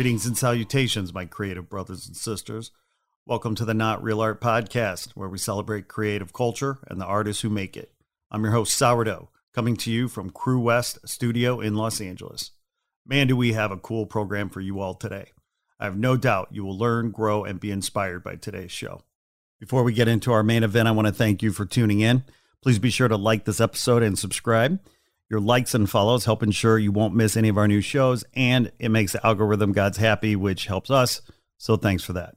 Greetings 0.00 0.24
and 0.24 0.38
salutations, 0.38 1.12
my 1.12 1.26
creative 1.26 1.68
brothers 1.68 2.06
and 2.06 2.16
sisters. 2.16 2.70
Welcome 3.26 3.54
to 3.56 3.66
the 3.66 3.74
Not 3.74 4.02
Real 4.02 4.22
Art 4.22 4.40
Podcast, 4.40 5.10
where 5.10 5.28
we 5.28 5.36
celebrate 5.36 5.88
creative 5.88 6.32
culture 6.32 6.78
and 6.88 6.98
the 6.98 7.04
artists 7.04 7.42
who 7.42 7.50
make 7.50 7.76
it. 7.76 7.92
I'm 8.30 8.42
your 8.42 8.54
host, 8.54 8.72
Sourdough, 8.72 9.28
coming 9.52 9.76
to 9.76 9.90
you 9.90 10.08
from 10.08 10.30
Crew 10.30 10.58
West 10.58 11.06
Studio 11.06 11.60
in 11.60 11.74
Los 11.74 12.00
Angeles. 12.00 12.52
Man, 13.04 13.26
do 13.26 13.36
we 13.36 13.52
have 13.52 13.70
a 13.70 13.76
cool 13.76 14.06
program 14.06 14.48
for 14.48 14.62
you 14.62 14.80
all 14.80 14.94
today. 14.94 15.32
I 15.78 15.84
have 15.84 15.98
no 15.98 16.16
doubt 16.16 16.48
you 16.50 16.64
will 16.64 16.78
learn, 16.78 17.10
grow, 17.10 17.44
and 17.44 17.60
be 17.60 17.70
inspired 17.70 18.24
by 18.24 18.36
today's 18.36 18.72
show. 18.72 19.02
Before 19.58 19.82
we 19.82 19.92
get 19.92 20.08
into 20.08 20.32
our 20.32 20.42
main 20.42 20.62
event, 20.62 20.88
I 20.88 20.92
want 20.92 21.08
to 21.08 21.12
thank 21.12 21.42
you 21.42 21.52
for 21.52 21.66
tuning 21.66 22.00
in. 22.00 22.24
Please 22.62 22.78
be 22.78 22.88
sure 22.88 23.08
to 23.08 23.18
like 23.18 23.44
this 23.44 23.60
episode 23.60 24.02
and 24.02 24.18
subscribe. 24.18 24.80
Your 25.30 25.40
likes 25.40 25.74
and 25.74 25.88
follows 25.88 26.24
help 26.24 26.42
ensure 26.42 26.76
you 26.76 26.90
won't 26.90 27.14
miss 27.14 27.36
any 27.36 27.48
of 27.48 27.56
our 27.56 27.68
new 27.68 27.80
shows, 27.80 28.24
and 28.34 28.72
it 28.80 28.88
makes 28.88 29.12
the 29.12 29.24
algorithm 29.24 29.70
gods 29.70 29.96
happy, 29.96 30.34
which 30.34 30.66
helps 30.66 30.90
us. 30.90 31.22
So 31.56 31.76
thanks 31.76 32.02
for 32.02 32.12
that. 32.14 32.34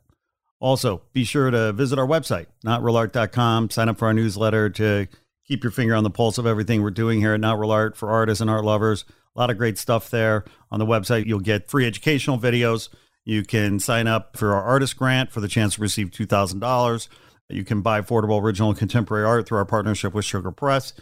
Also, 0.59 1.01
be 1.11 1.23
sure 1.23 1.49
to 1.49 1.73
visit 1.73 1.97
our 1.97 2.07
website, 2.07 2.45
notrealart.com, 2.63 3.71
sign 3.71 3.89
up 3.89 3.97
for 3.97 4.05
our 4.05 4.13
newsletter 4.13 4.69
to 4.69 5.07
keep 5.45 5.63
your 5.63 5.71
finger 5.71 5.95
on 5.95 6.03
the 6.03 6.09
pulse 6.11 6.37
of 6.37 6.45
everything 6.45 6.83
we're 6.83 6.91
doing 6.91 7.19
here 7.19 7.33
at 7.33 7.39
Not 7.39 7.59
Real 7.59 7.71
Art 7.71 7.97
for 7.97 8.11
artists 8.11 8.41
and 8.41 8.49
art 8.49 8.63
lovers. 8.63 9.05
A 9.35 9.39
lot 9.39 9.49
of 9.49 9.57
great 9.57 9.79
stuff 9.79 10.11
there. 10.11 10.45
On 10.71 10.77
the 10.77 10.85
website, 10.85 11.25
you'll 11.25 11.39
get 11.39 11.69
free 11.69 11.87
educational 11.87 12.37
videos. 12.37 12.89
You 13.25 13.43
can 13.43 13.79
sign 13.79 14.05
up 14.07 14.37
for 14.37 14.53
our 14.53 14.61
artist 14.61 14.97
grant 14.97 15.31
for 15.31 15.41
the 15.41 15.47
chance 15.47 15.75
to 15.75 15.81
receive 15.81 16.11
$2,000. 16.11 17.07
You 17.49 17.65
can 17.65 17.81
buy 17.81 17.99
affordable 17.99 18.41
original 18.41 18.73
contemporary 18.73 19.25
art 19.25 19.47
through 19.47 19.57
our 19.57 19.65
partnership 19.65 20.13
with 20.13 20.25
Sugar 20.25 20.51
Press 20.51 20.93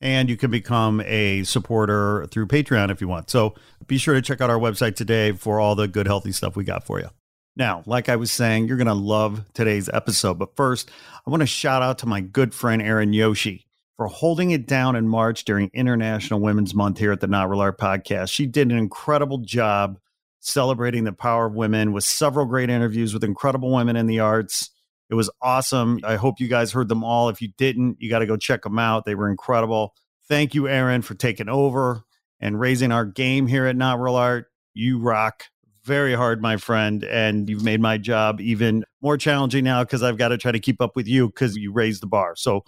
and 0.00 0.28
you 0.28 0.36
can 0.36 0.50
become 0.50 1.00
a 1.04 1.42
supporter 1.44 2.26
through 2.30 2.46
Patreon 2.46 2.90
if 2.90 3.00
you 3.00 3.08
want. 3.08 3.30
So 3.30 3.54
be 3.86 3.98
sure 3.98 4.14
to 4.14 4.22
check 4.22 4.40
out 4.40 4.50
our 4.50 4.58
website 4.58 4.96
today 4.96 5.32
for 5.32 5.60
all 5.60 5.74
the 5.74 5.88
good, 5.88 6.06
healthy 6.06 6.32
stuff 6.32 6.56
we 6.56 6.64
got 6.64 6.84
for 6.84 7.00
you. 7.00 7.08
Now, 7.56 7.82
like 7.86 8.08
I 8.08 8.16
was 8.16 8.30
saying, 8.30 8.68
you're 8.68 8.76
going 8.76 8.86
to 8.86 8.94
love 8.94 9.44
today's 9.52 9.88
episode. 9.88 10.38
But 10.38 10.54
first, 10.54 10.90
I 11.26 11.30
want 11.30 11.40
to 11.40 11.46
shout 11.46 11.82
out 11.82 11.98
to 11.98 12.06
my 12.06 12.20
good 12.20 12.54
friend 12.54 12.80
Erin 12.80 13.12
Yoshi 13.12 13.66
for 13.96 14.06
holding 14.06 14.52
it 14.52 14.68
down 14.68 14.94
in 14.94 15.08
March 15.08 15.44
during 15.44 15.68
International 15.74 16.38
Women's 16.38 16.72
Month 16.72 16.98
here 16.98 17.10
at 17.10 17.18
the 17.18 17.26
Not 17.26 17.50
Real 17.50 17.60
Art 17.60 17.78
Podcast. 17.78 18.30
She 18.30 18.46
did 18.46 18.70
an 18.70 18.78
incredible 18.78 19.38
job 19.38 19.98
celebrating 20.38 21.02
the 21.02 21.12
power 21.12 21.46
of 21.46 21.54
women 21.54 21.92
with 21.92 22.04
several 22.04 22.46
great 22.46 22.70
interviews 22.70 23.12
with 23.12 23.24
incredible 23.24 23.72
women 23.72 23.96
in 23.96 24.06
the 24.06 24.20
arts 24.20 24.70
it 25.10 25.14
was 25.14 25.30
awesome. 25.40 26.00
I 26.04 26.16
hope 26.16 26.40
you 26.40 26.48
guys 26.48 26.72
heard 26.72 26.88
them 26.88 27.02
all. 27.02 27.28
If 27.28 27.40
you 27.40 27.48
didn't, 27.56 27.96
you 28.00 28.10
got 28.10 28.18
to 28.18 28.26
go 28.26 28.36
check 28.36 28.62
them 28.62 28.78
out. 28.78 29.04
They 29.04 29.14
were 29.14 29.30
incredible. 29.30 29.94
Thank 30.28 30.54
you, 30.54 30.68
Erin, 30.68 31.02
for 31.02 31.14
taking 31.14 31.48
over 31.48 32.02
and 32.40 32.60
raising 32.60 32.92
our 32.92 33.06
game 33.06 33.46
here 33.46 33.66
at 33.66 33.76
Not 33.76 34.00
Real 34.00 34.16
Art. 34.16 34.46
You 34.74 34.98
rock 34.98 35.44
very 35.84 36.14
hard, 36.14 36.42
my 36.42 36.58
friend. 36.58 37.02
And 37.04 37.48
you've 37.48 37.64
made 37.64 37.80
my 37.80 37.96
job 37.96 38.40
even 38.40 38.84
more 39.00 39.16
challenging 39.16 39.64
now 39.64 39.82
because 39.82 40.02
I've 40.02 40.18
got 40.18 40.28
to 40.28 40.38
try 40.38 40.52
to 40.52 40.60
keep 40.60 40.82
up 40.82 40.94
with 40.94 41.08
you 41.08 41.28
because 41.28 41.56
you 41.56 41.72
raised 41.72 42.02
the 42.02 42.06
bar. 42.06 42.34
So 42.36 42.64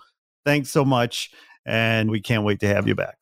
thanks 0.47 0.71
so 0.71 0.85
much. 0.85 1.31
And 1.67 2.11
we 2.11 2.21
can't 2.21 2.45
wait 2.45 2.61
to 2.61 2.67
have 2.69 2.89
you 2.89 2.95
back. 2.95 3.19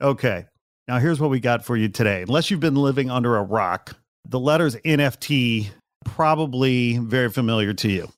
Okay. 0.00 0.46
Now, 0.88 0.98
here's 0.98 1.20
what 1.20 1.30
we 1.30 1.40
got 1.40 1.64
for 1.64 1.76
you 1.76 1.88
today. 1.88 2.22
Unless 2.22 2.50
you've 2.50 2.60
been 2.60 2.76
living 2.76 3.10
under 3.10 3.36
a 3.36 3.42
rock, 3.42 3.96
the 4.24 4.40
letters 4.40 4.76
NFT 4.76 5.68
probably 6.04 6.98
very 6.98 7.28
familiar 7.28 7.74
to 7.74 7.90
you. 7.90 8.08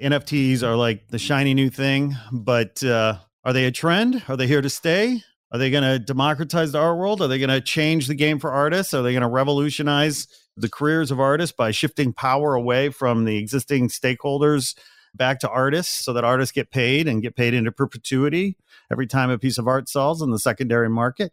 NFTs 0.00 0.62
are 0.62 0.76
like 0.76 1.08
the 1.08 1.18
shiny 1.18 1.54
new 1.54 1.70
thing, 1.70 2.16
but 2.32 2.82
uh, 2.82 3.18
are 3.44 3.52
they 3.52 3.66
a 3.66 3.70
trend? 3.70 4.22
Are 4.28 4.36
they 4.36 4.46
here 4.46 4.62
to 4.62 4.70
stay? 4.70 5.22
Are 5.52 5.58
they 5.58 5.70
going 5.70 5.84
to 5.84 5.98
democratize 5.98 6.72
the 6.72 6.78
art 6.78 6.96
world? 6.96 7.20
Are 7.20 7.28
they 7.28 7.38
going 7.38 7.50
to 7.50 7.60
change 7.60 8.06
the 8.06 8.14
game 8.14 8.38
for 8.38 8.50
artists? 8.50 8.94
Are 8.94 9.02
they 9.02 9.12
going 9.12 9.22
to 9.22 9.28
revolutionize 9.28 10.26
the 10.56 10.68
careers 10.68 11.10
of 11.10 11.20
artists 11.20 11.54
by 11.54 11.70
shifting 11.70 12.12
power 12.12 12.54
away 12.54 12.88
from 12.88 13.24
the 13.24 13.36
existing 13.36 13.88
stakeholders 13.88 14.74
back 15.14 15.40
to 15.40 15.48
artists 15.48 16.04
so 16.04 16.14
that 16.14 16.24
artists 16.24 16.52
get 16.52 16.70
paid 16.70 17.06
and 17.06 17.20
get 17.20 17.36
paid 17.36 17.52
into 17.52 17.70
perpetuity 17.70 18.56
every 18.90 19.06
time 19.06 19.28
a 19.28 19.38
piece 19.38 19.58
of 19.58 19.68
art 19.68 19.90
sells 19.90 20.22
in 20.22 20.30
the 20.30 20.38
secondary 20.38 20.88
market? 20.88 21.32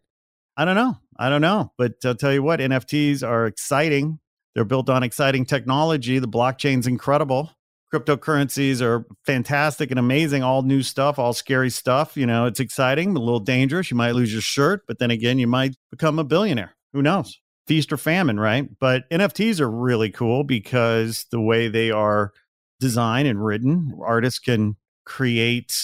I 0.57 0.65
don't 0.65 0.75
know. 0.75 0.97
I 1.17 1.29
don't 1.29 1.41
know. 1.41 1.71
But 1.77 1.93
I'll 2.03 2.15
tell 2.15 2.33
you 2.33 2.43
what, 2.43 2.59
NFTs 2.59 3.25
are 3.25 3.45
exciting. 3.45 4.19
They're 4.53 4.65
built 4.65 4.89
on 4.89 5.03
exciting 5.03 5.45
technology. 5.45 6.19
The 6.19 6.27
blockchain's 6.27 6.87
incredible 6.87 7.51
cryptocurrencies 7.93 8.81
are 8.81 9.05
fantastic 9.25 9.89
and 9.89 9.99
amazing 9.99 10.43
all 10.43 10.61
new 10.61 10.83
stuff 10.83 11.17
all 11.17 11.33
scary 11.33 11.69
stuff 11.69 12.15
you 12.15 12.25
know 12.25 12.45
it's 12.45 12.59
exciting 12.59 13.15
a 13.15 13.19
little 13.19 13.39
dangerous 13.39 13.89
you 13.89 13.97
might 13.97 14.11
lose 14.11 14.31
your 14.31 14.41
shirt 14.41 14.83
but 14.87 14.99
then 14.99 15.11
again 15.11 15.39
you 15.39 15.47
might 15.47 15.75
become 15.91 16.19
a 16.19 16.23
billionaire 16.23 16.75
who 16.93 17.01
knows? 17.01 17.39
Feast 17.67 17.93
or 17.93 17.97
famine 17.97 18.39
right? 18.39 18.67
But 18.79 19.09
nfts 19.09 19.59
are 19.59 19.69
really 19.69 20.09
cool 20.09 20.43
because 20.43 21.25
the 21.31 21.41
way 21.41 21.67
they 21.67 21.91
are 21.91 22.31
designed 22.79 23.27
and 23.27 23.43
written 23.43 23.93
artists 24.03 24.39
can 24.39 24.75
create 25.05 25.75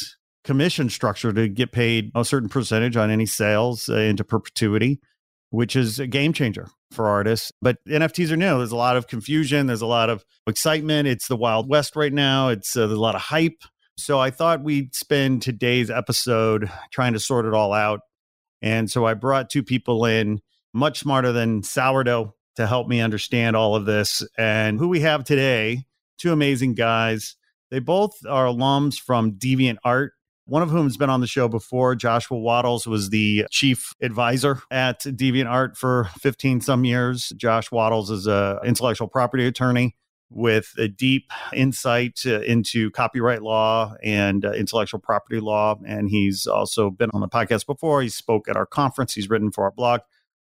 commission 0.44 0.90
structure 0.90 1.34
to 1.34 1.48
get 1.48 1.72
paid 1.72 2.12
a 2.16 2.24
certain 2.24 2.50
percentage 2.50 2.96
on 2.96 3.10
any 3.10 3.26
sales 3.26 3.90
uh, 3.90 3.96
into 3.96 4.24
perpetuity 4.24 5.00
which 5.50 5.76
is 5.76 6.00
a 6.00 6.08
game 6.08 6.34
changer 6.34 6.68
for 6.96 7.08
artists. 7.08 7.52
But 7.62 7.78
NFTs 7.88 8.32
are 8.32 8.38
new. 8.38 8.58
There's 8.58 8.72
a 8.72 8.76
lot 8.76 8.98
of 8.98 9.08
confusion. 9.08 9.68
There's 9.68 9.82
a 9.82 9.88
lot 9.88 10.10
of 10.10 10.26
excitement. 10.48 11.08
It's 11.08 11.28
the 11.28 11.36
Wild 11.36 11.70
West 11.70 11.96
right 11.96 12.14
now. 12.14 12.50
It's 12.50 12.76
uh, 12.76 12.88
there's 12.88 12.98
a 12.98 13.02
lot 13.02 13.16
of 13.16 13.22
hype. 13.22 13.62
So 13.98 14.20
I 14.20 14.32
thought 14.32 14.64
we'd 14.64 14.94
spend 14.96 15.42
today's 15.42 15.90
episode 15.90 16.70
trying 16.92 17.14
to 17.14 17.20
sort 17.20 17.46
it 17.46 17.54
all 17.54 17.72
out. 17.72 18.02
And 18.62 18.90
so 18.90 19.06
I 19.06 19.14
brought 19.14 19.50
two 19.50 19.64
people 19.64 20.06
in, 20.06 20.42
much 20.74 21.00
smarter 21.00 21.32
than 21.32 21.64
sourdough, 21.64 22.34
to 22.56 22.68
help 22.68 22.88
me 22.88 23.02
understand 23.02 23.56
all 23.56 23.76
of 23.76 23.86
this. 23.86 24.24
And 24.38 24.80
who 24.80 24.88
we 24.88 25.02
have 25.02 25.24
today, 25.24 25.86
two 26.18 26.32
amazing 26.32 26.74
guys. 26.74 27.36
They 27.72 27.80
both 27.80 28.14
are 28.28 28.46
alums 28.46 28.96
from 28.96 29.34
Deviant 29.34 29.78
Art 29.84 30.14
one 30.46 30.62
of 30.62 30.70
whom 30.70 30.86
has 30.86 30.98
been 30.98 31.10
on 31.10 31.22
the 31.22 31.28
show 31.28 31.48
before. 31.48 31.96
Joshua 31.96 32.38
Wattles 32.38 32.86
was 32.86 33.10
the 33.10 33.46
chief 33.50 33.94
advisor 34.02 34.62
at 34.70 35.02
Deviant 35.02 35.50
Art 35.50 35.76
for 35.76 36.10
15 36.20 36.62
some 36.62 36.86
years. 36.86 37.34
Josh 37.36 37.72
Wattles 37.72 38.12
is 38.12 38.28
a 38.28 38.60
intellectual 38.64 39.08
property 39.08 39.46
attorney 39.48 39.96
with 40.30 40.74
a 40.78 40.88
deep 40.88 41.32
insight 41.54 42.20
uh, 42.26 42.42
into 42.42 42.92
copyright 42.92 43.42
law 43.42 43.96
and 44.04 44.44
uh, 44.46 44.52
intellectual 44.52 45.00
property 45.00 45.40
law. 45.40 45.80
And 45.86 46.10
he's 46.10 46.48
also 46.48 46.90
been 46.90 47.10
on 47.14 47.22
the 47.22 47.28
podcast 47.28 47.66
before. 47.66 48.02
He 48.02 48.10
spoke 48.10 48.48
at 48.48 48.58
our 48.58 48.66
conference, 48.66 49.14
he's 49.14 49.30
written 49.30 49.52
for 49.52 49.64
our 49.64 49.72
blog. 49.72 50.02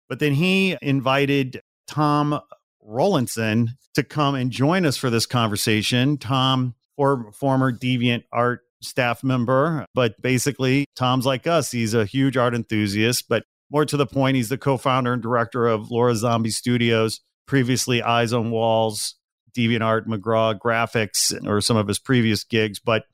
But 0.09 0.19
then 0.19 0.35
he 0.35 0.77
invited 0.83 1.61
Tom 1.87 2.41
Rollinson 2.87 3.69
to 3.95 4.03
come 4.03 4.35
and 4.35 4.51
join 4.51 4.85
us 4.85 4.97
for 4.97 5.11
this 5.11 5.27
conversation. 5.27 6.19
Tom, 6.19 6.75
or 6.97 7.33
former 7.33 7.73
Deviant 7.73 8.25
Art 8.33 8.61
staff 8.83 9.23
member, 9.23 9.85
but 9.95 10.21
basically, 10.23 10.87
Tom's 10.97 11.27
like 11.27 11.47
us. 11.47 11.71
He's 11.71 11.95
a 11.95 12.05
huge 12.05 12.37
art 12.37 12.55
enthusiast, 12.55 13.27
but 13.29 13.45
more 13.71 13.85
to 13.85 13.97
the 13.97 14.07
point, 14.07 14.37
he's 14.37 14.49
the 14.49 14.59
co 14.59 14.77
founder 14.77 15.13
and 15.13 15.23
director 15.23 15.67
of 15.67 15.91
Lora 15.91 16.15
Zombie 16.17 16.51
Studios, 16.51 17.21
previously 17.47 18.03
Eyes 18.03 18.33
on 18.33 18.51
Walls, 18.51 19.17
DeviantArt, 19.57 20.07
McGraw 20.07 20.59
Graphics, 20.59 21.35
or 21.47 21.61
some 21.61 21.77
of 21.77 21.89
his 21.89 21.99
previous 21.99 22.45
gigs. 22.45 22.81
But 22.81 23.05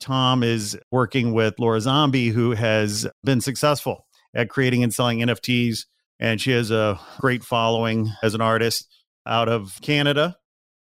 Tom 0.00 0.42
is 0.42 0.78
working 0.90 1.32
with 1.32 1.58
Lora 1.58 1.80
Zombie, 1.80 2.28
who 2.28 2.52
has 2.52 3.06
been 3.22 3.40
successful 3.40 4.06
at 4.34 4.48
creating 4.48 4.82
and 4.82 4.92
selling 4.92 5.20
NFTs. 5.20 5.86
And 6.18 6.40
she 6.40 6.50
has 6.52 6.70
a 6.70 7.00
great 7.18 7.44
following 7.44 8.10
as 8.22 8.34
an 8.34 8.40
artist 8.40 8.86
out 9.26 9.48
of 9.48 9.78
Canada. 9.80 10.36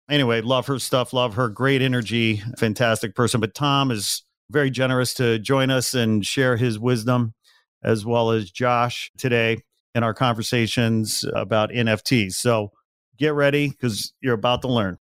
Anyway, 0.10 0.42
love 0.42 0.66
her 0.66 0.80
stuff, 0.80 1.14
love 1.14 1.36
her 1.36 1.50
great 1.50 1.82
energy, 1.84 2.42
fantastic 2.58 3.14
person. 3.14 3.40
But 3.40 3.54
Tom 3.54 3.92
is 3.92 4.24
very 4.50 4.72
generous 4.72 5.14
to 5.16 5.38
join 5.38 5.70
us 5.70 5.94
and 5.94 6.26
share 6.26 6.58
his 6.58 6.80
wisdom, 6.80 7.36
as 7.84 8.06
well 8.06 8.32
as 8.32 8.50
Josh 8.50 9.12
today 9.18 9.60
in 9.94 10.04
our 10.04 10.16
conversations 10.16 11.24
about 11.36 11.70
NFTs. 11.70 12.34
So 12.34 12.72
get 13.18 13.34
ready 13.36 13.70
because 13.70 14.14
you're 14.20 14.34
about 14.34 14.64
to 14.64 14.68
learn. 14.68 14.98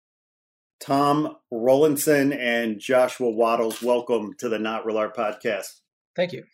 Tom 0.81 1.37
Rollinson 1.53 2.37
and 2.37 2.79
Joshua 2.79 3.31
Wattles, 3.31 3.83
welcome 3.83 4.35
to 4.39 4.49
the 4.49 4.59
Not 4.59 4.87
Real 4.87 4.99
Art 4.99 5.17
podcast. 5.17 5.81
Thank 6.15 6.33
you. 6.33 6.45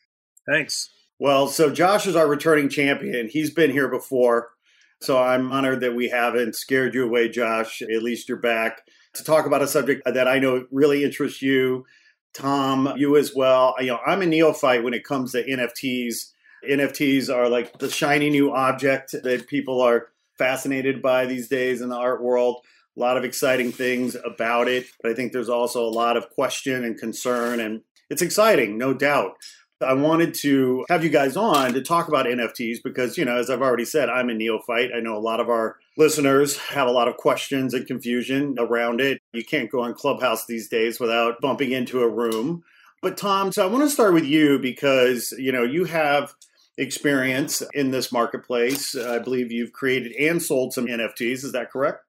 Thanks. 0.51 0.89
Well, 1.19 1.49
so 1.49 1.71
Josh 1.71 2.07
is 2.07 2.17
our 2.17 2.27
returning 2.29 2.69
champion. 2.69 3.29
He's 3.29 3.51
been 3.51 3.71
here 3.71 3.89
before. 3.89 4.51
So 5.01 5.19
I'm 5.19 5.53
honored 5.53 5.81
that 5.81 5.95
we 5.95 6.09
haven't 6.09 6.57
scared 6.57 6.95
you 6.95 7.05
away, 7.05 7.29
Josh. 7.29 7.83
At 7.83 8.03
least 8.03 8.29
you're 8.29 8.39
back 8.39 8.83
to 9.15 9.25
talk 9.25 9.47
about 9.47 9.63
a 9.63 9.69
subject 9.69 10.03
that 10.05 10.29
I 10.29 10.39
know 10.39 10.67
really 10.71 11.05
interests 11.05 11.43
you. 11.43 11.87
Tom, 12.35 12.93
you 12.97 13.17
as 13.17 13.35
well. 13.35 13.75
You 13.79 13.89
know, 13.89 14.01
I'm 14.07 14.23
a 14.23 14.27
neophyte 14.27 14.85
when 14.85 14.95
it 14.95 15.05
comes 15.05 15.33
to 15.33 15.45
NFTs. 15.45 16.33
NFTs 16.69 17.35
are 17.35 17.49
like 17.49 17.79
the 17.79 17.91
shiny 17.91 18.31
new 18.31 18.53
object 18.53 19.15
that 19.23 19.49
people 19.49 19.81
are 19.81 20.09
fascinated 20.37 21.03
by 21.03 21.27
these 21.27 21.49
days 21.49 21.81
in 21.81 21.89
the 21.89 21.97
art 21.97 22.23
world. 22.23 22.65
A 22.97 23.01
lot 23.01 23.17
of 23.17 23.25
exciting 23.25 23.71
things 23.71 24.17
about 24.25 24.67
it, 24.69 24.87
but 25.01 25.11
I 25.11 25.15
think 25.15 25.33
there's 25.33 25.49
also 25.49 25.85
a 25.85 25.91
lot 25.91 26.17
of 26.17 26.31
question 26.31 26.85
and 26.85 26.99
concern, 26.99 27.61
and 27.61 27.83
it's 28.11 28.23
exciting, 28.23 28.77
no 28.77 28.93
doubt. 28.93 29.35
I 29.81 29.93
wanted 29.93 30.35
to 30.41 30.85
have 30.89 31.05
you 31.05 31.11
guys 31.11 31.37
on 31.37 31.73
to 31.75 31.83
talk 31.83 32.09
about 32.09 32.27
NFTs 32.27 32.79
because, 32.83 33.17
you 33.17 33.25
know, 33.25 33.37
as 33.37 33.49
I've 33.49 33.63
already 33.63 33.85
said, 33.85 34.09
I'm 34.09 34.29
a 34.29 34.35
neophyte. 34.35 34.91
I 34.95 34.99
know 34.99 35.17
a 35.17 35.21
lot 35.21 35.39
of 35.39 35.49
our 35.49 35.77
listeners 35.97 36.59
have 36.59 36.89
a 36.89 36.93
lot 36.93 37.07
of 37.07 37.17
questions 37.17 37.75
and 37.75 37.87
confusion 37.87 38.57
around 38.59 39.01
it. 39.01 39.21
You 39.33 39.45
can't 39.45 39.71
go 39.71 39.83
on 39.83 39.95
Clubhouse 39.95 40.47
these 40.47 40.69
days 40.69 40.99
without 40.99 41.41
bumping 41.41 41.71
into 41.71 42.01
a 42.01 42.09
room. 42.09 42.65
But, 43.03 43.17
Tom, 43.17 43.53
so 43.53 43.63
I 43.63 43.71
want 43.71 43.85
to 43.85 43.91
start 43.91 44.15
with 44.15 44.25
you 44.25 44.59
because, 44.59 45.33
you 45.39 45.53
know, 45.53 45.63
you 45.63 45.85
have 45.85 46.35
experience 46.77 47.63
in 47.73 47.93
this 47.93 48.11
marketplace. 48.11 48.97
I 48.97 49.21
believe 49.21 49.53
you've 49.53 49.73
created 49.73 50.13
and 50.13 50.43
sold 50.43 50.73
some 50.73 50.87
NFTs. 50.87 51.45
Is 51.45 51.53
that 51.53 51.71
correct? 51.71 52.03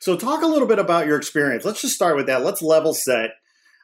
So, 0.00 0.16
talk 0.16 0.42
a 0.42 0.46
little 0.46 0.66
bit 0.66 0.78
about 0.78 1.06
your 1.06 1.18
experience. 1.18 1.66
Let's 1.66 1.82
just 1.82 1.94
start 1.94 2.16
with 2.16 2.26
that. 2.26 2.42
Let's 2.42 2.62
level 2.62 2.94
set 2.94 3.32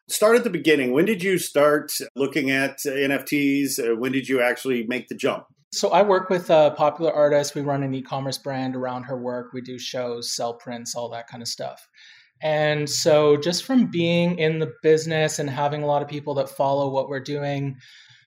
start 0.08 0.36
at 0.36 0.44
the 0.44 0.50
beginning. 0.50 0.92
When 0.92 1.04
did 1.04 1.22
you 1.22 1.38
start 1.38 1.92
looking 2.16 2.50
at 2.50 2.78
NFTs? 2.78 3.78
Uh, 3.78 3.96
when 3.96 4.12
did 4.12 4.28
you 4.28 4.40
actually 4.40 4.86
make 4.86 5.08
the 5.08 5.14
jump? 5.14 5.46
So 5.70 5.90
I 5.90 6.02
work 6.02 6.30
with 6.30 6.48
a 6.48 6.74
popular 6.76 7.12
artist. 7.12 7.54
We 7.54 7.60
run 7.60 7.82
an 7.82 7.94
e-commerce 7.94 8.38
brand 8.38 8.74
around 8.74 9.02
her 9.04 9.18
work. 9.18 9.52
We 9.52 9.60
do 9.60 9.78
shows, 9.78 10.34
sell 10.34 10.54
prints, 10.54 10.94
all 10.94 11.10
that 11.10 11.28
kind 11.28 11.42
of 11.42 11.48
stuff. 11.48 11.86
And 12.40 12.88
so 12.88 13.36
just 13.36 13.64
from 13.64 13.90
being 13.90 14.38
in 14.38 14.60
the 14.60 14.72
business 14.82 15.38
and 15.38 15.50
having 15.50 15.82
a 15.82 15.86
lot 15.86 16.02
of 16.02 16.08
people 16.08 16.34
that 16.34 16.48
follow 16.48 16.88
what 16.88 17.08
we're 17.08 17.20
doing, 17.20 17.76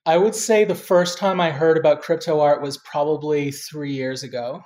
I 0.05 0.17
would 0.17 0.35
say 0.35 0.65
the 0.65 0.75
first 0.75 1.17
time 1.17 1.39
I 1.39 1.49
heard 1.49 1.77
about 1.77 2.01
crypto 2.01 2.41
art 2.41 2.61
was 2.61 2.77
probably 2.79 3.51
3 3.51 3.91
years 3.91 4.21
ago. 4.21 4.61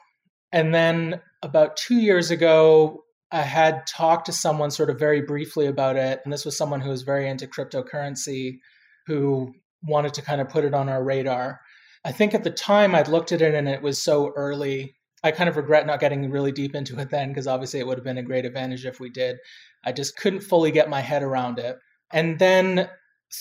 And 0.51 0.73
then 0.73 1.21
about 1.43 1.77
2 1.77 1.95
years 1.95 2.29
ago, 2.31 3.04
I 3.31 3.41
had 3.41 3.87
talked 3.87 4.27
to 4.27 4.31
someone 4.31 4.71
sort 4.71 4.89
of 4.89 4.99
very 4.99 5.21
briefly 5.21 5.65
about 5.65 5.95
it, 5.95 6.21
and 6.23 6.31
this 6.31 6.45
was 6.45 6.57
someone 6.57 6.81
who 6.81 6.89
was 6.89 7.01
very 7.01 7.27
into 7.27 7.47
cryptocurrency 7.47 8.59
who 9.07 9.53
wanted 9.83 10.13
to 10.15 10.21
kind 10.21 10.41
of 10.41 10.49
put 10.49 10.65
it 10.65 10.73
on 10.73 10.89
our 10.89 11.03
radar. 11.03 11.59
I 12.03 12.11
think 12.11 12.33
at 12.33 12.43
the 12.43 12.51
time 12.51 12.93
I'd 12.93 13.07
looked 13.07 13.31
at 13.31 13.41
it 13.41 13.53
and 13.53 13.67
it 13.67 13.81
was 13.81 14.03
so 14.03 14.31
early. 14.35 14.95
I 15.23 15.31
kind 15.31 15.49
of 15.49 15.57
regret 15.57 15.87
not 15.87 15.99
getting 15.99 16.29
really 16.29 16.51
deep 16.51 16.75
into 16.75 16.99
it 16.99 17.09
then 17.09 17.29
because 17.29 17.47
obviously 17.47 17.79
it 17.79 17.87
would 17.87 17.97
have 17.97 18.05
been 18.05 18.19
a 18.19 18.23
great 18.23 18.45
advantage 18.45 18.85
if 18.85 18.99
we 18.99 19.09
did. 19.09 19.37
I 19.83 19.91
just 19.91 20.17
couldn't 20.17 20.41
fully 20.41 20.71
get 20.71 20.89
my 20.89 21.01
head 21.01 21.23
around 21.23 21.57
it. 21.57 21.77
And 22.11 22.37
then 22.37 22.89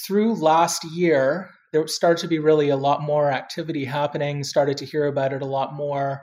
through 0.07 0.35
last 0.35 0.83
year, 0.85 1.51
there 1.73 1.87
started 1.87 2.23
to 2.23 2.29
be 2.29 2.39
really 2.39 2.71
a 2.71 2.77
lot 2.77 3.03
more 3.03 3.31
activity 3.31 3.85
happening, 3.85 4.45
started 4.45 4.79
to 4.79 4.87
hear 4.87 5.07
about 5.07 5.33
it 5.33 5.43
a 5.43 5.47
lot 5.47 5.75
more. 5.75 6.23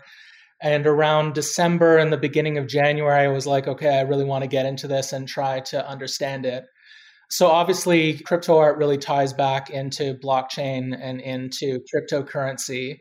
And 0.61 0.85
around 0.85 1.33
December 1.33 1.97
and 1.97 2.13
the 2.13 2.17
beginning 2.17 2.57
of 2.57 2.67
January, 2.67 3.25
I 3.25 3.29
was 3.29 3.47
like, 3.47 3.67
okay, 3.67 3.97
I 3.97 4.01
really 4.01 4.25
want 4.25 4.43
to 4.43 4.47
get 4.47 4.65
into 4.65 4.87
this 4.87 5.11
and 5.11 5.27
try 5.27 5.59
to 5.61 5.87
understand 5.87 6.45
it. 6.45 6.65
So 7.31 7.47
obviously, 7.47 8.19
crypto 8.19 8.57
art 8.57 8.77
really 8.77 8.97
ties 8.97 9.33
back 9.33 9.69
into 9.69 10.15
blockchain 10.15 10.95
and 10.99 11.21
into 11.21 11.79
cryptocurrency. 11.93 12.97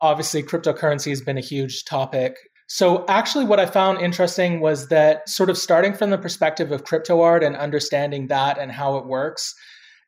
Obviously, 0.00 0.42
cryptocurrency 0.42 1.08
has 1.08 1.22
been 1.22 1.38
a 1.38 1.42
huge 1.42 1.84
topic. 1.84 2.36
So, 2.68 3.04
actually, 3.08 3.46
what 3.46 3.60
I 3.60 3.66
found 3.66 4.00
interesting 4.00 4.60
was 4.60 4.88
that 4.88 5.28
sort 5.28 5.50
of 5.50 5.58
starting 5.58 5.94
from 5.94 6.10
the 6.10 6.18
perspective 6.18 6.70
of 6.70 6.84
crypto 6.84 7.20
art 7.22 7.42
and 7.42 7.56
understanding 7.56 8.28
that 8.28 8.58
and 8.58 8.70
how 8.70 8.96
it 8.96 9.06
works, 9.06 9.54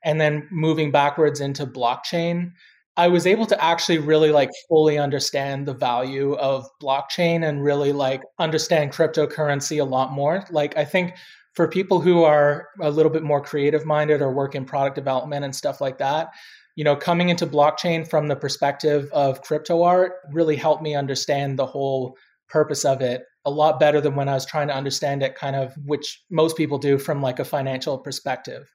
and 0.05 0.21
then 0.21 0.47
moving 0.53 0.91
backwards 0.91 1.41
into 1.41 1.67
blockchain, 1.67 2.53
I 2.97 3.09
was 3.09 3.27
able 3.27 3.47
to 3.47 3.65
actually 3.65 3.99
really 3.99 4.31
like 4.31 4.51
fully 4.69 4.99
understand 4.99 5.67
the 5.67 5.75
value 5.75 6.35
of 6.35 6.69
blockchain 6.83 7.47
and 7.49 7.63
really 7.63 7.93
like 7.93 8.23
understand 8.39 8.93
cryptocurrency 8.93 9.81
a 9.81 9.85
lot 9.85 10.13
more. 10.13 10.45
Like 10.51 10.77
I 10.77 10.85
think 10.85 11.15
for 11.55 11.69
people 11.69 12.01
who 12.01 12.23
are 12.23 12.69
a 12.81 12.91
little 12.91 13.11
bit 13.11 13.23
more 13.23 13.41
creative 13.41 13.85
minded 13.85 14.23
or 14.23 14.33
work 14.33 14.55
in 14.55 14.65
product 14.65 14.95
development 14.95 15.45
and 15.45 15.55
stuff 15.55 15.81
like 15.81 15.99
that, 15.99 16.29
you 16.77 16.85
know, 16.85 16.97
coming 16.97 17.29
into 17.29 17.47
blockchain 17.47 18.09
from 18.09 18.29
the 18.29 18.37
perspective 18.37 19.09
of 19.13 19.43
crypto 19.43 19.83
art 19.83 20.15
really 20.33 20.57
helped 20.57 20.83
me 20.83 20.95
understand 20.95 21.59
the 21.59 21.67
whole 21.67 22.17
purpose 22.49 22.85
of 22.85 23.01
it 23.01 23.25
a 23.45 23.51
lot 23.51 23.79
better 23.79 24.01
than 24.01 24.15
when 24.15 24.29
I 24.29 24.35
was 24.35 24.47
trying 24.47 24.69
to 24.69 24.75
understand 24.77 25.23
it 25.23 25.35
kind 25.35 25.57
of 25.57 25.75
which 25.85 26.23
most 26.31 26.57
people 26.57 26.79
do 26.79 26.99
from 26.99 27.21
like 27.23 27.39
a 27.39 27.45
financial 27.45 27.99
perspective 27.99 28.74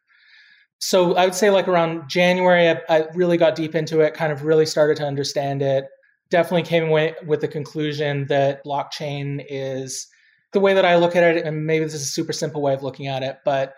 so 0.80 1.16
I 1.16 1.26
would 1.26 1.36
say 1.36 1.50
like 1.50 1.68
around 1.68 2.10
January, 2.10 2.70
I, 2.70 2.82
I, 2.90 3.08
really 3.14 3.38
got 3.38 3.56
deep 3.56 3.76
into 3.76 4.00
it, 4.00 4.14
kind 4.14 4.32
of 4.32 4.44
really 4.44 4.66
started 4.66 4.98
to 4.98 5.06
understand 5.06 5.62
it. 5.62 5.86
Definitely 6.30 6.64
came 6.64 6.86
away 6.86 7.16
with 7.26 7.42
the 7.42 7.48
conclusion 7.48 8.28
that 8.28 8.64
blockchain 8.66 9.46
is 9.50 10.08
the 10.54 10.60
way 10.60 10.74
that 10.74 10.86
I 10.86 10.96
look 10.96 11.16
at 11.16 11.24
it, 11.24 11.46
and 11.46 11.66
maybe 11.66 11.86
this 11.86 11.94
is 11.94 12.04
a 12.04 12.06
super 12.06 12.34
simple 12.34 12.62
way 12.62 12.74
of 12.74 12.82
looking 12.82 13.08
at 13.08 13.24
it, 13.24 13.38
but 13.46 13.74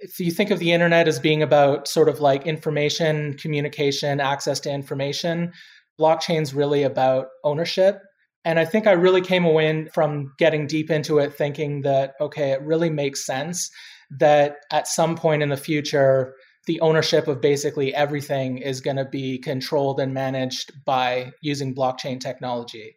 if 0.00 0.18
you 0.18 0.30
think 0.30 0.50
of 0.50 0.58
the 0.58 0.72
internet 0.72 1.06
as 1.08 1.18
being 1.18 1.42
about 1.42 1.86
sort 1.86 2.08
of 2.08 2.20
like 2.20 2.46
information, 2.46 3.34
communication, 3.34 4.18
access 4.18 4.58
to 4.60 4.72
information, 4.72 5.52
blockchain's 6.00 6.54
really 6.54 6.82
about 6.82 7.26
ownership. 7.44 8.00
And 8.44 8.58
I 8.58 8.64
think 8.64 8.86
I 8.86 8.92
really 8.92 9.20
came 9.20 9.44
away 9.44 9.86
from 9.92 10.32
getting 10.38 10.66
deep 10.66 10.90
into 10.90 11.18
it 11.18 11.34
thinking 11.34 11.82
that, 11.82 12.14
okay, 12.18 12.52
it 12.52 12.62
really 12.62 12.88
makes 12.88 13.26
sense 13.26 13.70
that 14.18 14.56
at 14.72 14.88
some 14.88 15.14
point 15.14 15.42
in 15.42 15.50
the 15.50 15.58
future, 15.58 16.34
the 16.70 16.80
ownership 16.82 17.26
of 17.26 17.40
basically 17.40 17.92
everything 17.92 18.58
is 18.58 18.80
going 18.80 18.96
to 18.96 19.04
be 19.04 19.38
controlled 19.38 19.98
and 19.98 20.14
managed 20.14 20.70
by 20.84 21.32
using 21.42 21.74
blockchain 21.74 22.20
technology. 22.20 22.94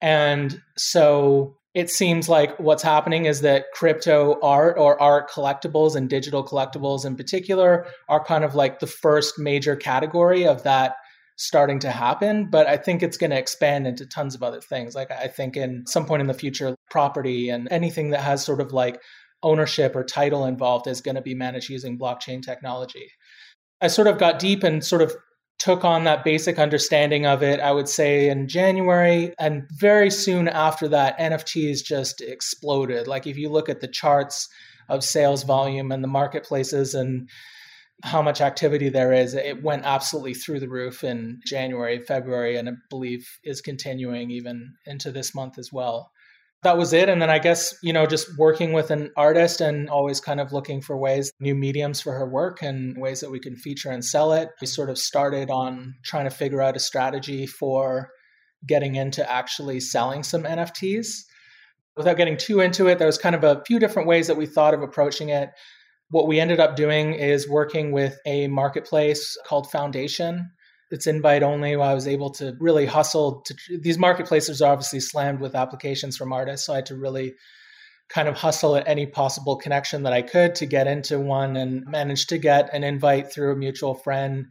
And 0.00 0.62
so 0.76 1.56
it 1.74 1.90
seems 1.90 2.28
like 2.28 2.56
what's 2.60 2.84
happening 2.84 3.24
is 3.24 3.40
that 3.40 3.64
crypto 3.74 4.38
art 4.40 4.76
or 4.78 5.02
art 5.02 5.28
collectibles 5.28 5.96
and 5.96 6.08
digital 6.08 6.44
collectibles 6.44 7.04
in 7.04 7.16
particular 7.16 7.88
are 8.08 8.24
kind 8.24 8.44
of 8.44 8.54
like 8.54 8.78
the 8.78 8.86
first 8.86 9.36
major 9.36 9.74
category 9.74 10.46
of 10.46 10.62
that 10.62 10.94
starting 11.36 11.78
to 11.78 11.90
happen 11.90 12.48
but 12.50 12.66
i 12.66 12.76
think 12.76 13.00
it's 13.00 13.16
going 13.16 13.30
to 13.30 13.38
expand 13.38 13.86
into 13.86 14.04
tons 14.04 14.34
of 14.34 14.42
other 14.42 14.60
things 14.60 14.96
like 14.96 15.08
i 15.12 15.28
think 15.28 15.56
in 15.56 15.86
some 15.86 16.04
point 16.04 16.20
in 16.20 16.26
the 16.26 16.34
future 16.34 16.74
property 16.90 17.48
and 17.48 17.68
anything 17.70 18.10
that 18.10 18.22
has 18.22 18.44
sort 18.44 18.60
of 18.60 18.72
like 18.72 19.00
ownership 19.42 19.94
or 19.94 20.04
title 20.04 20.44
involved 20.44 20.86
is 20.86 21.00
going 21.00 21.14
to 21.14 21.22
be 21.22 21.34
managed 21.34 21.70
using 21.70 21.98
blockchain 21.98 22.42
technology. 22.42 23.10
I 23.80 23.88
sort 23.88 24.08
of 24.08 24.18
got 24.18 24.38
deep 24.38 24.62
and 24.62 24.84
sort 24.84 25.02
of 25.02 25.14
took 25.58 25.84
on 25.84 26.04
that 26.04 26.24
basic 26.24 26.58
understanding 26.58 27.26
of 27.26 27.42
it, 27.42 27.60
I 27.60 27.72
would 27.72 27.88
say 27.88 28.28
in 28.28 28.48
January. 28.48 29.34
And 29.38 29.64
very 29.72 30.10
soon 30.10 30.48
after 30.48 30.88
that, 30.88 31.18
NFTs 31.18 31.82
just 31.82 32.20
exploded. 32.20 33.08
Like 33.08 33.26
if 33.26 33.36
you 33.36 33.48
look 33.48 33.68
at 33.68 33.80
the 33.80 33.88
charts 33.88 34.48
of 34.88 35.04
sales 35.04 35.42
volume 35.42 35.90
and 35.90 36.02
the 36.02 36.08
marketplaces 36.08 36.94
and 36.94 37.28
how 38.04 38.22
much 38.22 38.40
activity 38.40 38.88
there 38.88 39.12
is, 39.12 39.34
it 39.34 39.62
went 39.62 39.84
absolutely 39.84 40.34
through 40.34 40.60
the 40.60 40.68
roof 40.68 41.02
in 41.02 41.40
January, 41.44 41.98
February, 41.98 42.56
and 42.56 42.68
I 42.68 42.72
believe 42.88 43.26
is 43.42 43.60
continuing 43.60 44.30
even 44.30 44.74
into 44.86 45.10
this 45.10 45.34
month 45.34 45.58
as 45.58 45.72
well 45.72 46.12
that 46.62 46.76
was 46.76 46.92
it. 46.92 47.08
And 47.08 47.22
then 47.22 47.30
I 47.30 47.38
guess, 47.38 47.74
you 47.82 47.92
know, 47.92 48.06
just 48.06 48.36
working 48.36 48.72
with 48.72 48.90
an 48.90 49.10
artist 49.16 49.60
and 49.60 49.88
always 49.88 50.20
kind 50.20 50.40
of 50.40 50.52
looking 50.52 50.80
for 50.80 50.96
ways, 50.96 51.30
new 51.38 51.54
mediums 51.54 52.00
for 52.00 52.12
her 52.14 52.28
work 52.28 52.62
and 52.62 52.96
ways 52.98 53.20
that 53.20 53.30
we 53.30 53.38
can 53.38 53.56
feature 53.56 53.90
and 53.90 54.04
sell 54.04 54.32
it. 54.32 54.48
We 54.60 54.66
sort 54.66 54.90
of 54.90 54.98
started 54.98 55.50
on 55.50 55.94
trying 56.04 56.24
to 56.24 56.34
figure 56.34 56.60
out 56.60 56.76
a 56.76 56.80
strategy 56.80 57.46
for 57.46 58.10
getting 58.66 58.96
into 58.96 59.28
actually 59.30 59.78
selling 59.78 60.24
some 60.24 60.42
NFTs. 60.42 61.08
Without 61.96 62.16
getting 62.16 62.36
too 62.36 62.60
into 62.60 62.88
it, 62.88 62.98
there 62.98 63.06
was 63.06 63.18
kind 63.18 63.36
of 63.36 63.44
a 63.44 63.62
few 63.66 63.78
different 63.78 64.08
ways 64.08 64.26
that 64.26 64.36
we 64.36 64.46
thought 64.46 64.74
of 64.74 64.82
approaching 64.82 65.28
it. 65.28 65.50
What 66.10 66.26
we 66.26 66.40
ended 66.40 66.58
up 66.58 66.74
doing 66.74 67.14
is 67.14 67.48
working 67.48 67.92
with 67.92 68.18
a 68.26 68.48
marketplace 68.48 69.36
called 69.46 69.70
Foundation. 69.70 70.50
It's 70.90 71.06
invite 71.06 71.42
only. 71.42 71.74
I 71.74 71.94
was 71.94 72.08
able 72.08 72.30
to 72.30 72.56
really 72.60 72.86
hustle 72.86 73.42
to 73.42 73.54
these 73.80 73.98
marketplaces 73.98 74.62
are 74.62 74.72
obviously 74.72 75.00
slammed 75.00 75.40
with 75.40 75.54
applications 75.54 76.16
from 76.16 76.32
artists. 76.32 76.66
So 76.66 76.72
I 76.72 76.76
had 76.76 76.86
to 76.86 76.96
really 76.96 77.34
kind 78.08 78.28
of 78.28 78.36
hustle 78.36 78.74
at 78.76 78.88
any 78.88 79.06
possible 79.06 79.56
connection 79.56 80.02
that 80.02 80.12
I 80.12 80.22
could 80.22 80.54
to 80.56 80.66
get 80.66 80.86
into 80.86 81.20
one 81.20 81.56
and 81.56 81.84
managed 81.86 82.30
to 82.30 82.38
get 82.38 82.72
an 82.72 82.84
invite 82.84 83.30
through 83.30 83.52
a 83.52 83.56
mutual 83.56 83.94
friend 83.94 84.46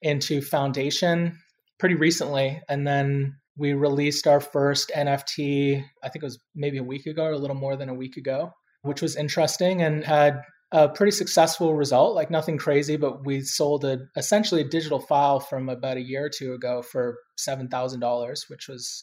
into 0.00 0.40
Foundation 0.40 1.38
pretty 1.78 1.94
recently. 1.94 2.60
And 2.68 2.86
then 2.86 3.36
we 3.56 3.74
released 3.74 4.26
our 4.26 4.40
first 4.40 4.90
NFT, 4.94 5.84
I 6.02 6.08
think 6.08 6.22
it 6.22 6.26
was 6.26 6.38
maybe 6.54 6.78
a 6.78 6.82
week 6.82 7.06
ago 7.06 7.24
or 7.24 7.32
a 7.32 7.38
little 7.38 7.56
more 7.56 7.76
than 7.76 7.88
a 7.88 7.94
week 7.94 8.16
ago, 8.16 8.52
which 8.82 9.02
was 9.02 9.16
interesting 9.16 9.82
and 9.82 10.04
had 10.04 10.42
a 10.76 10.90
pretty 10.90 11.10
successful 11.10 11.74
result, 11.74 12.14
like 12.14 12.30
nothing 12.30 12.58
crazy, 12.58 12.98
but 12.98 13.24
we 13.24 13.40
sold 13.40 13.82
a 13.86 14.00
essentially 14.14 14.60
a 14.60 14.68
digital 14.68 15.00
file 15.00 15.40
from 15.40 15.70
about 15.70 15.96
a 15.96 16.02
year 16.02 16.26
or 16.26 16.28
two 16.28 16.52
ago 16.52 16.82
for 16.82 17.16
$7,000, 17.38 18.36
which 18.48 18.68
was 18.68 19.02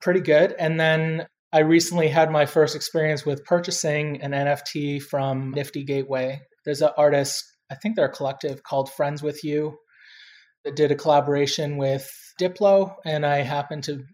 pretty 0.00 0.20
good. 0.20 0.54
And 0.60 0.78
then 0.78 1.26
I 1.52 1.58
recently 1.58 2.06
had 2.06 2.30
my 2.30 2.46
first 2.46 2.76
experience 2.76 3.26
with 3.26 3.44
purchasing 3.44 4.22
an 4.22 4.30
NFT 4.30 5.02
from 5.02 5.50
Nifty 5.50 5.82
Gateway. 5.82 6.40
There's 6.64 6.82
an 6.82 6.90
artist, 6.96 7.42
I 7.68 7.74
think 7.74 7.96
they're 7.96 8.04
a 8.04 8.12
collective 8.12 8.62
called 8.62 8.88
Friends 8.92 9.24
with 9.24 9.42
You, 9.42 9.76
that 10.64 10.76
did 10.76 10.92
a 10.92 10.96
collaboration 10.96 11.78
with 11.78 12.08
Diplo, 12.40 12.94
and 13.04 13.26
I 13.26 13.38
happened 13.38 13.82
to 13.84 14.04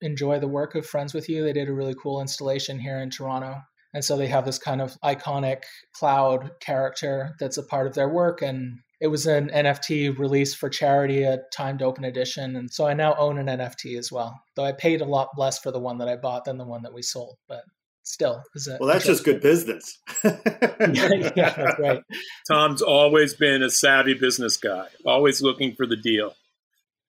enjoy 0.00 0.38
the 0.38 0.48
work 0.48 0.74
of 0.74 0.86
Friends 0.86 1.12
with 1.12 1.28
You. 1.28 1.44
They 1.44 1.52
did 1.52 1.68
a 1.68 1.74
really 1.74 1.94
cool 2.02 2.22
installation 2.22 2.78
here 2.78 3.00
in 3.00 3.10
Toronto. 3.10 3.56
And 3.94 4.04
so 4.04 4.16
they 4.16 4.28
have 4.28 4.44
this 4.44 4.58
kind 4.58 4.80
of 4.80 4.96
iconic 5.02 5.62
cloud 5.92 6.50
character 6.60 7.34
that's 7.40 7.56
a 7.56 7.62
part 7.62 7.86
of 7.86 7.94
their 7.94 8.08
work. 8.08 8.42
And 8.42 8.80
it 9.00 9.06
was 9.06 9.26
an 9.26 9.48
NFT 9.50 10.18
release 10.18 10.54
for 10.54 10.68
charity, 10.68 11.22
a 11.22 11.38
timed 11.52 11.82
open 11.82 12.04
edition. 12.04 12.56
And 12.56 12.70
so 12.70 12.86
I 12.86 12.94
now 12.94 13.14
own 13.18 13.38
an 13.38 13.46
NFT 13.46 13.96
as 13.98 14.10
well, 14.12 14.40
though 14.56 14.64
I 14.64 14.72
paid 14.72 15.00
a 15.00 15.06
lot 15.06 15.30
less 15.38 15.58
for 15.58 15.70
the 15.70 15.78
one 15.78 15.98
that 15.98 16.08
I 16.08 16.16
bought 16.16 16.44
than 16.44 16.58
the 16.58 16.66
one 16.66 16.82
that 16.82 16.92
we 16.92 17.02
sold. 17.02 17.36
But 17.48 17.62
still, 18.02 18.42
well, 18.80 18.88
that's 18.88 19.06
just 19.06 19.24
good 19.24 19.40
business. 19.40 19.98
yeah, 20.24 20.34
yeah, 21.36 21.54
that's 21.54 21.78
right. 21.78 22.02
Tom's 22.50 22.82
always 22.82 23.34
been 23.34 23.62
a 23.62 23.70
savvy 23.70 24.14
business 24.14 24.56
guy, 24.56 24.86
always 25.06 25.42
looking 25.42 25.74
for 25.74 25.86
the 25.86 25.96
deal. 25.96 26.34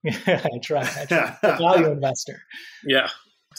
Yeah, 0.01 0.41
I 0.45 0.59
try. 0.59 0.89
I 0.97 1.05
try. 1.05 1.37
a 1.43 1.57
value 1.57 1.91
investor. 1.91 2.41
Yeah. 2.85 3.09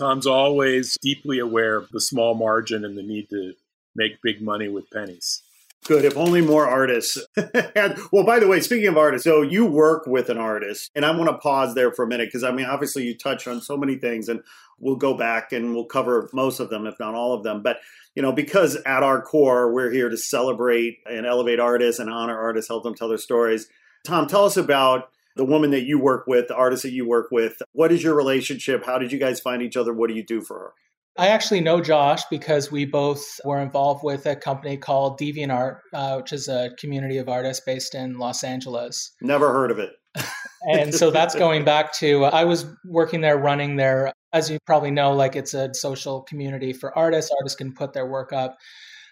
Tom's 0.01 0.27
always 0.27 0.97
deeply 1.03 1.39
aware 1.39 1.77
of 1.77 1.91
the 1.91 2.01
small 2.01 2.35
margin 2.35 2.87
and 2.87 2.97
the 2.97 3.03
need 3.03 3.29
to 3.29 3.53
make 3.95 4.23
big 4.23 4.41
money 4.41 4.67
with 4.67 4.91
pennies. 4.91 5.43
Good. 5.85 6.07
If 6.07 6.17
only 6.17 6.41
more 6.41 6.67
artists. 6.67 7.19
well, 7.37 8.25
by 8.25 8.39
the 8.39 8.47
way, 8.49 8.61
speaking 8.61 8.89
of 8.89 8.97
artists, 8.97 9.25
so 9.25 9.43
you 9.43 9.67
work 9.67 10.07
with 10.07 10.31
an 10.31 10.39
artist, 10.39 10.91
and 10.95 11.05
I 11.05 11.11
want 11.11 11.29
to 11.31 11.39
pause 11.39 11.75
there 11.75 11.93
for 11.93 12.05
a 12.05 12.09
minute 12.09 12.29
because 12.29 12.45
I 12.45 12.51
mean, 12.51 12.67
obviously, 12.67 13.05
you 13.05 13.17
touched 13.17 13.47
on 13.47 13.61
so 13.61 13.77
many 13.77 13.97
things, 13.97 14.29
and 14.29 14.41
we'll 14.79 14.97
go 14.97 15.15
back 15.15 15.53
and 15.53 15.75
we'll 15.75 15.87
cover 15.87 16.31
most 16.33 16.61
of 16.61 16.71
them, 16.71 16.87
if 16.87 16.99
not 16.99 17.15
all 17.15 17.35
of 17.35 17.45
them. 17.45 17.63
But 17.63 17.79
you 18.15 18.23
know, 18.23 18.33
because 18.33 18.77
at 18.87 19.03
our 19.03 19.21
core, 19.21 19.73
we're 19.73 19.91
here 19.91 20.09
to 20.09 20.17
celebrate 20.17 20.99
and 21.07 21.27
elevate 21.27 21.61
artists 21.61 22.01
and 22.01 22.11
honor 22.11 22.39
artists, 22.39 22.69
help 22.69 22.85
them 22.85 22.95
tell 22.95 23.09
their 23.09 23.19
stories. 23.19 23.67
Tom, 24.05 24.27
tell 24.27 24.45
us 24.45 24.57
about 24.57 25.11
the 25.37 25.45
woman 25.45 25.71
that 25.71 25.85
you 25.85 25.99
work 25.99 26.27
with, 26.27 26.49
the 26.49 26.57
artist 26.57 26.83
that 26.83 26.93
you 26.93 27.07
work 27.07 27.29
with. 27.31 27.61
What 27.73 27.93
is 27.93 28.03
your 28.03 28.15
relationship? 28.15 28.85
How 28.85 28.99
did 28.99 29.13
you 29.13 29.19
guys 29.19 29.41
find 29.41 29.63
each 29.63 29.77
other? 29.77 29.93
What 29.93 30.09
do 30.09 30.15
you 30.15 30.25
do 30.25 30.41
for 30.41 30.59
her? 30.59 30.73
I 31.19 31.29
actually 31.29 31.61
know 31.61 31.81
Josh 31.81 32.23
because 32.31 32.71
we 32.71 32.85
both 32.85 33.23
were 33.45 33.61
involved 33.61 34.05
with 34.05 34.27
a 34.27 34.37
company 34.37 34.77
called 34.77 35.19
DeviantArt, 35.19 35.79
uh, 35.93 36.15
which 36.17 36.33
is 36.33 36.49
a 36.49 36.71
community 36.79 37.19
of 37.19 37.29
artists 37.29 37.63
based 37.65 37.95
in 37.95 38.19
Los 38.19 38.45
Angeles. 38.45 39.13
Never 39.21 39.53
heard 39.53 39.71
of 39.71 39.79
it. 39.79 39.91
and 40.73 40.95
so 40.95 41.11
that's 41.11 41.35
going 41.35 41.65
back 41.65 41.93
to 41.95 42.25
I 42.25 42.45
was 42.45 42.67
working 42.85 43.21
there 43.21 43.39
running 43.39 43.77
their, 43.77 44.13
as 44.33 44.51
you 44.51 44.59
probably 44.67 44.91
know, 44.91 45.13
like 45.13 45.37
it's 45.37 45.55
a 45.55 45.75
social 45.75 46.23
community 46.23 46.73
for 46.73 46.97
artists. 46.97 47.31
Artists 47.39 47.57
can 47.57 47.75
put 47.75 47.93
their 47.93 48.07
work 48.07 48.33
up. 48.33 48.57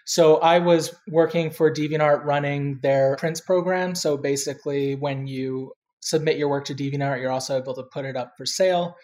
So 0.05 0.37
I 0.37 0.57
was 0.57 0.95
working 1.07 1.51
for 1.51 1.71
DeviantArt 1.71 2.25
running 2.25 2.79
their 2.81 3.15
prints 3.17 3.41
program. 3.41 3.93
So 3.93 4.17
basically, 4.17 4.95
when 4.95 5.27
you 5.27 5.73
submit 6.09 6.37
your 6.37 6.49
work 6.49 6.65
to 6.65 6.75
DeviantArt, 6.75 7.21
you're 7.21 7.31
also 7.31 7.57
able 7.57 7.75
to 7.75 7.83
put 7.83 8.05
it 8.05 8.15
up 8.15 8.33
for 8.37 8.45
sale. 8.45 8.95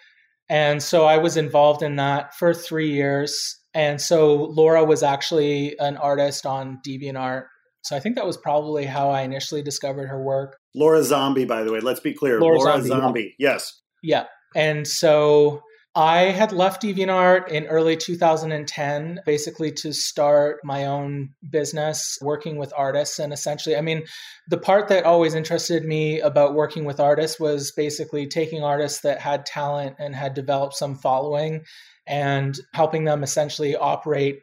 And 0.50 0.82
so 0.82 1.06
I 1.06 1.18
was 1.18 1.38
involved 1.38 1.82
in 1.82 1.96
that 1.96 2.36
for 2.36 2.54
three 2.54 2.92
years. 2.92 3.58
And 3.74 4.00
so 4.00 4.36
Lora 4.36 4.84
was 4.86 5.04
actually 5.04 5.76
an 5.80 5.98
artist 5.98 6.46
on 6.46 6.80
DeviantArt. 6.88 7.46
So 7.84 7.96
I 7.96 8.00
think 8.00 8.16
that 8.16 8.26
was 8.26 8.38
probably 8.38 8.86
how 8.86 9.10
I 9.10 9.22
initially 9.22 9.62
discovered 9.62 10.08
her 10.08 10.22
work. 10.22 10.58
Lora 10.74 11.04
Zombie, 11.04 11.46
by 11.46 11.64
the 11.64 11.72
way, 11.72 11.80
let's 11.80 12.00
be 12.00 12.14
clear. 12.14 12.40
Lora, 12.40 12.58
Lora 12.58 12.72
Zombie, 12.82 12.88
Zombie. 12.88 13.36
Yes. 13.38 13.82
Yeah. 14.02 14.26
And 14.56 14.88
so 14.88 15.62
I 15.98 16.24
had 16.24 16.52
left 16.52 16.82
DeviantArt 16.82 17.48
in 17.48 17.68
early 17.68 17.96
2010, 17.96 19.22
basically 19.26 19.72
to 19.72 19.94
start 19.94 20.60
my 20.66 20.88
own 20.88 21.30
business 21.50 22.18
working 22.22 22.58
with 22.58 22.74
artists. 22.76 23.18
And 23.18 23.32
essentially, 23.32 23.78
I 23.78 23.82
mean, 23.82 24.04
the 24.50 24.58
part 24.58 24.90
that 24.90 25.06
always 25.06 25.36
interested 25.36 25.86
me 25.86 26.20
about 26.20 26.54
working 26.54 26.84
with 26.84 27.00
artists 27.00 27.40
was 27.40 27.72
basically 27.72 28.28
taking 28.28 28.62
artists 28.62 29.02
that 29.02 29.22
had 29.22 29.46
talent 29.46 29.96
and 29.98 30.14
had 30.14 30.34
developed 30.34 30.74
some 30.74 30.96
following 30.96 31.62
and 32.06 32.60
helping 32.74 33.06
them 33.06 33.24
essentially 33.24 33.76
operate 33.76 34.40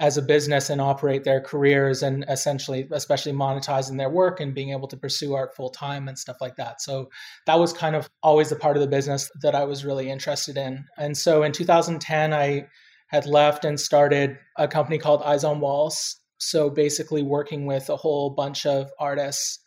as 0.00 0.16
a 0.16 0.22
business 0.22 0.70
and 0.70 0.80
operate 0.80 1.22
their 1.22 1.40
careers 1.40 2.02
and 2.02 2.24
essentially 2.28 2.88
especially 2.90 3.32
monetizing 3.32 3.96
their 3.96 4.10
work 4.10 4.40
and 4.40 4.54
being 4.54 4.70
able 4.70 4.88
to 4.88 4.96
pursue 4.96 5.34
art 5.34 5.54
full 5.54 5.70
time 5.70 6.08
and 6.08 6.18
stuff 6.18 6.36
like 6.40 6.56
that. 6.56 6.80
So 6.80 7.10
that 7.46 7.60
was 7.60 7.72
kind 7.72 7.94
of 7.94 8.10
always 8.22 8.50
the 8.50 8.56
part 8.56 8.76
of 8.76 8.80
the 8.80 8.88
business 8.88 9.30
that 9.42 9.54
i 9.54 9.64
was 9.64 9.84
really 9.84 10.10
interested 10.10 10.56
in. 10.56 10.84
And 10.98 11.16
so 11.16 11.44
in 11.44 11.52
2010 11.52 12.32
i 12.32 12.66
had 13.08 13.26
left 13.26 13.64
and 13.64 13.78
started 13.78 14.36
a 14.56 14.66
company 14.66 14.98
called 14.98 15.22
eyes 15.22 15.44
on 15.44 15.60
walls. 15.60 16.16
So 16.38 16.70
basically 16.70 17.22
working 17.22 17.64
with 17.66 17.88
a 17.88 17.96
whole 17.96 18.30
bunch 18.30 18.66
of 18.66 18.90
artists 18.98 19.60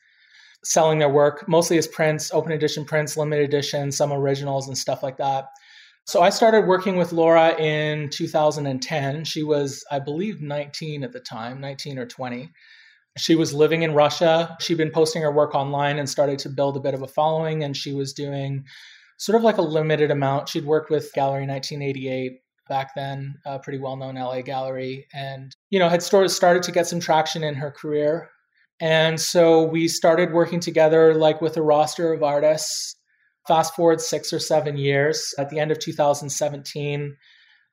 selling 0.66 1.00
their 1.00 1.10
work 1.10 1.48
mostly 1.48 1.78
as 1.78 1.88
prints 1.88 2.34
open 2.34 2.52
edition 2.52 2.84
prints 2.84 3.16
limited 3.16 3.46
edition 3.46 3.92
some 3.92 4.12
originals 4.12 4.68
and 4.68 4.78
stuff 4.78 5.04
like 5.04 5.18
that 5.18 5.46
so 6.08 6.22
I 6.22 6.30
started 6.30 6.68
working 6.68 6.96
with 6.96 7.12
Lora 7.12 7.54
in 7.60 8.10
2010. 8.10 9.26
She 9.26 9.44
was, 9.44 9.84
I 9.92 10.00
believe, 10.00 10.42
19 10.42 11.04
at 11.04 11.12
the 11.12 11.20
time, 11.20 11.60
19 11.60 12.00
or 12.00 12.06
20. 12.06 12.50
She 13.18 13.36
was 13.36 13.54
living 13.54 13.84
in 13.84 13.94
Russia. 13.94 14.56
She'd 14.62 14.78
been 14.78 14.92
posting 14.92 15.22
her 15.22 15.34
work 15.34 15.54
online 15.54 16.00
and 16.00 16.10
started 16.10 16.40
to 16.40 16.50
build 16.50 16.78
a 16.78 16.80
bit 16.80 16.94
of 16.94 17.02
a 17.02 17.08
following. 17.08 17.62
And 17.62 17.76
she 17.76 17.92
was 17.92 18.14
doing 18.14 18.64
sort 19.18 19.36
of 19.36 19.44
like 19.44 19.58
a 19.58 19.62
limited 19.62 20.10
amount. 20.10 20.48
She'd 20.48 20.66
worked 20.66 20.90
with 20.90 21.12
Gallery 21.14 21.46
1988 21.46 22.40
back 22.70 22.96
then, 22.96 23.36
a 23.46 23.60
pretty 23.60 23.80
well 23.80 23.98
known 23.98 24.16
LA 24.16 24.42
gallery, 24.44 25.08
and, 25.14 25.54
you 25.70 25.80
know, 25.80 25.90
had 25.90 26.04
started 26.04 26.64
to 26.64 26.72
get 26.72 26.88
some 26.88 27.02
traction 27.02 27.44
in 27.44 27.56
her 27.56 27.72
career. 27.72 28.30
And 28.80 29.20
so 29.20 29.64
we 29.64 29.88
started 29.88 30.32
working 30.32 30.60
together, 30.62 31.14
like 31.16 31.42
with 31.42 31.58
a 31.58 31.62
roster 31.62 32.14
of 32.14 32.24
artists 32.24 32.97
Fast 33.48 33.76
forward 33.76 34.02
six 34.02 34.34
or 34.34 34.40
seven 34.40 34.78
years, 34.78 35.34
at 35.38 35.50
the 35.50 35.60
end 35.60 35.72
of 35.72 35.80
2017, 35.80 37.16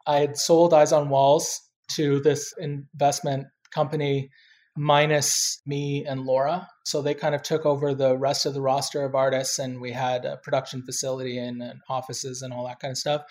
I 0.06 0.18
had 0.18 0.36
sold 0.36 0.72
Eyes 0.72 0.92
on 0.92 1.08
Walls 1.08 1.60
to 1.96 2.20
this 2.20 2.54
investment 2.58 3.46
company 3.72 4.30
minus 4.76 5.60
me 5.66 6.04
and 6.06 6.22
Lora. 6.22 6.68
So 6.84 7.02
they 7.02 7.14
kind 7.14 7.34
of 7.34 7.42
took 7.42 7.64
over 7.64 7.94
the 7.94 8.16
rest 8.16 8.46
of 8.46 8.54
the 8.54 8.60
roster 8.60 9.04
of 9.04 9.14
artists, 9.14 9.58
and 9.58 9.80
we 9.80 9.92
had 9.92 10.24
a 10.24 10.36
production 10.38 10.82
facility 10.84 11.38
and, 11.38 11.62
and 11.62 11.80
offices 11.88 12.42
and 12.42 12.52
all 12.52 12.66
that 12.66 12.80
kind 12.80 12.92
of 12.92 12.98
stuff. 12.98 13.22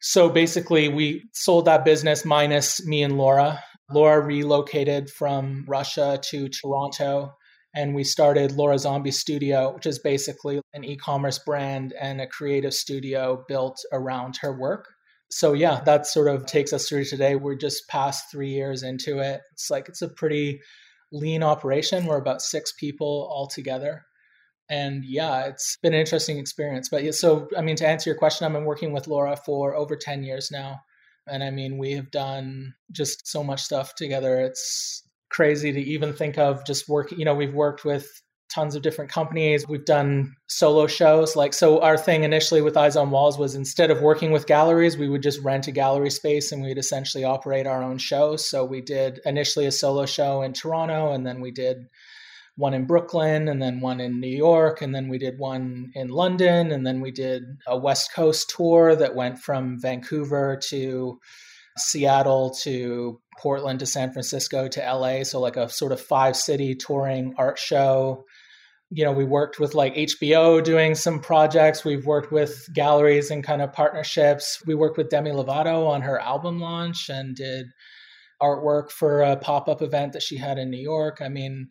So 0.00 0.28
basically, 0.28 0.88
we 0.88 1.24
sold 1.34 1.66
that 1.66 1.84
business 1.84 2.24
minus 2.24 2.84
me 2.86 3.02
and 3.02 3.18
Lora. 3.18 3.62
Lora 3.90 4.20
relocated 4.20 5.10
from 5.10 5.64
Russia 5.68 6.18
to 6.30 6.48
Toronto 6.48 7.32
and 7.74 7.94
we 7.94 8.04
started 8.04 8.52
Lora 8.52 8.78
Zombie 8.78 9.10
Studio, 9.10 9.74
which 9.74 9.86
is 9.86 9.98
basically 9.98 10.60
an 10.74 10.84
e 10.84 10.96
commerce 10.96 11.38
brand 11.38 11.94
and 12.00 12.20
a 12.20 12.26
creative 12.26 12.74
studio 12.74 13.44
built 13.48 13.78
around 13.92 14.36
her 14.40 14.58
work. 14.58 14.88
So, 15.30 15.52
yeah, 15.52 15.80
that 15.84 16.06
sort 16.06 16.28
of 16.28 16.46
takes 16.46 16.72
us 16.72 16.88
through 16.88 17.04
today. 17.04 17.36
We're 17.36 17.54
just 17.54 17.88
past 17.88 18.30
three 18.30 18.50
years 18.50 18.82
into 18.82 19.20
it. 19.20 19.40
It's 19.52 19.70
like 19.70 19.88
it's 19.88 20.02
a 20.02 20.08
pretty 20.08 20.60
lean 21.12 21.44
operation. 21.44 22.06
We're 22.06 22.18
about 22.18 22.42
six 22.42 22.72
people 22.72 23.28
all 23.32 23.46
together. 23.46 24.04
And 24.68 25.04
yeah, 25.04 25.46
it's 25.46 25.76
been 25.82 25.94
an 25.94 26.00
interesting 26.00 26.38
experience. 26.38 26.88
But 26.88 27.04
yeah, 27.04 27.10
so, 27.12 27.48
I 27.56 27.62
mean, 27.62 27.76
to 27.76 27.86
answer 27.86 28.10
your 28.10 28.18
question, 28.18 28.46
I've 28.46 28.52
been 28.52 28.64
working 28.64 28.92
with 28.92 29.08
Lora 29.08 29.36
for 29.36 29.74
over 29.74 29.96
10 29.96 30.22
years 30.24 30.50
now. 30.50 30.80
And 31.28 31.44
I 31.44 31.50
mean, 31.50 31.78
we 31.78 31.92
have 31.92 32.10
done 32.10 32.74
just 32.90 33.26
so 33.28 33.44
much 33.44 33.62
stuff 33.62 33.94
together. 33.94 34.40
It's 34.40 35.02
crazy 35.30 35.72
to 35.72 35.80
even 35.80 36.12
think 36.12 36.38
of 36.38 36.64
just 36.66 36.88
work. 36.88 37.12
You 37.12 37.24
know, 37.24 37.34
we've 37.34 37.54
worked 37.54 37.84
with 37.84 38.08
tons 38.50 38.74
of 38.74 38.82
different 38.82 39.10
companies. 39.10 39.66
We've 39.68 39.84
done 39.84 40.34
solo 40.48 40.88
shows. 40.88 41.36
Like, 41.36 41.54
so 41.54 41.80
our 41.80 41.96
thing 41.96 42.24
initially 42.24 42.60
with 42.60 42.76
Eyes 42.76 42.96
on 42.96 43.10
Walls 43.10 43.38
was 43.38 43.54
instead 43.54 43.92
of 43.92 44.02
working 44.02 44.32
with 44.32 44.48
galleries, 44.48 44.98
we 44.98 45.08
would 45.08 45.22
just 45.22 45.40
rent 45.40 45.68
a 45.68 45.72
gallery 45.72 46.10
space 46.10 46.50
and 46.50 46.62
we'd 46.62 46.78
essentially 46.78 47.22
operate 47.22 47.66
our 47.66 47.82
own 47.82 47.98
shows. 47.98 48.44
So 48.44 48.64
we 48.64 48.80
did 48.80 49.20
initially 49.24 49.66
a 49.66 49.72
solo 49.72 50.04
show 50.04 50.42
in 50.42 50.52
Toronto, 50.52 51.12
and 51.12 51.24
then 51.24 51.40
we 51.40 51.52
did 51.52 51.86
one 52.56 52.74
in 52.74 52.86
Brooklyn, 52.86 53.48
and 53.48 53.62
then 53.62 53.80
one 53.80 54.00
in 54.00 54.20
New 54.20 54.36
York, 54.36 54.82
and 54.82 54.92
then 54.94 55.08
we 55.08 55.16
did 55.16 55.38
one 55.38 55.92
in 55.94 56.08
London, 56.08 56.72
and 56.72 56.84
then 56.84 57.00
we 57.00 57.12
did 57.12 57.44
a 57.68 57.78
West 57.78 58.12
Coast 58.12 58.52
tour 58.54 58.96
that 58.96 59.14
went 59.14 59.38
from 59.38 59.80
Vancouver 59.80 60.60
to 60.68 61.20
Seattle 61.78 62.50
to 62.62 63.20
Portland 63.40 63.80
to 63.80 63.86
San 63.86 64.12
Francisco 64.12 64.68
to 64.68 64.80
LA. 64.80 65.24
So, 65.24 65.40
like 65.40 65.56
a 65.56 65.68
sort 65.68 65.92
of 65.92 66.00
five 66.00 66.36
city 66.36 66.74
touring 66.74 67.34
art 67.38 67.58
show 67.58 68.24
you 68.92 69.04
know, 69.04 69.12
we 69.12 69.24
worked 69.24 69.60
with 69.60 69.74
like 69.74 69.94
HBO 69.94 70.62
doing 70.62 70.96
some 70.96 71.20
projects. 71.20 71.84
We've 71.84 72.04
worked 72.04 72.32
with 72.32 72.68
galleries 72.74 73.30
and 73.30 73.44
kind 73.44 73.62
of 73.62 73.72
partnerships. 73.72 74.60
We 74.66 74.74
worked 74.74 74.98
with 74.98 75.10
Demi 75.10 75.30
Lovato 75.30 75.86
on 75.86 76.02
her 76.02 76.18
album 76.18 76.58
launch 76.58 77.08
and 77.08 77.36
did 77.36 77.66
artwork 78.42 78.90
for 78.90 79.22
a 79.22 79.36
pop 79.36 79.68
up 79.68 79.80
event 79.80 80.14
that 80.14 80.22
she 80.22 80.36
had 80.36 80.58
in 80.58 80.70
New 80.70 80.80
York. 80.80 81.18
I 81.20 81.28
mean, 81.28 81.68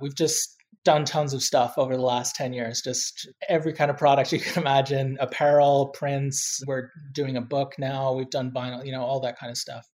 we've 0.00 0.16
just 0.16 0.56
done 0.84 1.04
tons 1.04 1.32
of 1.32 1.42
stuff 1.42 1.74
over 1.76 1.94
the 1.94 2.02
last 2.02 2.34
10 2.34 2.52
years, 2.52 2.80
just 2.82 3.28
every 3.48 3.72
kind 3.72 3.90
of 3.90 3.96
product 3.96 4.32
you 4.32 4.40
can 4.40 4.60
imagine 4.62 5.16
apparel, 5.20 5.88
prints. 5.88 6.60
We're 6.66 6.90
doing 7.12 7.36
a 7.36 7.42
book 7.42 7.74
now. 7.78 8.14
We've 8.14 8.30
done 8.30 8.50
vinyl, 8.50 8.84
you 8.84 8.90
know, 8.90 9.02
all 9.02 9.20
that 9.20 9.38
kind 9.38 9.50
of 9.50 9.56
stuff. 9.56 9.86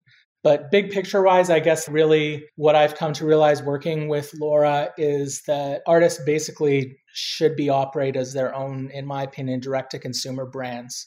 But 0.44 0.70
big 0.70 0.90
picture 0.90 1.22
wise, 1.22 1.48
I 1.48 1.58
guess 1.58 1.88
really 1.88 2.44
what 2.56 2.76
I've 2.76 2.94
come 2.94 3.14
to 3.14 3.26
realize 3.26 3.62
working 3.62 4.08
with 4.08 4.30
Lora 4.38 4.90
is 4.98 5.42
that 5.46 5.80
artists 5.86 6.22
basically 6.24 6.98
should 7.14 7.56
be 7.56 7.70
operated 7.70 8.20
as 8.20 8.34
their 8.34 8.54
own, 8.54 8.90
in 8.92 9.06
my 9.06 9.22
opinion, 9.22 9.60
direct 9.60 9.92
to 9.92 9.98
consumer 9.98 10.44
brands. 10.44 11.06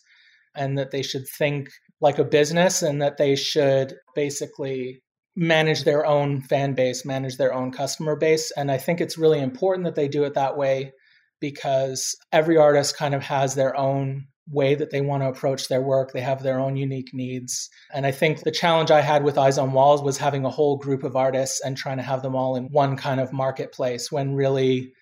And 0.55 0.75
that 0.79 0.89
they 0.89 1.03
should 1.03 1.27
think 1.37 1.69
like 2.01 2.17
a 2.17 2.23
business 2.23 2.81
and 2.81 2.99
that 3.03 3.17
they 3.17 3.35
should 3.35 3.93
basically 4.15 5.03
manage 5.35 5.83
their 5.83 6.03
own 6.03 6.41
fan 6.41 6.73
base, 6.73 7.05
manage 7.05 7.37
their 7.37 7.53
own 7.53 7.71
customer 7.71 8.15
base. 8.15 8.51
And 8.57 8.71
I 8.71 8.79
think 8.79 8.99
it's 8.99 9.19
really 9.19 9.39
important 9.39 9.85
that 9.85 9.93
they 9.93 10.07
do 10.07 10.23
it 10.23 10.33
that 10.33 10.57
way 10.57 10.93
because 11.39 12.15
every 12.31 12.57
artist 12.57 12.97
kind 12.97 13.13
of 13.13 13.21
has 13.21 13.53
their 13.53 13.77
own 13.77 14.25
way 14.49 14.75
that 14.75 14.91
they 14.91 15.01
want 15.01 15.23
to 15.23 15.29
approach 15.29 15.67
their 15.67 15.81
work. 15.81 16.11
They 16.11 16.21
have 16.21 16.43
their 16.43 16.59
own 16.59 16.77
unique 16.77 17.13
needs. 17.13 17.69
And 17.93 18.05
I 18.05 18.11
think 18.11 18.41
the 18.41 18.51
challenge 18.51 18.91
I 18.91 19.01
had 19.01 19.23
with 19.23 19.37
Eyes 19.37 19.57
on 19.57 19.73
Walls 19.73 20.01
was 20.01 20.17
having 20.17 20.45
a 20.45 20.49
whole 20.49 20.77
group 20.77 21.03
of 21.03 21.15
artists 21.15 21.61
and 21.63 21.75
trying 21.75 21.97
to 21.97 22.03
have 22.03 22.21
them 22.21 22.35
all 22.35 22.55
in 22.55 22.65
one 22.65 22.95
kind 22.95 23.19
of 23.19 23.33
marketplace 23.33 24.11
when 24.11 24.33
really 24.33 24.93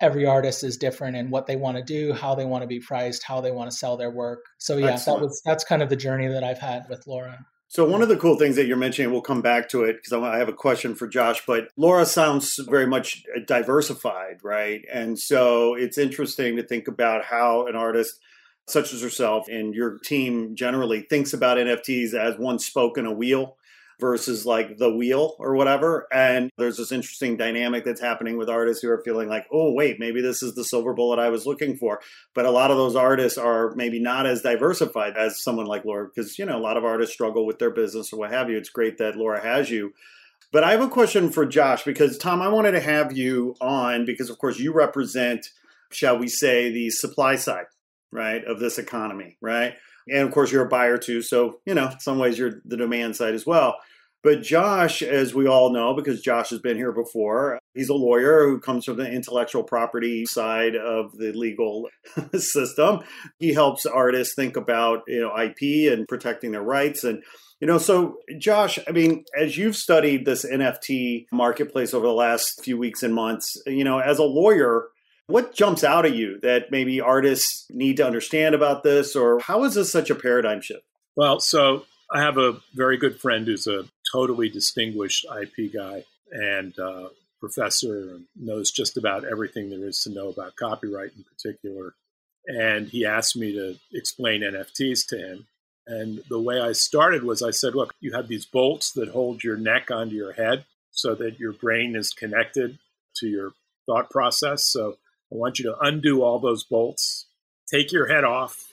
every 0.00 0.26
artist 0.26 0.62
is 0.62 0.76
different 0.76 1.16
in 1.16 1.30
what 1.30 1.46
they 1.46 1.56
want 1.56 1.76
to 1.76 1.82
do, 1.82 2.12
how 2.12 2.34
they 2.34 2.44
want 2.44 2.62
to 2.62 2.68
be 2.68 2.80
priced, 2.80 3.22
how 3.22 3.40
they 3.40 3.50
want 3.50 3.70
to 3.70 3.76
sell 3.76 3.96
their 3.96 4.10
work. 4.10 4.44
So 4.58 4.76
yeah, 4.76 4.92
Excellent. 4.92 5.20
that 5.20 5.26
was 5.26 5.42
that's 5.44 5.64
kind 5.64 5.82
of 5.82 5.88
the 5.88 5.96
journey 5.96 6.28
that 6.28 6.44
I've 6.44 6.58
had 6.58 6.84
with 6.88 7.06
Lora. 7.06 7.46
So 7.68 7.84
one 7.84 8.00
of 8.00 8.08
the 8.08 8.16
cool 8.16 8.36
things 8.36 8.54
that 8.56 8.66
you're 8.66 8.76
mentioning, 8.76 9.10
we'll 9.10 9.22
come 9.22 9.42
back 9.42 9.68
to 9.70 9.82
it 9.82 9.96
because 9.96 10.12
I 10.12 10.38
have 10.38 10.48
a 10.48 10.52
question 10.52 10.94
for 10.94 11.08
Josh. 11.08 11.42
But 11.46 11.68
Lora 11.76 12.06
sounds 12.06 12.60
very 12.68 12.86
much 12.86 13.24
uh, 13.34 13.40
diversified, 13.44 14.38
right? 14.44 14.84
And 14.92 15.18
so 15.18 15.74
it's 15.74 15.98
interesting 15.98 16.56
to 16.56 16.62
think 16.62 16.86
about 16.86 17.24
how 17.24 17.66
an 17.66 17.74
artist 17.74 18.20
such 18.68 18.92
as 18.92 19.02
yourself 19.02 19.48
and 19.48 19.74
your 19.74 19.98
team 19.98 20.56
generally 20.56 21.02
thinks 21.02 21.32
about 21.32 21.58
NFTs 21.58 22.14
as 22.14 22.38
one 22.38 22.58
spoke 22.58 22.98
in 22.98 23.06
a 23.06 23.12
wheel 23.12 23.56
versus 23.98 24.44
like 24.44 24.76
the 24.76 24.94
wheel 24.94 25.36
or 25.38 25.54
whatever. 25.54 26.06
And 26.12 26.50
there's 26.58 26.76
this 26.76 26.92
interesting 26.92 27.36
dynamic 27.36 27.84
that's 27.84 28.00
happening 28.00 28.36
with 28.36 28.50
artists 28.50 28.82
who 28.82 28.90
are 28.90 29.02
feeling 29.02 29.28
like, 29.28 29.46
oh, 29.50 29.72
wait, 29.72 29.98
maybe 29.98 30.20
this 30.20 30.42
is 30.42 30.54
the 30.54 30.64
silver 30.64 30.92
bullet 30.92 31.18
I 31.18 31.30
was 31.30 31.46
looking 31.46 31.76
for. 31.76 32.00
But 32.34 32.44
a 32.44 32.50
lot 32.50 32.70
of 32.70 32.76
those 32.76 32.96
artists 32.96 33.38
are 33.38 33.74
maybe 33.74 33.98
not 33.98 34.26
as 34.26 34.42
diversified 34.42 35.16
as 35.16 35.42
someone 35.42 35.66
like 35.66 35.84
Lora, 35.84 36.08
because, 36.08 36.38
you 36.38 36.44
know, 36.44 36.58
a 36.58 36.60
lot 36.60 36.76
of 36.76 36.84
artists 36.84 37.14
struggle 37.14 37.46
with 37.46 37.58
their 37.58 37.70
business 37.70 38.12
or 38.12 38.18
what 38.18 38.32
have 38.32 38.50
you. 38.50 38.58
It's 38.58 38.68
great 38.68 38.98
that 38.98 39.16
Lora 39.16 39.40
has 39.42 39.70
you. 39.70 39.94
But 40.52 40.62
I 40.62 40.72
have 40.72 40.82
a 40.82 40.88
question 40.88 41.30
for 41.30 41.46
Josh 41.46 41.84
because, 41.84 42.18
Tom, 42.18 42.42
I 42.42 42.48
wanted 42.48 42.72
to 42.72 42.80
have 42.80 43.16
you 43.16 43.56
on 43.60 44.04
because, 44.04 44.28
of 44.28 44.38
course, 44.38 44.58
you 44.58 44.72
represent, 44.72 45.50
shall 45.90 46.18
we 46.18 46.28
say, 46.28 46.70
the 46.70 46.90
supply 46.90 47.36
side 47.36 47.66
right, 48.16 48.42
of 48.44 48.58
this 48.58 48.78
economy, 48.78 49.36
right? 49.40 49.74
And 50.08 50.26
of 50.26 50.32
course, 50.32 50.50
you're 50.50 50.64
a 50.64 50.68
buyer 50.68 50.96
too. 50.96 51.20
So, 51.22 51.60
you 51.66 51.74
know, 51.74 51.92
some 52.00 52.18
ways, 52.18 52.38
you're 52.38 52.62
the 52.64 52.76
demand 52.76 53.16
side 53.16 53.34
as 53.34 53.46
well. 53.46 53.76
But 54.22 54.42
Josh, 54.42 55.02
as 55.02 55.34
we 55.34 55.46
all 55.46 55.72
know, 55.72 55.94
because 55.94 56.20
Josh 56.20 56.50
has 56.50 56.58
been 56.58 56.76
here 56.76 56.90
before, 56.90 57.60
he's 57.74 57.90
a 57.90 57.94
lawyer 57.94 58.48
who 58.48 58.58
comes 58.58 58.84
from 58.84 58.96
the 58.96 59.08
intellectual 59.08 59.62
property 59.62 60.26
side 60.26 60.74
of 60.74 61.16
the 61.16 61.32
legal 61.32 61.88
system. 62.36 63.00
He 63.38 63.52
helps 63.52 63.86
artists 63.86 64.34
think 64.34 64.56
about, 64.56 65.02
you 65.06 65.20
know, 65.20 65.32
IP 65.36 65.92
and 65.92 66.08
protecting 66.08 66.50
their 66.50 66.62
rights. 66.62 67.04
And, 67.04 67.22
you 67.60 67.68
know, 67.68 67.78
so 67.78 68.16
Josh, 68.38 68.80
I 68.88 68.90
mean, 68.90 69.24
as 69.38 69.56
you've 69.56 69.76
studied 69.76 70.24
this 70.24 70.44
NFT 70.44 71.26
marketplace 71.30 71.94
over 71.94 72.06
the 72.06 72.12
last 72.12 72.64
few 72.64 72.76
weeks 72.78 73.04
and 73.04 73.14
months, 73.14 73.56
you 73.66 73.84
know, 73.84 74.00
as 74.00 74.18
a 74.18 74.24
lawyer, 74.24 74.88
what 75.26 75.54
jumps 75.54 75.82
out 75.82 76.06
at 76.06 76.14
you 76.14 76.38
that 76.40 76.70
maybe 76.70 77.00
artists 77.00 77.66
need 77.70 77.96
to 77.96 78.06
understand 78.06 78.54
about 78.54 78.82
this, 78.82 79.16
or 79.16 79.40
how 79.40 79.64
is 79.64 79.74
this 79.74 79.90
such 79.90 80.10
a 80.10 80.14
paradigm 80.14 80.60
shift? 80.60 80.84
Well, 81.16 81.40
so 81.40 81.84
I 82.10 82.20
have 82.20 82.38
a 82.38 82.60
very 82.74 82.96
good 82.96 83.20
friend 83.20 83.46
who's 83.46 83.66
a 83.66 83.84
totally 84.12 84.48
distinguished 84.48 85.26
IP 85.40 85.72
guy 85.72 86.04
and 86.30 86.78
uh, 86.78 87.08
professor 87.40 88.10
and 88.10 88.24
knows 88.36 88.70
just 88.70 88.96
about 88.96 89.24
everything 89.24 89.70
there 89.70 89.88
is 89.88 90.00
to 90.02 90.10
know 90.10 90.28
about 90.28 90.56
copyright 90.56 91.12
in 91.16 91.24
particular. 91.24 91.94
And 92.46 92.88
he 92.88 93.04
asked 93.04 93.36
me 93.36 93.52
to 93.52 93.76
explain 93.92 94.42
NFTs 94.42 95.06
to 95.08 95.18
him. 95.18 95.46
And 95.88 96.22
the 96.28 96.40
way 96.40 96.60
I 96.60 96.72
started 96.72 97.24
was 97.24 97.42
I 97.42 97.50
said, 97.50 97.74
look, 97.74 97.94
you 98.00 98.12
have 98.12 98.28
these 98.28 98.46
bolts 98.46 98.92
that 98.92 99.08
hold 99.08 99.42
your 99.42 99.56
neck 99.56 99.90
onto 99.90 100.14
your 100.14 100.32
head 100.32 100.64
so 100.90 101.14
that 101.16 101.38
your 101.38 101.52
brain 101.52 101.96
is 101.96 102.10
connected 102.10 102.78
to 103.16 103.26
your 103.28 103.52
thought 103.86 104.10
process. 104.10 104.66
So 104.66 104.96
I 105.32 105.34
want 105.36 105.58
you 105.58 105.64
to 105.66 105.76
undo 105.80 106.22
all 106.22 106.38
those 106.38 106.64
bolts, 106.64 107.26
take 107.70 107.92
your 107.92 108.06
head 108.06 108.24
off, 108.24 108.72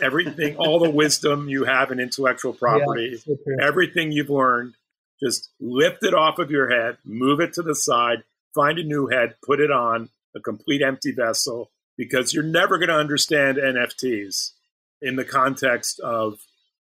everything, 0.00 0.56
all 0.56 0.78
the 0.78 0.90
wisdom 0.90 1.48
you 1.48 1.64
have 1.64 1.90
in 1.90 2.00
intellectual 2.00 2.52
property, 2.52 3.20
yeah, 3.26 3.34
everything 3.60 4.12
you've 4.12 4.30
learned, 4.30 4.74
just 5.22 5.50
lift 5.60 5.98
it 6.02 6.14
off 6.14 6.38
of 6.38 6.50
your 6.50 6.70
head, 6.70 6.98
move 7.04 7.40
it 7.40 7.52
to 7.54 7.62
the 7.62 7.74
side, 7.74 8.24
find 8.54 8.78
a 8.78 8.84
new 8.84 9.06
head, 9.06 9.36
put 9.44 9.60
it 9.60 9.70
on 9.70 10.08
a 10.34 10.40
complete 10.40 10.82
empty 10.82 11.12
vessel, 11.12 11.70
because 11.96 12.34
you're 12.34 12.42
never 12.42 12.78
going 12.78 12.88
to 12.88 12.94
understand 12.94 13.58
NFTs 13.58 14.52
in 15.00 15.16
the 15.16 15.24
context 15.24 16.00
of 16.00 16.40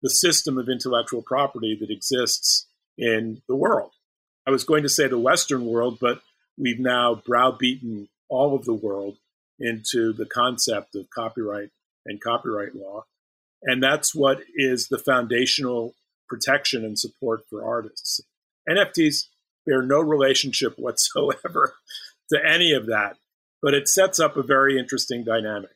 the 0.01 0.09
system 0.09 0.57
of 0.57 0.69
intellectual 0.69 1.21
property 1.21 1.77
that 1.79 1.91
exists 1.91 2.67
in 2.97 3.41
the 3.47 3.55
world. 3.55 3.91
I 4.47 4.51
was 4.51 4.63
going 4.63 4.83
to 4.83 4.89
say 4.89 5.07
the 5.07 5.17
Western 5.17 5.65
world, 5.65 5.97
but 6.01 6.21
we've 6.57 6.79
now 6.79 7.15
browbeaten 7.15 8.09
all 8.33 8.55
of 8.55 8.65
the 8.65 8.73
world 8.73 9.17
into 9.59 10.11
the 10.11 10.25
concept 10.25 10.95
of 10.95 11.09
copyright 11.11 11.69
and 12.05 12.21
copyright 12.21 12.75
law. 12.75 13.05
And 13.61 13.81
that's 13.81 14.13
what 14.13 14.41
is 14.55 14.87
the 14.87 14.97
foundational 14.97 15.93
protection 16.27 16.83
and 16.83 16.97
support 16.97 17.43
for 17.49 17.63
artists. 17.63 18.21
NFTs 18.67 19.27
bear 19.65 19.83
no 19.83 19.99
relationship 19.99 20.73
whatsoever 20.77 21.75
to 22.31 22.39
any 22.45 22.73
of 22.73 22.87
that, 22.87 23.17
but 23.61 23.73
it 23.73 23.87
sets 23.87 24.19
up 24.19 24.35
a 24.35 24.43
very 24.43 24.79
interesting 24.79 25.23
dynamic. 25.23 25.71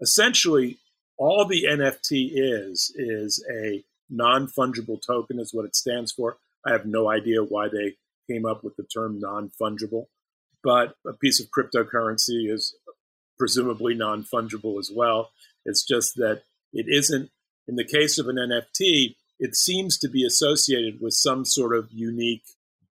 Essentially, 0.00 0.78
all 1.16 1.46
the 1.46 1.64
NFT 1.64 2.32
is, 2.34 2.92
is 2.96 3.44
a 3.50 3.82
non 4.10 4.46
fungible 4.46 5.00
token, 5.04 5.38
is 5.38 5.54
what 5.54 5.64
it 5.64 5.74
stands 5.74 6.12
for. 6.12 6.36
I 6.66 6.72
have 6.72 6.84
no 6.84 7.08
idea 7.10 7.42
why 7.42 7.68
they 7.68 7.94
came 8.28 8.44
up 8.44 8.62
with 8.62 8.76
the 8.76 8.82
term 8.82 9.20
non 9.20 9.50
fungible 9.60 10.06
but 10.64 10.96
a 11.06 11.12
piece 11.12 11.40
of 11.40 11.50
cryptocurrency 11.50 12.50
is 12.50 12.74
presumably 13.38 13.94
non 13.94 14.24
fungible 14.24 14.78
as 14.78 14.90
well. 14.92 15.30
It's 15.64 15.84
just 15.84 16.16
that 16.16 16.42
it 16.72 16.86
isn't, 16.88 17.30
in 17.68 17.76
the 17.76 17.84
case 17.84 18.18
of 18.18 18.26
an 18.28 18.36
NFT, 18.36 19.16
it 19.38 19.54
seems 19.54 19.98
to 19.98 20.08
be 20.08 20.24
associated 20.24 21.00
with 21.00 21.12
some 21.14 21.44
sort 21.44 21.76
of 21.76 21.88
unique, 21.92 22.44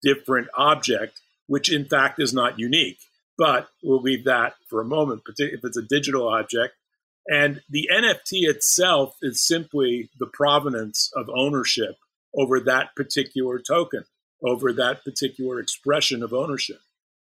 different 0.03 0.49
object, 0.57 1.21
which 1.47 1.73
in 1.73 1.85
fact 1.85 2.21
is 2.21 2.35
not 2.35 2.59
unique. 2.59 2.99
But 3.39 3.69
we'll 3.83 4.03
leave 4.03 4.25
that 4.25 4.55
for 4.69 4.81
a 4.81 4.85
moment, 4.85 5.23
if 5.39 5.61
it's 5.65 5.77
a 5.77 5.83
digital 5.83 6.29
object. 6.29 6.75
And 7.27 7.63
the 7.69 7.89
NFT 7.93 8.49
itself 8.49 9.15
is 9.23 9.47
simply 9.47 10.11
the 10.19 10.27
provenance 10.27 11.11
of 11.15 11.31
ownership 11.35 11.97
over 12.35 12.61
that 12.61 12.95
particular 12.97 13.59
token, 13.59 14.05
over 14.45 14.73
that 14.73 15.05
particular 15.05 15.61
expression 15.61 16.23
of 16.23 16.33
ownership. 16.33 16.81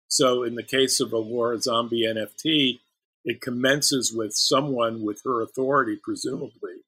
So 0.07 0.43
in 0.43 0.55
the 0.55 0.63
case 0.63 0.99
of 0.99 1.11
a 1.13 1.17
Lora 1.17 1.59
Zombie 1.59 2.05
NFT, 2.07 2.79
it 3.23 3.41
commences 3.41 4.13
with 4.13 4.33
someone 4.33 5.03
with 5.03 5.21
her 5.25 5.41
authority, 5.41 5.99
presumably, 6.01 6.83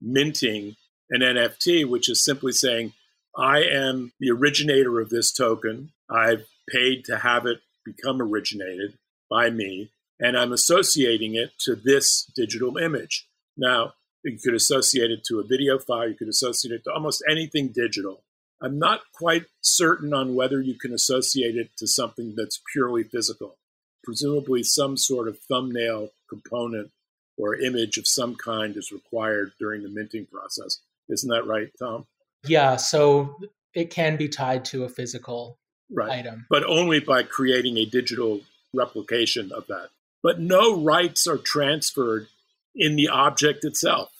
minting 0.00 0.76
an 1.10 1.20
NFT, 1.20 1.88
which 1.88 2.08
is 2.08 2.24
simply 2.24 2.52
saying, 2.52 2.92
I 3.36 3.62
am 3.62 4.12
the 4.18 4.30
originator 4.30 5.00
of 5.00 5.10
this 5.10 5.32
token. 5.32 5.92
I've 6.10 6.46
paid 6.68 7.04
to 7.04 7.18
have 7.18 7.46
it 7.46 7.60
become 7.84 8.20
originated. 8.20 8.98
by 9.28 9.50
me, 9.50 9.90
and 10.20 10.36
I'm 10.36 10.52
associating 10.52 11.34
it 11.34 11.52
to 11.60 11.74
this 11.74 12.30
digital 12.34 12.76
image. 12.76 13.26
Now, 13.56 13.94
you 14.22 14.38
could 14.42 14.54
associate 14.54 15.10
it 15.10 15.24
to 15.24 15.40
a 15.40 15.44
video 15.44 15.78
file, 15.78 16.08
you 16.08 16.14
could 16.14 16.28
associate 16.28 16.74
it 16.74 16.84
to 16.84 16.92
almost 16.92 17.22
anything 17.30 17.68
digital. 17.68 18.22
I'm 18.62 18.78
not 18.78 19.00
quite 19.12 19.44
certain 19.60 20.14
on 20.14 20.34
whether 20.34 20.60
you 20.60 20.74
can 20.78 20.92
associate 20.92 21.56
it 21.56 21.70
to 21.78 21.86
something 21.86 22.34
that's 22.36 22.60
purely 22.72 23.04
physical. 23.04 23.58
Presumably, 24.02 24.62
some 24.62 24.96
sort 24.96 25.28
of 25.28 25.38
thumbnail 25.48 26.10
component 26.28 26.90
or 27.36 27.56
image 27.56 27.98
of 27.98 28.06
some 28.06 28.34
kind 28.34 28.76
is 28.76 28.92
required 28.92 29.52
during 29.58 29.82
the 29.82 29.88
minting 29.88 30.26
process. 30.26 30.80
Isn't 31.08 31.30
that 31.30 31.46
right, 31.46 31.68
Tom? 31.78 32.06
Yeah, 32.46 32.76
so 32.76 33.36
it 33.74 33.90
can 33.90 34.16
be 34.16 34.28
tied 34.28 34.64
to 34.66 34.84
a 34.84 34.88
physical 34.88 35.58
right. 35.90 36.10
item. 36.10 36.46
But 36.48 36.64
only 36.64 37.00
by 37.00 37.24
creating 37.24 37.76
a 37.76 37.84
digital 37.84 38.40
replication 38.72 39.52
of 39.52 39.66
that. 39.66 39.90
But 40.22 40.40
no 40.40 40.82
rights 40.82 41.26
are 41.26 41.38
transferred 41.38 42.28
in 42.74 42.96
the 42.96 43.08
object 43.08 43.64
itself. 43.64 44.10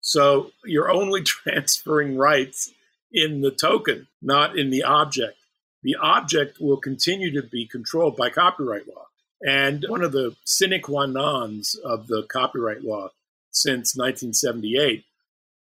So 0.00 0.52
you're 0.64 0.90
only 0.90 1.22
transferring 1.24 2.16
rights 2.16 2.72
in 3.12 3.40
the 3.40 3.50
token, 3.50 4.06
not 4.20 4.58
in 4.58 4.70
the 4.70 4.82
object. 4.82 5.38
The 5.82 5.96
object 5.96 6.60
will 6.60 6.76
continue 6.76 7.32
to 7.40 7.46
be 7.46 7.66
controlled 7.66 8.16
by 8.16 8.30
copyright 8.30 8.88
law. 8.88 9.06
And 9.40 9.84
one 9.88 10.02
of 10.02 10.12
the 10.12 10.34
sine 10.44 10.80
qua 10.82 11.06
nons 11.06 11.76
of 11.84 12.08
the 12.08 12.24
copyright 12.24 12.82
law 12.82 13.10
since 13.50 13.96
1978 13.96 15.04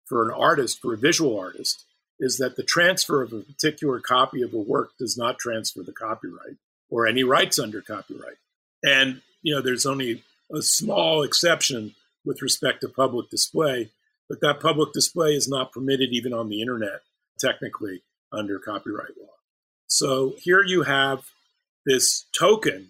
for 0.06 0.28
an 0.28 0.34
artist, 0.34 0.82
for 0.82 0.94
a 0.94 0.98
visual 0.98 1.40
artist, 1.40 1.86
is 2.20 2.38
that 2.38 2.56
the 2.56 2.64
transfer 2.64 3.22
of 3.22 3.34
a 3.34 3.42
particular 3.42 4.00
copy 4.00 4.42
of 4.42 4.54
a 4.54 4.58
work 4.58 4.92
does 4.98 5.18
not 5.18 5.38
transfer 5.38 5.84
the 5.84 5.92
copyright 5.92 6.58
or 6.90 7.06
any 7.06 7.24
rights 7.24 7.60
under 7.60 7.82
copyright. 7.82 8.38
And, 8.84 9.22
you 9.42 9.54
know, 9.54 9.62
there's 9.62 9.86
only 9.86 10.24
a 10.52 10.62
small 10.62 11.24
exception 11.24 11.94
with 12.26 12.42
respect 12.42 12.82
to 12.82 12.90
public 12.90 13.30
display, 13.30 13.92
but 14.28 14.42
that 14.42 14.60
public 14.60 14.94
display 14.94 15.34
is 15.34 15.48
not 15.48 15.72
permitted 15.72 16.10
even 16.12 16.34
on 16.34 16.50
the 16.50 16.62
internet, 16.62 17.02
technically, 17.39 18.04
under 18.32 18.60
copyright 18.60 19.17
law. 19.19 19.34
So 19.88 20.36
here 20.39 20.63
you 20.63 20.84
have 20.84 21.23
this 21.86 22.26
token 22.38 22.89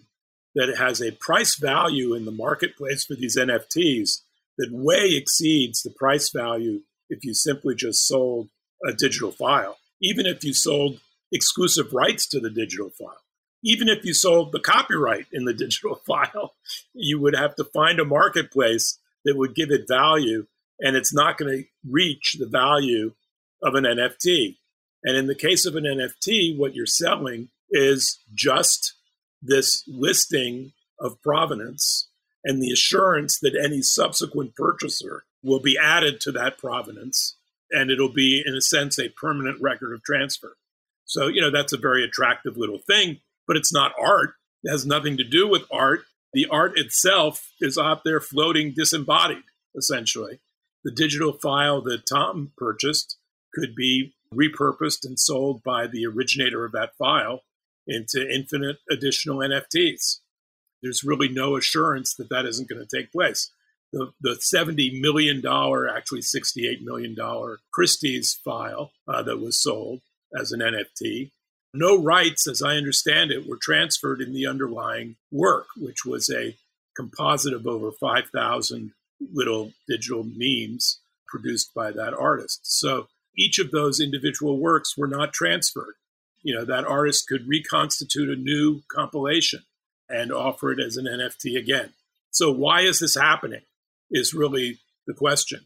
that 0.54 0.76
has 0.76 1.00
a 1.00 1.12
price 1.12 1.56
value 1.56 2.14
in 2.14 2.24
the 2.24 2.32
marketplace 2.32 3.04
for 3.04 3.14
these 3.14 3.36
NFTs 3.36 4.22
that 4.58 4.72
way 4.72 5.14
exceeds 5.14 5.82
the 5.82 5.90
price 5.90 6.30
value 6.30 6.80
if 7.08 7.24
you 7.24 7.32
simply 7.32 7.74
just 7.74 8.06
sold 8.06 8.48
a 8.84 8.92
digital 8.92 9.30
file, 9.30 9.78
even 10.02 10.26
if 10.26 10.44
you 10.44 10.52
sold 10.52 11.00
exclusive 11.32 11.92
rights 11.92 12.26
to 12.28 12.40
the 12.40 12.50
digital 12.50 12.90
file. 12.90 13.22
Even 13.62 13.88
if 13.88 14.04
you 14.04 14.14
sold 14.14 14.52
the 14.52 14.60
copyright 14.60 15.26
in 15.32 15.44
the 15.44 15.54
digital 15.64 15.96
file, 16.06 16.54
you 16.92 17.20
would 17.20 17.36
have 17.36 17.54
to 17.56 17.64
find 17.64 18.00
a 18.00 18.04
marketplace 18.04 18.98
that 19.24 19.36
would 19.36 19.54
give 19.54 19.70
it 19.70 19.88
value, 19.88 20.46
and 20.80 20.96
it's 20.96 21.14
not 21.14 21.38
going 21.38 21.58
to 21.58 21.64
reach 21.88 22.36
the 22.38 22.46
value 22.46 23.12
of 23.62 23.74
an 23.74 23.84
NFT. 23.84 24.56
And 25.04 25.16
in 25.16 25.26
the 25.26 25.34
case 25.34 25.64
of 25.66 25.76
an 25.76 25.84
NFT, 25.84 26.56
what 26.56 26.74
you're 26.74 26.86
selling 26.86 27.48
is 27.70 28.20
just 28.34 28.94
this 29.40 29.84
listing 29.86 30.72
of 31.00 31.20
provenance 31.22 32.08
and 32.44 32.62
the 32.62 32.72
assurance 32.72 33.38
that 33.40 33.58
any 33.62 33.82
subsequent 33.82 34.56
purchaser 34.56 35.24
will 35.42 35.60
be 35.60 35.78
added 35.78 36.20
to 36.20 36.32
that 36.32 36.58
provenance 36.58 37.36
and 37.70 37.90
it'll 37.90 38.12
be, 38.12 38.42
in 38.44 38.54
a 38.54 38.60
sense, 38.60 38.98
a 38.98 39.10
permanent 39.10 39.60
record 39.60 39.92
of 39.92 40.02
transfer. 40.02 40.56
So, 41.04 41.26
you 41.26 41.40
know, 41.40 41.50
that's 41.50 41.72
a 41.72 41.78
very 41.78 42.04
attractive 42.04 42.56
little 42.56 42.78
thing, 42.78 43.20
but 43.46 43.56
it's 43.56 43.72
not 43.72 43.92
art. 44.00 44.34
It 44.62 44.70
has 44.70 44.86
nothing 44.86 45.16
to 45.18 45.24
do 45.24 45.48
with 45.48 45.62
art. 45.70 46.04
The 46.32 46.46
art 46.50 46.78
itself 46.78 47.52
is 47.60 47.78
out 47.78 48.04
there 48.04 48.20
floating 48.20 48.72
disembodied, 48.74 49.44
essentially. 49.76 50.40
The 50.84 50.90
digital 50.90 51.32
file 51.32 51.80
that 51.82 52.06
Tom 52.06 52.52
purchased 52.56 53.16
could 53.58 53.74
be 53.74 54.14
repurposed 54.34 55.04
and 55.04 55.18
sold 55.18 55.62
by 55.62 55.86
the 55.86 56.06
originator 56.06 56.64
of 56.64 56.72
that 56.72 56.94
file 56.98 57.42
into 57.86 58.28
infinite 58.28 58.76
additional 58.90 59.38
NFTs. 59.38 60.18
There's 60.82 61.02
really 61.02 61.28
no 61.28 61.56
assurance 61.56 62.14
that 62.14 62.28
that 62.28 62.44
isn't 62.44 62.68
going 62.68 62.86
to 62.86 62.96
take 62.96 63.10
place 63.10 63.50
the, 63.92 64.12
the 64.20 64.38
$70 64.40 65.00
million, 65.00 65.38
actually 65.38 66.20
$68 66.20 66.82
million 66.82 67.16
Christie's 67.72 68.34
file 68.44 68.92
uh, 69.06 69.22
that 69.22 69.38
was 69.38 69.60
sold 69.62 70.00
as 70.38 70.52
an 70.52 70.60
NFT. 70.60 71.30
No 71.74 72.00
rights, 72.00 72.46
as 72.46 72.62
I 72.62 72.76
understand 72.76 73.30
it, 73.30 73.48
were 73.48 73.58
transferred 73.60 74.20
in 74.20 74.32
the 74.32 74.46
underlying 74.46 75.16
work, 75.30 75.68
which 75.76 76.04
was 76.04 76.30
a 76.30 76.56
composite 76.96 77.52
of 77.52 77.66
over 77.66 77.92
5,000 77.92 78.92
little 79.32 79.72
digital 79.86 80.24
memes 80.24 81.00
produced 81.26 81.74
by 81.74 81.90
that 81.92 82.14
artist. 82.14 82.60
So 82.62 83.08
each 83.38 83.58
of 83.58 83.70
those 83.70 84.00
individual 84.00 84.58
works 84.58 84.96
were 84.96 85.06
not 85.06 85.32
transferred. 85.32 85.94
You 86.42 86.54
know, 86.54 86.64
that 86.64 86.84
artist 86.84 87.28
could 87.28 87.48
reconstitute 87.48 88.28
a 88.28 88.40
new 88.40 88.82
compilation 88.88 89.62
and 90.08 90.32
offer 90.32 90.72
it 90.72 90.80
as 90.80 90.96
an 90.96 91.06
NFT 91.06 91.56
again. 91.58 91.92
So 92.30 92.50
why 92.52 92.82
is 92.82 92.98
this 93.00 93.14
happening? 93.14 93.62
is 94.10 94.34
really 94.34 94.78
the 95.06 95.14
question. 95.14 95.60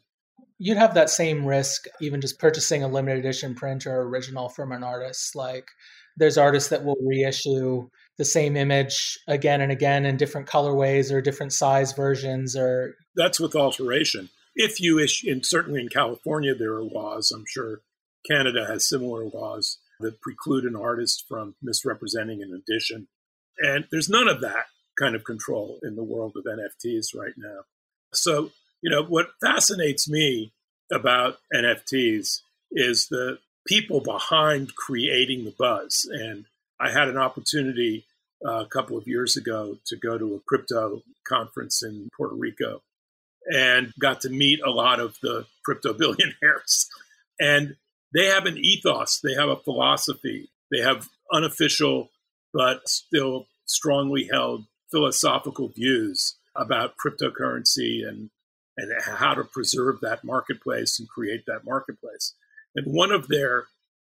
You'd 0.59 0.79
have 0.79 0.95
that 0.95 1.11
same 1.11 1.45
risk 1.45 1.87
even 2.01 2.21
just 2.21 2.39
purchasing 2.39 2.83
a 2.83 2.89
limited 2.89 3.19
edition 3.19 3.55
print 3.55 3.87
or 3.87 4.03
original 4.03 4.49
from 4.49 4.73
an 4.73 4.85
artist. 4.85 5.35
Like 5.35 5.69
there's 6.17 6.39
artists 6.39 6.71
that 6.71 6.85
will 6.85 6.97
reissue 7.05 7.89
the 8.19 8.25
same 8.25 8.57
image 8.57 9.19
again 9.27 9.61
and 9.61 9.73
again 9.73 10.05
in 10.05 10.17
different 10.17 10.47
colorways 10.47 11.11
or 11.11 11.21
different 11.21 11.53
size 11.53 11.93
versions 11.93 12.55
or 12.55 12.95
that's 13.17 13.41
with 13.41 13.57
alteration 13.57 14.29
if 14.55 14.81
you 14.81 14.99
issue 14.99 15.31
and 15.31 15.45
certainly 15.45 15.81
in 15.81 15.89
california 15.89 16.55
there 16.55 16.75
are 16.75 16.85
laws. 16.85 17.31
I'm 17.31 17.45
sure 17.47 17.81
canada 18.29 18.67
has 18.67 18.89
similar 18.89 19.25
laws 19.25 19.79
that 20.01 20.21
preclude 20.21 20.65
an 20.65 20.77
artist 20.77 21.25
from 21.29 21.55
misrepresenting 21.63 22.43
an 22.43 22.53
edition. 22.53 23.09
And 23.59 23.87
there's 23.91 24.09
none 24.09 24.29
of 24.29 24.41
that 24.41 24.67
kind 24.99 25.15
of 25.15 25.25
control 25.25 25.79
in 25.83 25.97
the 25.97 26.03
world 26.03 26.37
of 26.37 26.45
nfts 26.45 27.15
right 27.15 27.35
now. 27.37 27.61
So, 28.13 28.51
you 28.83 28.91
know, 28.91 29.03
what 29.03 29.31
fascinates 29.41 30.09
me 30.09 30.53
about 30.93 31.39
NFTs 31.55 32.43
is 32.71 33.09
the 33.09 33.39
people 33.67 34.01
behind 34.01 34.75
creating 34.75 35.45
the 35.45 35.55
buzz. 35.59 36.09
And 36.11 36.45
I 36.81 36.91
had 36.91 37.09
an 37.09 37.17
opportunity 37.17 38.05
uh, 38.45 38.61
a 38.61 38.67
couple 38.67 38.97
of 38.97 39.07
years 39.07 39.37
ago 39.37 39.79
to 39.87 39.97
go 39.97 40.19
to 40.19 40.35
a 40.35 40.41
crypto 40.41 41.03
conference 41.27 41.83
in 41.83 42.09
Puerto 42.17 42.35
Rico 42.35 42.83
and 43.47 43.93
got 44.01 44.21
to 44.23 44.31
meet 44.31 44.61
a 44.65 44.71
lot 44.71 45.01
of 45.01 45.17
the 45.23 45.47
crypto 45.65 45.93
billionaires. 45.99 46.89
And 47.41 47.77
they 48.15 48.27
have 48.27 48.47
an 48.47 48.59
ethos, 48.59 49.21
they 49.21 49.35
have 49.35 49.49
a 49.49 49.57
philosophy, 49.57 50.49
they 50.71 50.81
have 50.81 51.09
unofficial 51.33 52.11
but 52.53 52.89
still 52.89 53.47
strongly 53.65 54.29
held 54.31 54.67
philosophical 54.91 55.69
views 55.69 56.37
about 56.55 56.95
cryptocurrency 57.03 58.07
and 58.07 58.31
and 58.77 58.91
how 59.03 59.35
to 59.35 59.45
preserve 59.45 60.01
that 60.01 60.25
marketplace 60.25 60.99
and 60.99 61.09
create 61.09 61.45
that 61.47 61.65
marketplace. 61.65 62.35
And 62.75 62.87
one 62.87 63.13
of 63.13 63.29
their 63.29 63.67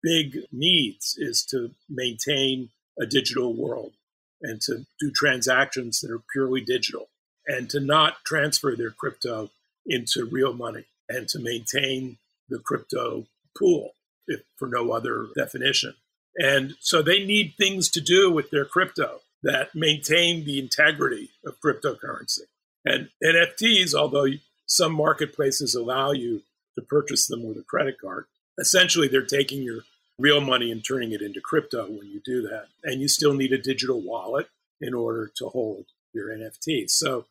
big 0.03 0.39
needs 0.51 1.15
is 1.17 1.45
to 1.45 1.71
maintain 1.89 2.69
a 2.99 3.05
digital 3.05 3.53
world 3.53 3.93
and 4.41 4.59
to 4.61 4.85
do 4.99 5.11
transactions 5.11 6.01
that 6.01 6.11
are 6.11 6.21
purely 6.33 6.59
digital 6.59 7.07
and 7.49 7.69
to 7.71 7.79
not 7.79 8.23
transfer 8.23 8.75
their 8.75 8.91
crypto 8.91 9.49
into 9.85 10.23
real 10.23 10.53
money 10.53 10.85
and 11.09 11.27
to 11.27 11.39
maintain 11.39 12.17
the 12.47 12.59
crypto 12.59 13.25
pool 13.57 13.93
if 14.27 14.41
for 14.55 14.67
no 14.67 14.91
other 14.91 15.27
definition. 15.35 15.95
And 16.37 16.75
so 16.79 17.01
they 17.01 17.25
need 17.25 17.55
things 17.57 17.89
to 17.89 18.01
do 18.01 18.31
with 18.31 18.51
their 18.51 18.65
crypto 18.65 19.21
that 19.41 19.73
maintain 19.73 20.45
the 20.45 20.59
integrity 20.59 21.31
of 21.45 21.59
cryptocurrency. 21.59 22.41
And 22.85 23.09
NFTs, 23.23 23.95
although 23.95 24.27
some 24.67 24.93
marketplaces 24.93 25.73
allow 25.73 26.11
you 26.11 26.43
to 26.75 26.81
purchase 26.81 27.27
them 27.27 27.43
with 27.43 27.57
a 27.57 27.63
credit 27.63 27.99
card, 27.99 28.25
essentially 28.59 29.07
they're 29.07 29.25
taking 29.25 29.63
your 29.63 29.81
real 30.19 30.41
money 30.41 30.71
and 30.71 30.85
turning 30.85 31.13
it 31.13 31.21
into 31.21 31.41
crypto 31.41 31.85
when 31.85 32.07
you 32.07 32.21
do 32.23 32.41
that. 32.43 32.67
And 32.83 33.01
you 33.01 33.07
still 33.07 33.33
need 33.33 33.53
a 33.53 33.57
digital 33.57 34.01
wallet 34.01 34.47
in 34.79 34.93
order 34.93 35.31
to 35.37 35.49
hold 35.49 35.85
your 36.13 36.29
NFTs. 36.29 36.91
So 36.91 37.25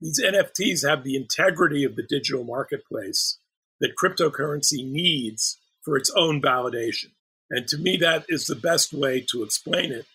these 0.00 0.20
NFTs 0.20 0.88
have 0.88 1.04
the 1.04 1.16
integrity 1.16 1.84
of 1.84 1.96
the 1.96 2.02
digital 2.02 2.44
marketplace 2.44 3.38
that 3.80 3.96
cryptocurrency 3.96 4.88
needs 4.88 5.58
for 5.82 5.96
its 5.96 6.10
own 6.16 6.40
validation. 6.40 7.10
And 7.50 7.66
to 7.68 7.78
me, 7.78 7.96
that 7.98 8.24
is 8.28 8.46
the 8.46 8.54
best 8.54 8.92
way 8.92 9.24
to 9.30 9.42
explain 9.42 9.92
it 9.92 10.06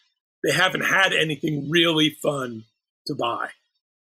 they 0.45 0.54
haven't 0.54 0.86
had 0.86 1.12
anything 1.12 1.69
really 1.69 2.12
fun 2.21 2.65
to 3.08 3.15
buy, 3.15 3.50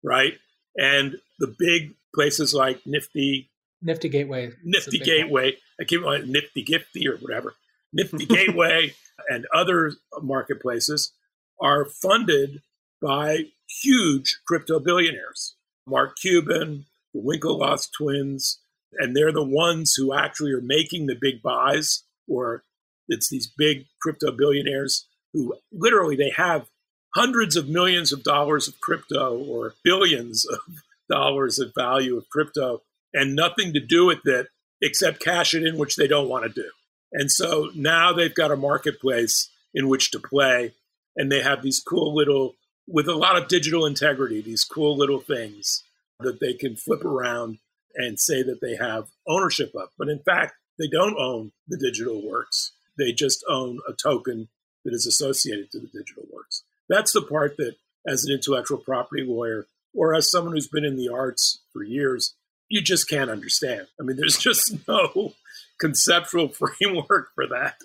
right? 0.03 0.33
And 0.75 1.15
the 1.39 1.47
big 1.47 1.95
places 2.13 2.53
like 2.53 2.85
Nifty, 2.85 3.49
Nifty 3.81 4.09
Gateway, 4.09 4.51
Nifty 4.63 4.99
Gateway, 4.99 5.51
one. 5.51 5.53
I 5.79 5.83
keep 5.85 6.03
on 6.03 6.31
Nifty 6.31 6.63
Gifty 6.65 7.07
or 7.07 7.17
whatever, 7.17 7.55
Nifty 7.93 8.25
Gateway 8.25 8.93
and 9.29 9.45
other 9.53 9.93
marketplaces 10.21 11.13
are 11.61 11.85
funded 11.85 12.61
by 13.01 13.45
huge 13.81 14.39
crypto 14.45 14.79
billionaires. 14.79 15.55
Mark 15.87 16.17
Cuban, 16.17 16.85
the 17.13 17.21
Winklevoss 17.21 17.91
twins, 17.91 18.59
and 18.97 19.15
they're 19.15 19.31
the 19.31 19.43
ones 19.43 19.93
who 19.95 20.13
actually 20.13 20.51
are 20.51 20.61
making 20.61 21.05
the 21.05 21.17
big 21.19 21.41
buys, 21.41 22.03
or 22.27 22.63
it's 23.07 23.29
these 23.29 23.47
big 23.47 23.85
crypto 24.01 24.31
billionaires 24.31 25.05
who 25.33 25.55
literally 25.71 26.15
they 26.15 26.31
have 26.35 26.67
hundreds 27.13 27.55
of 27.55 27.69
millions 27.69 28.11
of 28.11 28.23
dollars 28.23 28.67
of 28.67 28.79
crypto 28.81 29.37
or 29.37 29.75
billions 29.83 30.45
of 30.45 30.59
dollars 31.09 31.59
of 31.59 31.73
value 31.75 32.17
of 32.17 32.29
crypto 32.29 32.81
and 33.13 33.35
nothing 33.35 33.73
to 33.73 33.79
do 33.79 34.05
with 34.05 34.25
it 34.25 34.47
except 34.81 35.23
cash 35.23 35.53
it 35.53 35.63
in, 35.63 35.77
which 35.77 35.95
they 35.95 36.07
don't 36.07 36.29
want 36.29 36.43
to 36.43 36.61
do. 36.61 36.69
And 37.13 37.31
so 37.31 37.69
now 37.73 38.11
they've 38.11 38.33
got 38.33 38.51
a 38.51 38.57
marketplace 38.57 39.49
in 39.73 39.87
which 39.87 40.11
to 40.11 40.19
play, 40.19 40.73
and 41.15 41.31
they 41.31 41.41
have 41.41 41.61
these 41.61 41.79
cool 41.79 42.13
little, 42.13 42.55
with 42.87 43.07
a 43.07 43.15
lot 43.15 43.37
of 43.37 43.47
digital 43.47 43.85
integrity, 43.85 44.41
these 44.41 44.63
cool 44.63 44.97
little 44.97 45.19
things 45.19 45.83
that 46.19 46.39
they 46.39 46.53
can 46.53 46.75
flip 46.75 47.03
around 47.03 47.57
and 47.95 48.19
say 48.19 48.43
that 48.43 48.61
they 48.61 48.75
have 48.75 49.09
ownership 49.27 49.73
of. 49.75 49.89
But 49.97 50.09
in 50.09 50.19
fact, 50.19 50.53
they 50.77 50.87
don't 50.87 51.17
own 51.17 51.51
the 51.67 51.77
digital 51.77 52.21
works. 52.27 52.71
They 52.97 53.11
just 53.11 53.43
own 53.49 53.79
a 53.87 53.93
token 53.93 54.49
that 54.83 54.93
is 54.93 55.05
associated 55.05 55.71
to 55.71 55.79
the 55.79 55.87
digital 55.87 56.23
works. 56.31 56.63
That's 56.87 57.11
the 57.11 57.21
part 57.21 57.57
that, 57.57 57.75
as 58.07 58.23
an 58.23 58.33
intellectual 58.33 58.77
property 58.77 59.23
lawyer 59.23 59.65
or 59.95 60.13
as 60.13 60.29
someone 60.29 60.53
who's 60.53 60.67
been 60.67 60.85
in 60.85 60.95
the 60.95 61.09
arts 61.09 61.61
for 61.73 61.83
years, 61.83 62.35
you 62.69 62.81
just 62.81 63.09
can't 63.09 63.31
understand. 63.31 63.87
I 63.99 64.03
mean, 64.03 64.15
there's 64.17 64.37
just 64.37 64.87
no 64.87 65.33
conceptual 65.79 66.49
framework 66.79 67.29
for 67.33 67.47
that. 67.47 67.77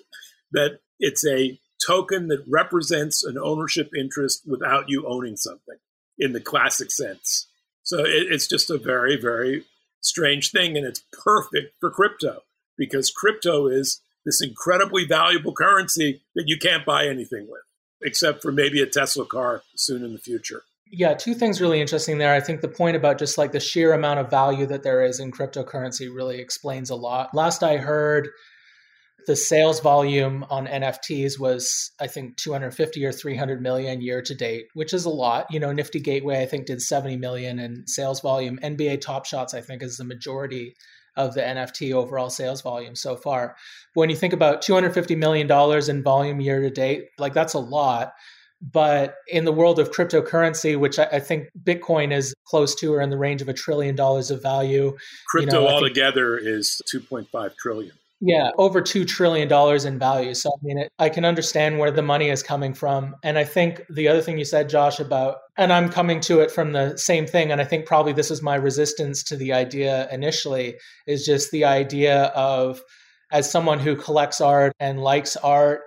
That 0.51 0.79
it's 0.99 1.25
a 1.25 1.57
token 1.85 2.27
that 2.27 2.43
represents 2.47 3.23
an 3.23 3.37
ownership 3.37 3.91
interest 3.97 4.43
without 4.45 4.85
you 4.87 5.05
owning 5.07 5.37
something 5.37 5.77
in 6.17 6.33
the 6.33 6.39
classic 6.39 6.91
sense. 6.91 7.47
So 7.83 7.99
it, 7.99 8.27
it's 8.29 8.47
just 8.47 8.69
a 8.69 8.77
very, 8.77 9.19
very 9.19 9.63
strange 10.01 10.51
thing. 10.51 10.77
And 10.77 10.85
it's 10.85 11.03
perfect 11.11 11.75
for 11.79 11.91
crypto 11.91 12.41
because 12.77 13.11
crypto 13.11 13.67
is 13.67 14.01
this 14.25 14.41
incredibly 14.41 15.05
valuable 15.05 15.53
currency 15.53 16.21
that 16.35 16.45
you 16.47 16.57
can't 16.57 16.85
buy 16.85 17.07
anything 17.07 17.47
with, 17.49 17.61
except 18.01 18.41
for 18.41 18.51
maybe 18.51 18.81
a 18.81 18.85
Tesla 18.85 19.25
car 19.25 19.63
soon 19.75 20.03
in 20.03 20.13
the 20.13 20.19
future. 20.19 20.63
Yeah, 20.93 21.13
two 21.13 21.33
things 21.33 21.61
really 21.61 21.79
interesting 21.79 22.17
there. 22.17 22.33
I 22.33 22.41
think 22.41 22.59
the 22.59 22.67
point 22.67 22.97
about 22.97 23.17
just 23.17 23.37
like 23.37 23.53
the 23.53 23.61
sheer 23.61 23.93
amount 23.93 24.19
of 24.19 24.29
value 24.29 24.65
that 24.65 24.83
there 24.83 25.03
is 25.03 25.21
in 25.21 25.31
cryptocurrency 25.31 26.13
really 26.13 26.39
explains 26.39 26.89
a 26.89 26.95
lot. 26.95 27.33
Last 27.33 27.63
I 27.63 27.77
heard, 27.77 28.27
the 29.27 29.35
sales 29.35 29.79
volume 29.79 30.45
on 30.49 30.67
NFTs 30.67 31.39
was, 31.39 31.91
I 31.99 32.07
think, 32.07 32.37
250 32.37 33.05
or 33.05 33.11
300 33.11 33.61
million 33.61 34.01
year 34.01 34.21
to 34.21 34.35
date, 34.35 34.65
which 34.73 34.93
is 34.93 35.05
a 35.05 35.09
lot. 35.09 35.47
You 35.51 35.59
know, 35.59 35.71
Nifty 35.71 35.99
Gateway, 35.99 36.41
I 36.41 36.45
think, 36.45 36.65
did 36.65 36.81
70 36.81 37.17
million 37.17 37.59
in 37.59 37.85
sales 37.87 38.21
volume. 38.21 38.59
NBA 38.63 39.01
Top 39.01 39.25
Shots, 39.25 39.53
I 39.53 39.61
think, 39.61 39.83
is 39.83 39.97
the 39.97 40.03
majority 40.03 40.75
of 41.17 41.33
the 41.33 41.41
NFT 41.41 41.93
overall 41.93 42.29
sales 42.29 42.61
volume 42.61 42.95
so 42.95 43.15
far. 43.15 43.55
When 43.93 44.09
you 44.09 44.15
think 44.15 44.33
about 44.33 44.61
$250 44.61 45.17
million 45.17 45.51
in 45.89 46.03
volume 46.03 46.41
year 46.41 46.61
to 46.61 46.69
date, 46.69 47.05
like 47.17 47.33
that's 47.33 47.53
a 47.53 47.59
lot. 47.59 48.13
But 48.61 49.15
in 49.27 49.45
the 49.45 49.51
world 49.51 49.79
of 49.79 49.91
cryptocurrency, 49.91 50.77
which 50.77 50.99
I, 50.99 51.05
I, 51.13 51.19
think 51.19 51.47
Bitcoin 51.63 52.13
is 52.13 52.31
close 52.45 52.75
to 52.75 52.93
or 52.93 53.01
in 53.01 53.09
the 53.09 53.17
range 53.17 53.41
of 53.41 53.49
a 53.49 53.53
trillion 53.53 53.95
dollars 53.95 54.29
of 54.29 54.43
value, 54.43 54.95
crypto 55.29 55.61
you 55.61 55.67
know, 55.67 55.73
altogether 55.73 56.37
think, 56.37 56.47
is 56.47 56.81
2.5 56.93 57.55
trillion. 57.57 57.93
Yeah, 58.23 58.51
over 58.59 58.83
$2 58.83 59.07
trillion 59.07 59.51
in 59.87 59.97
value. 59.97 60.35
So, 60.35 60.51
I 60.51 60.59
mean, 60.61 60.77
it, 60.77 60.91
I 60.99 61.09
can 61.09 61.25
understand 61.25 61.79
where 61.79 61.89
the 61.89 62.03
money 62.03 62.29
is 62.29 62.43
coming 62.43 62.75
from. 62.75 63.15
And 63.23 63.35
I 63.35 63.43
think 63.43 63.81
the 63.89 64.07
other 64.07 64.21
thing 64.21 64.37
you 64.37 64.45
said, 64.45 64.69
Josh, 64.69 64.99
about, 64.99 65.37
and 65.57 65.73
I'm 65.73 65.89
coming 65.89 66.19
to 66.21 66.39
it 66.39 66.51
from 66.51 66.71
the 66.71 66.95
same 66.97 67.25
thing. 67.25 67.51
And 67.51 67.59
I 67.59 67.63
think 67.63 67.87
probably 67.87 68.13
this 68.13 68.29
is 68.29 68.43
my 68.43 68.53
resistance 68.53 69.23
to 69.23 69.35
the 69.35 69.53
idea 69.53 70.07
initially, 70.11 70.75
is 71.07 71.25
just 71.25 71.49
the 71.49 71.65
idea 71.65 72.25
of, 72.35 72.79
as 73.31 73.49
someone 73.49 73.79
who 73.79 73.95
collects 73.95 74.39
art 74.39 74.73
and 74.79 75.01
likes 75.01 75.35
art, 75.37 75.81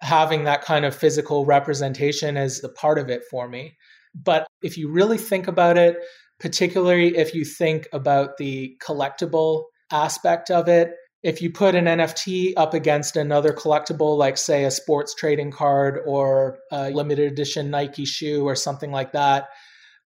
having 0.00 0.44
that 0.44 0.62
kind 0.62 0.86
of 0.86 0.96
physical 0.96 1.44
representation 1.44 2.38
as 2.38 2.64
a 2.64 2.70
part 2.70 2.98
of 2.98 3.10
it 3.10 3.22
for 3.30 3.50
me. 3.50 3.76
But 4.14 4.46
if 4.62 4.78
you 4.78 4.90
really 4.90 5.18
think 5.18 5.46
about 5.46 5.76
it, 5.76 5.98
particularly 6.40 7.18
if 7.18 7.34
you 7.34 7.44
think 7.44 7.86
about 7.92 8.38
the 8.38 8.78
collectible 8.82 9.64
aspect 9.92 10.50
of 10.50 10.68
it, 10.68 10.92
if 11.22 11.42
you 11.42 11.50
put 11.50 11.74
an 11.74 11.86
NFT 11.86 12.52
up 12.56 12.74
against 12.74 13.16
another 13.16 13.52
collectible, 13.52 14.16
like 14.16 14.36
say 14.36 14.64
a 14.64 14.70
sports 14.70 15.14
trading 15.14 15.50
card 15.50 16.00
or 16.06 16.58
a 16.70 16.90
limited 16.90 17.32
edition 17.32 17.70
Nike 17.70 18.04
shoe 18.04 18.44
or 18.44 18.54
something 18.54 18.92
like 18.92 19.12
that, 19.12 19.48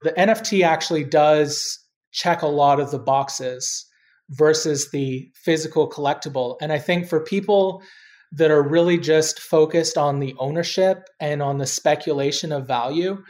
the 0.02 0.12
NFT 0.12 0.64
actually 0.64 1.04
does 1.04 1.80
check 2.12 2.42
a 2.42 2.48
lot 2.48 2.80
of 2.80 2.92
the 2.92 3.00
boxes 3.00 3.86
versus 4.30 4.90
the 4.92 5.30
physical 5.36 5.90
collectible. 5.90 6.58
And 6.62 6.72
I 6.72 6.80
think 6.80 7.08
for 7.08 7.20
people 7.24 7.82
that 8.32 8.52
are 8.52 8.68
really 8.68 8.98
just 8.98 9.40
focused 9.40 9.98
on 9.98 10.20
the 10.20 10.36
ownership 10.40 11.08
and 11.20 11.42
on 11.42 11.58
the 11.58 11.68
speculation 11.68 12.52
of 12.52 12.68
value, 12.68 13.24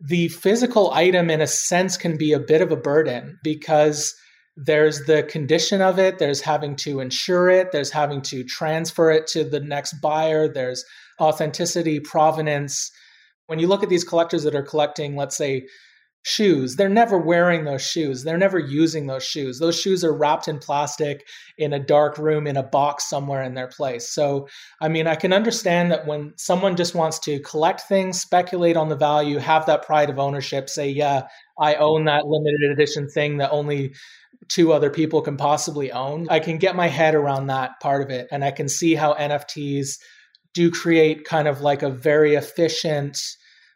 the 0.00 0.28
physical 0.28 0.90
item, 0.92 1.28
in 1.30 1.40
a 1.40 1.46
sense, 1.46 1.96
can 1.96 2.16
be 2.16 2.32
a 2.32 2.40
bit 2.40 2.62
of 2.62 2.72
a 2.72 2.76
burden 2.76 3.38
because 3.44 4.14
there's 4.64 5.04
the 5.06 5.22
condition 5.24 5.80
of 5.80 5.98
it, 5.98 6.18
there's 6.18 6.40
having 6.40 6.76
to 6.76 7.00
insure 7.00 7.48
it, 7.48 7.72
there's 7.72 7.90
having 7.90 8.20
to 8.22 8.44
transfer 8.44 9.10
it 9.10 9.26
to 9.28 9.44
the 9.44 9.60
next 9.60 9.94
buyer, 10.00 10.52
there's 10.52 10.84
authenticity, 11.20 12.00
provenance. 12.00 12.90
When 13.46 13.58
you 13.58 13.66
look 13.66 13.82
at 13.82 13.88
these 13.88 14.04
collectors 14.04 14.42
that 14.44 14.54
are 14.54 14.62
collecting, 14.62 15.16
let's 15.16 15.36
say, 15.36 15.66
shoes. 16.22 16.76
They're 16.76 16.88
never 16.88 17.16
wearing 17.16 17.64
those 17.64 17.86
shoes. 17.86 18.22
They're 18.22 18.36
never 18.36 18.58
using 18.58 19.06
those 19.06 19.24
shoes. 19.24 19.58
Those 19.58 19.80
shoes 19.80 20.04
are 20.04 20.12
wrapped 20.12 20.48
in 20.48 20.58
plastic 20.58 21.26
in 21.56 21.72
a 21.72 21.78
dark 21.78 22.18
room 22.18 22.46
in 22.46 22.56
a 22.58 22.62
box 22.62 23.08
somewhere 23.08 23.42
in 23.42 23.54
their 23.54 23.68
place. 23.68 24.10
So, 24.10 24.46
I 24.82 24.88
mean, 24.88 25.06
I 25.06 25.14
can 25.14 25.32
understand 25.32 25.90
that 25.92 26.06
when 26.06 26.34
someone 26.36 26.76
just 26.76 26.94
wants 26.94 27.18
to 27.20 27.40
collect 27.40 27.82
things, 27.82 28.20
speculate 28.20 28.76
on 28.76 28.90
the 28.90 28.96
value, 28.96 29.38
have 29.38 29.64
that 29.66 29.86
pride 29.86 30.10
of 30.10 30.18
ownership, 30.18 30.68
say, 30.68 30.90
yeah, 30.90 31.22
I 31.58 31.76
own 31.76 32.04
that 32.04 32.26
limited 32.26 32.70
edition 32.70 33.08
thing 33.08 33.38
that 33.38 33.50
only 33.50 33.94
two 34.50 34.72
other 34.72 34.90
people 34.90 35.22
can 35.22 35.36
possibly 35.36 35.92
own. 35.92 36.26
I 36.28 36.40
can 36.40 36.58
get 36.58 36.76
my 36.76 36.88
head 36.88 37.14
around 37.14 37.46
that 37.46 37.80
part 37.80 38.02
of 38.02 38.10
it. 38.10 38.28
And 38.30 38.44
I 38.44 38.50
can 38.50 38.68
see 38.68 38.94
how 38.94 39.14
NFTs 39.14 39.98
do 40.52 40.70
create 40.70 41.24
kind 41.24 41.46
of 41.48 41.60
like 41.60 41.82
a 41.82 41.88
very 41.90 42.34
efficient, 42.34 43.16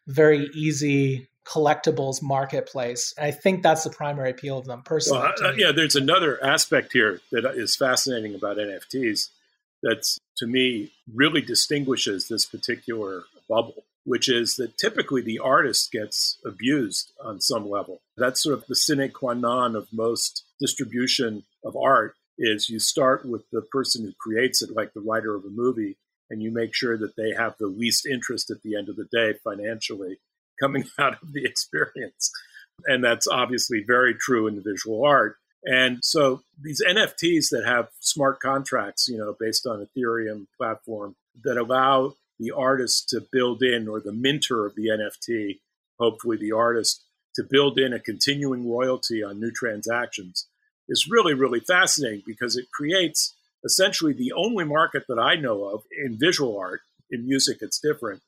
very 0.06 0.50
easy 0.52 1.28
collectibles 1.46 2.22
marketplace. 2.22 3.14
I 3.18 3.30
think 3.30 3.62
that's 3.62 3.84
the 3.84 3.90
primary 3.90 4.30
appeal 4.30 4.58
of 4.58 4.66
them 4.66 4.82
personally. 4.82 5.20
Well, 5.20 5.50
uh, 5.50 5.52
yeah, 5.56 5.72
there's 5.72 5.96
another 5.96 6.42
aspect 6.44 6.92
here 6.92 7.20
that 7.30 7.44
is 7.54 7.76
fascinating 7.76 8.34
about 8.34 8.56
NFTs 8.56 9.28
that's 9.82 10.18
to 10.38 10.46
me 10.46 10.92
really 11.14 11.42
distinguishes 11.42 12.26
this 12.28 12.46
particular 12.46 13.24
bubble, 13.48 13.84
which 14.04 14.28
is 14.28 14.56
that 14.56 14.78
typically 14.78 15.20
the 15.20 15.38
artist 15.38 15.92
gets 15.92 16.38
abused 16.44 17.12
on 17.22 17.40
some 17.40 17.68
level. 17.68 18.00
That's 18.16 18.42
sort 18.42 18.58
of 18.58 18.66
the 18.66 18.74
sine 18.74 19.10
qua 19.10 19.34
non 19.34 19.76
of 19.76 19.88
most 19.92 20.43
distribution 20.60 21.44
of 21.64 21.76
art 21.76 22.14
is 22.38 22.68
you 22.68 22.78
start 22.78 23.24
with 23.24 23.48
the 23.50 23.62
person 23.62 24.04
who 24.04 24.12
creates 24.18 24.62
it, 24.62 24.74
like 24.74 24.92
the 24.92 25.00
writer 25.00 25.34
of 25.34 25.44
a 25.44 25.50
movie, 25.50 25.96
and 26.30 26.42
you 26.42 26.50
make 26.50 26.74
sure 26.74 26.96
that 26.98 27.16
they 27.16 27.32
have 27.32 27.54
the 27.58 27.66
least 27.66 28.06
interest 28.06 28.50
at 28.50 28.62
the 28.62 28.76
end 28.76 28.88
of 28.88 28.96
the 28.96 29.08
day 29.12 29.38
financially 29.44 30.18
coming 30.60 30.84
out 30.98 31.20
of 31.22 31.32
the 31.32 31.44
experience. 31.44 32.30
And 32.86 33.04
that's 33.04 33.28
obviously 33.28 33.84
very 33.86 34.14
true 34.14 34.46
in 34.46 34.56
the 34.56 34.62
visual 34.62 35.04
art. 35.04 35.36
And 35.64 35.98
so 36.02 36.42
these 36.60 36.82
NFTs 36.86 37.50
that 37.50 37.64
have 37.64 37.88
smart 38.00 38.40
contracts, 38.40 39.08
you 39.08 39.16
know, 39.16 39.34
based 39.38 39.66
on 39.66 39.86
Ethereum 39.86 40.46
platform 40.58 41.16
that 41.42 41.56
allow 41.56 42.14
the 42.38 42.50
artist 42.50 43.08
to 43.10 43.22
build 43.32 43.62
in 43.62 43.88
or 43.88 44.00
the 44.00 44.12
minter 44.12 44.66
of 44.66 44.74
the 44.74 44.88
NFT, 44.88 45.60
hopefully 45.98 46.36
the 46.36 46.52
artist 46.52 47.03
to 47.34 47.42
build 47.42 47.78
in 47.78 47.92
a 47.92 48.00
continuing 48.00 48.70
royalty 48.70 49.22
on 49.22 49.40
new 49.40 49.50
transactions 49.50 50.46
is 50.88 51.08
really, 51.10 51.34
really 51.34 51.60
fascinating 51.60 52.22
because 52.26 52.56
it 52.56 52.70
creates 52.72 53.34
essentially 53.64 54.12
the 54.12 54.32
only 54.32 54.64
market 54.64 55.04
that 55.08 55.18
I 55.18 55.36
know 55.36 55.64
of 55.64 55.82
in 56.04 56.18
visual 56.18 56.58
art. 56.58 56.82
In 57.10 57.26
music, 57.26 57.58
it's 57.60 57.78
different, 57.78 58.22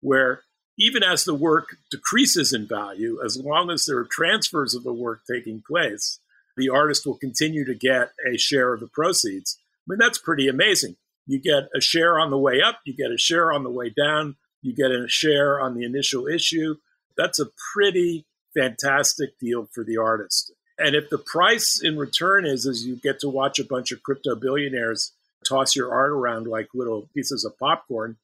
where 0.00 0.42
even 0.78 1.02
as 1.02 1.24
the 1.24 1.34
work 1.34 1.76
decreases 1.90 2.52
in 2.52 2.66
value, 2.66 3.18
as 3.24 3.36
long 3.36 3.70
as 3.70 3.84
there 3.84 3.98
are 3.98 4.08
transfers 4.10 4.74
of 4.74 4.84
the 4.84 4.92
work 4.92 5.20
taking 5.30 5.62
place, 5.66 6.18
the 6.56 6.68
artist 6.68 7.06
will 7.06 7.16
continue 7.16 7.64
to 7.64 7.74
get 7.74 8.12
a 8.30 8.36
share 8.36 8.72
of 8.72 8.80
the 8.80 8.88
proceeds. 8.88 9.58
I 9.60 9.92
mean, 9.92 9.98
that's 9.98 10.18
pretty 10.18 10.48
amazing. 10.48 10.96
You 11.26 11.38
get 11.38 11.68
a 11.76 11.80
share 11.80 12.18
on 12.18 12.30
the 12.30 12.38
way 12.38 12.60
up, 12.60 12.80
you 12.84 12.94
get 12.94 13.12
a 13.12 13.18
share 13.18 13.52
on 13.52 13.62
the 13.64 13.70
way 13.70 13.90
down, 13.90 14.36
you 14.60 14.74
get 14.74 14.90
a 14.90 15.08
share 15.08 15.60
on 15.60 15.74
the 15.74 15.84
initial 15.84 16.26
issue. 16.26 16.76
That's 17.16 17.38
a 17.38 17.46
pretty 17.74 18.24
fantastic 18.54 19.38
deal 19.38 19.68
for 19.72 19.84
the 19.84 19.96
artist. 19.96 20.52
And 20.78 20.94
if 20.94 21.10
the 21.10 21.18
price 21.18 21.80
in 21.82 21.96
return 21.96 22.44
is 22.46 22.66
as 22.66 22.86
you 22.86 22.96
get 22.96 23.20
to 23.20 23.28
watch 23.28 23.58
a 23.58 23.64
bunch 23.64 23.92
of 23.92 24.02
crypto 24.02 24.34
billionaires 24.34 25.12
toss 25.48 25.76
your 25.76 25.92
art 25.92 26.10
around 26.10 26.46
like 26.46 26.68
little 26.74 27.08
pieces 27.14 27.44
of 27.44 27.58
popcorn, 27.58 28.16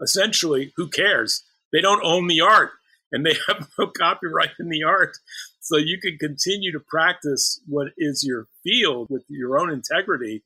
essentially, 0.00 0.72
who 0.76 0.88
cares? 0.88 1.44
They 1.72 1.80
don't 1.80 2.04
own 2.04 2.26
the 2.26 2.40
art. 2.40 2.70
and 3.10 3.24
they 3.24 3.34
have 3.48 3.68
no 3.78 3.86
copyright 3.86 4.50
in 4.58 4.68
the 4.68 4.84
art. 4.84 5.16
So 5.60 5.76
you 5.76 5.98
can 6.00 6.18
continue 6.18 6.72
to 6.72 6.80
practice 6.80 7.60
what 7.66 7.88
is 7.96 8.24
your 8.24 8.46
field 8.62 9.08
with 9.10 9.24
your 9.28 9.58
own 9.58 9.70
integrity 9.70 10.42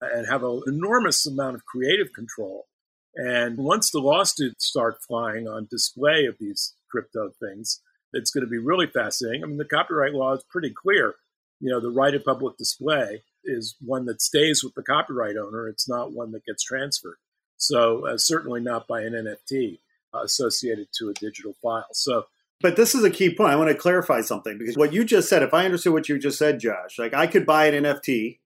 and 0.00 0.26
have 0.26 0.44
an 0.44 0.62
enormous 0.66 1.26
amount 1.26 1.56
of 1.56 1.64
creative 1.64 2.12
control. 2.12 2.66
And 3.14 3.56
once 3.58 3.90
the 3.90 3.98
lawsuits 3.98 4.66
start 4.66 5.02
flying 5.06 5.48
on 5.48 5.68
display 5.70 6.26
of 6.26 6.36
these 6.38 6.74
crypto 6.90 7.32
things, 7.40 7.80
it's 8.12 8.30
going 8.30 8.44
to 8.44 8.50
be 8.50 8.58
really 8.58 8.86
fascinating. 8.86 9.42
I 9.44 9.46
mean, 9.46 9.58
the 9.58 9.64
copyright 9.64 10.14
law 10.14 10.32
is 10.34 10.44
pretty 10.48 10.70
clear. 10.70 11.14
You 11.60 11.70
know, 11.70 11.80
the 11.80 11.90
right 11.90 12.14
of 12.14 12.24
public 12.24 12.56
display 12.56 13.22
is 13.44 13.76
one 13.80 14.06
that 14.06 14.22
stays 14.22 14.62
with 14.62 14.74
the 14.74 14.82
copyright 14.82 15.36
owner. 15.36 15.68
It's 15.68 15.88
not 15.88 16.12
one 16.12 16.32
that 16.32 16.44
gets 16.44 16.62
transferred. 16.62 17.18
So 17.56 18.06
uh, 18.06 18.18
certainly 18.18 18.60
not 18.60 18.86
by 18.86 19.02
an 19.02 19.12
NFT 19.12 19.80
uh, 20.14 20.20
associated 20.20 20.88
to 20.98 21.10
a 21.10 21.14
digital 21.14 21.54
file. 21.60 21.86
So, 21.92 22.26
but 22.60 22.76
this 22.76 22.94
is 22.94 23.04
a 23.04 23.10
key 23.10 23.34
point. 23.34 23.52
I 23.52 23.56
want 23.56 23.70
to 23.70 23.76
clarify 23.76 24.20
something 24.20 24.58
because 24.58 24.76
what 24.76 24.92
you 24.92 25.04
just 25.04 25.28
said, 25.28 25.42
if 25.42 25.54
I 25.54 25.64
understood 25.64 25.92
what 25.92 26.08
you 26.08 26.18
just 26.18 26.38
said, 26.38 26.60
Josh, 26.60 26.98
like 26.98 27.14
I 27.14 27.26
could 27.26 27.46
buy 27.46 27.66
an 27.66 27.84
NFT. 27.84 28.38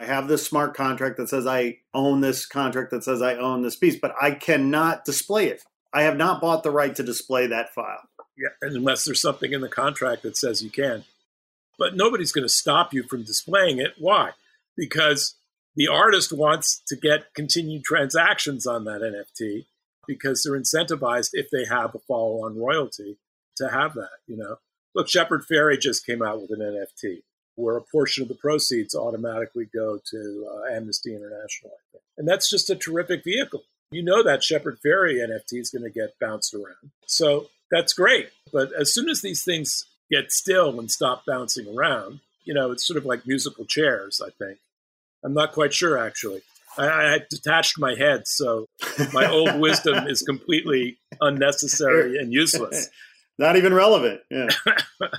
I 0.00 0.04
have 0.04 0.28
this 0.28 0.46
smart 0.46 0.76
contract 0.76 1.16
that 1.16 1.28
says 1.28 1.44
I 1.44 1.78
own 1.92 2.20
this 2.20 2.46
contract 2.46 2.92
that 2.92 3.02
says 3.02 3.20
I 3.20 3.34
own 3.34 3.62
this 3.62 3.74
piece, 3.74 3.98
but 3.98 4.14
I 4.20 4.30
cannot 4.30 5.04
display 5.04 5.48
it. 5.48 5.64
I 5.92 6.02
have 6.02 6.16
not 6.16 6.40
bought 6.40 6.62
the 6.62 6.70
right 6.70 6.94
to 6.94 7.02
display 7.02 7.48
that 7.48 7.74
file. 7.74 8.08
Yeah, 8.38 8.50
unless 8.62 9.04
there's 9.04 9.20
something 9.20 9.52
in 9.52 9.60
the 9.60 9.68
contract 9.68 10.22
that 10.22 10.36
says 10.36 10.62
you 10.62 10.70
can. 10.70 11.04
But 11.76 11.96
nobody's 11.96 12.32
going 12.32 12.46
to 12.46 12.52
stop 12.52 12.94
you 12.94 13.02
from 13.02 13.24
displaying 13.24 13.78
it. 13.78 13.94
Why? 13.98 14.30
Because 14.76 15.34
the 15.74 15.88
artist 15.88 16.32
wants 16.32 16.80
to 16.86 16.96
get 16.96 17.34
continued 17.34 17.84
transactions 17.84 18.66
on 18.66 18.84
that 18.84 19.00
NFT 19.00 19.66
because 20.06 20.42
they're 20.42 20.58
incentivized 20.58 21.30
if 21.32 21.50
they 21.50 21.64
have 21.64 21.94
a 21.94 21.98
follow 22.00 22.44
on 22.44 22.58
royalty 22.58 23.16
to 23.56 23.68
have 23.68 23.94
that, 23.94 24.18
you 24.26 24.36
know. 24.36 24.56
Look, 24.94 25.08
Shepard 25.08 25.44
Fairey 25.50 25.78
just 25.78 26.06
came 26.06 26.22
out 26.22 26.40
with 26.40 26.50
an 26.50 26.60
NFT 26.60 27.22
where 27.56 27.76
a 27.76 27.82
portion 27.82 28.22
of 28.22 28.28
the 28.28 28.34
proceeds 28.36 28.94
automatically 28.94 29.68
go 29.74 29.98
to 30.10 30.48
uh, 30.50 30.74
Amnesty 30.74 31.14
International, 31.14 31.72
I 31.72 31.82
think. 31.92 32.04
And 32.16 32.26
that's 32.26 32.48
just 32.48 32.70
a 32.70 32.76
terrific 32.76 33.24
vehicle. 33.24 33.64
You 33.90 34.02
know 34.02 34.22
that 34.22 34.44
Shepard 34.44 34.78
Fairey 34.84 35.16
NFT 35.16 35.60
is 35.60 35.70
going 35.70 35.82
to 35.82 35.90
get 35.90 36.18
bounced 36.20 36.54
around. 36.54 36.92
So 37.06 37.48
that's 37.70 37.92
great. 37.92 38.30
But 38.52 38.70
as 38.78 38.92
soon 38.92 39.08
as 39.08 39.22
these 39.22 39.44
things 39.44 39.84
get 40.10 40.32
still 40.32 40.78
and 40.78 40.90
stop 40.90 41.24
bouncing 41.26 41.66
around, 41.76 42.20
you 42.44 42.54
know, 42.54 42.70
it's 42.70 42.86
sort 42.86 42.96
of 42.96 43.04
like 43.04 43.26
musical 43.26 43.64
chairs, 43.64 44.22
I 44.24 44.30
think. 44.42 44.58
I'm 45.24 45.34
not 45.34 45.52
quite 45.52 45.74
sure, 45.74 45.98
actually. 45.98 46.42
I, 46.78 46.86
I 46.86 47.18
detached 47.28 47.78
my 47.78 47.94
head, 47.94 48.26
so 48.26 48.66
my 49.12 49.28
old 49.28 49.58
wisdom 49.60 50.06
is 50.06 50.22
completely 50.22 50.98
unnecessary 51.20 52.16
and 52.18 52.32
useless. 52.32 52.88
Not 53.38 53.56
even 53.56 53.72
relevant. 53.72 54.20
Yeah. 54.30 54.48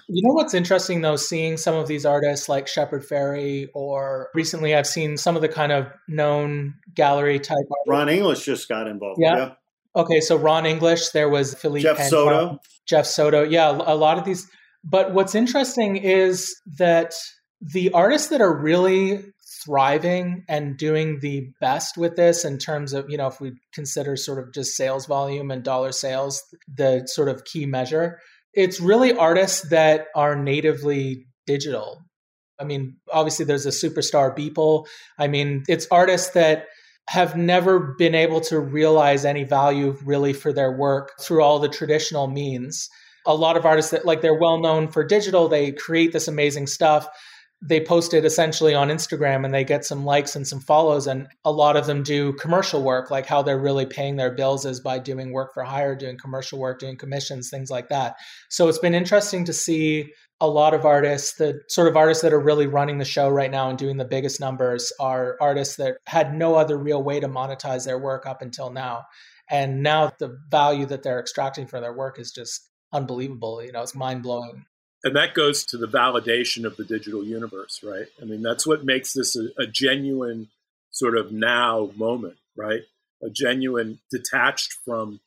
you 0.09 0.21
know 0.21 0.33
what's 0.33 0.53
interesting 0.53 1.01
though, 1.01 1.15
seeing 1.15 1.55
some 1.55 1.75
of 1.75 1.88
these 1.88 2.05
artists 2.05 2.49
like 2.49 2.67
Shepard 2.67 3.07
Fairey, 3.07 3.69
or 3.73 4.29
recently 4.33 4.75
I've 4.75 4.88
seen 4.88 5.15
some 5.17 5.38
of 5.38 5.41
the 5.41 5.47
kind 5.47 5.71
of 5.71 5.88
known 6.07 6.75
gallery 6.95 7.39
type. 7.39 7.57
Artists. 7.57 7.88
Ron 7.88 8.09
English 8.09 8.43
just 8.43 8.67
got 8.67 8.88
involved. 8.88 9.21
Yeah. 9.21 9.38
yeah. 9.38 9.51
Okay, 9.99 10.21
so 10.21 10.38
Ron 10.38 10.65
English, 10.65 11.09
there 11.09 11.27
was 11.27 11.53
Philippe 11.55 11.83
Jeff 11.83 12.01
Soto. 12.07 12.59
Jeff 12.88 13.05
Soto. 13.05 13.43
Yeah, 13.43 13.69
a 13.69 13.95
lot 13.95 14.17
of 14.17 14.23
these. 14.23 14.47
But 14.81 15.13
what's 15.13 15.35
interesting 15.35 15.97
is 15.97 16.55
that 16.77 17.13
the 17.59 17.91
artists 17.91 18.29
that 18.29 18.39
are 18.39 18.57
really 18.57 19.25
thriving 19.65 20.45
and 20.47 20.77
doing 20.77 21.19
the 21.19 21.49
best 21.59 21.97
with 21.97 22.15
this 22.15 22.45
in 22.45 22.57
terms 22.59 22.93
of, 22.93 23.09
you 23.09 23.17
know, 23.17 23.27
if 23.27 23.41
we 23.41 23.51
consider 23.73 24.15
sort 24.15 24.39
of 24.39 24.53
just 24.53 24.77
sales 24.77 25.05
volume 25.05 25.51
and 25.51 25.65
dollar 25.65 25.91
sales, 25.91 26.41
the 26.73 27.05
sort 27.07 27.27
of 27.27 27.43
key 27.43 27.65
measure, 27.65 28.19
it's 28.53 28.79
really 28.79 29.13
artists 29.13 29.67
that 29.69 30.05
are 30.15 30.33
natively 30.33 31.25
digital. 31.45 32.05
I 32.57 32.63
mean, 32.63 32.95
obviously 33.12 33.43
there's 33.43 33.65
a 33.65 33.69
superstar 33.69 34.33
Beeple. 34.33 34.85
I 35.17 35.27
mean, 35.27 35.63
it's 35.67 35.88
artists 35.91 36.29
that 36.31 36.67
have 37.09 37.35
never 37.35 37.95
been 37.97 38.13
able 38.13 38.39
to 38.39 38.59
realize 38.59 39.25
any 39.25 39.43
value 39.43 39.97
really 40.05 40.31
for 40.31 40.53
their 40.53 40.71
work 40.71 41.13
through 41.19 41.41
all 41.41 41.59
the 41.59 41.67
traditional 41.67 42.27
means. 42.27 42.87
A 43.25 43.33
lot 43.33 43.57
of 43.57 43.65
artists 43.65 43.91
that 43.91 44.05
like 44.05 44.21
they're 44.21 44.39
well 44.39 44.59
known 44.59 44.87
for 44.87 45.03
digital, 45.03 45.47
they 45.47 45.71
create 45.71 46.13
this 46.13 46.27
amazing 46.27 46.67
stuff 46.67 47.07
they 47.61 47.81
post 47.81 48.13
it 48.13 48.23
essentially 48.23 48.73
on 48.73 48.87
Instagram 48.87 49.43
and 49.43 49.53
they 49.53 49.65
get 49.65 49.83
some 49.83 50.05
likes 50.05 50.35
and 50.35 50.47
some 50.47 50.61
follows. 50.61 51.07
And 51.07 51.27
a 51.43 51.51
lot 51.51 51.75
of 51.75 51.87
them 51.87 52.03
do 52.03 52.33
commercial 52.33 52.81
work, 52.81 53.11
like 53.11 53.25
how 53.25 53.41
they're 53.41 53.59
really 53.59 53.85
paying 53.85 54.15
their 54.15 54.31
bills 54.31 54.65
is 54.65 54.79
by 54.79 54.99
doing 54.99 55.33
work 55.33 55.53
for 55.53 55.63
hire, 55.63 55.95
doing 55.95 56.17
commercial 56.17 56.57
work, 56.57 56.79
doing 56.79 56.95
commissions, 56.95 57.49
things 57.49 57.69
like 57.69 57.89
that. 57.89 58.15
So 58.49 58.69
it's 58.69 58.79
been 58.79 58.93
interesting 58.93 59.43
to 59.45 59.53
see 59.53 60.13
a 60.41 60.47
lot 60.47 60.73
of 60.73 60.86
artists, 60.86 61.34
the 61.36 61.62
sort 61.67 61.88
of 61.88 61.97
artists 61.97 62.23
that 62.23 62.34
are 62.34 62.39
really 62.39 62.67
running 62.67 62.97
the 62.97 63.06
show 63.06 63.30
right 63.30 63.52
now 63.52 63.69
and 63.69 63.78
doing 63.78 63.97
the 63.97 64.06
biggest 64.06 64.39
numbers 64.39 64.93
are 64.99 65.38
artists 65.41 65.75
that 65.75 65.97
had 66.08 66.34
no 66.34 66.56
other 66.56 66.78
real 66.78 67.04
way 67.04 67.19
to 67.19 67.28
monetize 67.28 67.86
their 67.86 67.99
work 67.99 68.25
up 68.25 68.41
until 68.41 68.69
now. 68.69 69.06
And 69.49 69.84
now 69.84 70.13
the 70.19 70.38
value 70.49 70.86
that 70.86 71.04
they're 71.04 71.19
extracting 71.19 71.67
from 71.67 71.82
their 71.82 71.93
work 71.93 72.19
is 72.19 72.32
just 72.32 72.69
unbelievable. 72.93 73.63
You 73.63 73.71
know, 73.71 73.82
it's 73.82 73.95
mind 73.95 74.23
blowing 74.23 74.65
and 75.04 75.15
that 75.15 75.34
goes 75.34 75.65
to 75.65 75.78
the 75.78 75.88
validation 75.88 76.65
of 76.65 76.75
the 76.75 76.84
digital 76.84 77.23
universe, 77.23 77.82
right? 77.84 78.08
I 78.21 78.25
mean, 78.25 78.41
that's 78.41 78.67
what 78.67 78.84
makes 78.84 79.13
this 79.13 79.36
a, 79.36 79.47
a, 79.58 79.65
genuine 79.65 80.49
sort 80.91 81.17
of 81.17 81.32
now 81.32 81.91
moment, 81.95 82.38
right? 82.58 82.82
A 83.23 83.30
genuine 83.30 83.99
detached 84.12 84.73
from 84.84 85.21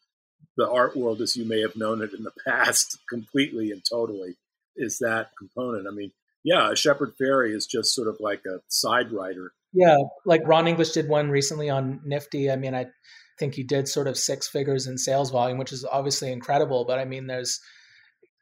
the 0.57 0.69
art 0.69 0.97
world 0.97 1.23
as 1.23 1.37
you 1.37 1.47
may 1.47 1.61
have 1.61 1.77
known 1.77 2.03
it 2.03 2.13
in 2.13 2.25
the 2.25 2.33
past 2.47 2.99
completely 3.09 3.71
and 3.71 3.83
totally 3.85 4.37
is 4.77 4.99
that 4.99 5.29
component. 5.39 5.87
I 5.87 5.95
mean, 5.95 6.13
yeah, 6.45 6.73
a 6.73 6.77
Shepard 6.77 7.15
Fairey 7.21 7.55
is 7.55 7.67
just 7.67 7.95
sort 7.95 8.09
of 8.09 8.17
like 8.21 8.43
a 8.47 8.61
side 8.69 9.13
writer. 9.13 9.53
Yeah, 9.73 9.97
like 10.27 10.43
Ron 10.47 10.69
English 10.69 10.91
did 10.91 11.09
one 11.09 11.31
recently 11.31 11.71
on 11.71 12.01
Nifty. 12.05 12.51
I 12.51 12.57
mean, 12.57 12.75
I 12.75 12.87
think 13.39 13.55
he 13.55 13.63
did 13.63 13.89
sort 13.89 14.09
of 14.09 14.19
six 14.19 14.49
figures 14.49 14.87
in 14.87 14.99
sales 14.99 15.31
volume, 15.31 15.59
which 15.59 15.73
is 15.73 15.85
obviously 15.85 16.33
incredible. 16.33 16.85
But 16.85 16.99
I 16.99 17.05
mean, 17.05 17.27
there's 17.27 17.61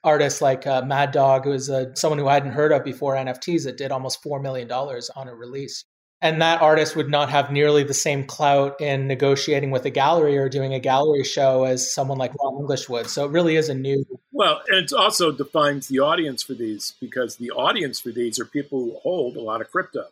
artists 0.02 0.40
like 0.40 0.66
uh, 0.66 0.82
Mad 0.82 1.12
Dog, 1.12 1.44
who 1.44 1.52
is 1.52 1.70
someone 1.94 2.18
who 2.18 2.28
I 2.28 2.34
hadn't 2.34 2.52
heard 2.52 2.72
of 2.72 2.84
before 2.84 3.14
NFTs 3.14 3.64
that 3.64 3.76
did 3.76 3.92
almost 3.92 4.24
$4 4.24 4.42
million 4.42 4.70
on 4.70 5.28
a 5.28 5.34
release. 5.34 5.84
And 6.22 6.42
that 6.42 6.60
artist 6.60 6.96
would 6.96 7.08
not 7.08 7.30
have 7.30 7.50
nearly 7.50 7.82
the 7.82 7.94
same 7.94 8.24
clout 8.24 8.80
in 8.80 9.06
negotiating 9.06 9.70
with 9.70 9.86
a 9.86 9.90
gallery 9.90 10.36
or 10.36 10.50
doing 10.50 10.74
a 10.74 10.80
gallery 10.80 11.24
show 11.24 11.64
as 11.64 11.92
someone 11.92 12.18
like 12.18 12.34
Ron 12.42 12.58
English 12.60 12.88
would. 12.90 13.08
So 13.08 13.24
it 13.24 13.30
really 13.30 13.56
is 13.56 13.70
a 13.70 13.74
new. 13.74 14.04
Well, 14.30 14.60
and 14.68 14.84
it 14.84 14.92
also 14.92 15.32
defines 15.32 15.88
the 15.88 16.00
audience 16.00 16.42
for 16.42 16.52
these 16.52 16.94
because 17.00 17.36
the 17.36 17.50
audience 17.50 18.00
for 18.00 18.10
these 18.10 18.38
are 18.38 18.44
people 18.44 18.80
who 18.80 18.98
hold 19.02 19.36
a 19.36 19.40
lot 19.40 19.62
of 19.62 19.70
crypto. 19.70 20.08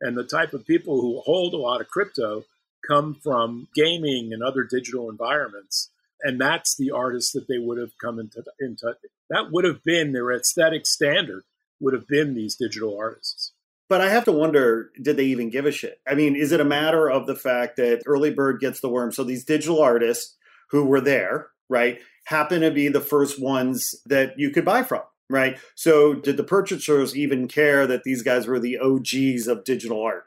And 0.00 0.16
the 0.16 0.24
type 0.24 0.54
of 0.54 0.66
people 0.66 1.02
who 1.02 1.20
hold 1.20 1.52
a 1.52 1.58
lot 1.58 1.82
of 1.82 1.88
crypto 1.88 2.44
come 2.88 3.14
from 3.14 3.68
gaming 3.74 4.32
and 4.32 4.42
other 4.42 4.64
digital 4.64 5.10
environments 5.10 5.90
and 6.22 6.40
that's 6.40 6.76
the 6.76 6.90
artist 6.90 7.32
that 7.32 7.48
they 7.48 7.58
would 7.58 7.78
have 7.78 7.96
come 7.98 8.18
into 8.18 8.42
into 8.58 8.96
that 9.28 9.50
would 9.50 9.64
have 9.64 9.82
been 9.84 10.12
their 10.12 10.32
aesthetic 10.32 10.86
standard 10.86 11.42
would 11.80 11.94
have 11.94 12.06
been 12.06 12.34
these 12.34 12.56
digital 12.56 12.96
artists 12.98 13.52
but 13.90 14.00
i 14.00 14.08
have 14.08 14.24
to 14.24 14.32
wonder 14.32 14.90
did 15.02 15.18
they 15.18 15.24
even 15.24 15.50
give 15.50 15.66
a 15.66 15.72
shit? 15.72 16.00
I 16.08 16.14
mean 16.14 16.34
is 16.34 16.52
it 16.52 16.60
a 16.60 16.64
matter 16.64 17.10
of 17.10 17.26
the 17.26 17.36
fact 17.36 17.76
that 17.76 18.02
early 18.06 18.30
bird 18.30 18.60
gets 18.60 18.80
the 18.80 18.88
worm? 18.88 19.12
So 19.12 19.22
these 19.22 19.44
digital 19.44 19.82
artists 19.82 20.36
who 20.70 20.86
were 20.86 21.02
there 21.02 21.48
right 21.68 22.00
happen 22.24 22.62
to 22.62 22.70
be 22.70 22.88
the 22.88 23.02
first 23.02 23.42
ones 23.42 23.94
that 24.06 24.38
you 24.38 24.50
could 24.50 24.64
buy 24.64 24.82
from 24.82 25.02
right? 25.30 25.58
So 25.76 26.14
did 26.14 26.36
the 26.36 26.44
purchasers 26.44 27.16
even 27.16 27.48
care 27.48 27.86
that 27.86 28.02
these 28.02 28.22
guys 28.22 28.46
were 28.46 28.58
the 28.58 28.78
og's 28.78 29.46
of 29.46 29.64
digital 29.64 30.02
art? 30.02 30.24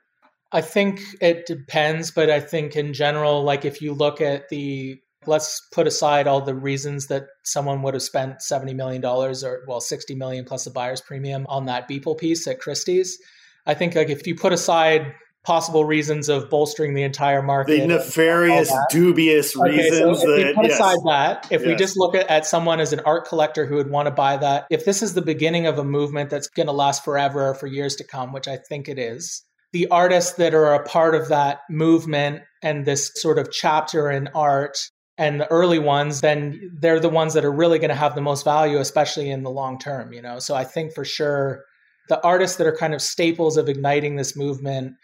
I 0.51 0.61
think 0.61 1.01
it 1.19 1.45
depends, 1.45 2.09
but 2.11 2.29
I 2.29 2.39
think 2.39 2.75
in 2.75 2.93
general, 2.93 3.43
like 3.43 3.65
if 3.65 3.81
you 3.81 3.93
look 3.93 4.21
at 4.21 4.49
the 4.49 4.99
let's 5.25 5.61
put 5.71 5.87
aside 5.87 6.27
all 6.27 6.41
the 6.41 6.55
reasons 6.55 7.07
that 7.07 7.23
someone 7.43 7.81
would 7.81 7.93
have 7.93 8.03
spent 8.03 8.39
$70 8.39 8.75
million 8.75 9.03
or 9.05 9.63
well 9.67 9.81
60 9.81 10.15
million 10.15 10.45
plus 10.45 10.67
a 10.67 10.71
buyer's 10.71 11.01
premium 11.01 11.45
on 11.47 11.65
that 11.65 11.89
Beeple 11.89 12.17
piece 12.17 12.47
at 12.47 12.59
Christie's. 12.59 13.17
I 13.65 13.73
think 13.73 13.95
like 13.95 14.09
if 14.09 14.27
you 14.27 14.35
put 14.35 14.53
aside 14.53 15.13
possible 15.43 15.83
reasons 15.83 16.29
of 16.29 16.49
bolstering 16.49 16.93
the 16.93 17.03
entire 17.03 17.41
market. 17.41 17.81
The 17.81 17.87
nefarious, 17.87 18.71
dubious 18.89 19.55
okay, 19.55 19.71
reasons. 19.71 20.21
So 20.21 20.31
if 20.31 20.45
that, 20.45 20.55
put 20.55 20.65
yes. 20.65 20.75
aside 20.75 20.99
that, 21.05 21.47
if 21.51 21.61
yes. 21.61 21.67
we 21.67 21.75
just 21.75 21.97
look 21.97 22.15
at, 22.15 22.29
at 22.29 22.45
someone 22.45 22.79
as 22.79 22.93
an 22.93 23.01
art 23.01 23.27
collector 23.27 23.65
who 23.65 23.75
would 23.75 23.89
want 23.89 24.07
to 24.07 24.11
buy 24.11 24.37
that, 24.37 24.65
if 24.69 24.85
this 24.85 25.03
is 25.03 25.13
the 25.13 25.21
beginning 25.21 25.67
of 25.67 25.77
a 25.77 25.83
movement 25.83 26.29
that's 26.29 26.47
going 26.47 26.67
to 26.67 26.73
last 26.73 27.03
forever 27.03 27.49
or 27.49 27.55
for 27.55 27.67
years 27.67 27.95
to 27.97 28.05
come, 28.05 28.31
which 28.31 28.47
I 28.47 28.57
think 28.69 28.87
it 28.87 28.97
is, 28.97 29.43
the 29.73 29.87
artists 29.87 30.33
that 30.33 30.53
are 30.53 30.75
a 30.75 30.83
part 30.85 31.13
of 31.13 31.27
that 31.29 31.59
movement 31.69 32.43
and 32.61 32.85
this 32.85 33.11
sort 33.15 33.37
of 33.37 33.51
chapter 33.51 34.09
in 34.09 34.29
art 34.33 34.77
and 35.17 35.41
the 35.41 35.51
early 35.51 35.79
ones, 35.79 36.21
then 36.21 36.71
they're 36.79 36.99
the 36.99 37.09
ones 37.09 37.33
that 37.33 37.43
are 37.43 37.51
really 37.51 37.79
going 37.79 37.89
to 37.89 37.95
have 37.95 38.15
the 38.15 38.21
most 38.21 38.45
value, 38.45 38.77
especially 38.77 39.29
in 39.29 39.43
the 39.43 39.49
long 39.49 39.77
term, 39.77 40.13
you 40.13 40.21
know? 40.21 40.39
So 40.39 40.55
I 40.55 40.63
think 40.63 40.93
for 40.93 41.03
sure 41.03 41.65
the 42.09 42.21
artists 42.23 42.57
that 42.57 42.67
are 42.67 42.75
kind 42.75 42.93
of 42.93 43.01
staples 43.01 43.57
of 43.57 43.69
igniting 43.69 44.15
this 44.15 44.35
movement 44.35 44.95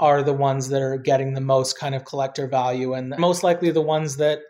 are 0.00 0.22
the 0.22 0.32
ones 0.32 0.68
that 0.68 0.82
are 0.82 0.98
getting 0.98 1.34
the 1.34 1.40
most 1.40 1.78
kind 1.78 1.94
of 1.94 2.04
collector 2.04 2.46
value 2.46 2.94
and 2.94 3.14
most 3.18 3.42
likely 3.42 3.70
the 3.70 3.80
ones 3.80 4.16
that 4.16 4.40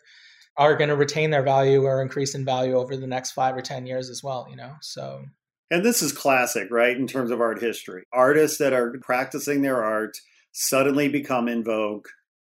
are 0.56 0.76
going 0.76 0.88
to 0.88 0.96
retain 0.96 1.30
their 1.30 1.42
value 1.42 1.82
or 1.84 2.00
increase 2.00 2.34
in 2.34 2.44
value 2.44 2.74
over 2.74 2.96
the 2.96 3.06
next 3.06 3.32
five 3.32 3.56
or 3.56 3.62
10 3.62 3.86
years 3.86 4.08
as 4.08 4.22
well, 4.22 4.46
you 4.48 4.56
know? 4.56 4.74
So. 4.80 5.24
And 5.70 5.84
this 5.84 6.02
is 6.02 6.12
classic, 6.12 6.68
right? 6.70 6.96
In 6.96 7.06
terms 7.06 7.30
of 7.30 7.40
art 7.40 7.60
history, 7.60 8.04
artists 8.12 8.58
that 8.58 8.72
are 8.72 8.94
practicing 9.02 9.62
their 9.62 9.82
art 9.82 10.16
suddenly 10.52 11.08
become 11.08 11.48
in 11.48 11.64
vogue. 11.64 12.06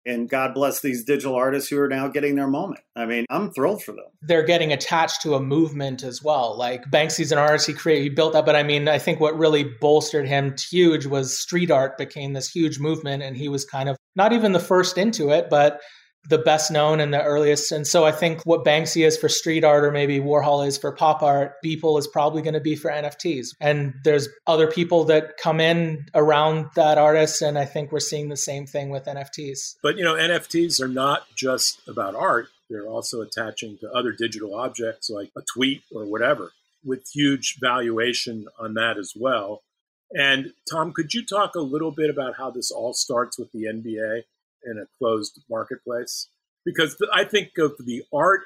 And 0.05 0.29
God 0.29 0.53
bless 0.53 0.81
these 0.81 1.03
digital 1.03 1.35
artists 1.35 1.69
who 1.69 1.79
are 1.79 1.89
now 1.89 2.07
getting 2.07 2.35
their 2.35 2.47
moment. 2.47 2.81
I 2.95 3.05
mean, 3.05 3.25
I'm 3.29 3.51
thrilled 3.51 3.83
for 3.83 3.91
them. 3.91 4.05
They're 4.21 4.45
getting 4.45 4.71
attached 4.71 5.21
to 5.23 5.35
a 5.35 5.41
movement 5.41 6.03
as 6.03 6.23
well. 6.23 6.57
Like 6.57 6.83
Banksy's 6.85 7.31
an 7.31 7.37
artist, 7.37 7.67
he 7.67 7.73
created, 7.73 8.03
he 8.03 8.09
built 8.09 8.33
that. 8.33 8.45
But 8.45 8.55
I 8.55 8.63
mean, 8.63 8.87
I 8.87 8.97
think 8.97 9.19
what 9.19 9.37
really 9.37 9.63
bolstered 9.63 10.27
him 10.27 10.55
huge 10.57 11.05
was 11.05 11.37
street 11.37 11.69
art 11.69 11.97
became 11.97 12.33
this 12.33 12.49
huge 12.49 12.79
movement. 12.79 13.23
And 13.23 13.35
he 13.35 13.49
was 13.49 13.65
kind 13.65 13.89
of 13.89 13.97
not 14.15 14.33
even 14.33 14.53
the 14.53 14.59
first 14.59 14.97
into 14.97 15.29
it, 15.31 15.49
but 15.49 15.81
the 16.27 16.37
best 16.37 16.71
known 16.71 16.99
and 16.99 17.13
the 17.13 17.23
earliest. 17.23 17.71
And 17.71 17.87
so 17.87 18.05
I 18.05 18.11
think 18.11 18.41
what 18.45 18.65
Banksy 18.65 19.05
is 19.05 19.17
for 19.17 19.29
street 19.29 19.63
art 19.63 19.83
or 19.83 19.91
maybe 19.91 20.19
Warhol 20.19 20.67
is 20.67 20.77
for 20.77 20.91
pop 20.91 21.23
art, 21.23 21.53
Beeple 21.63 21.97
is 21.97 22.07
probably 22.07 22.41
going 22.41 22.53
to 22.53 22.59
be 22.59 22.75
for 22.75 22.91
NFTs. 22.91 23.49
And 23.59 23.93
there's 24.03 24.27
other 24.45 24.67
people 24.67 25.05
that 25.05 25.37
come 25.37 25.59
in 25.59 26.05
around 26.13 26.67
that 26.75 26.97
artist. 26.97 27.41
And 27.41 27.57
I 27.57 27.65
think 27.65 27.91
we're 27.91 27.99
seeing 27.99 28.29
the 28.29 28.37
same 28.37 28.65
thing 28.65 28.89
with 28.89 29.05
NFTs. 29.05 29.75
But, 29.81 29.97
you 29.97 30.03
know, 30.03 30.15
NFTs 30.15 30.81
are 30.81 30.87
not 30.87 31.23
just 31.35 31.81
about 31.87 32.15
art, 32.15 32.47
they're 32.69 32.87
also 32.87 33.21
attaching 33.21 33.77
to 33.79 33.91
other 33.91 34.11
digital 34.11 34.53
objects 34.53 35.09
like 35.09 35.31
a 35.35 35.41
tweet 35.41 35.81
or 35.91 36.05
whatever 36.05 36.51
with 36.83 37.09
huge 37.13 37.57
valuation 37.59 38.47
on 38.59 38.75
that 38.75 38.97
as 38.97 39.13
well. 39.15 39.63
And 40.11 40.53
Tom, 40.69 40.93
could 40.93 41.13
you 41.13 41.25
talk 41.25 41.55
a 41.55 41.61
little 41.61 41.91
bit 41.91 42.09
about 42.09 42.35
how 42.37 42.51
this 42.51 42.71
all 42.71 42.93
starts 42.93 43.37
with 43.37 43.51
the 43.51 43.63
NBA? 43.65 44.23
In 44.65 44.77
a 44.77 44.85
closed 44.97 45.41
marketplace 45.49 46.29
because 46.65 46.95
I 47.13 47.23
think 47.23 47.51
of 47.57 47.73
the 47.79 48.03
art 48.13 48.41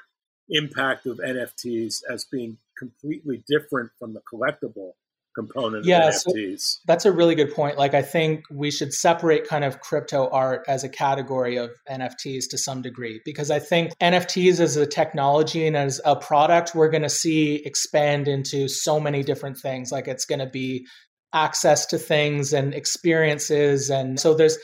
impact 0.48 1.06
of 1.06 1.18
NFTs 1.18 2.02
as 2.10 2.24
being 2.30 2.58
completely 2.78 3.42
different 3.48 3.90
from 3.98 4.14
the 4.14 4.20
collectible 4.20 4.92
component 5.34 5.84
yeah, 5.84 6.08
of 6.08 6.14
NFTs. 6.14 6.60
So 6.60 6.80
that's 6.86 7.04
a 7.04 7.12
really 7.12 7.34
good 7.34 7.52
point. 7.52 7.76
Like 7.76 7.94
I 7.94 8.02
think 8.02 8.44
we 8.50 8.70
should 8.70 8.92
separate 8.92 9.48
kind 9.48 9.64
of 9.64 9.80
crypto 9.80 10.28
art 10.30 10.64
as 10.68 10.84
a 10.84 10.88
category 10.88 11.56
of 11.56 11.70
NFTs 11.90 12.44
to 12.50 12.58
some 12.58 12.82
degree 12.82 13.20
because 13.24 13.50
I 13.50 13.58
think 13.58 13.92
NFTs 13.98 14.60
as 14.60 14.76
a 14.76 14.86
technology 14.86 15.66
and 15.66 15.76
as 15.76 16.00
a 16.04 16.16
product 16.16 16.74
we're 16.74 16.90
going 16.90 17.02
to 17.02 17.10
see 17.10 17.56
expand 17.64 18.28
into 18.28 18.68
so 18.68 19.00
many 19.00 19.22
different 19.22 19.58
things. 19.58 19.90
Like 19.90 20.08
it's 20.08 20.24
going 20.24 20.38
to 20.38 20.46
be 20.46 20.86
access 21.32 21.86
to 21.86 21.98
things 21.98 22.52
and 22.52 22.72
experiences 22.72 23.90
and 23.90 24.20
so 24.20 24.34
there's 24.34 24.56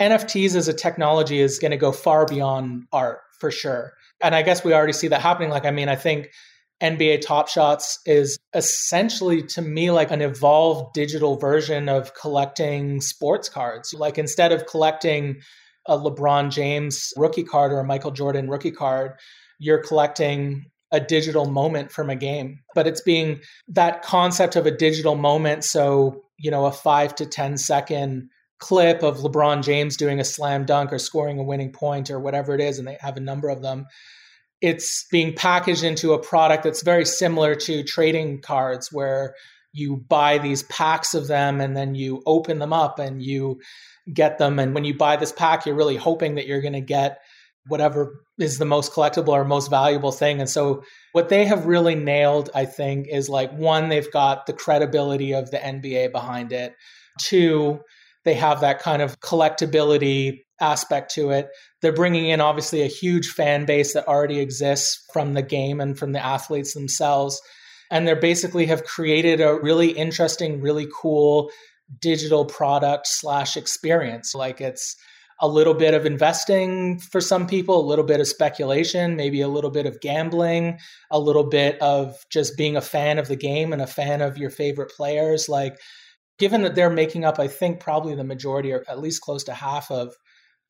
NFTs 0.00 0.54
as 0.54 0.68
a 0.68 0.74
technology 0.74 1.40
is 1.40 1.58
going 1.58 1.70
to 1.70 1.76
go 1.76 1.92
far 1.92 2.26
beyond 2.26 2.86
art 2.92 3.20
for 3.38 3.50
sure. 3.50 3.92
And 4.22 4.34
I 4.34 4.42
guess 4.42 4.64
we 4.64 4.72
already 4.72 4.92
see 4.92 5.08
that 5.08 5.20
happening. 5.20 5.50
Like, 5.50 5.66
I 5.66 5.70
mean, 5.70 5.88
I 5.88 5.96
think 5.96 6.30
NBA 6.82 7.22
Top 7.22 7.48
Shots 7.48 7.98
is 8.04 8.38
essentially 8.54 9.42
to 9.42 9.62
me 9.62 9.90
like 9.90 10.10
an 10.10 10.20
evolved 10.20 10.92
digital 10.94 11.36
version 11.36 11.88
of 11.88 12.14
collecting 12.14 13.00
sports 13.00 13.48
cards. 13.48 13.94
Like, 13.94 14.18
instead 14.18 14.52
of 14.52 14.66
collecting 14.66 15.40
a 15.86 15.96
LeBron 15.96 16.50
James 16.50 17.12
rookie 17.16 17.44
card 17.44 17.72
or 17.72 17.78
a 17.78 17.84
Michael 17.84 18.10
Jordan 18.10 18.50
rookie 18.50 18.72
card, 18.72 19.12
you're 19.58 19.82
collecting 19.82 20.66
a 20.92 21.00
digital 21.00 21.46
moment 21.46 21.90
from 21.90 22.10
a 22.10 22.16
game. 22.16 22.60
But 22.74 22.86
it's 22.86 23.00
being 23.00 23.40
that 23.68 24.02
concept 24.02 24.56
of 24.56 24.66
a 24.66 24.70
digital 24.70 25.14
moment. 25.14 25.64
So, 25.64 26.22
you 26.38 26.50
know, 26.50 26.66
a 26.66 26.72
five 26.72 27.14
to 27.16 27.26
ten 27.26 27.56
second 27.56 28.28
clip 28.58 29.02
of 29.02 29.18
LeBron 29.18 29.62
James 29.62 29.96
doing 29.96 30.20
a 30.20 30.24
slam 30.24 30.64
dunk 30.64 30.92
or 30.92 30.98
scoring 30.98 31.38
a 31.38 31.44
winning 31.44 31.72
point 31.72 32.10
or 32.10 32.18
whatever 32.20 32.54
it 32.54 32.60
is, 32.60 32.78
and 32.78 32.86
they 32.86 32.96
have 33.00 33.16
a 33.16 33.20
number 33.20 33.48
of 33.48 33.62
them. 33.62 33.86
It's 34.60 35.06
being 35.10 35.34
packaged 35.34 35.84
into 35.84 36.12
a 36.12 36.22
product 36.22 36.64
that's 36.64 36.82
very 36.82 37.04
similar 37.04 37.54
to 37.54 37.84
trading 37.84 38.40
cards, 38.40 38.90
where 38.90 39.34
you 39.72 40.02
buy 40.08 40.38
these 40.38 40.62
packs 40.64 41.12
of 41.12 41.28
them 41.28 41.60
and 41.60 41.76
then 41.76 41.94
you 41.94 42.22
open 42.24 42.58
them 42.58 42.72
up 42.72 42.98
and 42.98 43.22
you 43.22 43.60
get 44.12 44.38
them. 44.38 44.58
And 44.58 44.74
when 44.74 44.84
you 44.84 44.96
buy 44.96 45.16
this 45.16 45.32
pack, 45.32 45.66
you're 45.66 45.74
really 45.74 45.96
hoping 45.96 46.36
that 46.36 46.46
you're 46.46 46.62
going 46.62 46.72
to 46.72 46.80
get 46.80 47.18
whatever 47.68 48.24
is 48.38 48.58
the 48.58 48.64
most 48.64 48.92
collectible 48.92 49.30
or 49.30 49.44
most 49.44 49.68
valuable 49.68 50.12
thing. 50.12 50.40
And 50.40 50.48
so, 50.48 50.82
what 51.12 51.28
they 51.28 51.44
have 51.46 51.66
really 51.66 51.94
nailed, 51.94 52.50
I 52.54 52.64
think, 52.64 53.08
is 53.08 53.28
like 53.28 53.52
one, 53.52 53.88
they've 53.88 54.10
got 54.12 54.46
the 54.46 54.52
credibility 54.52 55.34
of 55.34 55.50
the 55.50 55.58
NBA 55.58 56.12
behind 56.12 56.52
it. 56.52 56.74
Two, 57.20 57.80
they 58.26 58.34
have 58.34 58.60
that 58.60 58.80
kind 58.80 59.00
of 59.00 59.20
collectability 59.20 60.40
aspect 60.60 61.14
to 61.14 61.30
it. 61.30 61.48
They're 61.80 61.92
bringing 61.92 62.28
in 62.28 62.40
obviously 62.40 62.82
a 62.82 62.88
huge 62.88 63.28
fan 63.28 63.66
base 63.66 63.94
that 63.94 64.08
already 64.08 64.40
exists 64.40 65.00
from 65.12 65.34
the 65.34 65.42
game 65.42 65.80
and 65.80 65.96
from 65.96 66.10
the 66.10 66.24
athletes 66.24 66.74
themselves. 66.74 67.40
And 67.88 68.06
they 68.06 68.14
basically 68.14 68.66
have 68.66 68.82
created 68.82 69.40
a 69.40 69.54
really 69.54 69.90
interesting, 69.90 70.60
really 70.60 70.88
cool 70.92 71.50
digital 72.00 72.44
product 72.44 73.06
slash 73.06 73.56
experience. 73.56 74.34
Like 74.34 74.60
it's 74.60 74.96
a 75.40 75.46
little 75.46 75.74
bit 75.74 75.94
of 75.94 76.04
investing 76.04 76.98
for 76.98 77.20
some 77.20 77.46
people, 77.46 77.78
a 77.78 77.86
little 77.86 78.04
bit 78.04 78.18
of 78.18 78.26
speculation, 78.26 79.14
maybe 79.14 79.40
a 79.40 79.48
little 79.48 79.70
bit 79.70 79.86
of 79.86 80.00
gambling, 80.00 80.80
a 81.12 81.20
little 81.20 81.48
bit 81.48 81.80
of 81.80 82.16
just 82.28 82.56
being 82.56 82.76
a 82.76 82.80
fan 82.80 83.20
of 83.20 83.28
the 83.28 83.36
game 83.36 83.72
and 83.72 83.82
a 83.82 83.86
fan 83.86 84.20
of 84.20 84.36
your 84.36 84.50
favorite 84.50 84.90
players. 84.96 85.48
Like 85.48 85.78
given 86.38 86.62
that 86.62 86.74
they're 86.74 86.90
making 86.90 87.24
up, 87.24 87.38
I 87.38 87.48
think, 87.48 87.80
probably 87.80 88.14
the 88.14 88.24
majority 88.24 88.72
or 88.72 88.84
at 88.88 89.00
least 89.00 89.22
close 89.22 89.44
to 89.44 89.54
half 89.54 89.90
of 89.90 90.14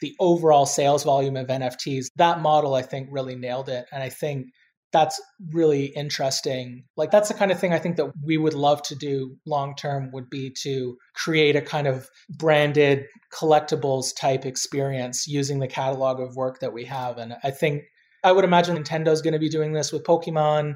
the 0.01 0.15
overall 0.21 0.67
sales 0.67 1.05
volume 1.05 1.37
of 1.37 1.47
NFTs, 1.47 2.07
that 2.17 2.41
model, 2.41 2.75
I 2.75 2.83
think, 2.83 3.09
really 3.11 3.35
nailed 3.35 3.69
it. 3.69 3.87
And 3.93 4.03
I 4.03 4.09
think 4.09 4.49
that's 4.93 5.21
really 5.53 5.87
interesting. 5.87 6.85
Like, 6.97 7.11
that's 7.11 7.29
the 7.29 7.35
kind 7.35 7.51
of 7.51 7.59
thing 7.59 7.73
I 7.73 7.79
think 7.79 7.97
that 7.97 8.13
we 8.23 8.39
would 8.39 8.55
love 8.55 8.83
to 8.83 8.95
do 8.95 9.37
long 9.47 9.75
term 9.75 10.11
would 10.13 10.31
be 10.31 10.55
to 10.63 10.97
create 11.15 11.57
a 11.57 11.61
kind 11.61 11.87
of 11.87 12.09
branded 12.31 13.05
collectibles 13.33 14.15
type 14.17 14.47
experience 14.47 15.27
using 15.27 15.59
the 15.59 15.67
catalog 15.67 16.21
of 16.21 16.37
work 16.37 16.61
that 16.61 16.73
we 16.73 16.85
have. 16.85 17.19
And 17.19 17.35
I 17.43 17.51
think 17.51 17.83
I 18.23 18.33
would 18.33 18.45
imagine 18.45 18.77
Nintendo's 18.77 19.23
going 19.23 19.35
to 19.35 19.39
be 19.39 19.49
doing 19.49 19.73
this 19.73 19.93
with 19.93 20.05
Pokemon. 20.05 20.75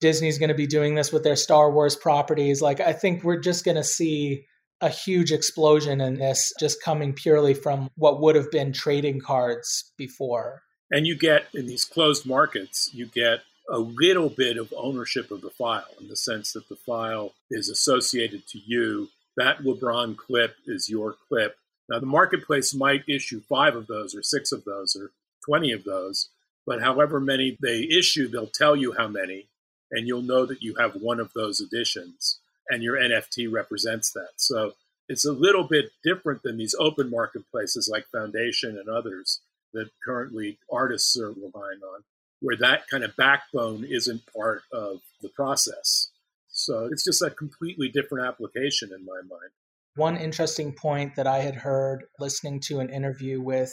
Disney's 0.00 0.38
going 0.38 0.48
to 0.48 0.54
be 0.54 0.66
doing 0.66 0.94
this 0.94 1.12
with 1.12 1.24
their 1.24 1.36
Star 1.36 1.70
Wars 1.70 1.96
properties. 1.96 2.62
Like, 2.62 2.80
I 2.80 2.92
think 2.92 3.24
we're 3.24 3.40
just 3.40 3.64
going 3.64 3.76
to 3.76 3.84
see 3.84 4.46
a 4.80 4.88
huge 4.88 5.32
explosion 5.32 6.00
in 6.00 6.14
this 6.14 6.52
just 6.60 6.82
coming 6.82 7.12
purely 7.12 7.54
from 7.54 7.90
what 7.96 8.20
would 8.20 8.36
have 8.36 8.50
been 8.50 8.72
trading 8.72 9.20
cards 9.20 9.92
before. 9.96 10.62
And 10.90 11.06
you 11.06 11.16
get 11.16 11.46
in 11.52 11.66
these 11.66 11.84
closed 11.84 12.24
markets, 12.24 12.90
you 12.92 13.06
get 13.06 13.40
a 13.68 13.78
little 13.78 14.30
bit 14.30 14.56
of 14.56 14.72
ownership 14.76 15.30
of 15.30 15.42
the 15.42 15.50
file 15.50 15.84
in 16.00 16.08
the 16.08 16.16
sense 16.16 16.52
that 16.52 16.68
the 16.68 16.76
file 16.76 17.34
is 17.50 17.68
associated 17.68 18.46
to 18.48 18.58
you. 18.58 19.08
That 19.36 19.58
LeBron 19.58 20.16
clip 20.16 20.56
is 20.66 20.88
your 20.88 21.14
clip. 21.28 21.56
Now, 21.88 21.98
the 21.98 22.06
marketplace 22.06 22.74
might 22.74 23.08
issue 23.08 23.40
five 23.40 23.74
of 23.74 23.86
those, 23.86 24.14
or 24.14 24.22
six 24.22 24.52
of 24.52 24.64
those, 24.64 24.96
or 24.96 25.10
20 25.46 25.72
of 25.72 25.84
those, 25.84 26.28
but 26.66 26.82
however 26.82 27.20
many 27.20 27.56
they 27.62 27.88
issue, 27.90 28.28
they'll 28.28 28.46
tell 28.46 28.76
you 28.76 28.94
how 28.96 29.08
many 29.08 29.48
and 29.90 30.06
you'll 30.06 30.22
know 30.22 30.46
that 30.46 30.62
you 30.62 30.74
have 30.76 30.94
one 30.94 31.20
of 31.20 31.32
those 31.34 31.60
editions 31.60 32.38
and 32.68 32.82
your 32.82 32.96
NFT 32.96 33.50
represents 33.50 34.12
that. 34.12 34.32
So 34.36 34.74
it's 35.08 35.24
a 35.24 35.32
little 35.32 35.64
bit 35.64 35.90
different 36.04 36.42
than 36.42 36.58
these 36.58 36.74
open 36.78 37.10
marketplaces 37.10 37.88
like 37.90 38.06
Foundation 38.12 38.78
and 38.78 38.88
others 38.88 39.40
that 39.72 39.90
currently 40.04 40.58
artists 40.70 41.18
are 41.18 41.30
relying 41.30 41.80
on, 41.82 42.02
where 42.40 42.56
that 42.56 42.86
kind 42.88 43.04
of 43.04 43.16
backbone 43.16 43.84
isn't 43.84 44.22
part 44.34 44.62
of 44.72 45.00
the 45.22 45.28
process. 45.30 46.10
So 46.48 46.88
it's 46.90 47.04
just 47.04 47.22
a 47.22 47.30
completely 47.30 47.88
different 47.88 48.26
application 48.26 48.90
in 48.92 49.04
my 49.04 49.20
mind. 49.28 49.50
One 49.94 50.16
interesting 50.16 50.72
point 50.72 51.16
that 51.16 51.26
I 51.26 51.38
had 51.38 51.54
heard 51.54 52.04
listening 52.18 52.60
to 52.66 52.80
an 52.80 52.90
interview 52.90 53.40
with 53.40 53.72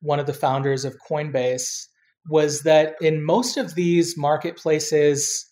one 0.00 0.20
of 0.20 0.26
the 0.26 0.34
founders 0.34 0.84
of 0.84 0.96
Coinbase 1.08 1.86
was 2.28 2.62
that 2.62 2.94
in 3.00 3.24
most 3.24 3.56
of 3.56 3.74
these 3.74 4.16
marketplaces, 4.16 5.44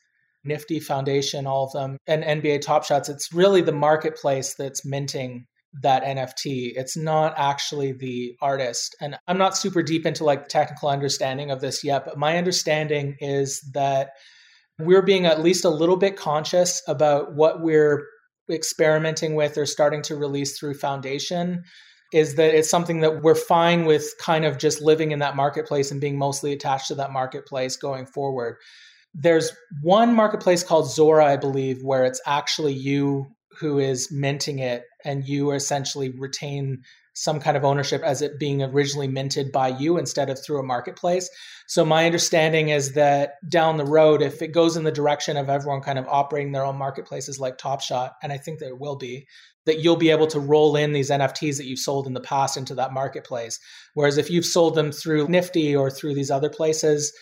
Nifty 0.45 0.81
Foundation, 0.81 1.47
all 1.47 1.65
of 1.65 1.73
them, 1.73 1.99
and 2.07 2.23
NBA 2.23 2.61
Top 2.61 2.85
Shots, 2.85 3.09
it's 3.09 3.33
really 3.33 3.63
the 3.63 3.73
marketplace 3.73 4.55
that's 4.59 4.85
minting 4.85 5.47
that 5.83 6.05
NFT. 6.05 6.73
It's 6.75 6.97
not 6.97 7.35
actually 7.37 7.93
the 7.93 8.35
artist. 8.41 8.97
And 9.01 9.17
I'm 9.27 9.39
not 9.39 9.57
super 9.57 9.83
deep 9.83 10.07
into 10.07 10.25
like 10.25 10.49
technical 10.49 10.89
understanding 10.89 11.51
of 11.51 11.61
this 11.61 11.85
yet, 11.85 12.05
but 12.05 12.19
my 12.19 12.39
understanding 12.39 13.17
is 13.21 13.61
that 13.75 14.11
we're 14.79 15.03
being 15.03 15.27
at 15.27 15.43
least 15.43 15.65
a 15.65 15.71
little 15.71 15.97
bit 15.97 16.17
conscious 16.17 16.83
about 16.87 17.35
what 17.35 17.61
we're 17.61 18.05
experimenting 18.51 19.35
with 19.35 19.59
or 19.59 19.67
starting 19.67 20.03
to 20.03 20.17
release 20.17 20.59
through 20.59 20.75
Foundation 20.75 21.65
is 22.13 22.37
that 22.37 22.55
it's 22.55 22.71
something 22.71 23.01
that 23.01 23.23
we're 23.23 23.35
fine 23.35 23.85
with 23.85 24.13
kind 24.21 24.45
of 24.45 24.59
just 24.59 24.81
living 24.81 25.11
in 25.13 25.19
that 25.19 25.37
marketplace 25.37 25.91
and 25.91 26.01
being 26.01 26.17
mostly 26.17 26.53
attached 26.53 26.89
to 26.89 26.95
that 26.95 27.13
marketplace 27.13 27.77
going 27.77 28.07
forward. 28.07 28.57
There's 29.15 29.53
one 29.83 30.15
marketplace 30.15 30.63
called 30.63 30.91
Zora, 30.91 31.27
I 31.27 31.37
believe, 31.37 31.83
where 31.83 32.05
it's 32.05 32.21
actually 32.27 32.75
you 32.75 33.27
who 33.59 33.79
is 33.79 34.13
minting 34.13 34.59
it 34.59 34.85
and 35.05 35.27
you 35.27 35.53
essentially 35.53 36.11
retain 36.11 36.83
some 37.17 37.41
kind 37.41 37.57
of 37.57 37.65
ownership 37.65 38.03
as 38.03 38.21
it 38.21 38.39
being 38.39 38.63
originally 38.63 39.09
minted 39.09 39.51
by 39.51 39.69
you 39.69 39.97
instead 39.97 40.29
of 40.29 40.39
through 40.39 40.61
a 40.61 40.63
marketplace. 40.63 41.31
So 41.67 41.83
my 41.83 42.05
understanding 42.05 42.69
is 42.69 42.93
that 42.93 43.37
down 43.49 43.79
the 43.79 43.87
road, 43.87 44.21
if 44.21 44.43
it 44.43 44.53
goes 44.53 44.77
in 44.77 44.85
the 44.85 44.93
direction 44.93 45.39
of 45.39 45.49
everyone 45.49 45.81
kind 45.81 45.99
of 45.99 46.07
operating 46.09 46.53
their 46.53 46.65
own 46.65 46.77
marketplaces 46.77 47.41
like 47.41 47.57
Top 47.57 47.81
Shot, 47.81 48.13
and 48.23 48.35
I 48.35 48.37
think 48.37 48.59
there 48.59 48.77
will 48.77 48.97
be, 48.97 49.27
that 49.65 49.81
you'll 49.81 49.97
be 49.97 50.11
able 50.11 50.27
to 50.27 50.39
roll 50.39 50.77
in 50.77 50.93
these 50.93 51.11
NFTs 51.11 51.57
that 51.57 51.65
you've 51.65 51.79
sold 51.79 52.07
in 52.07 52.13
the 52.13 52.21
past 52.21 52.59
into 52.59 52.75
that 52.75 52.93
marketplace. 52.93 53.59
Whereas 53.95 54.19
if 54.19 54.31
you've 54.31 54.45
sold 54.45 54.75
them 54.75 54.93
through 54.93 55.29
Nifty 55.29 55.75
or 55.75 55.91
through 55.91 56.15
these 56.15 56.31
other 56.31 56.51
places, 56.51 57.17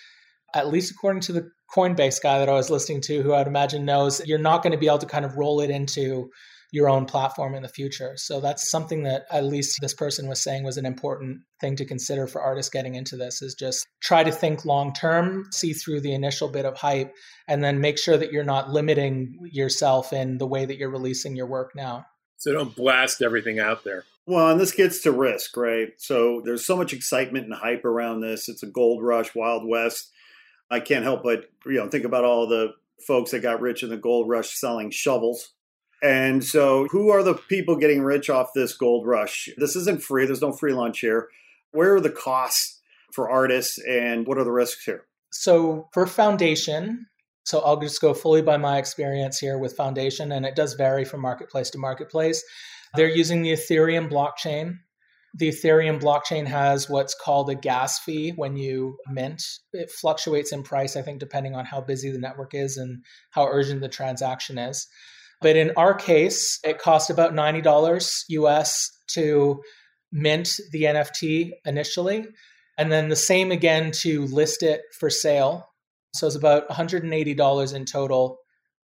at 0.56 0.68
least 0.68 0.90
according 0.90 1.22
to 1.22 1.32
the 1.32 1.48
Coinbase 1.74 2.20
guy 2.20 2.40
that 2.40 2.48
I 2.48 2.54
was 2.54 2.68
listening 2.68 3.00
to, 3.02 3.22
who 3.22 3.32
I'd 3.32 3.46
imagine 3.46 3.84
knows, 3.84 4.20
you're 4.26 4.38
not 4.38 4.64
going 4.64 4.72
to 4.72 4.78
be 4.78 4.88
able 4.88 4.98
to 4.98 5.06
kind 5.06 5.24
of 5.24 5.36
roll 5.36 5.60
it 5.60 5.70
into 5.70 6.30
your 6.72 6.88
own 6.88 7.06
platform 7.06 7.54
in 7.54 7.62
the 7.62 7.68
future. 7.68 8.14
So 8.16 8.40
that's 8.40 8.70
something 8.70 9.02
that 9.04 9.26
at 9.30 9.44
least 9.44 9.78
this 9.80 9.94
person 9.94 10.28
was 10.28 10.42
saying 10.42 10.64
was 10.64 10.76
an 10.76 10.86
important 10.86 11.40
thing 11.60 11.76
to 11.76 11.84
consider 11.84 12.26
for 12.26 12.40
artists 12.40 12.70
getting 12.70 12.94
into 12.94 13.16
this 13.16 13.42
is 13.42 13.54
just 13.54 13.86
try 14.00 14.24
to 14.24 14.32
think 14.32 14.64
long 14.64 14.92
term, 14.92 15.46
see 15.52 15.72
through 15.72 16.00
the 16.00 16.14
initial 16.14 16.48
bit 16.48 16.64
of 16.64 16.76
hype, 16.76 17.12
and 17.48 17.62
then 17.62 17.80
make 17.80 17.98
sure 17.98 18.16
that 18.16 18.32
you're 18.32 18.44
not 18.44 18.70
limiting 18.70 19.38
yourself 19.52 20.12
in 20.12 20.38
the 20.38 20.46
way 20.46 20.64
that 20.64 20.76
you're 20.76 20.90
releasing 20.90 21.36
your 21.36 21.46
work 21.46 21.72
now. 21.74 22.06
So 22.36 22.52
don't 22.52 22.74
blast 22.74 23.22
everything 23.22 23.58
out 23.58 23.84
there. 23.84 24.04
Well, 24.26 24.50
and 24.50 24.60
this 24.60 24.72
gets 24.72 25.02
to 25.02 25.12
risk, 25.12 25.56
right? 25.56 25.92
So 25.98 26.40
there's 26.44 26.64
so 26.64 26.76
much 26.76 26.92
excitement 26.92 27.44
and 27.44 27.54
hype 27.54 27.84
around 27.84 28.20
this. 28.20 28.48
It's 28.48 28.62
a 28.62 28.66
gold 28.66 29.02
rush, 29.02 29.34
Wild 29.34 29.68
West. 29.68 30.10
I 30.70 30.80
can't 30.80 31.04
help 31.04 31.22
but 31.22 31.44
you 31.66 31.74
know 31.74 31.88
think 31.88 32.04
about 32.04 32.24
all 32.24 32.46
the 32.46 32.74
folks 33.06 33.30
that 33.30 33.40
got 33.40 33.60
rich 33.60 33.82
in 33.82 33.90
the 33.90 33.96
gold 33.96 34.28
rush 34.28 34.54
selling 34.54 34.90
shovels 34.90 35.52
and 36.04 36.44
so, 36.44 36.86
who 36.90 37.08
are 37.08 37.22
the 37.22 37.32
people 37.32 37.76
getting 37.76 38.02
rich 38.02 38.28
off 38.28 38.50
this 38.54 38.76
gold 38.76 39.06
rush? 39.06 39.48
This 39.56 39.74
isn't 39.74 40.02
free, 40.02 40.26
there's 40.26 40.42
no 40.42 40.52
free 40.52 40.74
lunch 40.74 41.00
here. 41.00 41.28
Where 41.70 41.94
are 41.94 42.00
the 42.00 42.10
costs 42.10 42.82
for 43.10 43.30
artists 43.30 43.78
and 43.78 44.26
what 44.26 44.36
are 44.36 44.44
the 44.44 44.52
risks 44.52 44.84
here? 44.84 45.06
So, 45.32 45.88
for 45.94 46.06
Foundation, 46.06 47.06
so 47.44 47.60
I'll 47.60 47.80
just 47.80 48.02
go 48.02 48.12
fully 48.12 48.42
by 48.42 48.58
my 48.58 48.76
experience 48.76 49.38
here 49.38 49.56
with 49.56 49.76
Foundation, 49.76 50.30
and 50.32 50.44
it 50.44 50.54
does 50.54 50.74
vary 50.74 51.06
from 51.06 51.22
marketplace 51.22 51.70
to 51.70 51.78
marketplace. 51.78 52.44
They're 52.96 53.08
using 53.08 53.40
the 53.40 53.52
Ethereum 53.52 54.10
blockchain. 54.10 54.80
The 55.38 55.48
Ethereum 55.48 56.02
blockchain 56.02 56.46
has 56.46 56.90
what's 56.90 57.14
called 57.14 57.48
a 57.48 57.54
gas 57.54 57.98
fee 57.98 58.32
when 58.36 58.56
you 58.56 58.98
mint. 59.08 59.42
It 59.72 59.90
fluctuates 59.90 60.52
in 60.52 60.64
price, 60.64 60.96
I 60.96 61.02
think, 61.02 61.18
depending 61.18 61.54
on 61.54 61.64
how 61.64 61.80
busy 61.80 62.10
the 62.10 62.18
network 62.18 62.52
is 62.52 62.76
and 62.76 63.02
how 63.30 63.46
urgent 63.46 63.80
the 63.80 63.88
transaction 63.88 64.58
is. 64.58 64.86
But 65.44 65.56
in 65.56 65.72
our 65.76 65.92
case, 65.92 66.58
it 66.64 66.78
cost 66.78 67.10
about 67.10 67.34
$90 67.34 68.24
US 68.30 68.90
to 69.08 69.60
mint 70.10 70.48
the 70.72 70.84
NFT 70.84 71.50
initially. 71.66 72.24
And 72.78 72.90
then 72.90 73.10
the 73.10 73.14
same 73.14 73.52
again 73.52 73.90
to 74.00 74.24
list 74.24 74.62
it 74.62 74.80
for 74.98 75.10
sale. 75.10 75.68
So 76.14 76.26
it's 76.26 76.34
about 76.34 76.66
$180 76.70 77.74
in 77.74 77.84
total, 77.84 78.38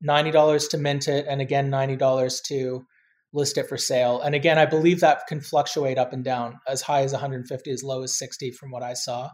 $90 0.06 0.68
to 0.68 0.76
mint 0.76 1.08
it, 1.08 1.24
and 1.26 1.40
again, 1.40 1.70
$90 1.70 2.42
to 2.48 2.84
list 3.32 3.56
it 3.56 3.66
for 3.66 3.78
sale. 3.78 4.20
And 4.20 4.34
again, 4.34 4.58
I 4.58 4.66
believe 4.66 5.00
that 5.00 5.26
can 5.28 5.40
fluctuate 5.40 5.96
up 5.96 6.12
and 6.12 6.22
down 6.22 6.58
as 6.68 6.82
high 6.82 7.04
as 7.04 7.12
150, 7.12 7.70
as 7.70 7.82
low 7.82 8.02
as 8.02 8.18
60 8.18 8.50
from 8.50 8.70
what 8.70 8.82
I 8.82 8.92
saw 8.92 9.30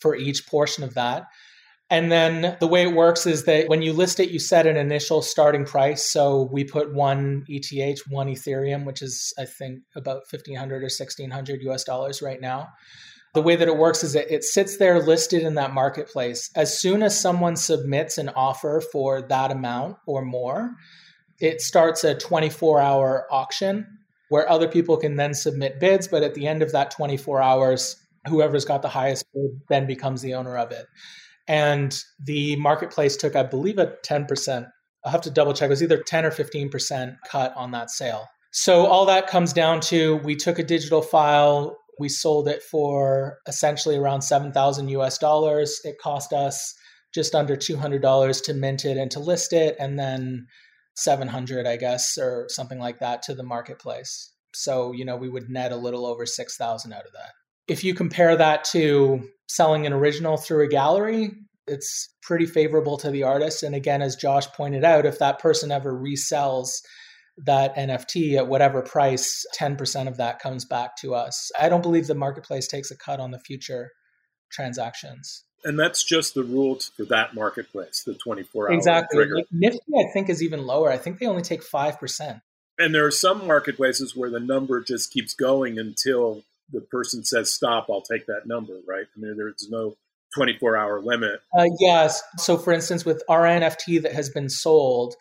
for 0.00 0.16
each 0.16 0.44
portion 0.48 0.82
of 0.82 0.94
that. 0.94 1.26
And 1.94 2.10
then 2.10 2.56
the 2.58 2.66
way 2.66 2.82
it 2.82 2.92
works 2.92 3.24
is 3.24 3.44
that 3.44 3.68
when 3.68 3.80
you 3.80 3.92
list 3.92 4.18
it, 4.18 4.30
you 4.30 4.40
set 4.40 4.66
an 4.66 4.76
initial 4.76 5.22
starting 5.22 5.64
price. 5.64 6.04
So 6.04 6.48
we 6.50 6.64
put 6.64 6.92
one 6.92 7.44
ETH, 7.46 8.00
one 8.08 8.26
Ethereum, 8.26 8.84
which 8.84 9.00
is, 9.00 9.32
I 9.38 9.44
think, 9.44 9.82
about 9.94 10.22
1500 10.28 10.78
or 10.78 10.86
1600 10.86 11.62
US 11.62 11.84
dollars 11.84 12.20
right 12.20 12.40
now. 12.40 12.70
The 13.34 13.42
way 13.42 13.54
that 13.54 13.68
it 13.68 13.76
works 13.76 14.02
is 14.02 14.14
that 14.14 14.28
it 14.28 14.42
sits 14.42 14.76
there 14.78 15.00
listed 15.00 15.44
in 15.44 15.54
that 15.54 15.72
marketplace. 15.72 16.50
As 16.56 16.76
soon 16.76 17.00
as 17.00 17.20
someone 17.20 17.54
submits 17.54 18.18
an 18.18 18.28
offer 18.30 18.82
for 18.90 19.22
that 19.28 19.52
amount 19.52 19.98
or 20.04 20.24
more, 20.24 20.74
it 21.38 21.60
starts 21.60 22.02
a 22.02 22.16
24 22.16 22.80
hour 22.80 23.28
auction 23.30 23.86
where 24.30 24.50
other 24.50 24.66
people 24.66 24.96
can 24.96 25.14
then 25.14 25.32
submit 25.32 25.78
bids. 25.78 26.08
But 26.08 26.24
at 26.24 26.34
the 26.34 26.48
end 26.48 26.60
of 26.60 26.72
that 26.72 26.90
24 26.90 27.40
hours, 27.40 27.94
whoever's 28.26 28.64
got 28.64 28.82
the 28.82 28.88
highest 28.88 29.26
bid 29.32 29.60
then 29.68 29.86
becomes 29.86 30.22
the 30.22 30.34
owner 30.34 30.58
of 30.58 30.72
it 30.72 30.86
and 31.46 31.96
the 32.22 32.56
marketplace 32.56 33.16
took, 33.16 33.36
I 33.36 33.42
believe, 33.42 33.78
a 33.78 33.94
10%. 34.06 34.66
I'll 35.04 35.12
have 35.12 35.20
to 35.22 35.30
double 35.30 35.52
check. 35.52 35.66
It 35.66 35.70
was 35.70 35.82
either 35.82 36.02
10 36.02 36.24
or 36.24 36.30
15% 36.30 37.16
cut 37.28 37.54
on 37.56 37.72
that 37.72 37.90
sale. 37.90 38.26
So 38.52 38.86
all 38.86 39.06
that 39.06 39.26
comes 39.26 39.52
down 39.52 39.80
to 39.82 40.16
we 40.18 40.36
took 40.36 40.58
a 40.58 40.64
digital 40.64 41.02
file, 41.02 41.76
we 41.98 42.08
sold 42.08 42.48
it 42.48 42.62
for 42.62 43.38
essentially 43.46 43.96
around 43.96 44.22
7,000 44.22 44.88
US 44.88 45.18
dollars. 45.18 45.80
It 45.84 45.98
cost 46.00 46.32
us 46.32 46.74
just 47.12 47.34
under 47.34 47.56
$200 47.56 48.44
to 48.44 48.54
mint 48.54 48.84
it 48.84 48.96
and 48.96 49.10
to 49.12 49.20
list 49.20 49.52
it, 49.52 49.76
and 49.78 49.98
then 49.98 50.46
700, 50.96 51.66
I 51.66 51.76
guess, 51.76 52.18
or 52.18 52.46
something 52.48 52.78
like 52.78 52.98
that 53.00 53.22
to 53.24 53.34
the 53.34 53.44
marketplace. 53.44 54.32
So, 54.54 54.92
you 54.92 55.04
know, 55.04 55.16
we 55.16 55.28
would 55.28 55.48
net 55.48 55.72
a 55.72 55.76
little 55.76 56.06
over 56.06 56.26
6,000 56.26 56.92
out 56.92 57.06
of 57.06 57.12
that. 57.12 57.32
If 57.68 57.84
you 57.84 57.94
compare 57.94 58.36
that 58.36 58.64
to 58.72 59.28
selling 59.48 59.86
an 59.86 59.92
original 59.92 60.36
through 60.36 60.64
a 60.64 60.68
gallery, 60.68 61.32
it's 61.66 62.14
pretty 62.22 62.46
favorable 62.46 62.96
to 62.98 63.10
the 63.10 63.22
artist. 63.22 63.62
And 63.62 63.74
again, 63.74 64.02
as 64.02 64.16
Josh 64.16 64.46
pointed 64.48 64.84
out, 64.84 65.06
if 65.06 65.18
that 65.18 65.38
person 65.38 65.72
ever 65.72 65.92
resells 65.92 66.68
that 67.38 67.74
NFT 67.76 68.36
at 68.36 68.48
whatever 68.48 68.82
price, 68.82 69.44
10% 69.58 70.08
of 70.08 70.18
that 70.18 70.38
comes 70.38 70.64
back 70.64 70.96
to 70.98 71.14
us. 71.14 71.50
I 71.58 71.68
don't 71.68 71.82
believe 71.82 72.06
the 72.06 72.14
marketplace 72.14 72.68
takes 72.68 72.90
a 72.90 72.96
cut 72.96 73.18
on 73.18 73.30
the 73.30 73.40
future 73.40 73.90
transactions. 74.52 75.44
And 75.64 75.78
that's 75.78 76.04
just 76.04 76.34
the 76.34 76.44
rule 76.44 76.78
for 76.96 77.06
that 77.06 77.34
marketplace, 77.34 78.02
the 78.04 78.14
24 78.14 78.68
hour 78.68 78.74
exactly. 78.74 79.16
trigger. 79.16 79.42
Nifty, 79.50 79.80
I 79.98 80.12
think, 80.12 80.28
is 80.28 80.42
even 80.42 80.66
lower. 80.66 80.90
I 80.90 80.98
think 80.98 81.18
they 81.18 81.26
only 81.26 81.42
take 81.42 81.62
5%. 81.62 82.40
And 82.78 82.94
there 82.94 83.06
are 83.06 83.10
some 83.10 83.46
marketplaces 83.46 84.14
where 84.14 84.30
the 84.30 84.40
number 84.40 84.82
just 84.82 85.12
keeps 85.12 85.34
going 85.34 85.78
until 85.78 86.42
the 86.74 86.80
person 86.80 87.24
says 87.24 87.52
stop, 87.52 87.86
I'll 87.90 88.02
take 88.02 88.26
that 88.26 88.42
number, 88.46 88.74
right? 88.86 89.06
I 89.16 89.20
mean, 89.20 89.36
there's 89.36 89.68
no 89.70 89.94
24 90.34 90.76
hour 90.76 91.00
limit. 91.00 91.40
Uh, 91.56 91.66
yes. 91.80 92.22
So, 92.38 92.58
for 92.58 92.72
instance, 92.72 93.04
with 93.04 93.22
our 93.28 93.42
NFT 93.42 94.02
that 94.02 94.12
has 94.12 94.30
been 94.30 94.48
sold, 94.48 95.14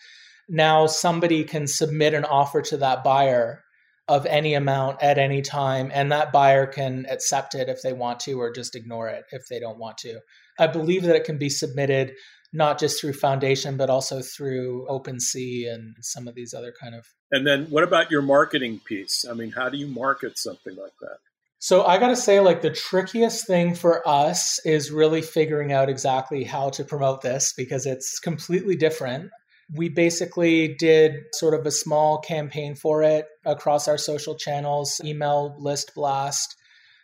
now 0.49 0.87
somebody 0.87 1.43
can 1.43 1.67
submit 1.67 2.13
an 2.13 2.25
offer 2.25 2.61
to 2.63 2.77
that 2.77 3.03
buyer 3.03 3.63
of 4.09 4.25
any 4.25 4.53
amount 4.53 5.01
at 5.01 5.17
any 5.17 5.41
time, 5.41 5.89
and 5.93 6.11
that 6.11 6.33
buyer 6.33 6.65
can 6.65 7.05
accept 7.09 7.55
it 7.55 7.69
if 7.69 7.81
they 7.81 7.93
want 7.93 8.19
to, 8.21 8.33
or 8.33 8.51
just 8.51 8.75
ignore 8.75 9.07
it 9.07 9.23
if 9.31 9.43
they 9.49 9.59
don't 9.59 9.79
want 9.79 9.97
to. 9.99 10.19
I 10.59 10.67
believe 10.67 11.03
that 11.03 11.15
it 11.15 11.23
can 11.23 11.37
be 11.37 11.49
submitted 11.49 12.13
not 12.55 12.79
just 12.79 13.01
through 13.01 13.13
Foundation, 13.13 13.77
but 13.77 13.89
also 13.89 14.21
through 14.21 14.85
OpenSea 14.87 15.73
and 15.73 15.95
some 16.01 16.27
of 16.27 16.35
these 16.35 16.53
other 16.53 16.73
kind 16.79 16.93
of. 16.93 17.05
And 17.31 17.47
then, 17.47 17.65
what 17.65 17.83
about 17.83 18.11
your 18.11 18.21
marketing 18.21 18.79
piece? 18.85 19.25
I 19.29 19.33
mean, 19.33 19.51
how 19.51 19.69
do 19.69 19.77
you 19.77 19.87
market 19.87 20.37
something 20.37 20.75
like 20.75 20.93
that? 21.01 21.17
So 21.63 21.85
I 21.85 21.97
got 21.97 22.09
to 22.09 22.17
say, 22.17 22.41
like, 22.41 22.61
the 22.61 22.69
trickiest 22.69 23.47
thing 23.47 23.73
for 23.73 24.05
us 24.05 24.59
is 24.65 24.91
really 24.91 25.21
figuring 25.21 25.71
out 25.71 25.87
exactly 25.87 26.43
how 26.43 26.71
to 26.71 26.83
promote 26.83 27.21
this 27.21 27.53
because 27.55 27.85
it's 27.85 28.19
completely 28.19 28.75
different. 28.75 29.29
We 29.73 29.87
basically 29.87 30.75
did 30.77 31.13
sort 31.35 31.53
of 31.53 31.65
a 31.65 31.71
small 31.71 32.17
campaign 32.17 32.75
for 32.75 33.01
it 33.01 33.27
across 33.45 33.87
our 33.87 33.97
social 33.97 34.35
channels, 34.35 34.99
email 35.05 35.55
list 35.57 35.93
blast. 35.95 36.53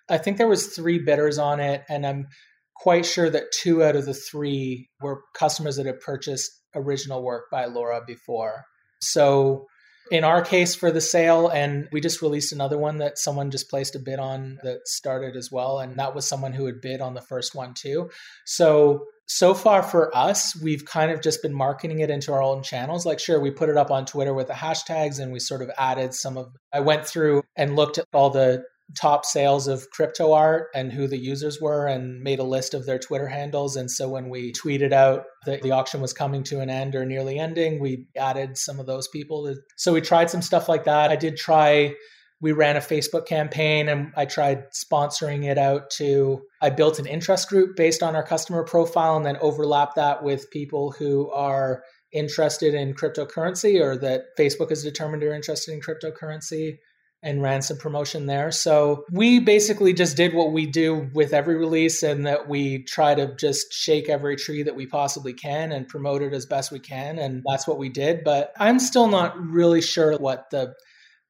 I 0.09 0.17
think 0.17 0.35
there 0.35 0.45
was 0.45 0.75
three 0.75 0.99
bidders 0.99 1.37
on 1.37 1.61
it, 1.61 1.83
and 1.87 2.05
I'm 2.05 2.27
quite 2.75 3.05
sure 3.05 3.29
that 3.29 3.53
two 3.53 3.81
out 3.81 3.95
of 3.95 4.05
the 4.05 4.13
three 4.13 4.89
were 4.99 5.21
customers 5.35 5.77
that 5.77 5.85
had 5.85 6.01
purchased 6.01 6.51
original 6.75 7.23
work 7.23 7.45
by 7.49 7.63
Lora 7.63 8.01
before. 8.05 8.65
So 8.99 9.67
in 10.11 10.23
our 10.23 10.41
case 10.41 10.75
for 10.75 10.91
the 10.91 11.01
sale 11.01 11.47
and 11.47 11.87
we 11.91 12.01
just 12.01 12.21
released 12.21 12.51
another 12.51 12.77
one 12.77 12.97
that 12.97 13.17
someone 13.17 13.51
just 13.51 13.69
placed 13.69 13.95
a 13.95 13.99
bid 13.99 14.19
on 14.19 14.59
that 14.63 14.87
started 14.87 15.35
as 15.35 15.51
well 15.51 15.79
and 15.79 15.97
that 15.99 16.15
was 16.15 16.27
someone 16.27 16.53
who 16.53 16.65
had 16.65 16.81
bid 16.81 17.01
on 17.01 17.13
the 17.13 17.21
first 17.21 17.55
one 17.55 17.73
too. 17.73 18.09
So 18.45 19.05
so 19.27 19.53
far 19.53 19.83
for 19.83 20.15
us 20.15 20.59
we've 20.61 20.85
kind 20.85 21.11
of 21.11 21.21
just 21.21 21.41
been 21.41 21.53
marketing 21.53 21.99
it 21.99 22.09
into 22.09 22.33
our 22.33 22.41
own 22.41 22.63
channels. 22.63 23.05
Like 23.05 23.19
sure 23.19 23.39
we 23.39 23.51
put 23.51 23.69
it 23.69 23.77
up 23.77 23.91
on 23.91 24.05
twitter 24.05 24.33
with 24.33 24.47
the 24.47 24.53
hashtags 24.53 25.19
and 25.19 25.31
we 25.31 25.39
sort 25.39 25.61
of 25.61 25.71
added 25.77 26.13
some 26.13 26.37
of 26.37 26.47
i 26.73 26.79
went 26.79 27.05
through 27.05 27.43
and 27.55 27.75
looked 27.75 27.97
at 27.97 28.05
all 28.13 28.29
the 28.29 28.63
top 28.95 29.25
sales 29.25 29.67
of 29.67 29.89
crypto 29.91 30.33
art 30.33 30.67
and 30.73 30.91
who 30.91 31.07
the 31.07 31.17
users 31.17 31.61
were 31.61 31.87
and 31.87 32.21
made 32.21 32.39
a 32.39 32.43
list 32.43 32.73
of 32.73 32.85
their 32.85 32.99
Twitter 32.99 33.27
handles. 33.27 33.75
And 33.75 33.89
so 33.89 34.09
when 34.09 34.29
we 34.29 34.51
tweeted 34.51 34.91
out 34.91 35.25
that 35.45 35.61
the 35.61 35.71
auction 35.71 36.01
was 36.01 36.13
coming 36.13 36.43
to 36.45 36.59
an 36.59 36.69
end 36.69 36.95
or 36.95 37.05
nearly 37.05 37.37
ending, 37.37 37.79
we 37.79 38.07
added 38.17 38.57
some 38.57 38.79
of 38.79 38.85
those 38.85 39.07
people. 39.07 39.53
So 39.77 39.93
we 39.93 40.01
tried 40.01 40.29
some 40.29 40.41
stuff 40.41 40.67
like 40.67 40.85
that. 40.85 41.11
I 41.11 41.15
did 41.15 41.37
try. 41.37 41.93
We 42.41 42.51
ran 42.51 42.77
a 42.77 42.81
Facebook 42.81 43.27
campaign 43.27 43.89
and 43.89 44.13
I 44.15 44.25
tried 44.25 44.63
sponsoring 44.71 45.43
it 45.43 45.57
out 45.57 45.89
to. 45.97 46.41
I 46.61 46.69
built 46.69 46.97
an 46.97 47.05
interest 47.05 47.49
group 47.49 47.75
based 47.75 48.01
on 48.01 48.15
our 48.15 48.23
customer 48.23 48.63
profile 48.63 49.17
and 49.17 49.25
then 49.25 49.37
overlap 49.41 49.95
that 49.95 50.23
with 50.23 50.49
people 50.49 50.91
who 50.91 51.29
are 51.31 51.83
interested 52.11 52.73
in 52.73 52.95
cryptocurrency 52.95 53.79
or 53.79 53.97
that 53.97 54.21
Facebook 54.37 54.69
has 54.69 54.83
determined 54.83 55.23
are 55.23 55.33
interested 55.33 55.73
in 55.73 55.81
cryptocurrency 55.81 56.77
and 57.21 57.41
ran 57.41 57.61
some 57.61 57.77
promotion 57.77 58.25
there. 58.27 58.51
So 58.51 59.03
we 59.11 59.39
basically 59.39 59.93
just 59.93 60.15
did 60.15 60.33
what 60.33 60.53
we 60.53 60.65
do 60.65 61.09
with 61.13 61.33
every 61.33 61.57
release 61.57 62.01
and 62.01 62.25
that 62.25 62.47
we 62.47 62.83
try 62.83 63.13
to 63.13 63.35
just 63.35 63.73
shake 63.73 64.07
every 64.07 64.37
tree 64.37 64.63
that 64.63 64.75
we 64.75 64.85
possibly 64.85 65.33
can 65.33 65.71
and 65.71 65.87
promote 65.87 66.21
it 66.21 66.33
as 66.33 66.45
best 66.45 66.71
we 66.71 66.79
can. 66.79 67.19
And 67.19 67.43
that's 67.45 67.67
what 67.67 67.77
we 67.77 67.89
did. 67.89 68.23
But 68.23 68.53
I'm 68.57 68.79
still 68.79 69.07
not 69.07 69.37
really 69.37 69.81
sure 69.81 70.17
what 70.17 70.45
the 70.51 70.73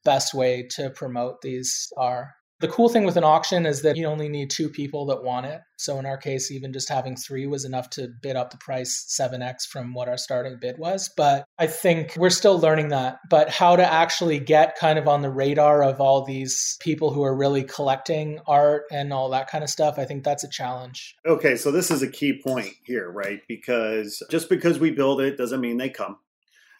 best 0.05 0.33
way 0.33 0.67
to 0.75 0.91
promote 0.91 1.41
these 1.41 1.91
are. 1.97 2.35
The 2.61 2.67
cool 2.67 2.89
thing 2.89 3.05
with 3.05 3.15
an 3.15 3.23
auction 3.23 3.65
is 3.65 3.83
that 3.83 3.95
you 3.95 4.05
only 4.05 4.27
need 4.27 4.49
two 4.49 4.67
people 4.67 5.05
that 5.05 5.23
want 5.23 5.45
it. 5.45 5.61
So 5.77 5.97
in 5.97 6.05
our 6.05 6.17
case, 6.17 6.51
even 6.51 6.73
just 6.73 6.89
having 6.89 7.15
three 7.15 7.47
was 7.47 7.63
enough 7.63 7.89
to 7.91 8.09
bid 8.21 8.35
up 8.35 8.51
the 8.51 8.57
price 8.57 9.05
7x 9.17 9.65
from 9.65 9.93
what 9.93 10.09
our 10.09 10.17
starting 10.17 10.57
bid 10.59 10.77
was. 10.77 11.09
But 11.15 11.45
I 11.57 11.67
think 11.67 12.15
we're 12.17 12.29
still 12.29 12.59
learning 12.59 12.89
that. 12.89 13.19
But 13.29 13.49
how 13.49 13.77
to 13.77 13.89
actually 13.89 14.39
get 14.39 14.77
kind 14.77 14.99
of 14.99 15.07
on 15.07 15.21
the 15.21 15.29
radar 15.29 15.81
of 15.81 16.01
all 16.01 16.25
these 16.25 16.77
people 16.81 17.13
who 17.13 17.23
are 17.23 17.35
really 17.35 17.63
collecting 17.63 18.39
art 18.45 18.83
and 18.91 19.13
all 19.13 19.29
that 19.29 19.49
kind 19.49 19.63
of 19.63 19.69
stuff, 19.69 19.97
I 19.97 20.03
think 20.03 20.25
that's 20.25 20.43
a 20.43 20.49
challenge. 20.49 21.15
Okay, 21.25 21.55
so 21.55 21.71
this 21.71 21.89
is 21.89 22.01
a 22.01 22.11
key 22.11 22.41
point 22.45 22.73
here, 22.83 23.09
right? 23.09 23.39
Because 23.47 24.21
just 24.29 24.49
because 24.49 24.79
we 24.79 24.91
build 24.91 25.21
it 25.21 25.37
doesn't 25.37 25.61
mean 25.61 25.77
they 25.77 25.89
come. 25.89 26.17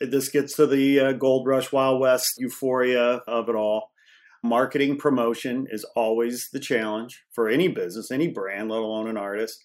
This 0.02 0.28
gets 0.28 0.58
to 0.58 0.68
the 0.68 1.00
uh, 1.00 1.12
gold 1.14 1.48
rush, 1.48 1.72
Wild 1.72 2.02
West 2.02 2.34
euphoria 2.38 3.22
of 3.28 3.48
it 3.48 3.56
all 3.56 3.92
Marketing 4.44 4.98
promotion 4.98 5.68
is 5.70 5.84
always 5.96 6.50
the 6.52 6.60
challenge 6.60 7.24
for 7.32 7.50
any 7.50 7.68
business, 7.68 8.12
any 8.12 8.28
brand, 8.28 8.70
let 8.70 8.80
alone 8.80 9.10
an 9.10 9.18
artist. 9.18 9.64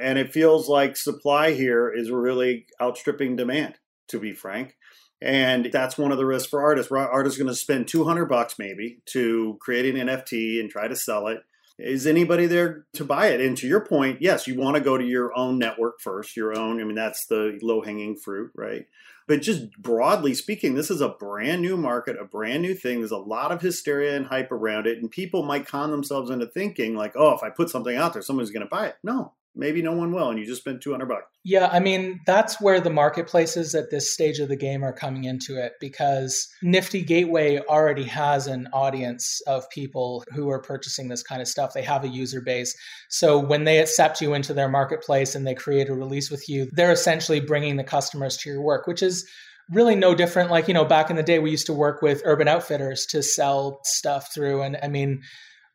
And 0.00 0.18
it 0.18 0.32
feels 0.32 0.68
like 0.68 0.96
supply 0.96 1.52
here 1.52 1.92
is 1.92 2.10
really 2.10 2.66
outstripping 2.80 3.36
demand, 3.36 3.74
to 4.08 4.18
be 4.18 4.32
frank. 4.32 4.76
And 5.20 5.70
that's 5.72 5.96
one 5.96 6.10
of 6.10 6.18
the 6.18 6.26
risks 6.26 6.48
for 6.48 6.62
artists. 6.62 6.90
Artists 6.90 7.38
going 7.38 7.48
to 7.48 7.54
spend 7.54 7.88
200 7.88 8.26
bucks 8.26 8.58
maybe 8.58 8.98
to 9.06 9.56
create 9.60 9.94
an 9.94 10.08
NFT 10.08 10.60
and 10.60 10.68
try 10.68 10.88
to 10.88 10.96
sell 10.96 11.28
it. 11.28 11.38
Is 11.78 12.06
anybody 12.06 12.46
there 12.46 12.86
to 12.94 13.04
buy 13.04 13.28
it? 13.28 13.40
And 13.40 13.56
to 13.58 13.66
your 13.66 13.84
point, 13.84 14.18
yes, 14.20 14.46
you 14.46 14.56
want 14.56 14.76
to 14.76 14.82
go 14.82 14.96
to 14.96 15.04
your 15.04 15.36
own 15.36 15.58
network 15.58 16.00
first, 16.00 16.36
your 16.36 16.56
own. 16.56 16.80
I 16.80 16.84
mean, 16.84 16.94
that's 16.94 17.26
the 17.26 17.58
low 17.62 17.82
hanging 17.82 18.16
fruit, 18.16 18.52
right? 18.54 18.86
But 19.26 19.40
just 19.40 19.72
broadly 19.78 20.34
speaking, 20.34 20.74
this 20.74 20.90
is 20.90 21.00
a 21.00 21.08
brand 21.08 21.62
new 21.62 21.76
market, 21.76 22.16
a 22.20 22.24
brand 22.24 22.62
new 22.62 22.74
thing. 22.74 22.98
There's 22.98 23.10
a 23.10 23.16
lot 23.16 23.52
of 23.52 23.62
hysteria 23.62 24.16
and 24.16 24.26
hype 24.26 24.52
around 24.52 24.86
it. 24.86 24.98
And 24.98 25.10
people 25.10 25.42
might 25.42 25.66
con 25.66 25.90
themselves 25.90 26.30
into 26.30 26.46
thinking, 26.46 26.94
like, 26.94 27.14
oh, 27.16 27.34
if 27.34 27.42
I 27.42 27.48
put 27.48 27.70
something 27.70 27.96
out 27.96 28.12
there, 28.12 28.22
someone's 28.22 28.50
going 28.50 28.66
to 28.66 28.68
buy 28.68 28.88
it. 28.88 28.96
No, 29.02 29.32
maybe 29.56 29.82
no 29.82 29.92
one 29.92 30.12
will 30.12 30.30
and 30.30 30.38
you 30.38 30.46
just 30.46 30.60
spent 30.60 30.80
200 30.80 31.06
bucks. 31.06 31.24
Yeah 31.44 31.68
i 31.72 31.78
mean 31.78 32.20
that's 32.26 32.60
where 32.60 32.80
the 32.80 32.90
marketplaces 32.90 33.74
at 33.74 33.90
this 33.90 34.12
stage 34.12 34.38
of 34.38 34.48
the 34.48 34.56
game 34.56 34.82
are 34.82 34.92
coming 34.92 35.24
into 35.24 35.62
it 35.62 35.72
because 35.80 36.48
nifty 36.62 37.02
gateway 37.02 37.58
already 37.68 38.04
has 38.04 38.46
an 38.46 38.68
audience 38.72 39.40
of 39.46 39.68
people 39.70 40.24
who 40.32 40.50
are 40.50 40.60
purchasing 40.60 41.08
this 41.08 41.22
kind 41.22 41.40
of 41.42 41.48
stuff. 41.48 41.72
They 41.72 41.82
have 41.82 42.04
a 42.04 42.08
user 42.08 42.40
base. 42.40 42.74
So 43.08 43.38
when 43.38 43.64
they 43.64 43.78
accept 43.78 44.20
you 44.20 44.34
into 44.34 44.54
their 44.54 44.68
marketplace 44.68 45.34
and 45.34 45.46
they 45.46 45.54
create 45.54 45.88
a 45.88 45.94
release 45.94 46.30
with 46.30 46.48
you 46.48 46.68
they're 46.72 46.92
essentially 46.92 47.40
bringing 47.40 47.76
the 47.76 47.84
customers 47.84 48.36
to 48.38 48.50
your 48.50 48.62
work 48.62 48.86
which 48.86 49.02
is 49.02 49.28
really 49.70 49.94
no 49.94 50.14
different. 50.14 50.50
Like 50.50 50.68
you 50.68 50.74
know 50.74 50.84
back 50.84 51.10
in 51.10 51.16
the 51.16 51.22
day 51.22 51.38
we 51.38 51.50
used 51.50 51.66
to 51.66 51.72
work 51.72 52.02
with 52.02 52.22
urban 52.24 52.48
outfitters 52.48 53.06
to 53.06 53.22
sell 53.22 53.80
stuff 53.84 54.32
through. 54.34 54.62
And 54.62 54.78
i 54.82 54.88
mean 54.88 55.22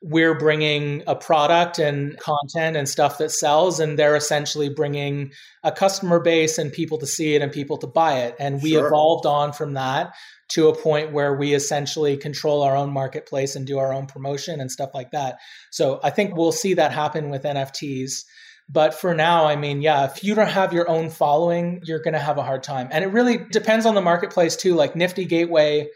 we're 0.02 0.36
bringing 0.36 1.04
a 1.08 1.16
product 1.16 1.78
and 1.78 2.18
content 2.20 2.78
and 2.78 2.88
stuff 2.88 3.18
that 3.18 3.32
sells 3.32 3.80
and 3.80 4.00
they're 4.00 4.16
essentially 4.16 4.70
bringing 4.70 5.32
a 5.64 5.72
customer 5.72 6.22
base 6.22 6.58
and 6.58 6.72
people 6.72 6.97
to 6.97 7.06
see 7.06 7.36
it 7.36 7.41
and 7.41 7.52
people 7.52 7.78
to 7.78 7.88
buy 7.88 8.20
it 8.20 8.36
and 8.39 8.62
we 8.62 8.72
sure. 8.72 8.88
evolved 8.88 9.26
on 9.26 9.52
from 9.52 9.74
that 9.74 10.14
to 10.47 10.70
a 10.70 10.76
point 10.76 11.12
where 11.12 11.36
we 11.36 11.54
essentially 11.54 12.16
control 12.16 12.64
our 12.64 12.78
own 12.78 12.91
marketplace 12.91 13.56
and 13.56 13.68
do 13.68 13.78
our 13.78 13.93
own 13.93 14.06
promotion 14.06 14.62
and 14.62 14.72
stuff 14.72 14.91
like 14.93 15.12
that 15.12 15.38
so 15.70 16.00
i 16.02 16.10
think 16.10 16.36
we'll 16.36 16.54
see 16.54 16.76
that 16.76 16.93
happen 16.93 17.30
with 17.30 17.43
nfts 17.43 18.24
but 18.72 18.93
for 18.93 19.16
now, 19.16 19.45
I 19.45 19.56
mean, 19.56 19.82
yeah, 19.82 20.06
if 20.06 20.24
you 20.24 20.36
don't 20.36 20.47
have 20.47 20.74
your 20.74 20.88
own 20.88 21.10
following, 21.10 21.82
you're 21.86 22.04
going 22.04 22.14
to 22.14 22.20
have 22.20 22.38
a 22.38 22.43
hard 22.43 22.62
time. 22.62 22.88
And 22.91 23.04
it 23.04 23.08
really 23.08 23.39
depends 23.39 23.88
on 23.88 23.95
the 23.95 24.02
marketplace 24.02 24.56
too. 24.56 24.76
Like 24.76 24.95
Nifty 24.95 25.26
Gateway 25.26 25.89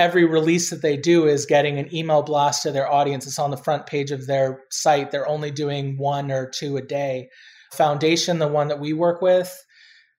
every 0.00 0.24
release 0.24 0.70
that 0.70 0.80
they 0.80 0.96
do 0.96 1.26
is 1.26 1.44
getting 1.44 1.78
an 1.78 1.94
email 1.94 2.22
blast 2.22 2.62
to 2.62 2.72
their 2.72 2.90
audience. 2.90 3.26
It's 3.26 3.38
on 3.38 3.50
the 3.50 3.56
front 3.58 3.86
page 3.86 4.10
of 4.10 4.26
their 4.26 4.62
site. 4.70 5.10
They're 5.10 5.28
only 5.28 5.50
doing 5.50 5.98
one 5.98 6.32
or 6.32 6.48
two 6.48 6.78
a 6.78 6.82
day. 6.82 7.28
Foundation, 7.72 8.38
the 8.38 8.48
one 8.48 8.68
that 8.68 8.80
we 8.80 8.94
work 8.94 9.20
with, 9.20 9.54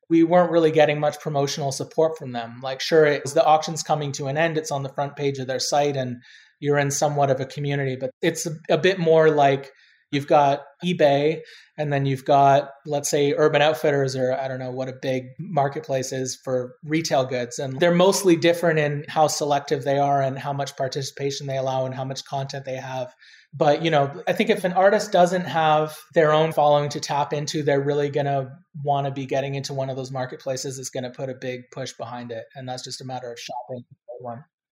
we 0.08 0.24
weren't 0.24 0.52
really 0.52 0.72
getting 0.72 1.00
much 1.00 1.20
promotional 1.20 1.72
support 1.72 2.16
from 2.18 2.32
them. 2.32 2.60
Like, 2.62 2.80
sure, 2.80 3.06
it's 3.06 3.34
the 3.34 3.44
auction's 3.44 3.82
coming 3.82 4.12
to 4.14 4.28
an 4.28 4.38
end, 4.38 4.58
it's 4.58 4.72
on 4.72 4.84
the 4.84 4.94
front 4.94 5.16
page 5.16 5.40
of 5.40 5.48
their 5.48 5.60
site, 5.60 5.98
and 5.98 6.18
you're 6.60 6.78
in 6.78 6.92
somewhat 6.92 7.32
of 7.32 7.40
a 7.40 7.46
community, 7.46 7.98
but 8.00 8.12
it's 8.22 8.46
a, 8.46 8.52
a 8.70 8.78
bit 8.78 9.00
more 9.00 9.32
like 9.32 9.72
You've 10.12 10.28
got 10.28 10.64
eBay, 10.84 11.41
and 11.78 11.91
then 11.91 12.05
you've 12.05 12.26
got, 12.26 12.70
let's 12.86 13.09
say, 13.09 13.34
Urban 13.34 13.62
Outfitters, 13.62 14.16
or 14.16 14.34
I 14.34 14.47
don't 14.47 14.59
know 14.59 14.72
what 14.72 14.89
a 14.89 14.93
big 14.93 15.30
marketplace 15.39 16.12
is 16.12 16.36
for 16.36 16.76
retail 16.84 17.26
goods. 17.26 17.59
And 17.59 17.80
they're 17.80 17.95
mostly 17.95 18.36
different 18.36 18.80
in 18.80 19.05
how 19.07 19.28
selective 19.28 19.84
they 19.84 19.97
are 19.97 20.22
and 20.22 20.38
how 20.38 20.53
much 20.53 20.76
participation 20.76 21.47
they 21.47 21.57
allow 21.57 21.86
and 21.86 21.95
how 21.95 22.03
much 22.03 22.26
content 22.26 22.66
they 22.66 22.76
have. 22.76 23.16
But, 23.53 23.84
you 23.84 23.91
know, 23.91 24.22
I 24.28 24.34
think 24.34 24.49
if 24.49 24.64
an 24.64 24.74
artist 24.74 25.12
doesn't 25.12 25.45
have 25.45 25.97
their 26.14 26.32
own 26.32 26.51
following 26.51 26.89
to 26.89 26.99
tap 26.99 27.34
into, 27.34 27.64
they're 27.64 27.82
really 27.82 28.09
going 28.09 28.26
to 28.26 28.51
want 28.84 29.07
to 29.07 29.12
be 29.12 29.26
getting 29.26 29.55
into 29.55 29.74
one 29.74 29.89
of 29.89 29.95
those 29.95 30.12
marketplaces. 30.12 30.78
It's 30.78 30.89
going 30.89 31.03
to 31.03 31.09
put 31.09 31.30
a 31.30 31.36
big 31.36 31.72
push 31.72 31.93
behind 31.93 32.32
it. 32.32 32.45
And 32.55 32.68
that's 32.68 32.84
just 32.84 33.01
a 33.01 33.05
matter 33.05 33.32
of 33.32 33.39
shopping. 33.39 33.86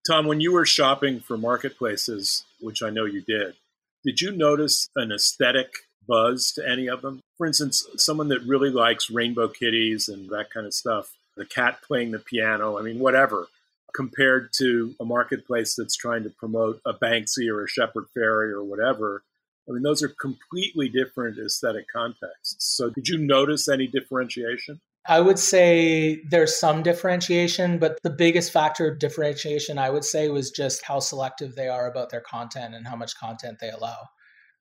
Tom, 0.10 0.28
when 0.28 0.40
you 0.40 0.52
were 0.52 0.66
shopping 0.66 1.20
for 1.20 1.38
marketplaces, 1.38 2.46
which 2.60 2.84
I 2.84 2.90
know 2.90 3.06
you 3.06 3.22
did, 3.22 3.56
did 4.04 4.22
you 4.22 4.32
notice 4.32 4.90
an 4.96 5.12
aesthetic 5.12 5.74
buzz 6.08 6.52
to 6.54 6.68
any 6.68 6.88
of 6.88 7.02
them? 7.02 7.22
For 7.38 7.46
instance, 7.46 7.86
someone 7.98 8.30
that 8.30 8.42
really 8.42 8.70
likes 8.70 9.10
rainbow 9.10 9.48
kitties 9.48 10.10
and 10.10 10.30
that 10.30 10.50
kind 10.54 10.66
of 10.66 10.74
stuff, 10.74 11.14
the 11.36 11.46
cat 11.46 11.82
playing 11.82 12.12
the 12.12 12.20
piano, 12.20 12.78
I 12.78 12.82
mean, 12.82 13.00
whatever, 13.00 13.48
compared 13.94 14.50
to 14.58 14.96
a 15.00 15.06
marketplace 15.06 15.76
that's 15.76 15.96
trying 15.96 16.24
to 16.24 16.30
promote 16.30 16.82
a 16.86 16.94
Banksy 16.94 17.50
or 17.50 17.64
a 17.64 17.70
Shepard 17.70 18.06
Fairey 18.16 18.52
or 18.52 18.64
whatever. 18.64 19.24
I 19.68 19.72
mean, 19.72 19.84
those 19.84 20.02
are 20.02 20.10
completely 20.10 20.90
different 20.90 21.38
aesthetic 21.38 21.86
contexts. 21.92 22.56
So, 22.60 22.90
did 22.90 23.08
you 23.08 23.18
notice 23.18 23.70
any 23.70 23.88
differentiation? 23.88 24.82
I 25.08 25.22
would 25.22 25.40
say 25.40 26.22
there's 26.30 26.60
some 26.60 26.84
differentiation, 26.84 27.80
but 27.80 27.98
the 28.04 28.10
biggest 28.10 28.52
factor 28.52 28.88
of 28.88 29.00
differentiation, 29.00 29.78
I 29.78 29.90
would 29.90 30.04
say, 30.04 30.30
was 30.30 30.52
just 30.52 30.84
how 30.84 31.00
selective 31.00 31.56
they 31.56 31.68
are 31.68 31.90
about 31.90 32.10
their 32.10 32.22
content 32.22 32.76
and 32.76 32.86
how 32.86 32.96
much 32.96 33.18
content 33.18 33.58
they 33.60 33.70
allow. 33.70 33.98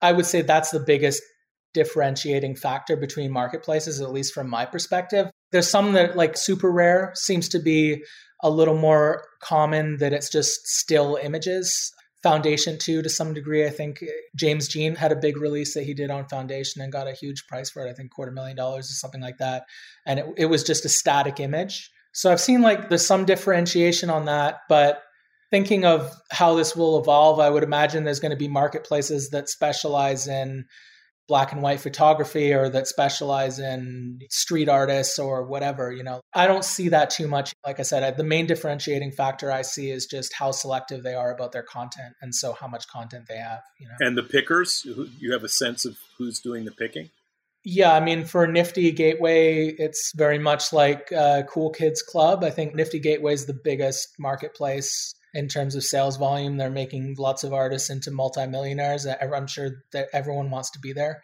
I 0.00 0.12
would 0.12 0.26
say 0.26 0.42
that's 0.42 0.70
the 0.70 0.80
biggest 0.80 1.22
differentiating 1.74 2.56
factor 2.56 2.96
between 2.96 3.30
marketplaces, 3.30 4.00
at 4.00 4.12
least 4.12 4.32
from 4.32 4.48
my 4.48 4.64
perspective. 4.64 5.30
There's 5.52 5.68
some 5.68 5.92
that, 5.92 6.16
like 6.16 6.34
SuperRare, 6.34 7.16
seems 7.16 7.48
to 7.50 7.58
be 7.58 8.02
a 8.42 8.50
little 8.50 8.76
more 8.76 9.24
common 9.42 9.98
that 9.98 10.12
it's 10.12 10.30
just 10.30 10.66
still 10.66 11.18
images. 11.22 11.92
Foundation 12.22 12.78
too, 12.78 13.00
to 13.02 13.08
some 13.08 13.32
degree. 13.32 13.64
I 13.64 13.70
think 13.70 14.02
uh, 14.02 14.06
James 14.36 14.66
Jean 14.68 14.96
had 14.96 15.12
a 15.12 15.16
big 15.16 15.36
release 15.40 15.74
that 15.74 15.84
he 15.84 15.94
did 15.94 16.10
on 16.10 16.28
Foundation 16.28 16.82
and 16.82 16.92
got 16.92 17.06
a 17.06 17.12
huge 17.12 17.46
price 17.46 17.70
for 17.70 17.86
it. 17.86 17.90
I 17.90 17.94
think 17.94 18.10
quarter 18.10 18.32
million 18.32 18.56
dollars 18.56 18.90
or 18.90 18.94
something 18.94 19.20
like 19.20 19.38
that. 19.38 19.64
And 20.04 20.18
it, 20.18 20.26
it 20.36 20.46
was 20.46 20.64
just 20.64 20.84
a 20.84 20.88
static 20.88 21.38
image. 21.38 21.90
So 22.12 22.32
I've 22.32 22.40
seen 22.40 22.62
like 22.62 22.88
there's 22.88 23.06
some 23.06 23.24
differentiation 23.24 24.10
on 24.10 24.24
that, 24.24 24.60
but 24.68 25.02
thinking 25.50 25.84
of 25.84 26.12
how 26.30 26.54
this 26.54 26.74
will 26.74 26.98
evolve, 26.98 27.38
I 27.38 27.50
would 27.50 27.62
imagine 27.62 28.04
there's 28.04 28.20
going 28.20 28.30
to 28.30 28.36
be 28.36 28.48
marketplaces 28.48 29.30
that 29.30 29.48
specialize 29.48 30.26
in 30.26 30.64
black 31.28 31.52
and 31.52 31.62
white 31.62 31.80
photography 31.80 32.52
or 32.52 32.68
that 32.68 32.86
specialize 32.86 33.58
in 33.58 34.18
street 34.30 34.68
artists 34.68 35.18
or 35.18 35.44
whatever 35.44 35.92
you 35.92 36.02
know 36.02 36.20
i 36.34 36.46
don't 36.46 36.64
see 36.64 36.88
that 36.88 37.10
too 37.10 37.28
much. 37.28 37.52
Like 37.66 37.78
i 37.78 37.82
said 37.82 38.16
the 38.16 38.24
main 38.24 38.46
differentiating 38.46 39.12
factor 39.12 39.52
i 39.52 39.62
see 39.62 39.90
is 39.90 40.06
just 40.06 40.32
how 40.34 40.50
selective 40.50 41.02
they 41.02 41.14
are 41.14 41.32
about 41.32 41.52
their 41.52 41.62
content 41.62 42.14
and 42.22 42.34
so 42.34 42.52
how 42.52 42.66
much 42.66 42.88
content 42.88 43.26
they 43.28 43.36
have 43.36 43.60
you 43.78 43.86
know. 43.86 43.94
And 44.00 44.16
the 44.16 44.22
pickers 44.22 44.86
you 45.18 45.32
have 45.32 45.44
a 45.44 45.48
sense 45.48 45.84
of 45.84 45.98
who's 46.16 46.40
doing 46.40 46.64
the 46.64 46.72
picking? 46.72 47.10
Yeah, 47.64 47.92
I 47.92 48.00
mean, 48.00 48.24
for 48.24 48.46
Nifty 48.46 48.92
Gateway, 48.92 49.66
it's 49.66 50.12
very 50.14 50.38
much 50.38 50.72
like 50.72 51.12
uh, 51.12 51.42
Cool 51.48 51.70
Kids 51.70 52.02
Club. 52.02 52.44
I 52.44 52.50
think 52.50 52.74
Nifty 52.74 52.98
Gateway 52.98 53.34
is 53.34 53.46
the 53.46 53.58
biggest 53.64 54.14
marketplace 54.18 55.14
in 55.34 55.48
terms 55.48 55.74
of 55.74 55.84
sales 55.84 56.16
volume. 56.16 56.56
They're 56.56 56.70
making 56.70 57.16
lots 57.18 57.44
of 57.44 57.52
artists 57.52 57.90
into 57.90 58.10
multimillionaires. 58.10 59.06
I'm 59.06 59.46
sure 59.46 59.82
that 59.92 60.08
everyone 60.12 60.50
wants 60.50 60.70
to 60.72 60.78
be 60.78 60.92
there, 60.92 61.22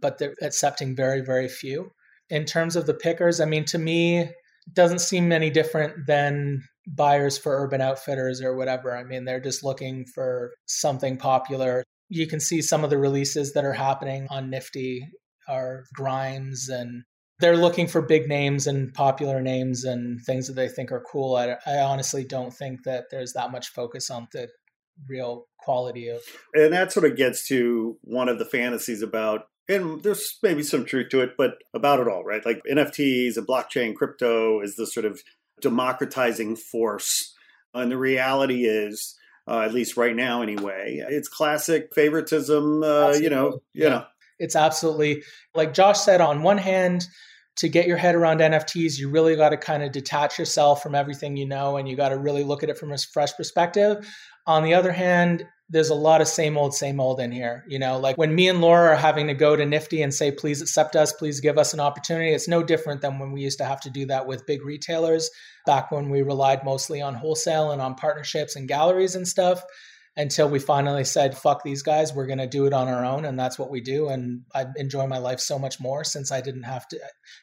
but 0.00 0.18
they're 0.18 0.34
accepting 0.42 0.94
very, 0.94 1.20
very 1.20 1.48
few. 1.48 1.92
In 2.28 2.44
terms 2.44 2.76
of 2.76 2.86
the 2.86 2.94
pickers, 2.94 3.40
I 3.40 3.44
mean, 3.44 3.64
to 3.66 3.78
me, 3.78 4.18
it 4.20 4.34
doesn't 4.72 5.00
seem 5.00 5.30
any 5.32 5.50
different 5.50 6.06
than 6.06 6.62
buyers 6.88 7.38
for 7.38 7.62
Urban 7.62 7.80
Outfitters 7.80 8.40
or 8.42 8.56
whatever. 8.56 8.96
I 8.96 9.04
mean, 9.04 9.24
they're 9.24 9.40
just 9.40 9.64
looking 9.64 10.04
for 10.14 10.52
something 10.66 11.16
popular. 11.16 11.84
You 12.08 12.26
can 12.26 12.40
see 12.40 12.62
some 12.62 12.84
of 12.84 12.90
the 12.90 12.98
releases 12.98 13.52
that 13.54 13.64
are 13.64 13.72
happening 13.72 14.26
on 14.30 14.50
Nifty 14.50 15.08
are 15.48 15.84
Grimes 15.94 16.68
and 16.68 17.02
they're 17.38 17.56
looking 17.56 17.86
for 17.86 18.02
big 18.02 18.28
names 18.28 18.66
and 18.66 18.92
popular 18.94 19.40
names 19.40 19.84
and 19.84 20.20
things 20.22 20.46
that 20.46 20.54
they 20.54 20.68
think 20.68 20.90
are 20.90 21.04
cool. 21.10 21.36
I, 21.36 21.56
I 21.66 21.78
honestly 21.78 22.24
don't 22.24 22.52
think 22.52 22.84
that 22.84 23.04
there's 23.10 23.32
that 23.34 23.50
much 23.50 23.68
focus 23.68 24.10
on 24.10 24.28
the 24.32 24.48
real 25.08 25.46
quality 25.58 26.08
of. 26.08 26.22
And 26.54 26.72
that 26.72 26.92
sort 26.92 27.04
of 27.04 27.16
gets 27.16 27.46
to 27.48 27.98
one 28.02 28.28
of 28.28 28.38
the 28.38 28.44
fantasies 28.46 29.02
about 29.02 29.48
and 29.68 30.02
there's 30.02 30.38
maybe 30.42 30.62
some 30.62 30.84
truth 30.84 31.08
to 31.10 31.20
it, 31.22 31.32
but 31.36 31.58
about 31.74 32.00
it 32.00 32.08
all, 32.08 32.24
right? 32.24 32.44
Like 32.44 32.62
NFTs 32.70 33.36
and 33.36 33.46
blockchain, 33.46 33.94
crypto 33.94 34.60
is 34.60 34.76
the 34.76 34.86
sort 34.86 35.06
of 35.06 35.20
democratizing 35.60 36.56
force. 36.56 37.34
And 37.74 37.90
the 37.90 37.98
reality 37.98 38.64
is, 38.64 39.18
uh, 39.48 39.60
at 39.60 39.74
least 39.74 39.96
right 39.96 40.14
now 40.14 40.42
anyway, 40.42 41.02
it's 41.08 41.28
classic 41.28 41.92
favoritism. 41.94 42.82
Uh, 42.82 43.14
you 43.14 43.28
know, 43.28 43.60
you 43.72 43.84
yeah. 43.84 43.88
know, 43.88 44.04
it's 44.38 44.56
absolutely 44.56 45.22
like 45.54 45.74
Josh 45.74 46.00
said. 46.00 46.20
On 46.20 46.42
one 46.42 46.58
hand, 46.58 47.06
to 47.56 47.68
get 47.68 47.86
your 47.86 47.96
head 47.96 48.14
around 48.14 48.40
NFTs, 48.40 48.98
you 48.98 49.08
really 49.08 49.34
got 49.34 49.48
to 49.50 49.56
kind 49.56 49.82
of 49.82 49.92
detach 49.92 50.38
yourself 50.38 50.82
from 50.82 50.94
everything 50.94 51.36
you 51.36 51.46
know, 51.46 51.78
and 51.78 51.88
you 51.88 51.96
got 51.96 52.10
to 52.10 52.18
really 52.18 52.44
look 52.44 52.62
at 52.62 52.68
it 52.68 52.78
from 52.78 52.92
a 52.92 52.98
fresh 52.98 53.34
perspective. 53.34 54.06
On 54.46 54.62
the 54.62 54.74
other 54.74 54.92
hand, 54.92 55.44
there's 55.68 55.88
a 55.88 55.94
lot 55.94 56.20
of 56.20 56.28
same 56.28 56.56
old, 56.56 56.74
same 56.74 57.00
old 57.00 57.18
in 57.18 57.32
here. 57.32 57.64
You 57.66 57.78
know, 57.78 57.98
like 57.98 58.16
when 58.16 58.34
me 58.34 58.48
and 58.48 58.60
Lora 58.60 58.90
are 58.90 58.96
having 58.96 59.26
to 59.26 59.34
go 59.34 59.56
to 59.56 59.66
Nifty 59.66 60.02
and 60.02 60.14
say, 60.14 60.30
please 60.30 60.62
accept 60.62 60.94
us, 60.94 61.12
please 61.12 61.40
give 61.40 61.58
us 61.58 61.74
an 61.74 61.80
opportunity, 61.80 62.32
it's 62.32 62.46
no 62.46 62.62
different 62.62 63.00
than 63.00 63.18
when 63.18 63.32
we 63.32 63.40
used 63.40 63.58
to 63.58 63.64
have 63.64 63.80
to 63.80 63.90
do 63.90 64.06
that 64.06 64.26
with 64.26 64.46
big 64.46 64.64
retailers 64.64 65.30
back 65.64 65.90
when 65.90 66.10
we 66.10 66.22
relied 66.22 66.62
mostly 66.62 67.00
on 67.00 67.14
wholesale 67.14 67.72
and 67.72 67.80
on 67.82 67.94
partnerships 67.94 68.54
and 68.54 68.68
galleries 68.68 69.16
and 69.16 69.26
stuff 69.26 69.62
until 70.16 70.48
we 70.48 70.58
finally 70.58 71.04
said, 71.04 71.36
fuck 71.36 71.62
these 71.62 71.82
guys, 71.82 72.14
we're 72.14 72.26
going 72.26 72.38
to 72.38 72.46
do 72.46 72.66
it 72.66 72.72
on 72.72 72.88
our 72.88 73.04
own. 73.04 73.24
And 73.24 73.38
that's 73.38 73.58
what 73.58 73.70
we 73.70 73.80
do. 73.80 74.08
And 74.08 74.42
I 74.54 74.66
enjoy 74.76 75.06
my 75.06 75.18
life 75.18 75.40
so 75.40 75.58
much 75.58 75.78
more 75.78 76.04
since 76.04 76.32
I 76.32 76.40
didn't 76.40 76.62
have 76.62 76.88
to, 76.88 77.00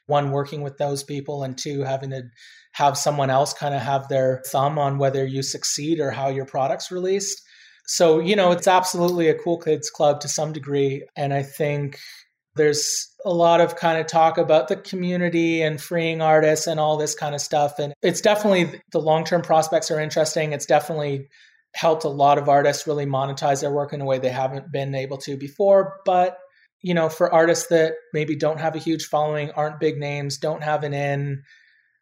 one, 0.08 0.32
working 0.32 0.62
with 0.62 0.78
those 0.78 1.04
people, 1.04 1.44
and 1.44 1.58
two, 1.58 1.84
having 1.84 2.10
to 2.10 2.24
have 2.74 2.98
someone 2.98 3.30
else 3.30 3.54
kind 3.54 3.76
of 3.76 3.82
have 3.82 4.08
their 4.08 4.42
thumb 4.48 4.80
on 4.80 4.98
whether 4.98 5.26
you 5.26 5.44
succeed 5.44 6.00
or 6.00 6.12
how 6.12 6.30
your 6.30 6.46
product's 6.46 6.92
released 6.92 7.44
so, 7.86 8.20
you 8.20 8.36
know, 8.36 8.52
it's 8.52 8.68
absolutely 8.68 9.28
a 9.30 9.38
cool 9.38 9.58
kids 9.58 9.90
club 9.90 10.22
to 10.22 10.28
some 10.28 10.54
degree. 10.54 11.06
And 11.16 11.34
I 11.34 11.44
think 11.44 12.00
there's 12.56 13.10
a 13.26 13.34
lot 13.34 13.62
of 13.62 13.76
kind 13.76 14.00
of 14.00 14.08
talk 14.08 14.38
about 14.38 14.68
the 14.68 14.76
community 14.76 15.62
and 15.62 15.82
freeing 15.82 16.22
artists 16.22 16.68
and 16.68 16.80
all 16.80 16.98
this 16.98 17.16
kind 17.16 17.36
of 17.36 17.42
stuff. 17.42 17.80
And 17.80 17.94
it's 18.02 18.22
definitely 18.22 18.82
the 18.92 19.02
long 19.02 19.26
term 19.26 19.42
prospects 19.42 19.92
are 19.92 20.00
interesting. 20.00 20.54
It's 20.54 20.66
definitely 20.66 21.28
helped 21.74 22.04
a 22.04 22.10
lot 22.10 22.38
of 22.38 22.50
artists 22.50 22.88
really 22.88 23.06
monetize 23.06 23.62
their 23.62 23.72
work 23.72 23.94
in 23.94 24.02
a 24.02 24.06
way 24.06 24.20
they 24.20 24.30
haven't 24.30 24.72
been 24.72 24.94
able 24.96 25.18
to 25.18 25.36
before. 25.38 25.96
But, 26.06 26.38
you 26.82 26.94
know, 26.94 27.10
for 27.10 27.34
artists 27.34 27.68
that 27.68 27.94
maybe 28.14 28.36
don't 28.36 28.60
have 28.60 28.76
a 28.76 28.80
huge 28.80 29.06
following, 29.06 29.52
aren't 29.52 29.80
big 29.80 29.98
names, 29.98 30.38
don't 30.38 30.64
have 30.64 30.84
an 30.84 30.94
in, 30.94 31.44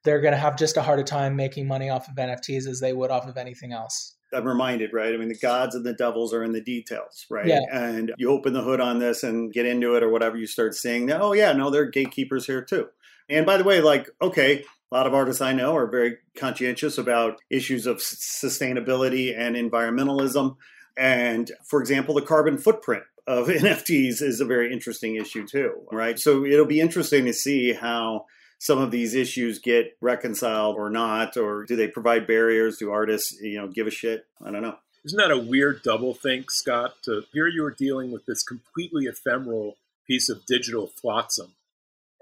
they're 0.03 0.21
going 0.21 0.33
to 0.33 0.37
have 0.37 0.57
just 0.57 0.77
a 0.77 0.81
harder 0.81 1.03
time 1.03 1.35
making 1.35 1.67
money 1.67 1.89
off 1.89 2.07
of 2.07 2.15
NFTs 2.15 2.67
as 2.67 2.79
they 2.79 2.91
would 2.91 3.11
off 3.11 3.27
of 3.27 3.37
anything 3.37 3.71
else. 3.71 4.15
I'm 4.33 4.47
reminded, 4.47 4.93
right? 4.93 5.13
I 5.13 5.17
mean, 5.17 5.27
the 5.27 5.37
gods 5.37 5.75
and 5.75 5.85
the 5.85 5.93
devils 5.93 6.33
are 6.33 6.43
in 6.43 6.53
the 6.53 6.61
details, 6.61 7.25
right? 7.29 7.45
Yeah. 7.45 7.59
And 7.71 8.13
you 8.17 8.29
open 8.29 8.53
the 8.53 8.63
hood 8.63 8.79
on 8.79 8.99
this 8.99 9.23
and 9.23 9.51
get 9.51 9.65
into 9.65 9.95
it 9.95 10.03
or 10.03 10.09
whatever, 10.09 10.37
you 10.37 10.47
start 10.47 10.73
seeing, 10.73 11.07
that, 11.07 11.21
oh, 11.21 11.33
yeah, 11.33 11.51
no, 11.51 11.69
there 11.69 11.83
are 11.83 11.89
gatekeepers 11.89 12.45
here 12.45 12.63
too. 12.63 12.87
And 13.29 13.45
by 13.45 13.57
the 13.57 13.63
way, 13.63 13.81
like, 13.81 14.09
okay, 14.21 14.63
a 14.91 14.95
lot 14.95 15.07
of 15.07 15.13
artists 15.13 15.41
I 15.41 15.53
know 15.53 15.75
are 15.75 15.87
very 15.87 16.17
conscientious 16.35 16.97
about 16.97 17.41
issues 17.49 17.85
of 17.85 17.97
sustainability 17.97 19.37
and 19.37 19.55
environmentalism. 19.55 20.57
And 20.97 21.49
for 21.65 21.79
example, 21.79 22.15
the 22.15 22.21
carbon 22.21 22.57
footprint 22.57 23.03
of 23.25 23.47
NFTs 23.47 24.21
is 24.21 24.41
a 24.41 24.45
very 24.45 24.73
interesting 24.73 25.15
issue 25.15 25.47
too, 25.47 25.73
right? 25.91 26.19
So 26.19 26.45
it'll 26.45 26.65
be 26.65 26.81
interesting 26.81 27.25
to 27.25 27.33
see 27.33 27.73
how 27.73 28.25
some 28.59 28.79
of 28.79 28.91
these 28.91 29.15
issues 29.15 29.59
get 29.59 29.97
reconciled 30.01 30.75
or 30.75 30.89
not, 30.89 31.35
or 31.35 31.65
do 31.65 31.75
they 31.75 31.87
provide 31.87 32.27
barriers? 32.27 32.77
Do 32.77 32.91
artists, 32.91 33.39
you 33.41 33.57
know, 33.57 33.67
give 33.67 33.87
a 33.87 33.91
shit? 33.91 34.25
I 34.45 34.51
don't 34.51 34.61
know. 34.61 34.75
Isn't 35.03 35.17
that 35.17 35.31
a 35.31 35.37
weird 35.37 35.81
double 35.81 36.13
think, 36.13 36.51
Scott? 36.51 36.93
To 37.05 37.23
here 37.33 37.47
you 37.47 37.65
are 37.65 37.71
dealing 37.71 38.11
with 38.11 38.25
this 38.27 38.43
completely 38.43 39.05
ephemeral 39.05 39.77
piece 40.05 40.29
of 40.29 40.45
digital 40.45 40.87
flotsam, 40.87 41.55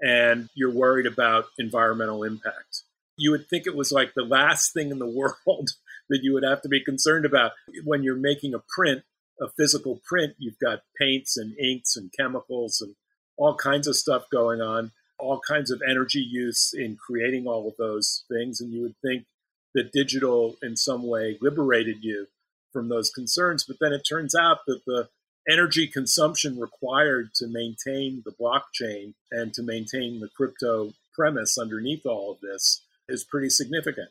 and 0.00 0.48
you're 0.54 0.72
worried 0.72 1.06
about 1.06 1.46
environmental 1.58 2.24
impact. 2.24 2.82
You 3.16 3.32
would 3.32 3.48
think 3.48 3.66
it 3.66 3.76
was 3.76 3.92
like 3.92 4.14
the 4.14 4.24
last 4.24 4.72
thing 4.72 4.90
in 4.90 4.98
the 4.98 5.06
world 5.46 5.70
that 6.08 6.20
you 6.22 6.32
would 6.32 6.44
have 6.44 6.62
to 6.62 6.68
be 6.68 6.82
concerned 6.82 7.24
about 7.24 7.52
when 7.84 8.02
you're 8.02 8.16
making 8.16 8.54
a 8.54 8.62
print, 8.74 9.02
a 9.40 9.48
physical 9.48 10.00
print. 10.06 10.34
You've 10.38 10.58
got 10.58 10.82
paints 11.00 11.36
and 11.36 11.56
inks 11.58 11.96
and 11.96 12.10
chemicals 12.18 12.80
and 12.80 12.94
all 13.36 13.54
kinds 13.54 13.86
of 13.86 13.96
stuff 13.96 14.24
going 14.30 14.60
on 14.60 14.92
all 15.20 15.40
kinds 15.46 15.70
of 15.70 15.82
energy 15.88 16.20
use 16.20 16.72
in 16.74 16.96
creating 16.96 17.46
all 17.46 17.68
of 17.68 17.76
those 17.76 18.24
things. 18.28 18.60
And 18.60 18.72
you 18.72 18.82
would 18.82 18.96
think 19.02 19.26
that 19.74 19.92
digital 19.92 20.56
in 20.62 20.76
some 20.76 21.06
way 21.06 21.38
liberated 21.40 22.02
you 22.02 22.26
from 22.72 22.88
those 22.88 23.10
concerns. 23.10 23.64
But 23.64 23.76
then 23.80 23.92
it 23.92 24.02
turns 24.08 24.34
out 24.34 24.58
that 24.66 24.80
the 24.86 25.08
energy 25.50 25.86
consumption 25.86 26.58
required 26.58 27.34
to 27.34 27.46
maintain 27.46 28.22
the 28.24 28.32
blockchain 28.32 29.14
and 29.30 29.52
to 29.54 29.62
maintain 29.62 30.20
the 30.20 30.28
crypto 30.28 30.92
premise 31.14 31.58
underneath 31.58 32.06
all 32.06 32.32
of 32.32 32.40
this 32.40 32.82
is 33.08 33.24
pretty 33.24 33.50
significant. 33.50 34.10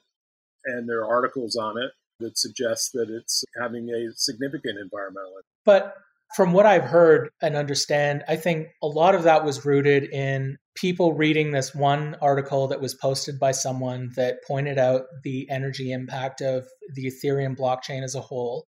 And 0.65 0.89
there 0.89 0.99
are 0.99 1.09
articles 1.09 1.55
on 1.55 1.77
it 1.77 1.91
that 2.19 2.37
suggest 2.37 2.91
that 2.93 3.09
it's 3.09 3.43
having 3.59 3.89
a 3.89 4.11
significant 4.13 4.77
environmental 4.77 5.31
impact. 5.31 5.45
But 5.65 5.95
from 6.35 6.51
what 6.53 6.65
I've 6.65 6.83
heard 6.83 7.29
and 7.41 7.55
understand, 7.55 8.23
I 8.27 8.35
think 8.35 8.67
a 8.83 8.87
lot 8.87 9.15
of 9.15 9.23
that 9.23 9.43
was 9.43 9.65
rooted 9.65 10.03
in 10.03 10.57
people 10.75 11.13
reading 11.13 11.51
this 11.51 11.73
one 11.73 12.15
article 12.21 12.67
that 12.67 12.81
was 12.81 12.93
posted 12.93 13.39
by 13.39 13.51
someone 13.51 14.11
that 14.15 14.43
pointed 14.47 14.77
out 14.77 15.05
the 15.23 15.49
energy 15.49 15.91
impact 15.91 16.41
of 16.41 16.67
the 16.93 17.07
Ethereum 17.07 17.57
blockchain 17.57 18.03
as 18.03 18.15
a 18.15 18.21
whole. 18.21 18.65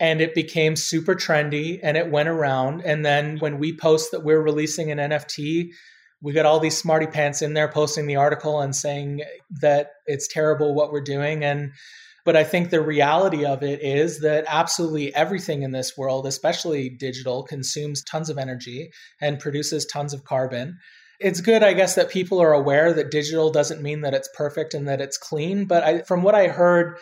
And 0.00 0.20
it 0.20 0.34
became 0.34 0.74
super 0.74 1.14
trendy 1.14 1.78
and 1.82 1.96
it 1.96 2.10
went 2.10 2.28
around. 2.28 2.82
And 2.84 3.04
then 3.04 3.38
when 3.38 3.58
we 3.58 3.76
post 3.76 4.10
that 4.10 4.24
we're 4.24 4.40
releasing 4.40 4.90
an 4.90 4.98
NFT, 4.98 5.70
we 6.22 6.32
got 6.32 6.46
all 6.46 6.58
these 6.58 6.76
smarty 6.76 7.06
pants 7.06 7.42
in 7.42 7.54
there 7.54 7.68
posting 7.68 8.06
the 8.06 8.16
article 8.16 8.60
and 8.60 8.74
saying 8.74 9.22
that 9.60 9.92
it's 10.06 10.26
terrible 10.26 10.74
what 10.74 10.90
we're 10.90 11.00
doing. 11.02 11.44
And 11.44 11.72
but 12.24 12.36
I 12.36 12.44
think 12.44 12.70
the 12.70 12.82
reality 12.82 13.44
of 13.44 13.62
it 13.62 13.82
is 13.82 14.20
that 14.20 14.44
absolutely 14.46 15.14
everything 15.14 15.62
in 15.62 15.70
this 15.70 15.96
world, 15.96 16.26
especially 16.26 16.88
digital, 16.90 17.42
consumes 17.42 18.02
tons 18.04 18.28
of 18.28 18.38
energy 18.38 18.90
and 19.20 19.40
produces 19.40 19.86
tons 19.86 20.12
of 20.12 20.24
carbon. 20.24 20.78
It's 21.18 21.40
good, 21.40 21.62
I 21.62 21.72
guess, 21.72 21.94
that 21.94 22.10
people 22.10 22.40
are 22.40 22.52
aware 22.52 22.92
that 22.92 23.10
digital 23.10 23.50
doesn't 23.50 23.82
mean 23.82 24.02
that 24.02 24.14
it's 24.14 24.28
perfect 24.34 24.74
and 24.74 24.88
that 24.88 25.00
it's 25.00 25.18
clean. 25.18 25.64
But 25.64 25.82
I, 25.82 26.02
from 26.02 26.22
what 26.22 26.34
I 26.34 26.48
heard, 26.48 26.98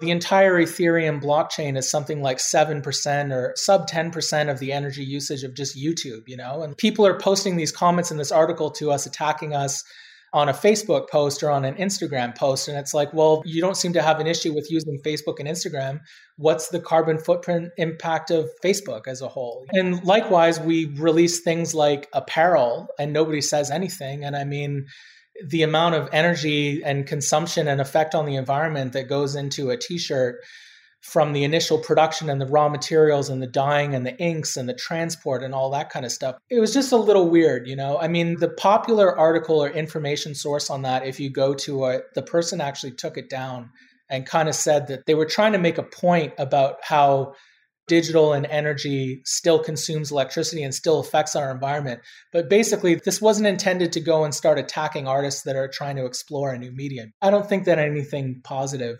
the 0.00 0.10
entire 0.10 0.54
Ethereum 0.60 1.22
blockchain 1.22 1.76
is 1.76 1.90
something 1.90 2.20
like 2.20 2.38
7% 2.38 3.32
or 3.32 3.52
sub 3.56 3.88
10% 3.88 4.50
of 4.50 4.58
the 4.58 4.72
energy 4.72 5.04
usage 5.04 5.44
of 5.44 5.54
just 5.54 5.76
YouTube, 5.76 6.22
you 6.26 6.36
know? 6.36 6.62
And 6.62 6.76
people 6.76 7.06
are 7.06 7.18
posting 7.18 7.56
these 7.56 7.72
comments 7.72 8.10
in 8.10 8.16
this 8.16 8.32
article 8.32 8.70
to 8.72 8.90
us, 8.90 9.06
attacking 9.06 9.54
us 9.54 9.82
on 10.34 10.48
a 10.48 10.52
Facebook 10.52 11.08
post 11.08 11.44
or 11.44 11.50
on 11.50 11.64
an 11.64 11.76
Instagram 11.76 12.36
post. 12.36 12.66
And 12.66 12.76
it's 12.76 12.92
like, 12.92 13.14
well, 13.14 13.42
you 13.46 13.60
don't 13.60 13.76
seem 13.76 13.92
to 13.92 14.02
have 14.02 14.18
an 14.18 14.26
issue 14.26 14.52
with 14.52 14.66
using 14.68 15.00
Facebook 15.06 15.38
and 15.38 15.48
Instagram. 15.48 16.00
What's 16.36 16.68
the 16.68 16.80
carbon 16.80 17.18
footprint 17.18 17.70
impact 17.76 18.32
of 18.32 18.50
Facebook 18.62 19.06
as 19.06 19.22
a 19.22 19.28
whole? 19.28 19.64
And 19.70 20.02
likewise, 20.04 20.58
we 20.58 20.86
release 20.86 21.40
things 21.42 21.72
like 21.72 22.08
apparel 22.12 22.88
and 22.98 23.12
nobody 23.12 23.40
says 23.40 23.70
anything. 23.70 24.24
And 24.24 24.34
I 24.34 24.42
mean, 24.42 24.86
the 25.46 25.62
amount 25.62 25.94
of 25.94 26.08
energy 26.12 26.82
and 26.84 27.06
consumption 27.06 27.68
and 27.68 27.80
effect 27.80 28.14
on 28.14 28.26
the 28.26 28.36
environment 28.36 28.92
that 28.92 29.08
goes 29.08 29.34
into 29.34 29.70
a 29.70 29.76
t 29.76 29.98
shirt 29.98 30.36
from 31.04 31.34
the 31.34 31.44
initial 31.44 31.78
production 31.78 32.30
and 32.30 32.40
the 32.40 32.46
raw 32.46 32.66
materials 32.66 33.28
and 33.28 33.42
the 33.42 33.46
dyeing 33.46 33.94
and 33.94 34.06
the 34.06 34.16
inks 34.16 34.56
and 34.56 34.66
the 34.66 34.74
transport 34.74 35.42
and 35.42 35.54
all 35.54 35.70
that 35.70 35.90
kind 35.90 36.06
of 36.06 36.10
stuff. 36.10 36.36
It 36.48 36.60
was 36.60 36.72
just 36.72 36.92
a 36.92 36.96
little 36.96 37.28
weird, 37.28 37.68
you 37.68 37.76
know. 37.76 37.98
I 37.98 38.08
mean, 38.08 38.38
the 38.38 38.48
popular 38.48 39.14
article 39.14 39.62
or 39.62 39.68
information 39.68 40.34
source 40.34 40.70
on 40.70 40.80
that, 40.82 41.06
if 41.06 41.20
you 41.20 41.28
go 41.28 41.52
to 41.52 41.84
it, 41.86 42.04
the 42.14 42.22
person 42.22 42.62
actually 42.62 42.92
took 42.92 43.18
it 43.18 43.28
down 43.28 43.68
and 44.08 44.24
kind 44.24 44.48
of 44.48 44.54
said 44.54 44.86
that 44.86 45.04
they 45.04 45.14
were 45.14 45.26
trying 45.26 45.52
to 45.52 45.58
make 45.58 45.76
a 45.76 45.82
point 45.82 46.32
about 46.38 46.76
how 46.82 47.34
digital 47.86 48.32
and 48.32 48.46
energy 48.46 49.20
still 49.24 49.58
consumes 49.58 50.10
electricity 50.10 50.62
and 50.62 50.74
still 50.74 51.00
affects 51.00 51.36
our 51.36 51.50
environment. 51.50 52.00
But 52.32 52.48
basically, 52.48 52.94
this 52.94 53.20
wasn't 53.20 53.46
intended 53.46 53.92
to 53.92 54.00
go 54.00 54.24
and 54.24 54.34
start 54.34 54.58
attacking 54.58 55.06
artists 55.06 55.42
that 55.42 55.56
are 55.56 55.68
trying 55.68 55.96
to 55.96 56.06
explore 56.06 56.52
a 56.52 56.58
new 56.58 56.72
medium. 56.72 57.12
I 57.20 57.30
don't 57.30 57.48
think 57.48 57.64
that 57.64 57.78
anything 57.78 58.40
positive 58.42 58.98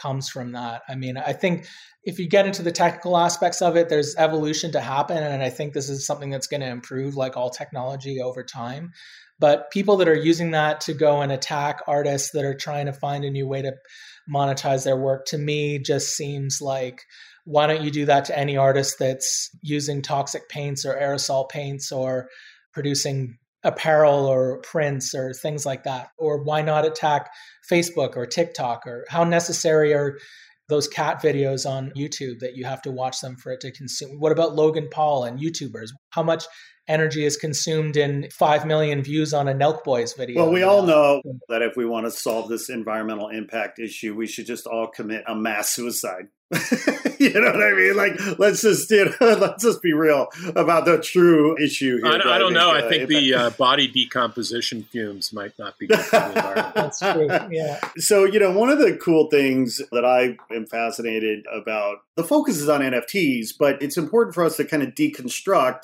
comes 0.00 0.28
from 0.28 0.52
that. 0.52 0.82
I 0.88 0.94
mean, 0.94 1.16
I 1.16 1.32
think 1.32 1.66
if 2.04 2.18
you 2.18 2.28
get 2.28 2.46
into 2.46 2.62
the 2.62 2.72
technical 2.72 3.16
aspects 3.16 3.62
of 3.62 3.76
it, 3.76 3.88
there's 3.88 4.14
evolution 4.16 4.72
to 4.72 4.80
happen. 4.80 5.16
And 5.16 5.42
I 5.42 5.50
think 5.50 5.72
this 5.72 5.88
is 5.88 6.06
something 6.06 6.30
that's 6.30 6.46
going 6.46 6.60
to 6.60 6.68
improve 6.68 7.16
like 7.16 7.36
all 7.36 7.50
technology 7.50 8.20
over 8.20 8.44
time. 8.44 8.92
But 9.38 9.70
people 9.70 9.96
that 9.98 10.08
are 10.08 10.14
using 10.14 10.52
that 10.52 10.82
to 10.82 10.94
go 10.94 11.20
and 11.20 11.32
attack 11.32 11.80
artists 11.86 12.30
that 12.32 12.44
are 12.44 12.54
trying 12.54 12.86
to 12.86 12.92
find 12.92 13.24
a 13.24 13.30
new 13.30 13.46
way 13.46 13.62
to 13.62 13.72
monetize 14.32 14.84
their 14.84 14.96
work 14.96 15.26
to 15.26 15.38
me 15.38 15.78
just 15.78 16.16
seems 16.16 16.60
like 16.60 17.02
why 17.46 17.68
don't 17.68 17.82
you 17.82 17.92
do 17.92 18.04
that 18.06 18.24
to 18.26 18.38
any 18.38 18.56
artist 18.56 18.98
that's 18.98 19.50
using 19.62 20.02
toxic 20.02 20.48
paints 20.48 20.84
or 20.84 20.94
aerosol 20.94 21.48
paints 21.48 21.92
or 21.92 22.28
producing 22.74 23.38
apparel 23.62 24.26
or 24.26 24.58
prints 24.58 25.14
or 25.14 25.32
things 25.32 25.64
like 25.64 25.84
that? 25.84 26.08
Or 26.18 26.42
why 26.42 26.62
not 26.62 26.84
attack 26.84 27.30
Facebook 27.70 28.16
or 28.16 28.26
TikTok? 28.26 28.84
Or 28.86 29.06
how 29.08 29.22
necessary 29.22 29.94
are 29.94 30.18
those 30.68 30.88
cat 30.88 31.22
videos 31.22 31.70
on 31.70 31.92
YouTube 31.96 32.40
that 32.40 32.56
you 32.56 32.64
have 32.64 32.82
to 32.82 32.90
watch 32.90 33.20
them 33.20 33.36
for 33.36 33.52
it 33.52 33.60
to 33.60 33.70
consume? 33.70 34.18
What 34.18 34.32
about 34.32 34.56
Logan 34.56 34.88
Paul 34.90 35.22
and 35.22 35.38
YouTubers? 35.38 35.90
How 36.16 36.22
much 36.22 36.46
energy 36.88 37.26
is 37.26 37.36
consumed 37.36 37.94
in 37.94 38.30
5 38.30 38.64
million 38.64 39.02
views 39.02 39.34
on 39.34 39.48
a 39.48 39.52
Nelk 39.52 39.84
Boys 39.84 40.14
video? 40.14 40.44
Well, 40.44 40.52
we 40.52 40.62
all 40.62 40.82
know 40.82 41.20
that 41.50 41.60
if 41.60 41.76
we 41.76 41.84
want 41.84 42.06
to 42.06 42.10
solve 42.10 42.48
this 42.48 42.70
environmental 42.70 43.28
impact 43.28 43.78
issue, 43.78 44.14
we 44.14 44.26
should 44.26 44.46
just 44.46 44.66
all 44.66 44.86
commit 44.86 45.24
a 45.26 45.34
mass 45.34 45.74
suicide. 45.74 46.28
you 47.18 47.32
know 47.34 47.50
what 47.50 47.62
I 47.62 47.72
mean? 47.74 47.96
Like, 47.96 48.38
let's 48.38 48.62
just 48.62 48.90
you 48.90 49.04
know, 49.04 49.14
let's 49.20 49.62
just 49.62 49.82
be 49.82 49.92
real 49.92 50.28
about 50.54 50.86
the 50.86 50.98
true 51.02 51.54
issue 51.62 51.96
here. 51.96 52.06
I, 52.06 52.36
I 52.36 52.38
don't 52.38 52.54
know. 52.54 52.70
I 52.70 52.88
think 52.88 53.08
the 53.08 53.34
uh, 53.34 53.50
body 53.50 53.88
decomposition 53.88 54.84
fumes 54.84 55.34
might 55.34 55.58
not 55.58 55.76
be 55.76 55.88
good 55.88 55.98
for 55.98 56.18
the 56.20 56.26
environment. 56.36 56.74
That's 56.76 57.00
true. 57.00 57.28
Yeah. 57.50 57.80
So 57.96 58.24
you 58.24 58.38
know, 58.38 58.56
one 58.56 58.70
of 58.70 58.78
the 58.78 58.96
cool 58.96 59.28
things 59.28 59.82
that 59.90 60.04
I 60.04 60.36
am 60.54 60.66
fascinated 60.66 61.44
about 61.52 61.98
the 62.14 62.22
focus 62.24 62.58
is 62.58 62.68
on 62.68 62.80
NFTs, 62.80 63.54
but 63.58 63.82
it's 63.82 63.96
important 63.96 64.32
for 64.32 64.44
us 64.44 64.56
to 64.58 64.64
kind 64.64 64.84
of 64.84 64.90
deconstruct 64.90 65.82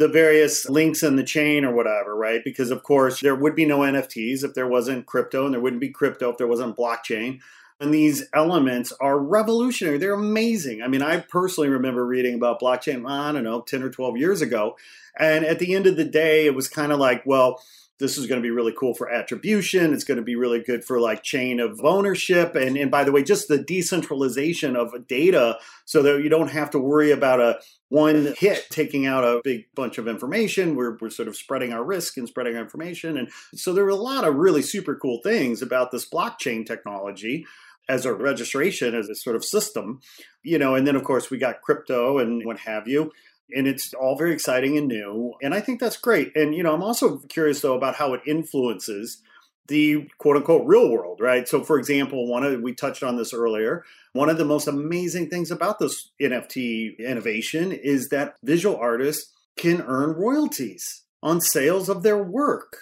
the 0.00 0.08
various 0.08 0.66
links 0.66 1.02
in 1.02 1.16
the 1.16 1.22
chain 1.22 1.62
or 1.62 1.74
whatever, 1.74 2.16
right? 2.16 2.40
Because 2.42 2.70
of 2.70 2.82
course 2.82 3.20
there 3.20 3.34
would 3.34 3.54
be 3.54 3.66
no 3.66 3.80
NFTs 3.80 4.42
if 4.42 4.54
there 4.54 4.66
wasn't 4.66 5.04
crypto, 5.04 5.44
and 5.44 5.52
there 5.52 5.60
wouldn't 5.60 5.82
be 5.82 5.90
crypto 5.90 6.30
if 6.30 6.38
there 6.38 6.46
wasn't 6.46 6.74
blockchain. 6.74 7.40
And 7.78 7.92
these 7.92 8.24
elements 8.32 8.94
are 8.98 9.18
revolutionary. 9.18 9.98
They're 9.98 10.14
amazing. 10.14 10.80
I 10.80 10.88
mean, 10.88 11.02
I 11.02 11.18
personally 11.18 11.68
remember 11.68 12.06
reading 12.06 12.34
about 12.34 12.62
blockchain, 12.62 13.06
I 13.06 13.30
don't 13.32 13.44
know, 13.44 13.60
10 13.60 13.82
or 13.82 13.90
12 13.90 14.16
years 14.16 14.40
ago. 14.40 14.78
And 15.18 15.44
at 15.44 15.58
the 15.58 15.74
end 15.74 15.86
of 15.86 15.96
the 15.96 16.04
day, 16.04 16.46
it 16.46 16.54
was 16.54 16.66
kind 16.66 16.92
of 16.92 16.98
like, 16.98 17.22
well, 17.26 17.62
this 18.00 18.18
is 18.18 18.26
going 18.26 18.40
to 18.40 18.46
be 18.46 18.50
really 18.50 18.74
cool 18.76 18.94
for 18.94 19.08
attribution. 19.10 19.92
It's 19.92 20.04
going 20.04 20.16
to 20.16 20.24
be 20.24 20.34
really 20.34 20.60
good 20.60 20.84
for 20.84 20.98
like 20.98 21.22
chain 21.22 21.60
of 21.60 21.80
ownership. 21.84 22.56
And, 22.56 22.76
and 22.76 22.90
by 22.90 23.04
the 23.04 23.12
way, 23.12 23.22
just 23.22 23.46
the 23.46 23.62
decentralization 23.62 24.74
of 24.74 25.06
data 25.06 25.58
so 25.84 26.02
that 26.02 26.22
you 26.22 26.28
don't 26.28 26.50
have 26.50 26.70
to 26.70 26.78
worry 26.78 27.12
about 27.12 27.40
a 27.40 27.60
one 27.88 28.34
hit 28.38 28.66
taking 28.70 29.06
out 29.06 29.22
a 29.22 29.40
big 29.44 29.66
bunch 29.74 29.98
of 29.98 30.08
information. 30.08 30.74
We're, 30.74 30.96
we're 31.00 31.10
sort 31.10 31.28
of 31.28 31.36
spreading 31.36 31.72
our 31.72 31.84
risk 31.84 32.16
and 32.16 32.26
spreading 32.26 32.56
our 32.56 32.62
information. 32.62 33.16
And 33.16 33.28
so 33.54 33.72
there 33.72 33.84
are 33.84 33.88
a 33.88 33.94
lot 33.94 34.24
of 34.24 34.34
really 34.34 34.62
super 34.62 34.96
cool 34.96 35.20
things 35.22 35.62
about 35.62 35.90
this 35.90 36.08
blockchain 36.08 36.66
technology 36.66 37.46
as 37.88 38.06
a 38.06 38.14
registration 38.14 38.94
as 38.94 39.08
a 39.08 39.14
sort 39.16 39.34
of 39.34 39.44
system, 39.44 40.00
you 40.44 40.58
know, 40.58 40.76
and 40.76 40.86
then 40.86 40.94
of 40.94 41.02
course 41.02 41.28
we 41.30 41.38
got 41.38 41.60
crypto 41.60 42.18
and 42.18 42.46
what 42.46 42.58
have 42.58 42.86
you. 42.86 43.10
And 43.54 43.66
it's 43.66 43.94
all 43.94 44.16
very 44.16 44.32
exciting 44.32 44.76
and 44.76 44.88
new. 44.88 45.34
And 45.42 45.54
I 45.54 45.60
think 45.60 45.80
that's 45.80 45.96
great. 45.96 46.34
And, 46.36 46.54
you 46.54 46.62
know, 46.62 46.74
I'm 46.74 46.82
also 46.82 47.18
curious 47.28 47.60
though 47.60 47.74
about 47.74 47.96
how 47.96 48.14
it 48.14 48.20
influences 48.26 49.22
the 49.68 50.08
quote 50.18 50.36
unquote 50.36 50.66
real 50.66 50.90
world, 50.90 51.20
right? 51.20 51.48
So, 51.48 51.62
for 51.62 51.78
example, 51.78 52.26
one 52.26 52.44
of 52.44 52.60
we 52.60 52.74
touched 52.74 53.02
on 53.02 53.16
this 53.16 53.32
earlier. 53.32 53.84
One 54.12 54.28
of 54.28 54.36
the 54.36 54.44
most 54.44 54.66
amazing 54.66 55.30
things 55.30 55.50
about 55.50 55.78
this 55.78 56.10
NFT 56.20 56.98
innovation 56.98 57.72
is 57.72 58.08
that 58.08 58.34
visual 58.42 58.76
artists 58.76 59.32
can 59.56 59.80
earn 59.82 60.10
royalties 60.10 61.04
on 61.22 61.40
sales 61.40 61.88
of 61.88 62.02
their 62.02 62.22
work. 62.22 62.78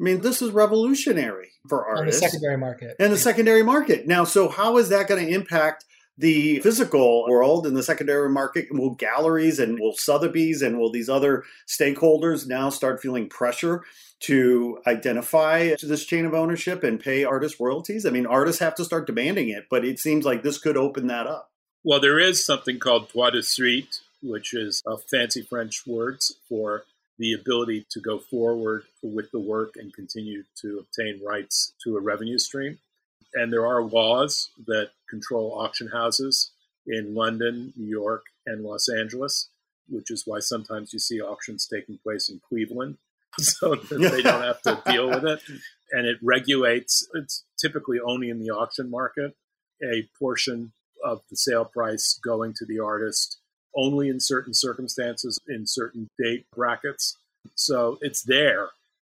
I 0.00 0.04
mean, 0.04 0.20
this 0.22 0.42
is 0.42 0.50
revolutionary 0.50 1.50
for 1.68 1.86
artists. 1.86 2.20
In 2.20 2.26
the 2.26 2.30
secondary 2.30 2.58
market. 2.58 2.96
In 2.98 3.10
the 3.10 3.16
yeah. 3.16 3.22
secondary 3.22 3.62
market. 3.62 4.08
Now, 4.08 4.24
so 4.24 4.48
how 4.48 4.78
is 4.78 4.88
that 4.88 5.06
going 5.06 5.24
to 5.24 5.32
impact 5.32 5.84
the 6.18 6.60
physical 6.60 7.26
world 7.28 7.66
in 7.66 7.74
the 7.74 7.82
secondary 7.82 8.28
market? 8.28 8.68
Will 8.70 8.94
galleries 8.94 9.58
and 9.58 9.78
will 9.78 9.94
Sotheby's 9.94 10.62
and 10.62 10.78
will 10.78 10.90
these 10.90 11.08
other 11.08 11.44
stakeholders 11.66 12.46
now 12.46 12.70
start 12.70 13.00
feeling 13.00 13.28
pressure 13.28 13.82
to 14.20 14.78
identify 14.86 15.74
this 15.82 16.04
chain 16.04 16.24
of 16.24 16.34
ownership 16.34 16.84
and 16.84 17.00
pay 17.00 17.24
artists 17.24 17.58
royalties? 17.60 18.06
I 18.06 18.10
mean, 18.10 18.26
artists 18.26 18.60
have 18.60 18.74
to 18.76 18.84
start 18.84 19.06
demanding 19.06 19.48
it, 19.48 19.66
but 19.70 19.84
it 19.84 19.98
seems 19.98 20.24
like 20.24 20.42
this 20.42 20.58
could 20.58 20.76
open 20.76 21.06
that 21.08 21.26
up. 21.26 21.50
Well, 21.84 22.00
there 22.00 22.20
is 22.20 22.44
something 22.44 22.78
called 22.78 23.10
droit 23.10 23.32
de 23.32 23.42
suite, 23.42 24.00
which 24.22 24.54
is 24.54 24.82
a 24.86 24.96
fancy 24.98 25.42
French 25.42 25.84
words 25.86 26.36
for 26.48 26.84
the 27.18 27.32
ability 27.32 27.86
to 27.90 28.00
go 28.00 28.18
forward 28.18 28.84
with 29.02 29.30
the 29.32 29.40
work 29.40 29.74
and 29.76 29.92
continue 29.92 30.44
to 30.60 30.78
obtain 30.78 31.20
rights 31.24 31.72
to 31.84 31.96
a 31.96 32.00
revenue 32.00 32.38
stream. 32.38 32.78
And 33.34 33.52
there 33.52 33.66
are 33.66 33.82
laws 33.82 34.50
that 34.66 34.90
control 35.08 35.58
auction 35.58 35.88
houses 35.88 36.52
in 36.86 37.14
London, 37.14 37.72
New 37.76 37.88
York, 37.88 38.24
and 38.46 38.62
Los 38.62 38.88
Angeles, 38.88 39.48
which 39.88 40.10
is 40.10 40.24
why 40.26 40.40
sometimes 40.40 40.92
you 40.92 40.98
see 40.98 41.20
auctions 41.20 41.66
taking 41.66 41.98
place 41.98 42.28
in 42.28 42.40
Cleveland 42.48 42.98
so 43.38 43.74
that 43.74 44.10
they 44.10 44.22
don't 44.22 44.42
have 44.42 44.62
to 44.62 44.82
deal 44.86 45.08
with 45.08 45.24
it. 45.24 45.40
And 45.92 46.06
it 46.06 46.18
regulates, 46.22 47.06
it's 47.14 47.44
typically 47.60 47.98
only 48.00 48.30
in 48.30 48.38
the 48.38 48.50
auction 48.50 48.90
market, 48.90 49.36
a 49.82 50.08
portion 50.18 50.72
of 51.04 51.22
the 51.30 51.36
sale 51.36 51.64
price 51.64 52.18
going 52.22 52.54
to 52.56 52.64
the 52.64 52.78
artist 52.78 53.38
only 53.74 54.08
in 54.08 54.20
certain 54.20 54.54
circumstances, 54.54 55.38
in 55.48 55.66
certain 55.66 56.08
date 56.18 56.46
brackets. 56.54 57.16
So 57.54 57.98
it's 58.00 58.22
there, 58.22 58.68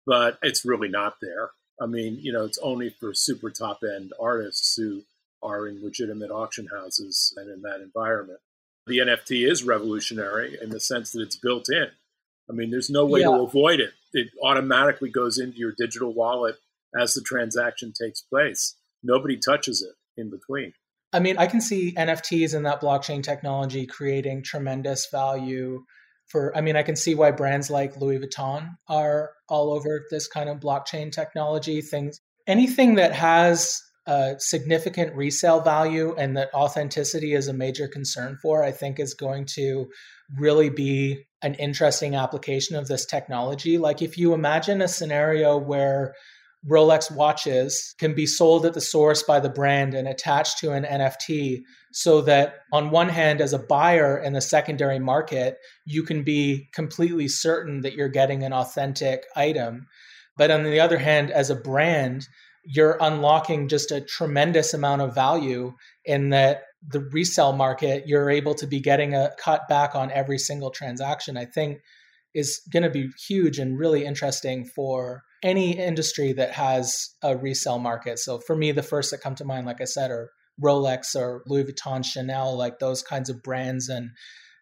but 0.07 0.39
it's 0.43 0.65
really 0.65 0.89
not 0.89 1.17
there. 1.21 1.51
I 1.81 1.87
mean, 1.87 2.19
you 2.21 2.33
know, 2.33 2.45
it's 2.45 2.59
only 2.59 2.91
for 2.91 3.15
super 3.15 3.51
top 3.51 3.81
end 3.83 4.13
artists 4.21 4.77
who 4.77 5.03
are 5.43 5.67
in 5.67 5.83
legitimate 5.83 6.31
auction 6.31 6.69
houses 6.73 7.35
and 7.37 7.51
in 7.51 7.63
that 7.63 7.81
environment. 7.81 8.41
The 8.87 8.99
NFT 8.99 9.51
is 9.51 9.65
revolutionary 9.65 10.59
in 10.61 10.71
the 10.71 10.81
sense 10.81 11.13
that 11.13 11.23
it's 11.23 11.37
built 11.37 11.69
in. 11.71 11.89
I 12.49 12.53
mean, 12.53 12.71
there's 12.71 12.91
no 12.91 13.07
way 13.07 13.21
yeah. 13.21 13.29
to 13.29 13.43
avoid 13.43 13.81
it. 13.81 13.93
It 14.13 14.29
automatically 14.43 15.11
goes 15.11 15.39
into 15.39 15.59
your 15.59 15.73
digital 15.77 16.13
wallet 16.13 16.57
as 16.99 17.15
the 17.15 17.23
transaction 17.23 17.93
takes 17.93 18.21
place. 18.21 18.77
Nobody 19.03 19.37
touches 19.37 19.83
it 19.83 19.95
in 20.21 20.31
between. 20.31 20.73
I 21.13 21.21
mean, 21.21 21.39
I 21.39 21.47
can 21.47 21.61
see 21.61 21.93
NFTs 21.93 22.55
and 22.55 22.67
that 22.67 22.81
blockchain 22.81 23.23
technology 23.23 23.87
creating 23.87 24.43
tremendous 24.43 25.09
value 25.11 25.85
for 26.27 26.57
I 26.57 26.61
mean, 26.61 26.77
I 26.77 26.83
can 26.83 26.97
see 26.97 27.15
why 27.15 27.31
brands 27.31 27.71
like 27.71 27.97
Louis 27.97 28.19
Vuitton 28.19 28.71
are 28.89 29.31
all 29.49 29.73
over 29.73 30.03
this 30.11 30.27
kind 30.27 30.49
of 30.49 30.61
blockchain 30.61 31.13
technology 31.13 31.81
things. 31.81 32.21
Anything 32.47 32.97
that 32.97 33.13
has 33.13 33.81
a 34.07 34.35
significant 34.39 35.15
resale 35.17 35.61
value 35.61 36.15
and 36.17 36.37
that 36.37 36.53
authenticity 36.53 37.33
is 37.33 37.49
a 37.49 37.55
major 37.55 37.89
concern 37.89 38.37
for, 38.43 38.63
I 38.63 38.71
think 38.71 39.01
is 39.01 39.15
going 39.15 39.47
to 39.55 39.87
really 40.39 40.69
be 40.69 41.25
an 41.43 41.55
interesting 41.55 42.15
application 42.15 42.77
of 42.77 42.87
this 42.87 43.07
technology. 43.07 43.79
Like 43.79 44.03
if 44.03 44.19
you 44.19 44.35
imagine 44.35 44.83
a 44.83 44.89
scenario 44.89 45.57
where 45.57 46.15
Rolex 46.69 47.15
watches 47.15 47.95
can 47.99 48.15
be 48.15 48.27
sold 48.27 48.65
at 48.65 48.75
the 48.75 48.81
source 48.81 49.23
by 49.23 49.39
the 49.39 49.51
brand 49.51 49.95
and 49.95 50.09
attached 50.09 50.59
to 50.59 50.73
an 50.73 50.85
NFT 50.85 51.63
so 51.93 52.23
that 52.23 52.61
on 52.73 52.91
one 52.91 53.11
hand 53.11 53.41
as 53.41 53.53
a 53.53 53.59
buyer 53.59 54.19
in 54.19 54.33
the 54.33 54.41
secondary 54.41 54.99
market 54.99 55.59
you 55.85 56.03
can 56.03 56.23
be 56.23 56.69
completely 56.73 57.29
certain 57.29 57.83
that 57.83 57.95
you're 57.95 58.09
getting 58.09 58.43
an 58.43 58.53
authentic 58.53 59.25
item. 59.37 59.87
But 60.37 60.51
on 60.51 60.65
the 60.65 60.81
other 60.81 60.99
hand 60.99 61.31
as 61.31 61.51
a 61.51 61.57
brand 61.57 62.29
you're 62.65 62.97
unlocking 63.01 63.69
just 63.69 63.91
a 63.91 64.01
tremendous 64.01 64.73
amount 64.73 65.03
of 65.03 65.15
value 65.15 65.75
in 66.05 66.31
that 66.31 66.63
the 66.87 67.01
resale 67.01 67.53
market 67.53 68.05
you're 68.07 68.31
able 68.31 68.55
to 68.55 68.67
be 68.67 68.81
getting 68.81 69.15
a 69.15 69.31
cut 69.39 69.69
back 69.69 69.95
on 69.95 70.11
every 70.11 70.39
single 70.39 70.71
transaction 70.71 71.37
i 71.37 71.45
think 71.45 71.81
is 72.35 72.61
going 72.73 72.83
to 72.83 72.91
be 72.91 73.11
huge 73.27 73.59
and 73.59 73.79
really 73.79 74.05
interesting 74.05 74.65
for 74.65 75.23
any 75.45 75.79
industry 75.79 76.33
that 76.33 76.53
has 76.53 77.11
a 77.23 77.37
resale 77.37 77.79
market. 77.79 78.19
So 78.19 78.39
for 78.39 78.57
me, 78.57 78.73
the 78.73 78.83
first 78.83 79.11
that 79.11 79.21
come 79.21 79.35
to 79.37 79.45
mind, 79.45 79.67
like 79.67 79.83
I 79.83 79.85
said, 79.85 80.11
are 80.11 80.31
Rolex 80.61 81.15
or 81.15 81.43
Louis 81.47 81.65
Vuitton, 81.65 82.05
Chanel, 82.05 82.57
like 82.57 82.79
those 82.79 83.03
kinds 83.03 83.29
of 83.29 83.43
brands 83.43 83.89
and 83.91 84.11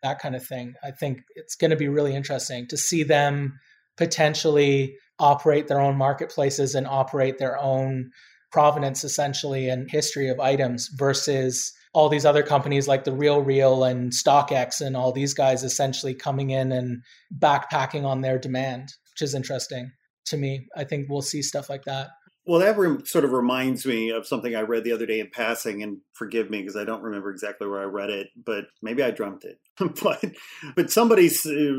that 0.03 0.19
kind 0.19 0.35
of 0.35 0.45
thing. 0.45 0.75
I 0.83 0.91
think 0.91 1.21
it's 1.37 1.55
going 1.55 1.71
to 1.71 1.77
be 1.77 1.87
really 1.87 2.17
interesting 2.17 2.67
to 2.69 2.77
see 2.77 3.05
them 3.05 3.61
potentially 3.97 4.97
operate 5.21 5.69
their 5.69 5.81
own 5.81 5.97
marketplaces 5.97 6.75
and 6.75 6.89
operate 6.89 7.39
their 7.39 7.57
own 7.59 8.11
provenance 8.51 9.05
essentially 9.05 9.69
and 9.69 9.89
history 9.89 10.29
of 10.29 10.41
items 10.41 10.89
versus 10.99 11.73
all 11.95 12.09
these 12.09 12.27
other 12.27 12.43
companies 12.43 12.89
like 12.89 13.05
the 13.05 13.13
RealReal 13.13 13.89
and 13.89 14.13
StockX 14.13 14.81
and 14.81 14.97
all 14.97 15.13
these 15.13 15.35
guys 15.35 15.63
essentially 15.63 16.15
coming 16.15 16.51
in 16.51 16.73
and 16.73 17.03
backpacking 17.39 18.05
on 18.05 18.23
their 18.23 18.39
demand, 18.39 18.89
which 19.13 19.23
is 19.23 19.35
interesting 19.35 19.93
to 20.27 20.37
me. 20.37 20.67
I 20.77 20.85
think 20.85 21.09
we'll 21.09 21.23
see 21.23 21.43
stuff 21.43 21.69
like 21.69 21.85
that. 21.85 22.11
Well, 22.45 22.59
that 22.59 22.77
re- 22.77 23.05
sort 23.05 23.25
of 23.25 23.33
reminds 23.33 23.87
me 23.87 24.11
of 24.11 24.27
something 24.27 24.57
I 24.57 24.63
read 24.63 24.83
the 24.83 24.93
other 24.93 25.07
day 25.07 25.21
in 25.21 25.31
passing, 25.31 25.83
and 25.83 25.99
forgive 26.13 26.51
me 26.51 26.59
because 26.59 26.77
I 26.77 26.85
don't 26.85 27.03
remember 27.03 27.31
exactly 27.31 27.69
where 27.69 27.81
I 27.81 27.85
read 27.85 28.11
it, 28.11 28.29
but 28.37 28.65
maybe 28.83 29.03
I 29.03 29.13
dreamt 29.13 29.45
it. 29.45 29.61
but 30.03 30.25
but 30.75 30.91
somebody 30.91 31.31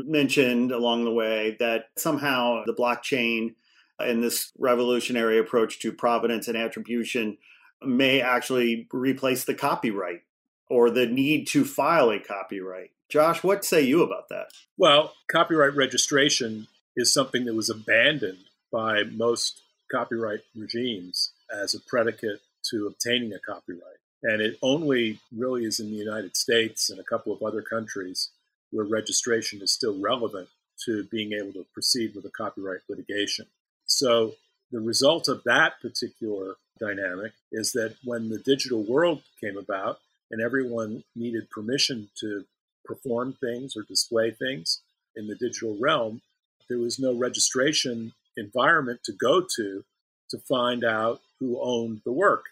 mentioned 0.06 0.72
along 0.72 1.04
the 1.04 1.12
way 1.12 1.56
that 1.60 1.86
somehow 1.98 2.62
the 2.64 2.74
blockchain 2.74 3.54
and 3.98 4.22
this 4.22 4.52
revolutionary 4.58 5.38
approach 5.38 5.80
to 5.80 5.92
provenance 5.92 6.48
and 6.48 6.56
attribution 6.56 7.36
may 7.82 8.20
actually 8.20 8.88
replace 8.92 9.44
the 9.44 9.54
copyright 9.54 10.22
or 10.70 10.90
the 10.90 11.06
need 11.06 11.46
to 11.48 11.64
file 11.64 12.10
a 12.10 12.18
copyright. 12.18 12.90
Josh, 13.10 13.42
what 13.42 13.64
say 13.64 13.82
you 13.82 14.02
about 14.02 14.30
that? 14.30 14.46
Well, 14.78 15.12
copyright 15.30 15.76
registration 15.76 16.66
is 16.96 17.12
something 17.12 17.44
that 17.44 17.54
was 17.54 17.70
abandoned 17.70 18.44
by 18.72 19.02
most 19.04 19.62
copyright 19.90 20.40
regimes 20.56 21.30
as 21.52 21.74
a 21.74 21.80
predicate 21.80 22.40
to 22.70 22.86
obtaining 22.86 23.32
a 23.32 23.38
copyright. 23.38 23.98
And 24.22 24.40
it 24.40 24.58
only 24.62 25.20
really 25.36 25.64
is 25.64 25.80
in 25.80 25.90
the 25.90 25.96
United 25.96 26.36
States 26.36 26.88
and 26.88 26.98
a 26.98 27.04
couple 27.04 27.32
of 27.32 27.42
other 27.42 27.62
countries 27.62 28.30
where 28.70 28.86
registration 28.86 29.60
is 29.60 29.70
still 29.70 30.00
relevant 30.00 30.48
to 30.84 31.04
being 31.04 31.32
able 31.32 31.52
to 31.52 31.66
proceed 31.72 32.14
with 32.14 32.24
a 32.24 32.30
copyright 32.30 32.80
litigation. 32.88 33.46
So 33.86 34.34
the 34.72 34.80
result 34.80 35.28
of 35.28 35.44
that 35.44 35.80
particular 35.80 36.54
dynamic 36.80 37.32
is 37.52 37.72
that 37.72 37.96
when 38.02 38.30
the 38.30 38.38
digital 38.38 38.82
world 38.82 39.22
came 39.40 39.56
about 39.56 40.00
and 40.30 40.40
everyone 40.40 41.04
needed 41.14 41.50
permission 41.50 42.08
to 42.20 42.44
perform 42.84 43.34
things 43.34 43.76
or 43.76 43.82
display 43.82 44.30
things 44.30 44.80
in 45.14 45.28
the 45.28 45.36
digital 45.36 45.76
realm, 45.78 46.22
there 46.68 46.78
was 46.78 46.98
no 46.98 47.14
registration 47.14 48.12
environment 48.36 49.00
to 49.04 49.12
go 49.12 49.44
to 49.56 49.84
to 50.30 50.38
find 50.38 50.84
out 50.84 51.20
who 51.38 51.58
owned 51.60 52.00
the 52.04 52.12
work. 52.12 52.46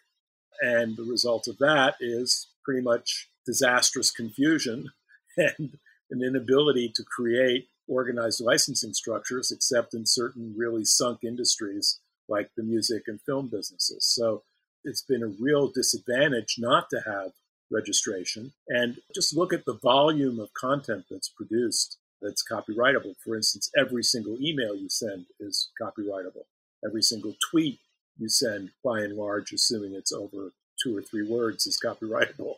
And 0.61 0.97
the 0.97 1.05
result 1.05 1.49
of 1.49 1.59
that 1.59 1.97
is 2.01 2.49
pretty 2.65 2.83
much 2.83 3.29
disastrous 3.47 4.11
confusion 4.11 4.91
and 5.37 5.79
an 6.11 6.23
inability 6.23 6.93
to 6.95 7.03
create 7.03 7.69
organized 7.89 8.41
licensing 8.41 8.95
structures 8.95 9.51
except 9.51 9.95
in 9.95 10.07
certain 10.07 10.55
really 10.57 10.85
sunk 10.85 11.25
industries 11.25 11.99
like 12.29 12.51
the 12.57 12.63
music 12.63 13.05
and 13.09 13.21
film 13.23 13.49
businesses. 13.49 14.07
So 14.07 14.43
it's 14.85 15.03
been 15.03 15.23
a 15.23 15.35
real 15.41 15.69
disadvantage 15.69 16.57
not 16.59 16.89
to 16.91 17.03
have 17.05 17.33
registration. 17.71 18.53
And 18.69 18.99
just 19.15 19.37
look 19.37 19.53
at 19.53 19.65
the 19.65 19.79
volume 19.83 20.39
of 20.39 20.53
content 20.55 21.07
that's 21.11 21.29
produced 21.29 21.99
that's 22.23 22.45
copyrightable. 22.47 23.17
For 23.25 23.37
instance, 23.37 23.71
every 23.77 24.03
single 24.03 24.37
email 24.41 24.75
you 24.75 24.89
send 24.89 25.27
is 25.41 25.71
copyrightable. 25.81 26.45
Every 26.85 27.03
single 27.03 27.35
tweet 27.51 27.81
you 28.19 28.29
send, 28.29 28.71
by 28.85 29.01
and 29.01 29.17
large, 29.17 29.53
assuming 29.53 29.95
it's 29.95 30.13
over 30.13 30.53
two 30.83 30.97
or 30.97 31.03
three 31.03 31.27
words, 31.27 31.67
is 31.67 31.81
copyrightable. 31.83 32.57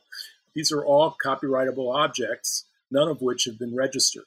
These 0.55 0.73
are 0.73 0.85
all 0.85 1.17
copyrightable 1.25 1.95
objects, 1.95 2.65
none 2.91 3.09
of 3.09 3.21
which 3.21 3.45
have 3.45 3.59
been 3.59 3.75
registered. 3.75 4.25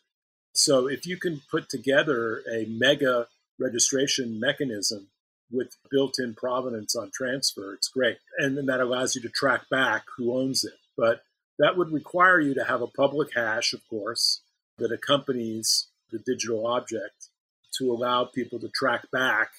So 0.54 0.88
if 0.88 1.06
you 1.06 1.18
can 1.18 1.42
put 1.50 1.70
together 1.70 2.42
a 2.52 2.66
mega 2.66 3.28
registration 3.60 4.40
mechanism 4.40 5.08
with 5.52 5.78
built-in 5.90 6.34
provenance 6.34 6.96
on 6.96 7.12
transfer, 7.12 7.74
it's 7.74 7.88
great. 7.88 8.18
And 8.38 8.58
then 8.58 8.66
that 8.66 8.82
allows 8.82 9.16
you 9.16 9.22
to 9.22 9.30
track 9.30 9.70
back 9.70 10.04
who 10.18 10.34
owns 10.34 10.64
it. 10.64 10.74
But 10.98 11.22
that 11.60 11.78
would 11.78 11.92
require 11.92 12.40
you 12.40 12.54
to 12.56 12.64
have 12.64 12.82
a 12.82 12.88
public 12.88 13.30
hash, 13.36 13.74
of 13.74 13.82
course, 13.90 14.42
that 14.78 14.92
accompanies 14.92 15.88
the 16.12 16.20
digital 16.20 16.68
object 16.68 17.30
to 17.78 17.92
allow 17.92 18.26
people 18.26 18.60
to 18.60 18.70
track 18.70 19.10
back 19.12 19.50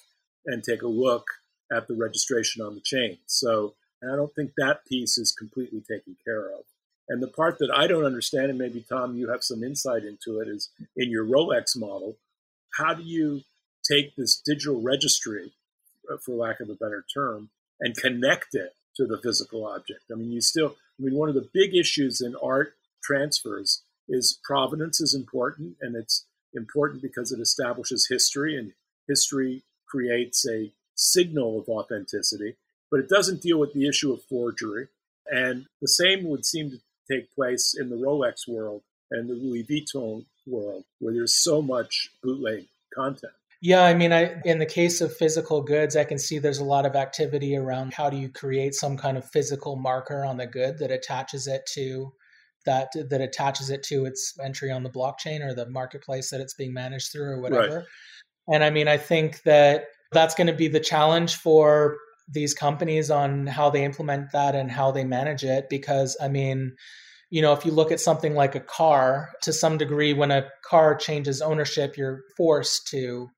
and 0.46 0.62
take 0.64 0.82
a 0.82 0.88
look 0.88 1.26
at 1.70 1.86
the 1.88 1.94
registration 1.94 2.62
on 2.62 2.74
the 2.74 2.80
chain. 2.80 3.18
So 3.26 3.74
I 4.02 4.16
don't 4.16 4.34
think 4.34 4.52
that 4.56 4.86
piece 4.86 5.18
is 5.18 5.32
completely 5.32 5.80
taken 5.80 6.16
care 6.24 6.48
of. 6.48 6.60
And 7.08 7.22
the 7.22 7.28
part 7.28 7.58
that 7.58 7.70
I 7.74 7.86
don't 7.86 8.04
understand, 8.04 8.50
and 8.50 8.58
maybe 8.58 8.84
Tom, 8.88 9.16
you 9.16 9.30
have 9.30 9.42
some 9.42 9.62
insight 9.62 10.04
into 10.04 10.40
it, 10.40 10.48
is 10.48 10.70
in 10.96 11.10
your 11.10 11.24
Rolex 11.24 11.76
model, 11.76 12.16
how 12.76 12.94
do 12.94 13.02
you 13.02 13.42
take 13.90 14.14
this 14.14 14.40
digital 14.44 14.80
registry, 14.80 15.52
uh, 16.12 16.18
for 16.18 16.32
lack 16.32 16.60
of 16.60 16.68
a 16.68 16.74
better 16.74 17.04
term, 17.12 17.50
and 17.80 17.96
connect 17.96 18.54
it 18.54 18.74
to 18.96 19.06
the 19.06 19.18
physical 19.22 19.66
object? 19.66 20.04
I 20.12 20.16
mean, 20.16 20.30
you 20.30 20.40
still, 20.40 20.76
I 20.98 21.02
mean, 21.02 21.14
one 21.14 21.28
of 21.28 21.34
the 21.34 21.48
big 21.52 21.74
issues 21.74 22.20
in 22.20 22.36
art 22.42 22.74
transfers 23.02 23.82
is 24.08 24.38
provenance 24.44 25.00
is 25.00 25.14
important, 25.14 25.76
and 25.80 25.96
it's 25.96 26.26
important 26.54 27.02
because 27.02 27.32
it 27.32 27.40
establishes 27.40 28.06
history, 28.08 28.56
and 28.56 28.72
history 29.06 29.64
creates 29.86 30.46
a 30.48 30.72
signal 30.94 31.60
of 31.60 31.68
authenticity, 31.68 32.56
but 32.90 33.00
it 33.00 33.08
doesn't 33.08 33.42
deal 33.42 33.58
with 33.58 33.72
the 33.72 33.88
issue 33.88 34.12
of 34.12 34.22
forgery. 34.24 34.88
And 35.30 35.66
the 35.80 35.88
same 35.88 36.24
would 36.24 36.44
seem 36.44 36.70
to 36.70 36.80
take 37.10 37.34
place 37.34 37.74
in 37.78 37.90
the 37.90 37.96
Rolex 37.96 38.48
world 38.48 38.82
and 39.10 39.28
the 39.28 39.34
Louis 39.34 39.64
Vuitton 39.64 40.24
world, 40.46 40.84
where 40.98 41.14
there's 41.14 41.42
so 41.42 41.62
much 41.62 42.10
bootleg 42.22 42.66
content. 42.94 43.32
Yeah, 43.60 43.82
I 43.82 43.94
mean, 43.94 44.12
I 44.12 44.40
in 44.44 44.58
the 44.58 44.66
case 44.66 45.00
of 45.00 45.16
physical 45.16 45.62
goods, 45.62 45.96
I 45.96 46.04
can 46.04 46.18
see 46.18 46.38
there's 46.38 46.60
a 46.60 46.64
lot 46.64 46.86
of 46.86 46.94
activity 46.94 47.56
around 47.56 47.92
how 47.92 48.08
do 48.08 48.16
you 48.16 48.28
create 48.28 48.74
some 48.74 48.96
kind 48.96 49.18
of 49.18 49.28
physical 49.28 49.74
marker 49.74 50.24
on 50.24 50.36
the 50.36 50.46
good 50.46 50.78
that 50.78 50.92
attaches 50.92 51.48
it 51.48 51.66
to 51.74 52.12
that 52.66 52.90
that 53.10 53.20
attaches 53.20 53.70
it 53.70 53.82
to 53.84 54.04
its 54.04 54.34
entry 54.42 54.70
on 54.70 54.82
the 54.82 54.90
blockchain 54.90 55.40
or 55.40 55.54
the 55.54 55.68
marketplace 55.68 56.30
that 56.30 56.40
it's 56.40 56.54
being 56.54 56.72
managed 56.72 57.12
through 57.12 57.30
or 57.30 57.40
whatever. 57.40 57.76
Right. 57.76 57.84
And 58.54 58.64
I 58.64 58.70
mean, 58.70 58.88
I 58.88 58.96
think 58.96 59.42
that 59.42 59.86
that's 60.12 60.34
going 60.34 60.46
to 60.46 60.52
be 60.54 60.68
the 60.68 60.80
challenge 60.80 61.36
for 61.36 61.98
these 62.28 62.54
companies 62.54 63.10
on 63.10 63.46
how 63.46 63.70
they 63.70 63.84
implement 63.84 64.32
that 64.32 64.54
and 64.54 64.70
how 64.70 64.90
they 64.90 65.04
manage 65.04 65.44
it 65.44 65.68
because 65.70 66.16
i 66.20 66.28
mean 66.28 66.74
you 67.30 67.40
know 67.40 67.52
if 67.52 67.64
you 67.64 67.72
look 67.72 67.90
at 67.90 68.00
something 68.00 68.34
like 68.34 68.54
a 68.54 68.60
car 68.60 69.30
to 69.42 69.52
some 69.52 69.78
degree 69.78 70.12
when 70.12 70.30
a 70.30 70.46
car 70.62 70.94
changes 70.94 71.40
ownership 71.40 71.96
you're 71.96 72.22
forced 72.36 72.86
to 72.88 73.28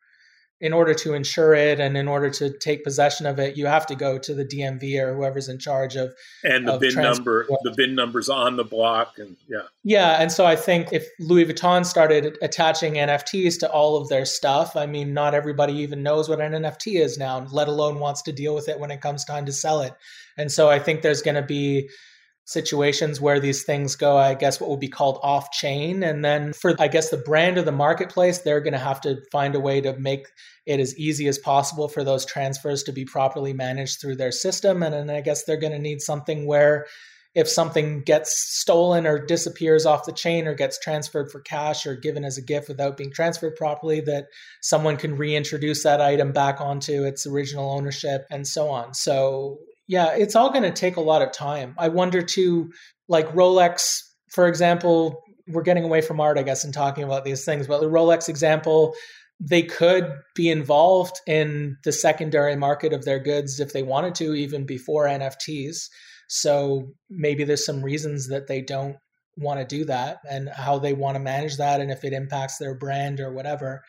in 0.61 0.75
order 0.75 0.93
to 0.93 1.15
insure 1.15 1.55
it 1.55 1.81
and 1.81 1.97
in 1.97 2.07
order 2.07 2.29
to 2.29 2.51
take 2.59 2.85
possession 2.85 3.25
of 3.25 3.39
it, 3.39 3.57
you 3.57 3.67
have 3.67 3.87
to 3.87 3.95
go 3.95 4.19
to 4.19 4.35
the 4.35 4.45
DMV 4.45 5.01
or 5.01 5.15
whoever's 5.15 5.49
in 5.49 5.59
charge 5.59 5.97
of 5.97 6.13
and 6.45 6.69
the 6.69 6.75
of 6.75 6.81
VIN 6.81 6.95
number. 6.95 7.47
The 7.63 7.73
VIN 7.73 7.95
numbers 7.95 8.29
on 8.29 8.57
the 8.57 8.65
block, 8.65 9.19
and 9.19 9.37
yeah, 9.49 9.63
yeah. 9.83 10.21
And 10.21 10.31
so 10.31 10.45
I 10.45 10.57
think 10.57 10.93
if 10.93 11.09
Louis 11.19 11.47
Vuitton 11.47 11.87
started 11.87 12.37
attaching 12.43 12.95
NFTs 12.95 13.59
to 13.61 13.71
all 13.71 13.97
of 13.97 14.09
their 14.09 14.27
stuff, 14.27 14.77
I 14.77 14.87
mean, 14.87 15.15
not 15.15 15.35
everybody 15.35 15.73
even 15.75 16.03
knows 16.03 16.29
what 16.29 16.41
an 16.41 16.53
NFT 16.53 17.01
is 17.01 17.17
now, 17.17 17.47
let 17.51 17.69
alone 17.69 17.99
wants 17.99 18.21
to 18.23 18.33
deal 18.33 18.55
with 18.55 18.69
it 18.69 18.79
when 18.79 18.91
it 18.91 19.01
comes 19.01 19.25
time 19.25 19.47
to 19.47 19.53
sell 19.53 19.81
it. 19.81 19.95
And 20.37 20.53
so 20.53 20.69
I 20.69 20.79
think 20.79 21.03
there's 21.03 21.23
going 21.23 21.35
to 21.37 21.43
be 21.43 21.89
situations 22.51 23.21
where 23.21 23.39
these 23.39 23.63
things 23.63 23.95
go, 23.95 24.17
I 24.17 24.35
guess, 24.35 24.61
what 24.61 24.69
would 24.71 24.81
be 24.81 24.89
called 24.89 25.21
off 25.23 25.53
chain. 25.53 26.03
And 26.03 26.25
then 26.25 26.53
for, 26.53 26.75
I 26.81 26.89
guess, 26.89 27.11
the 27.11 27.17
brand 27.17 27.59
or 27.59 27.63
the 27.63 27.71
marketplace, 27.71 28.39
they're 28.39 28.61
going 28.61 28.73
to 28.73 28.79
have 28.79 29.01
to 29.03 29.19
find 29.31 29.55
a 29.55 29.61
way 29.61 29.81
to 29.81 29.97
make 29.99 30.27
it 30.67 30.81
as 30.81 30.99
easy 30.99 31.29
as 31.29 31.39
possible 31.39 31.87
for 31.87 32.03
those 32.03 32.27
transfers 32.27 32.83
to 32.83 32.93
be 32.93 33.05
properly 33.05 33.53
managed 33.53 34.01
through 34.01 34.17
their 34.17 34.33
system. 34.33 34.83
And 34.83 34.93
then 34.93 35.11
I 35.11 35.21
guess 35.21 35.45
they're 35.45 35.61
going 35.61 35.75
to 35.75 35.79
need 35.79 36.01
something 36.01 36.45
where 36.45 36.87
if 37.37 37.49
something 37.49 38.03
gets 38.03 38.33
stolen 38.59 39.07
or 39.07 39.25
disappears 39.25 39.87
off 39.87 40.05
the 40.05 40.13
chain 40.13 40.49
or 40.49 40.55
gets 40.55 40.77
transferred 40.81 41.31
for 41.31 41.41
cash 41.41 41.87
or 41.87 41.95
given 41.95 42.25
as 42.25 42.37
a 42.37 42.43
gift 42.43 42.67
without 42.67 42.97
being 42.97 43.13
transferred 43.13 43.55
properly, 43.55 44.01
that 44.01 44.27
someone 44.61 44.97
can 44.97 45.17
reintroduce 45.17 45.85
that 45.85 46.01
item 46.01 46.33
back 46.33 46.61
onto 46.61 47.05
its 47.05 47.29
original 47.29 47.71
ownership 47.71 48.27
and 48.29 48.49
so 48.49 48.69
on. 48.69 48.93
So 48.93 49.59
yeah, 49.91 50.15
it's 50.17 50.37
all 50.37 50.51
going 50.51 50.63
to 50.63 50.71
take 50.71 50.95
a 50.95 51.01
lot 51.01 51.21
of 51.21 51.33
time. 51.33 51.75
I 51.77 51.89
wonder 51.89 52.23
too, 52.23 52.71
like 53.09 53.27
Rolex, 53.35 53.99
for 54.31 54.47
example, 54.47 55.21
we're 55.49 55.65
getting 55.65 55.83
away 55.83 56.01
from 56.01 56.21
art, 56.21 56.39
I 56.39 56.45
guess, 56.45 56.63
and 56.63 56.73
talking 56.73 57.03
about 57.03 57.25
these 57.25 57.45
things, 57.45 57.67
but 57.67 57.81
the 57.81 57.89
Rolex 57.91 58.29
example, 58.29 58.95
they 59.41 59.65
could 59.65 60.13
be 60.37 60.49
involved 60.49 61.17
in 61.27 61.77
the 61.83 61.91
secondary 61.91 62.55
market 62.55 62.93
of 62.93 63.05
their 63.05 63.19
goods 63.19 63.59
if 63.59 63.73
they 63.73 63.83
wanted 63.83 64.15
to, 64.15 64.33
even 64.33 64.65
before 64.65 65.07
NFTs. 65.07 65.89
So 66.29 66.93
maybe 67.11 67.43
there's 67.43 67.67
some 67.67 67.83
reasons 67.83 68.29
that 68.29 68.47
they 68.47 68.63
don't 68.63 68.95
want 69.37 69.59
to 69.59 69.67
do 69.67 69.85
that 69.87 70.19
and 70.31 70.49
how 70.51 70.79
they 70.79 70.93
want 70.93 71.17
to 71.17 71.21
manage 71.21 71.57
that 71.57 71.81
and 71.81 71.91
if 71.91 72.05
it 72.05 72.13
impacts 72.13 72.59
their 72.59 72.77
brand 72.77 73.19
or 73.19 73.33
whatever. 73.33 73.83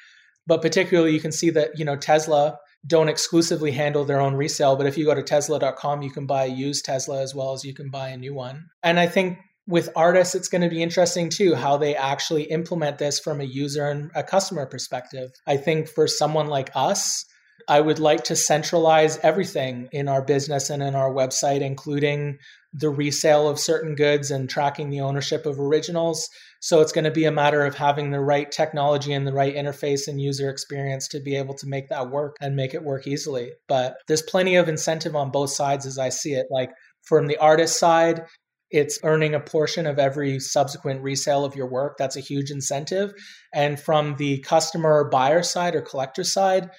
But 0.47 0.63
particularly, 0.63 1.13
you 1.13 1.21
can 1.21 1.31
see 1.31 1.51
that, 1.51 1.77
you 1.77 1.85
know, 1.85 1.95
Tesla 1.95 2.57
don't 2.85 3.09
exclusively 3.09 3.71
handle 3.71 4.05
their 4.05 4.19
own 4.19 4.35
resale. 4.35 4.75
But 4.75 4.87
if 4.87 4.97
you 4.97 5.05
go 5.05 5.13
to 5.13 5.23
Tesla.com, 5.23 6.01
you 6.01 6.11
can 6.11 6.25
buy 6.25 6.45
a 6.45 6.49
used 6.49 6.85
Tesla 6.85 7.21
as 7.21 7.35
well 7.35 7.53
as 7.53 7.63
you 7.63 7.73
can 7.73 7.89
buy 7.89 8.09
a 8.09 8.17
new 8.17 8.33
one. 8.33 8.69
And 8.83 8.99
I 8.99 9.07
think 9.07 9.37
with 9.67 9.89
artists, 9.95 10.35
it's 10.35 10.47
going 10.47 10.63
to 10.63 10.69
be 10.69 10.81
interesting 10.81 11.29
too 11.29 11.55
how 11.55 11.77
they 11.77 11.95
actually 11.95 12.43
implement 12.43 12.97
this 12.97 13.19
from 13.19 13.39
a 13.39 13.45
user 13.45 13.87
and 13.87 14.11
a 14.15 14.23
customer 14.23 14.65
perspective. 14.65 15.31
I 15.47 15.57
think 15.57 15.87
for 15.87 16.07
someone 16.07 16.47
like 16.47 16.71
us, 16.75 17.25
I 17.67 17.79
would 17.79 17.99
like 17.99 18.23
to 18.25 18.35
centralize 18.35 19.19
everything 19.19 19.87
in 19.91 20.07
our 20.07 20.23
business 20.23 20.69
and 20.69 20.81
in 20.81 20.95
our 20.95 21.11
website, 21.11 21.61
including 21.61 22.39
the 22.73 22.89
resale 22.89 23.49
of 23.49 23.59
certain 23.59 23.95
goods 23.95 24.31
and 24.31 24.49
tracking 24.49 24.89
the 24.89 25.01
ownership 25.01 25.45
of 25.45 25.59
originals. 25.59 26.29
So 26.61 26.79
it's 26.79 26.93
going 26.93 27.05
to 27.05 27.11
be 27.11 27.25
a 27.25 27.31
matter 27.31 27.65
of 27.65 27.75
having 27.75 28.11
the 28.11 28.21
right 28.21 28.49
technology 28.49 29.11
and 29.11 29.27
the 29.27 29.33
right 29.33 29.55
interface 29.55 30.07
and 30.07 30.21
user 30.21 30.49
experience 30.49 31.07
to 31.09 31.19
be 31.19 31.35
able 31.35 31.55
to 31.55 31.67
make 31.67 31.89
that 31.89 32.09
work 32.09 32.37
and 32.39 32.55
make 32.55 32.73
it 32.73 32.83
work 32.83 33.07
easily. 33.07 33.51
But 33.67 33.95
there's 34.07 34.21
plenty 34.21 34.55
of 34.55 34.69
incentive 34.69 35.15
on 35.15 35.31
both 35.31 35.49
sides 35.49 35.85
as 35.85 35.97
I 35.97 36.09
see 36.09 36.33
it. 36.33 36.47
Like 36.49 36.71
from 37.03 37.27
the 37.27 37.37
artist 37.37 37.77
side, 37.77 38.23
it's 38.69 38.99
earning 39.03 39.35
a 39.35 39.39
portion 39.41 39.85
of 39.85 39.99
every 39.99 40.39
subsequent 40.39 41.01
resale 41.01 41.43
of 41.43 41.55
your 41.55 41.67
work. 41.67 41.97
That's 41.97 42.15
a 42.15 42.21
huge 42.21 42.51
incentive. 42.51 43.11
And 43.53 43.77
from 43.77 44.15
the 44.15 44.39
customer 44.39 45.09
buyer 45.11 45.43
side 45.43 45.75
or 45.75 45.81
collector 45.81 46.23
side, 46.23 46.69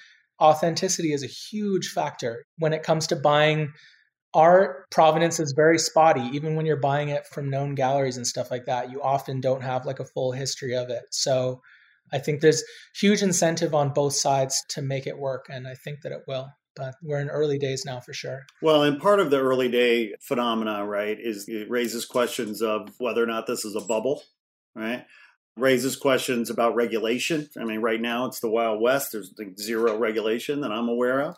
authenticity 0.41 1.13
is 1.13 1.23
a 1.23 1.27
huge 1.27 1.89
factor 1.89 2.45
when 2.57 2.73
it 2.73 2.81
comes 2.81 3.05
to 3.07 3.15
buying 3.15 3.73
art 4.33 4.89
provenance 4.89 5.39
is 5.39 5.53
very 5.53 5.77
spotty 5.77 6.21
even 6.33 6.55
when 6.55 6.65
you're 6.65 6.79
buying 6.79 7.09
it 7.09 7.25
from 7.27 7.49
known 7.49 7.75
galleries 7.75 8.17
and 8.17 8.25
stuff 8.25 8.49
like 8.49 8.65
that 8.65 8.91
you 8.91 9.01
often 9.01 9.39
don't 9.39 9.61
have 9.61 9.85
like 9.85 9.99
a 9.99 10.05
full 10.05 10.31
history 10.31 10.75
of 10.75 10.89
it 10.89 11.03
so 11.11 11.61
i 12.11 12.17
think 12.17 12.41
there's 12.41 12.63
huge 12.95 13.21
incentive 13.21 13.75
on 13.75 13.93
both 13.93 14.13
sides 14.13 14.63
to 14.69 14.81
make 14.81 15.05
it 15.05 15.17
work 15.17 15.45
and 15.49 15.67
i 15.67 15.73
think 15.75 16.01
that 16.01 16.11
it 16.11 16.23
will 16.27 16.49
but 16.75 16.95
we're 17.03 17.19
in 17.19 17.29
early 17.29 17.57
days 17.57 17.83
now 17.85 17.99
for 17.99 18.13
sure. 18.13 18.45
Well, 18.61 18.83
and 18.83 18.99
part 18.99 19.19
of 19.19 19.29
the 19.29 19.39
early 19.39 19.69
day 19.69 20.13
phenomena, 20.21 20.85
right, 20.85 21.17
is 21.19 21.47
it 21.47 21.69
raises 21.69 22.05
questions 22.05 22.61
of 22.61 22.89
whether 22.97 23.23
or 23.23 23.27
not 23.27 23.47
this 23.47 23.65
is 23.65 23.75
a 23.75 23.81
bubble, 23.81 24.23
right? 24.75 25.05
Raises 25.55 25.95
questions 25.95 26.49
about 26.49 26.75
regulation. 26.75 27.47
I 27.59 27.63
mean, 27.63 27.81
right 27.81 28.01
now 28.01 28.25
it's 28.25 28.39
the 28.39 28.49
Wild 28.49 28.81
West. 28.81 29.11
There's 29.11 29.33
zero 29.59 29.97
regulation 29.97 30.61
that 30.61 30.71
I'm 30.71 30.89
aware 30.89 31.21
of. 31.21 31.35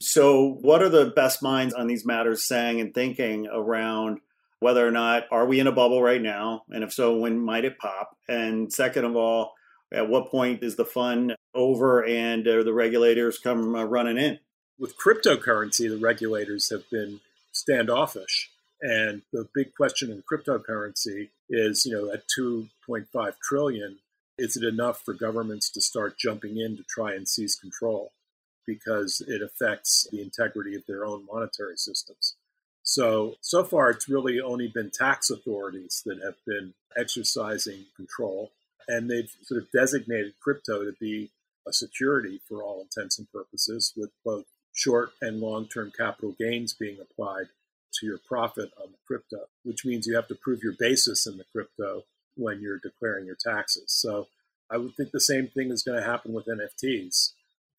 So, 0.00 0.58
what 0.60 0.82
are 0.82 0.88
the 0.88 1.06
best 1.06 1.42
minds 1.42 1.74
on 1.74 1.88
these 1.88 2.06
matters 2.06 2.46
saying 2.46 2.80
and 2.80 2.94
thinking 2.94 3.48
around 3.48 4.20
whether 4.60 4.86
or 4.86 4.92
not 4.92 5.24
are 5.30 5.46
we 5.46 5.58
in 5.58 5.66
a 5.66 5.72
bubble 5.72 6.02
right 6.02 6.22
now? 6.22 6.62
And 6.68 6.84
if 6.84 6.92
so, 6.92 7.16
when 7.16 7.40
might 7.40 7.64
it 7.64 7.78
pop? 7.78 8.16
And 8.28 8.72
second 8.72 9.04
of 9.04 9.16
all, 9.16 9.54
at 9.92 10.08
what 10.08 10.30
point 10.30 10.62
is 10.62 10.76
the 10.76 10.84
fun 10.84 11.34
over 11.54 12.04
and 12.04 12.44
the 12.44 12.72
regulators 12.72 13.38
come 13.38 13.74
uh, 13.74 13.84
running 13.84 14.18
in? 14.18 14.38
With 14.78 14.98
cryptocurrency, 14.98 15.88
the 15.88 15.98
regulators 15.98 16.70
have 16.70 16.88
been 16.90 17.20
standoffish. 17.50 18.50
And 18.80 19.22
the 19.32 19.48
big 19.52 19.74
question 19.74 20.10
in 20.10 20.22
cryptocurrency 20.22 21.30
is, 21.50 21.84
you 21.84 21.92
know, 21.92 22.12
at 22.12 22.22
2.5 22.38 23.32
trillion, 23.42 23.98
is 24.36 24.56
it 24.56 24.62
enough 24.62 25.02
for 25.04 25.14
governments 25.14 25.68
to 25.70 25.80
start 25.80 26.16
jumping 26.16 26.58
in 26.58 26.76
to 26.76 26.84
try 26.84 27.14
and 27.14 27.26
seize 27.26 27.56
control? 27.56 28.12
Because 28.68 29.22
it 29.26 29.40
affects 29.40 30.06
the 30.12 30.20
integrity 30.20 30.74
of 30.74 30.84
their 30.86 31.06
own 31.06 31.24
monetary 31.24 31.78
systems. 31.78 32.36
So, 32.82 33.36
so 33.40 33.64
far, 33.64 33.90
it's 33.90 34.08
really 34.08 34.40
only 34.40 34.68
been 34.68 34.90
tax 34.90 35.30
authorities 35.30 36.02
that 36.04 36.20
have 36.22 36.36
been 36.46 36.74
exercising 36.96 37.86
control 37.96 38.52
and 38.88 39.10
they've 39.10 39.30
sort 39.42 39.62
of 39.62 39.70
designated 39.70 40.32
crypto 40.40 40.84
to 40.84 40.92
be 40.98 41.30
a 41.66 41.72
security 41.72 42.40
for 42.48 42.62
all 42.62 42.80
intents 42.80 43.18
and 43.18 43.30
purposes, 43.30 43.92
with 43.96 44.10
both 44.24 44.46
short 44.72 45.10
and 45.20 45.40
long 45.40 45.66
term 45.66 45.92
capital 45.96 46.34
gains 46.38 46.72
being 46.72 46.98
applied 46.98 47.48
to 48.00 48.06
your 48.06 48.18
profit 48.26 48.70
on 48.82 48.90
the 48.90 48.98
crypto, 49.06 49.46
which 49.64 49.84
means 49.84 50.06
you 50.06 50.16
have 50.16 50.28
to 50.28 50.34
prove 50.34 50.62
your 50.62 50.74
basis 50.78 51.26
in 51.26 51.36
the 51.36 51.44
crypto 51.52 52.04
when 52.36 52.60
you're 52.60 52.78
declaring 52.78 53.26
your 53.26 53.36
taxes. 53.36 53.84
So 53.88 54.28
I 54.70 54.78
would 54.78 54.94
think 54.94 55.10
the 55.10 55.20
same 55.20 55.48
thing 55.48 55.70
is 55.70 55.82
going 55.82 55.98
to 55.98 56.08
happen 56.08 56.32
with 56.32 56.46
NFTs, 56.46 57.32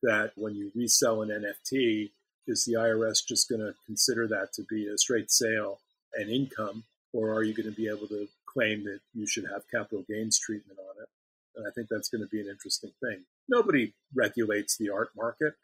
that 0.04 0.32
when 0.36 0.56
you 0.56 0.72
resell 0.76 1.22
an 1.22 1.30
NFT, 1.30 2.12
is 2.47 2.66
the 2.66 2.74
IRS 2.74 3.26
just 3.26 3.47
going 3.47 3.62
to 3.62 3.76
consider 3.86 4.28
that 4.28 4.54
to 4.54 4.64
be 4.64 4.88
a 4.88 4.97
straight 4.97 5.32
sale 5.32 5.80
and 6.16 6.30
income, 6.30 6.84
or 7.14 7.32
are 7.32 7.43
you 7.43 7.54
going 7.54 7.70
to 7.70 7.76
be 7.76 7.88
able 7.88 8.08
to 8.08 8.28
claim 8.52 8.84
that 8.86 9.00
you 9.14 9.28
should 9.28 9.45
have 9.45 9.70
capital 9.72 10.04
gains 10.10 10.39
treatment 10.39 10.80
on 10.80 11.04
it. 11.04 11.10
And 11.56 11.68
I 11.68 11.72
think 11.72 11.88
that's 11.89 12.10
going 12.10 12.24
to 12.24 12.30
be 12.30 12.41
an 12.41 12.47
interesting 12.47 12.91
thing. 13.02 13.22
Nobody 13.47 13.93
regulates 14.16 14.78
the 14.78 14.89
art 14.89 15.12
market. 15.16 15.56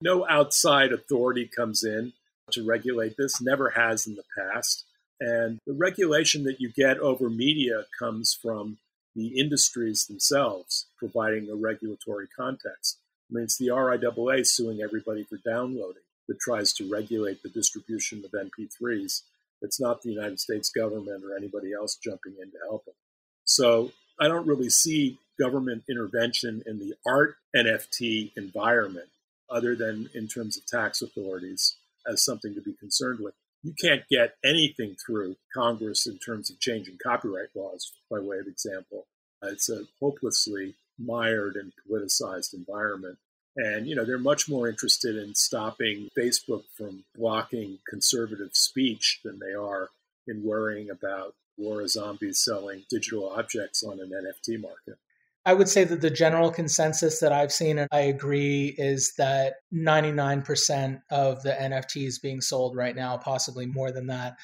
No 0.00 0.26
outside 0.28 0.92
authority 0.92 1.46
comes 1.46 1.84
in 1.84 2.12
to 2.52 2.66
regulate 2.66 3.16
this, 3.16 3.40
never 3.40 3.70
has 3.70 4.06
in 4.06 4.16
the 4.16 4.24
past. 4.36 4.84
And 5.20 5.58
the 5.66 5.74
regulation 5.74 6.44
that 6.44 6.60
you 6.60 6.72
get 6.72 6.98
over 6.98 7.28
media 7.28 7.84
comes 7.98 8.32
from 8.32 8.78
the 9.14 9.38
industries 9.38 10.06
themselves 10.06 10.86
providing 10.96 11.50
a 11.50 11.54
regulatory 11.54 12.26
context. 12.34 12.98
I 13.30 13.34
mean, 13.34 13.44
it's 13.44 13.58
the 13.58 13.68
RIAA 13.68 14.46
suing 14.46 14.80
everybody 14.82 15.24
for 15.24 15.38
downloading 15.44 16.02
that 16.28 16.40
tries 16.40 16.72
to 16.74 16.90
regulate 16.90 17.42
the 17.42 17.48
distribution 17.48 18.24
of 18.24 18.32
MP3s 18.32 19.22
it's 19.62 19.80
not 19.80 20.02
the 20.02 20.10
United 20.10 20.40
States 20.40 20.70
government 20.70 21.24
or 21.24 21.36
anybody 21.36 21.72
else 21.72 21.96
jumping 21.96 22.34
in 22.40 22.50
to 22.50 22.58
help 22.68 22.84
them. 22.84 22.94
So 23.44 23.92
I 24.18 24.28
don't 24.28 24.46
really 24.46 24.70
see 24.70 25.18
government 25.38 25.84
intervention 25.88 26.62
in 26.66 26.78
the 26.78 26.94
art 27.06 27.36
NFT 27.56 28.32
environment 28.36 29.08
other 29.50 29.74
than 29.74 30.08
in 30.14 30.28
terms 30.28 30.56
of 30.56 30.66
tax 30.66 31.02
authorities 31.02 31.76
as 32.06 32.24
something 32.24 32.54
to 32.54 32.60
be 32.60 32.72
concerned 32.74 33.20
with. 33.20 33.34
You 33.62 33.74
can't 33.78 34.02
get 34.08 34.36
anything 34.42 34.96
through 35.04 35.36
Congress 35.52 36.06
in 36.06 36.18
terms 36.18 36.50
of 36.50 36.60
changing 36.60 36.96
copyright 37.02 37.54
laws, 37.54 37.92
by 38.10 38.18
way 38.20 38.38
of 38.38 38.46
example. 38.46 39.06
It's 39.42 39.68
a 39.68 39.82
hopelessly 40.00 40.74
mired 41.00 41.56
and 41.56 41.72
politicized 41.88 42.54
environment. 42.54 43.18
And, 43.56 43.86
you 43.86 43.96
know, 43.96 44.04
they're 44.04 44.18
much 44.18 44.48
more 44.48 44.68
interested 44.68 45.16
in 45.16 45.34
stopping 45.34 46.08
Facebook 46.16 46.64
from 46.76 47.04
blocking 47.16 47.78
conservative 47.88 48.50
speech 48.52 49.20
than 49.24 49.38
they 49.38 49.54
are 49.54 49.88
in 50.26 50.44
worrying 50.44 50.88
about 50.90 51.34
Lora 51.58 51.88
Zombie's 51.88 52.42
selling 52.42 52.84
digital 52.88 53.28
objects 53.30 53.82
on 53.82 54.00
an 54.00 54.10
NFT 54.10 54.60
market. 54.60 54.98
I 55.44 55.54
would 55.54 55.68
say 55.68 55.84
that 55.84 56.02
the 56.02 56.10
general 56.10 56.50
consensus 56.50 57.20
that 57.20 57.32
I've 57.32 57.52
seen, 57.52 57.78
and 57.78 57.88
I 57.90 58.00
agree, 58.00 58.74
is 58.76 59.14
that 59.16 59.54
99% 59.74 61.00
of 61.10 61.42
the 61.42 61.52
NFTs 61.52 62.20
being 62.20 62.40
sold 62.40 62.76
right 62.76 62.94
now, 62.94 63.16
possibly 63.16 63.66
more 63.66 63.90
than 63.90 64.08
that, 64.08 64.36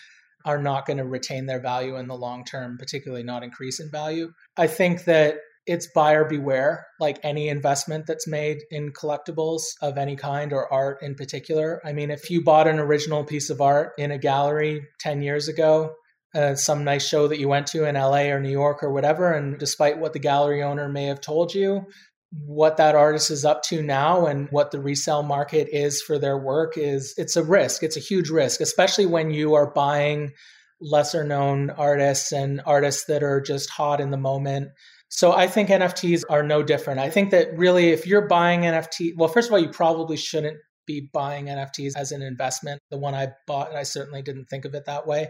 are 0.46 0.62
not 0.62 0.86
going 0.86 0.96
to 0.96 1.04
retain 1.04 1.46
their 1.46 1.60
value 1.60 1.96
in 1.96 2.06
the 2.06 2.14
long 2.14 2.44
term, 2.44 2.78
particularly 2.78 3.24
not 3.24 3.42
increase 3.42 3.78
in 3.78 3.90
value. 3.90 4.32
I 4.56 4.68
think 4.68 5.04
that 5.04 5.36
it's 5.66 5.88
buyer 5.88 6.24
beware, 6.24 6.86
like 7.00 7.18
any 7.22 7.48
investment 7.48 8.06
that's 8.06 8.28
made 8.28 8.58
in 8.70 8.92
collectibles 8.92 9.62
of 9.82 9.98
any 9.98 10.16
kind 10.16 10.52
or 10.52 10.72
art 10.72 11.02
in 11.02 11.14
particular. 11.14 11.80
I 11.84 11.92
mean, 11.92 12.10
if 12.10 12.30
you 12.30 12.42
bought 12.42 12.68
an 12.68 12.78
original 12.78 13.24
piece 13.24 13.50
of 13.50 13.60
art 13.60 13.92
in 13.98 14.10
a 14.10 14.18
gallery 14.18 14.86
10 15.00 15.22
years 15.22 15.48
ago, 15.48 15.94
uh, 16.34 16.54
some 16.54 16.84
nice 16.84 17.06
show 17.06 17.28
that 17.28 17.38
you 17.38 17.48
went 17.48 17.66
to 17.68 17.84
in 17.84 17.94
LA 17.94 18.28
or 18.28 18.40
New 18.40 18.50
York 18.50 18.82
or 18.82 18.92
whatever, 18.92 19.32
and 19.32 19.58
despite 19.58 19.98
what 19.98 20.12
the 20.12 20.18
gallery 20.18 20.62
owner 20.62 20.88
may 20.88 21.06
have 21.06 21.20
told 21.20 21.54
you, 21.54 21.86
what 22.30 22.76
that 22.76 22.94
artist 22.94 23.30
is 23.30 23.44
up 23.44 23.62
to 23.62 23.82
now 23.82 24.26
and 24.26 24.48
what 24.50 24.70
the 24.70 24.80
resale 24.80 25.22
market 25.22 25.68
is 25.70 26.02
for 26.02 26.18
their 26.18 26.36
work 26.36 26.76
is 26.76 27.14
it's 27.16 27.36
a 27.36 27.42
risk. 27.42 27.82
It's 27.82 27.96
a 27.96 28.00
huge 28.00 28.30
risk, 28.30 28.60
especially 28.60 29.06
when 29.06 29.30
you 29.30 29.54
are 29.54 29.72
buying 29.72 30.32
lesser 30.80 31.24
known 31.24 31.70
artists 31.70 32.32
and 32.32 32.60
artists 32.66 33.04
that 33.06 33.22
are 33.22 33.40
just 33.40 33.70
hot 33.70 34.00
in 34.00 34.10
the 34.10 34.16
moment 34.16 34.68
so 35.08 35.32
I 35.32 35.46
think 35.46 35.68
NFTs 35.68 36.22
are 36.28 36.42
no 36.42 36.62
different. 36.62 37.00
I 37.00 37.10
think 37.10 37.30
that 37.30 37.56
really, 37.56 37.90
if 37.90 38.06
you're 38.06 38.26
buying 38.26 38.62
NFT, 38.62 39.12
well, 39.16 39.28
first 39.28 39.48
of 39.48 39.52
all, 39.52 39.58
you 39.58 39.68
probably 39.68 40.16
shouldn't 40.16 40.58
be 40.86 41.08
buying 41.12 41.46
NFTs 41.46 41.92
as 41.96 42.12
an 42.12 42.22
investment. 42.22 42.80
The 42.90 42.98
one 42.98 43.14
I 43.14 43.28
bought, 43.46 43.74
I 43.74 43.82
certainly 43.82 44.22
didn't 44.22 44.46
think 44.46 44.64
of 44.64 44.74
it 44.74 44.86
that 44.86 45.06
way. 45.06 45.28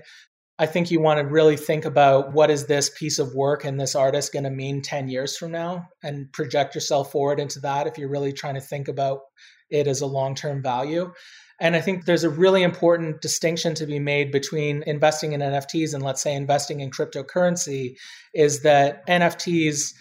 I 0.59 0.65
think 0.67 0.91
you 0.91 1.01
want 1.01 1.21
to 1.21 1.27
really 1.27 1.57
think 1.57 1.85
about 1.85 2.33
what 2.33 2.51
is 2.51 2.67
this 2.67 2.91
piece 2.91 3.19
of 3.19 3.35
work 3.35 3.65
and 3.65 3.79
this 3.79 3.95
artist 3.95 4.33
going 4.33 4.45
to 4.45 4.51
mean 4.51 4.81
10 4.81 5.09
years 5.09 5.37
from 5.37 5.53
now 5.53 5.89
and 6.03 6.33
project 6.33 6.75
yourself 6.75 7.13
forward 7.13 7.41
into 7.41 7.61
that 7.61 7.87
if 7.87 7.99
you're 7.99 8.09
really 8.09 8.33
trying 8.33 8.55
to 8.55 8.61
think 8.61 8.89
about 8.89 9.21
it 9.69 9.87
as 9.87 10.01
a 10.01 10.07
long 10.07 10.35
term 10.35 10.63
value. 10.63 11.13
And 11.59 11.75
I 11.75 11.81
think 11.81 12.05
there's 12.05 12.25
a 12.25 12.31
really 12.31 12.63
important 12.63 13.23
distinction 13.23 13.75
to 13.77 13.87
be 13.87 13.99
made 13.99 14.31
between 14.31 14.83
investing 14.87 15.33
in 15.33 15.41
NFTs 15.41 15.95
and, 15.95 16.03
let's 16.03 16.23
say, 16.23 16.35
investing 16.35 16.81
in 16.81 16.91
cryptocurrency 16.91 17.97
is 18.35 18.63
that 18.63 19.07
NFTs 19.07 19.95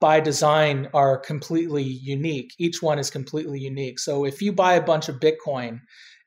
by 0.00 0.20
design 0.20 0.88
are 0.94 1.18
completely 1.18 1.82
unique. 1.82 2.54
Each 2.58 2.82
one 2.82 2.98
is 2.98 3.10
completely 3.10 3.60
unique. 3.60 3.98
So 3.98 4.24
if 4.24 4.40
you 4.40 4.52
buy 4.52 4.74
a 4.74 4.84
bunch 4.84 5.08
of 5.08 5.20
Bitcoin 5.20 5.80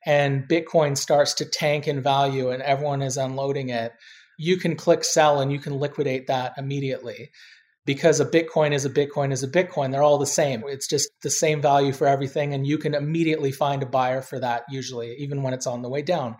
and 0.06 0.48
Bitcoin 0.48 0.96
starts 0.98 1.34
to 1.36 1.46
tank 1.46 1.88
in 1.88 2.02
value 2.02 2.50
and 2.50 2.62
everyone 2.62 3.02
is 3.02 3.18
unloading 3.18 3.70
it, 3.70 3.94
you 4.38 4.58
can 4.58 4.76
click 4.76 5.04
sell 5.04 5.42
and 5.42 5.52
you 5.52 5.60
can 5.60 5.80
liquidate 5.80 6.28
that 6.28 6.54
immediately 6.58 7.32
because 7.88 8.20
a 8.20 8.26
Bitcoin 8.26 8.74
is 8.74 8.84
a 8.84 8.90
Bitcoin 8.90 9.32
is 9.32 9.44
a 9.44 9.48
Bitcoin. 9.48 9.92
They're 9.92 10.04
all 10.04 10.18
the 10.18 10.26
same. 10.26 10.64
It's 10.68 10.88
just 10.88 11.10
the 11.24 11.30
same 11.30 11.62
value 11.62 11.94
for 11.94 12.06
everything. 12.06 12.54
And 12.54 12.68
you 12.68 12.78
can 12.78 12.94
immediately 12.94 13.54
find 13.54 13.82
a 13.82 13.88
buyer 13.88 14.22
for 14.22 14.38
that, 14.40 14.64
usually, 14.70 15.16
even 15.20 15.42
when 15.42 15.54
it's 15.54 15.66
on 15.66 15.82
the 15.82 15.90
way 15.90 16.02
down. 16.02 16.36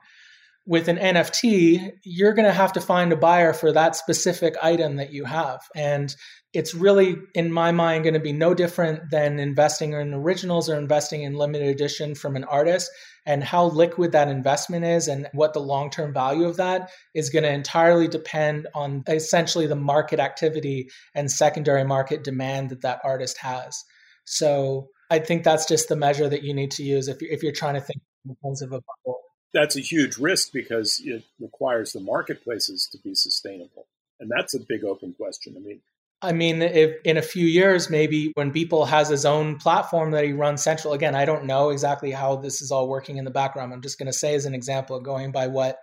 With 0.66 0.90
an 0.90 0.98
NFT, 0.98 1.92
you're 2.04 2.34
going 2.34 2.48
to 2.48 2.54
have 2.54 2.74
to 2.74 2.82
find 2.82 3.14
a 3.14 3.16
buyer 3.16 3.54
for 3.54 3.72
that 3.72 3.96
specific 3.96 4.56
item 4.62 4.98
that 4.98 5.14
you 5.14 5.24
have. 5.24 5.62
And 5.74 6.14
it's 6.58 6.74
really, 6.74 7.18
in 7.36 7.52
my 7.52 7.72
mind, 7.72 8.04
going 8.04 8.16
to 8.16 8.20
be 8.20 8.34
no 8.34 8.56
different 8.56 9.12
than 9.12 9.38
investing 9.38 9.94
in 9.94 10.12
originals 10.12 10.68
or 10.68 10.76
investing 10.76 11.22
in 11.22 11.36
limited 11.36 11.68
edition 11.68 12.16
from 12.16 12.36
an 12.36 12.44
artist 12.46 12.90
and 13.28 13.44
how 13.44 13.66
liquid 13.66 14.14
that 14.14 14.28
investment 14.28 14.84
is 14.84 15.08
and 15.08 15.30
what 15.34 15.54
the 15.54 15.60
long 15.60 15.92
term 15.92 16.12
value 16.12 16.46
of 16.46 16.58
that 16.58 16.90
is 17.14 17.30
going 17.30 17.44
to 17.44 17.52
entirely 17.52 18.08
depend 18.08 18.68
on 18.74 19.04
essentially 19.08 19.68
the 19.68 19.76
market 19.76 20.20
activity 20.20 20.90
and 21.14 21.30
secondary 21.30 21.84
market 21.84 22.24
demand 22.24 22.72
that 22.72 22.82
that 22.82 23.02
artist 23.04 23.38
has. 23.38 23.86
So 24.26 24.90
I 25.12 25.20
think 25.20 25.44
that's 25.44 25.68
just 25.68 25.90
the 25.90 25.96
measure 25.96 26.28
that 26.28 26.42
you 26.42 26.56
need 26.56 26.72
to 26.72 26.84
use 26.84 27.08
if 27.08 27.22
you're, 27.22 27.32
if 27.32 27.44
you're 27.44 27.52
trying 27.52 27.76
to 27.76 27.82
think 27.82 28.02
in 28.28 28.36
terms 28.44 28.64
of 28.64 28.72
a 28.72 28.82
bubble. 28.82 29.20
That's 29.54 29.76
a 29.76 29.82
huge 29.82 30.18
risk 30.18 30.54
because 30.54 31.00
it 31.06 31.24
requires 31.40 31.94
the 31.94 32.00
marketplaces 32.00 32.90
to 32.94 32.98
be 32.98 33.14
sustainable. 33.14 33.86
And 34.20 34.32
that's 34.36 34.56
a 34.56 34.60
big 34.60 34.84
open 34.84 35.14
question. 35.14 35.54
I 35.56 35.60
mean, 35.60 35.82
I 36.22 36.32
mean, 36.32 36.62
if 36.64 36.96
in 37.04 37.18
a 37.18 37.22
few 37.22 37.46
years, 37.46 37.90
maybe 37.92 38.32
when 38.34 38.52
Beeple 38.52 38.88
has 38.88 39.10
his 39.10 39.24
own 39.26 39.58
platform 39.58 40.12
that 40.12 40.24
he 40.24 40.34
runs 40.34 40.64
central, 40.64 40.94
again, 40.94 41.14
I 41.14 41.26
don't 41.26 41.46
know 41.46 41.70
exactly 41.70 42.12
how 42.12 42.38
this 42.38 42.62
is 42.62 42.72
all 42.72 42.90
working 42.90 43.18
in 43.18 43.26
the 43.26 43.32
background. 43.32 43.72
I'm 43.72 43.82
just 43.82 44.00
going 44.00 44.08
to 44.08 44.18
say, 44.18 44.34
as 44.34 44.46
an 44.46 44.56
example, 44.56 45.00
going 45.00 45.32
by 45.32 45.48
what 45.48 45.78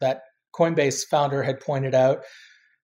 that 0.00 0.22
Coinbase 0.54 1.04
founder 1.10 1.42
had 1.42 1.58
pointed 1.58 1.94
out, 1.94 2.20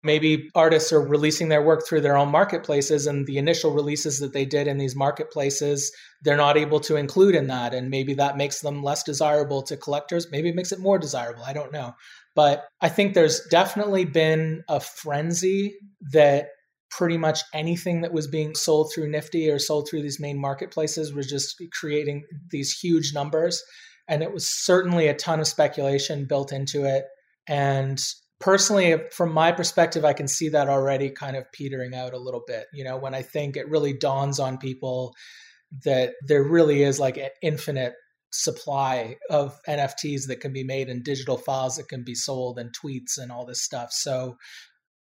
maybe 0.06 0.50
artists 0.54 0.94
are 0.94 1.02
releasing 1.02 1.50
their 1.50 1.64
work 1.64 1.86
through 1.86 2.00
their 2.00 2.16
own 2.16 2.30
marketplaces 2.30 3.08
and 3.08 3.26
the 3.26 3.38
initial 3.38 3.74
releases 3.74 4.20
that 4.20 4.34
they 4.34 4.46
did 4.46 4.68
in 4.68 4.78
these 4.78 4.96
marketplaces 4.96 5.92
they're 6.22 6.38
not 6.38 6.58
able 6.58 6.80
to 6.80 6.96
include 6.96 7.34
in 7.34 7.48
that 7.48 7.74
and 7.74 7.90
maybe 7.90 8.14
that 8.14 8.38
makes 8.38 8.62
them 8.62 8.84
less 8.84 9.02
desirable 9.04 9.64
to 9.64 9.76
collectors 9.76 10.30
maybe 10.32 10.50
it 10.50 10.56
makes 10.56 10.72
it 10.72 10.80
more 10.80 11.00
desirable 11.00 11.44
i 11.44 11.54
don't 11.54 11.74
know 11.74 11.92
but 12.36 12.66
i 12.82 12.88
think 12.88 13.14
there's 13.14 13.42
definitely 13.50 14.06
been 14.06 14.62
a 14.70 14.80
frenzy 14.80 15.76
that 16.14 16.50
pretty 16.90 17.18
much 17.18 17.42
anything 17.54 18.02
that 18.02 18.14
was 18.14 18.28
being 18.28 18.56
sold 18.56 18.92
through 18.94 19.10
nifty 19.10 19.50
or 19.50 19.60
sold 19.60 19.88
through 19.90 20.02
these 20.02 20.20
main 20.20 20.40
marketplaces 20.40 21.14
was 21.14 21.28
just 21.28 21.62
creating 21.74 22.24
these 22.52 22.72
huge 22.72 23.14
numbers. 23.14 23.62
And 24.08 24.22
it 24.22 24.34
was 24.34 24.48
certainly 24.48 25.08
a 25.08 25.16
ton 25.16 25.40
of 25.40 25.48
speculation 25.48 26.26
built 26.26 26.52
into 26.52 26.86
it. 26.86 27.06
And 27.48 28.00
personally 28.40 28.98
from 29.14 29.32
my 29.32 29.50
perspective 29.50 30.04
i 30.04 30.12
can 30.12 30.28
see 30.28 30.50
that 30.50 30.68
already 30.68 31.10
kind 31.10 31.38
of 31.38 31.50
petering 31.54 31.96
out 31.96 32.14
a 32.14 32.20
little 32.20 32.44
bit. 32.46 32.66
You 32.74 32.84
know 32.84 32.98
when 32.98 33.16
i 33.16 33.22
think 33.22 33.56
it 33.56 33.70
really 33.70 33.94
dawns 33.94 34.40
on 34.40 34.58
people 34.58 35.14
that 35.84 36.14
there 36.28 36.44
really 36.44 36.84
is 36.84 37.00
like 37.00 37.18
an 37.18 37.30
infinite 37.42 37.94
supply 38.32 39.16
of 39.30 39.58
nfts 39.68 40.28
that 40.28 40.42
can 40.42 40.52
be 40.52 40.64
made 40.64 40.90
and 40.90 41.04
digital 41.04 41.38
files 41.38 41.78
that 41.78 41.88
can 41.88 42.04
be 42.04 42.16
sold 42.16 42.60
and 42.60 42.76
tweets 42.78 43.18
and 43.18 43.32
all 43.32 43.46
this 43.46 43.64
stuff. 43.64 43.92
So 43.92 44.36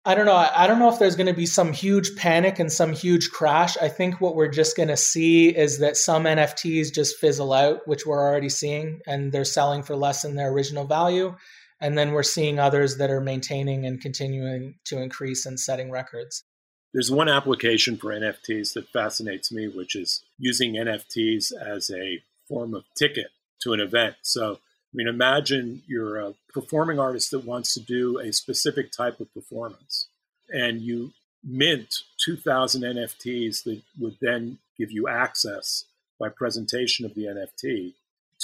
I 0.06 0.14
don't 0.14 0.26
know. 0.26 0.36
I 0.36 0.66
don't 0.66 0.78
know 0.78 0.90
if 0.90 0.98
there's 0.98 1.16
going 1.16 1.28
to 1.28 1.32
be 1.32 1.46
some 1.46 1.72
huge 1.72 2.14
panic 2.16 2.58
and 2.58 2.70
some 2.70 2.92
huge 2.92 3.30
crash. 3.30 3.78
I 3.78 3.88
think 3.88 4.20
what 4.20 4.36
we're 4.36 4.48
just 4.48 4.76
going 4.76 4.90
to 4.90 4.98
see 4.98 5.48
is 5.48 5.78
that 5.78 5.96
some 5.96 6.24
NFTs 6.24 6.92
just 6.92 7.16
fizzle 7.16 7.54
out, 7.54 7.88
which 7.88 8.04
we're 8.04 8.20
already 8.20 8.50
seeing, 8.50 9.00
and 9.06 9.32
they're 9.32 9.46
selling 9.46 9.82
for 9.82 9.96
less 9.96 10.20
than 10.20 10.34
their 10.34 10.50
original 10.50 10.84
value. 10.84 11.34
And 11.80 11.96
then 11.96 12.12
we're 12.12 12.22
seeing 12.22 12.58
others 12.58 12.98
that 12.98 13.10
are 13.10 13.20
maintaining 13.20 13.86
and 13.86 13.98
continuing 13.98 14.74
to 14.84 15.00
increase 15.00 15.46
and 15.46 15.58
setting 15.58 15.90
records. 15.90 16.44
There's 16.92 17.10
one 17.10 17.28
application 17.28 17.96
for 17.96 18.12
NFTs 18.12 18.74
that 18.74 18.90
fascinates 18.90 19.50
me, 19.50 19.68
which 19.68 19.96
is 19.96 20.22
using 20.38 20.74
NFTs 20.74 21.50
as 21.52 21.90
a 21.90 22.22
form 22.46 22.74
of 22.74 22.84
ticket 22.94 23.28
to 23.62 23.72
an 23.72 23.80
event. 23.80 24.16
So, 24.22 24.58
mean, 24.96 25.08
imagine 25.08 25.82
you're 25.86 26.18
a 26.18 26.34
performing 26.52 26.98
artist 26.98 27.30
that 27.32 27.44
wants 27.44 27.74
to 27.74 27.80
do 27.80 28.18
a 28.18 28.32
specific 28.32 28.92
type 28.92 29.20
of 29.20 29.32
performance, 29.34 30.08
and 30.48 30.80
you 30.80 31.12
mint 31.42 31.94
2,000 32.24 32.82
NFTs 32.82 33.64
that 33.64 33.82
would 33.98 34.16
then 34.20 34.58
give 34.78 34.90
you 34.90 35.08
access 35.08 35.84
by 36.18 36.28
presentation 36.28 37.04
of 37.04 37.14
the 37.14 37.24
NFT 37.24 37.94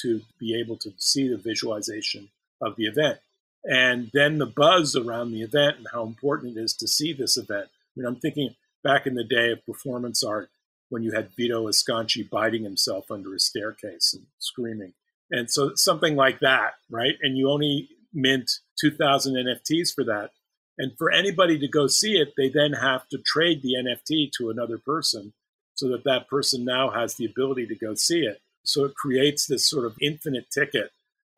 to 0.02 0.22
be 0.38 0.58
able 0.58 0.76
to 0.78 0.92
see 0.98 1.28
the 1.28 1.36
visualization 1.36 2.28
of 2.60 2.76
the 2.76 2.86
event. 2.86 3.18
And 3.64 4.10
then 4.12 4.38
the 4.38 4.46
buzz 4.46 4.96
around 4.96 5.32
the 5.32 5.42
event 5.42 5.78
and 5.78 5.86
how 5.92 6.04
important 6.04 6.56
it 6.56 6.60
is 6.60 6.74
to 6.74 6.88
see 6.88 7.12
this 7.12 7.36
event. 7.36 7.68
I 7.68 8.00
mean, 8.00 8.06
I'm 8.06 8.16
thinking 8.16 8.54
back 8.82 9.06
in 9.06 9.14
the 9.14 9.24
day 9.24 9.50
of 9.52 9.64
performance 9.66 10.22
art 10.22 10.50
when 10.88 11.02
you 11.02 11.12
had 11.12 11.34
Vito 11.36 11.68
Acconci 11.68 12.28
biting 12.28 12.64
himself 12.64 13.10
under 13.10 13.34
a 13.34 13.40
staircase 13.40 14.12
and 14.14 14.26
screaming. 14.38 14.94
And 15.30 15.50
so 15.50 15.72
something 15.74 16.16
like 16.16 16.40
that, 16.40 16.74
right? 16.90 17.14
And 17.22 17.36
you 17.36 17.50
only 17.50 17.88
mint 18.12 18.50
2,000 18.80 19.34
NFTs 19.34 19.94
for 19.94 20.04
that. 20.04 20.30
And 20.78 20.92
for 20.96 21.10
anybody 21.10 21.58
to 21.58 21.68
go 21.68 21.86
see 21.86 22.14
it, 22.14 22.34
they 22.36 22.48
then 22.48 22.72
have 22.72 23.08
to 23.08 23.18
trade 23.18 23.62
the 23.62 23.74
NFT 23.74 24.30
to 24.38 24.50
another 24.50 24.78
person 24.78 25.32
so 25.74 25.88
that 25.88 26.04
that 26.04 26.28
person 26.28 26.64
now 26.64 26.90
has 26.90 27.14
the 27.14 27.26
ability 27.26 27.66
to 27.66 27.74
go 27.74 27.94
see 27.94 28.20
it. 28.20 28.40
So 28.64 28.84
it 28.84 28.94
creates 28.94 29.46
this 29.46 29.68
sort 29.68 29.86
of 29.86 29.96
infinite 30.00 30.50
ticket 30.50 30.90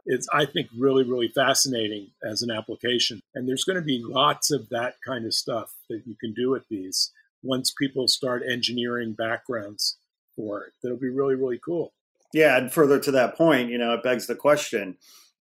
it's 0.07 0.29
I 0.33 0.45
think 0.47 0.69
really 0.77 1.05
really 1.05 1.29
fascinating 1.29 2.09
as 2.25 2.43
an 2.43 2.51
application. 2.51 3.21
And 3.35 3.49
there's 3.49 3.65
going 3.65 3.77
to 3.77 3.83
be 3.83 4.03
lots 4.05 4.51
of 4.51 4.69
that 4.71 4.97
kind 5.05 5.25
of 5.27 5.35
stuff 5.35 5.75
that 5.89 6.03
you 6.07 6.17
can 6.21 6.33
do 6.33 6.51
with 6.51 6.69
these 6.69 7.13
once 7.43 7.73
people 7.77 8.09
start 8.09 8.43
engineering 8.49 9.13
backgrounds 9.13 9.97
for 10.37 10.65
it. 10.65 10.73
That'll 10.83 10.99
be 10.99 11.09
really 11.09 11.35
really 11.35 11.59
cool. 11.59 11.93
Yeah, 12.33 12.57
and 12.57 12.73
further 12.73 12.99
to 13.01 13.11
that 13.13 13.37
point, 13.37 13.71
you 13.71 13.79
know, 13.79 13.95
it 13.95 14.03
begs 14.03 14.27
the 14.27 14.35
question: 14.35 14.97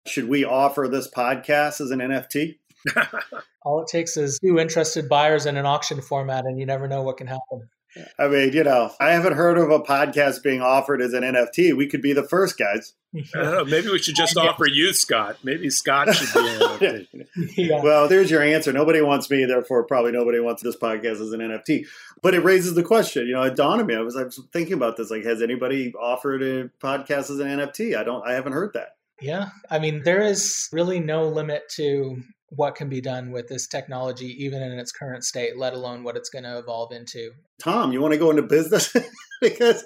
Should 0.07 0.29
we 0.29 0.45
offer 0.45 0.89
this 0.91 1.09
podcast 1.09 1.81
as 1.81 1.91
an 1.91 2.01
NFT? 2.01 2.59
All 3.63 3.83
it 3.83 3.89
takes 3.89 4.17
is 4.17 4.39
two 4.39 4.59
interested 4.59 5.09
buyers 5.09 5.47
in 5.47 5.57
an 5.57 5.67
auction 5.67 6.01
format, 6.01 6.45
and 6.47 6.59
you 6.59 6.67
never 6.67 6.89
know 6.89 7.03
what 7.03 7.19
can 7.19 7.27
happen. 7.27 7.69
I 8.19 8.29
mean, 8.29 8.53
you 8.53 8.65
know, 8.65 8.91
I 9.01 9.11
haven't 9.13 9.35
heard 9.35 9.59
of 9.59 9.71
a 9.71 9.81
podcast 9.81 10.43
being 10.43 10.61
offered 10.61 11.03
as 11.03 11.13
an 11.13 11.23
NFT. 11.23 11.77
We 11.77 11.89
could 11.89 12.03
be 12.03 12.13
the 12.13 12.23
first 12.23 12.59
guys. 12.59 12.95
Know, 13.35 13.65
maybe 13.65 13.89
we 13.89 13.99
should 13.99 14.15
just 14.15 14.37
offer 14.37 14.67
you, 14.67 14.93
Scott. 14.93 15.39
Maybe 15.43 15.69
Scott 15.69 16.15
should 16.15 16.33
be 16.33 16.49
an 16.49 16.61
NFT. 17.19 17.57
yeah. 17.57 17.83
Well, 17.83 18.07
there's 18.07 18.31
your 18.31 18.43
answer. 18.43 18.73
Nobody 18.73 19.01
wants 19.03 19.29
me, 19.29 19.45
therefore, 19.45 19.85
probably 19.85 20.13
nobody 20.13 20.39
wants 20.39 20.63
this 20.63 20.77
podcast 20.77 21.21
as 21.21 21.33
an 21.33 21.41
NFT. 21.41 21.87
But 22.23 22.35
it 22.35 22.45
raises 22.45 22.75
the 22.75 22.85
question. 22.85 23.27
You 23.27 23.35
know, 23.35 23.43
it 23.43 23.57
dawned 23.57 23.81
on 23.81 23.87
me. 23.89 23.97
I 23.97 24.01
was, 24.01 24.17
I 24.17 24.23
was 24.23 24.41
thinking 24.53 24.75
about 24.75 24.97
this. 24.97 25.11
Like, 25.11 25.25
has 25.25 25.43
anybody 25.43 25.93
offered 26.01 26.43
a 26.43 26.69
podcast 26.81 27.31
as 27.31 27.41
an 27.41 27.49
NFT? 27.49 27.97
I 27.97 28.05
don't. 28.05 28.25
I 28.27 28.35
haven't 28.35 28.53
heard 28.53 28.75
that. 28.75 28.91
Yeah, 29.21 29.49
I 29.69 29.81
mean, 29.81 30.03
there 30.05 30.23
is 30.23 30.69
really 30.73 31.01
no 31.01 31.29
limit 31.29 31.65
to 31.77 32.23
what 32.51 32.75
can 32.75 32.89
be 32.89 33.01
done 33.01 33.31
with 33.31 33.49
this 33.49 33.67
technology, 33.67 34.45
even 34.45 34.61
in 34.63 34.79
its 34.79 34.93
current 34.93 35.25
state, 35.25 35.57
let 35.57 35.73
alone 35.73 36.03
what 36.03 36.17
it's 36.17 36.29
going 36.29 36.45
to 36.45 36.59
evolve 36.59 36.93
into. 36.93 37.31
Tom, 37.63 37.93
you 37.93 38.01
want 38.01 38.13
to 38.13 38.19
go 38.19 38.31
into 38.31 38.43
business? 38.43 38.95
because 39.41 39.85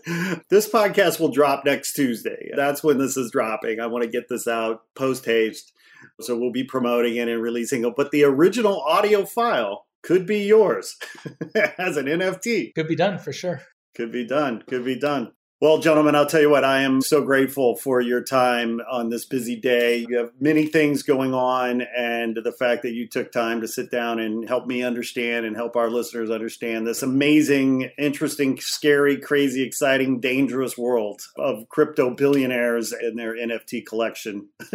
this 0.51 0.69
podcast 0.69 1.21
will 1.21 1.31
drop 1.31 1.65
next 1.65 1.93
Tuesday. 1.93 2.51
That's 2.57 2.83
when 2.83 2.99
this 2.99 3.17
is 3.17 3.31
dropping. 3.31 3.81
I 3.81 3.87
want 3.87 4.03
to 4.03 4.11
get 4.11 4.29
this 4.29 4.49
out 4.49 4.83
post 4.95 5.25
haste. 5.25 5.73
So 6.21 6.37
we'll 6.37 6.53
be 6.53 6.65
promoting 6.65 7.17
it 7.17 7.29
and 7.29 7.43
releasing 7.43 7.85
it. 7.85 7.95
But 7.97 8.11
the 8.11 8.25
original 8.25 8.81
audio 8.81 9.25
file 9.25 9.87
could 10.03 10.27
be 10.27 10.41
yours 10.41 10.97
as 11.79 11.97
an 11.97 12.07
NFT. 12.07 12.75
Could 12.75 12.89
be 12.89 12.97
done 12.97 13.19
for 13.19 13.33
sure. 13.33 13.63
Could 13.97 14.13
be 14.13 14.27
done. 14.27 14.63
Could 14.67 14.85
be 14.85 14.99
done. 14.99 15.33
Well, 15.61 15.79
gentlemen, 15.79 16.17
I'll 16.17 16.27
tell 16.27 16.41
you 16.41 16.51
what, 16.51 16.65
I 16.65 16.83
am 16.83 17.01
so 17.01 17.23
grateful 17.23 17.77
for 17.77 18.01
your 18.01 18.21
time 18.21 18.81
on 18.91 19.09
this 19.09 19.25
busy 19.25 19.55
day. 19.55 20.05
You 20.09 20.19
have 20.19 20.33
many 20.41 20.67
things 20.67 21.05
going 21.05 21.33
on, 21.33 21.83
and 21.97 22.37
the 22.43 22.53
fact 22.53 22.83
that 22.83 22.93
you 22.93 23.07
took 23.07 23.31
time 23.31 23.61
to 23.61 23.69
sit 23.69 23.89
down 23.89 24.19
and 24.19 24.49
help 24.49 24.67
me 24.67 24.83
understand 24.83 25.47
and 25.47 25.55
help 25.55 25.77
our 25.77 25.89
listeners 25.89 26.29
understand 26.29 26.89
this 26.89 27.05
amazing, 27.05 27.89
interesting, 27.97 28.59
scary, 28.61 29.17
crazy, 29.17 29.63
exciting, 29.63 30.19
dangerous 30.19 30.77
world 30.77 31.23
of 31.39 31.69
crypto 31.69 32.11
billionaires 32.11 32.91
and 32.91 33.17
their 33.17 33.35
NFT 33.35 33.87
collection. 33.87 34.49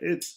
it's 0.00 0.36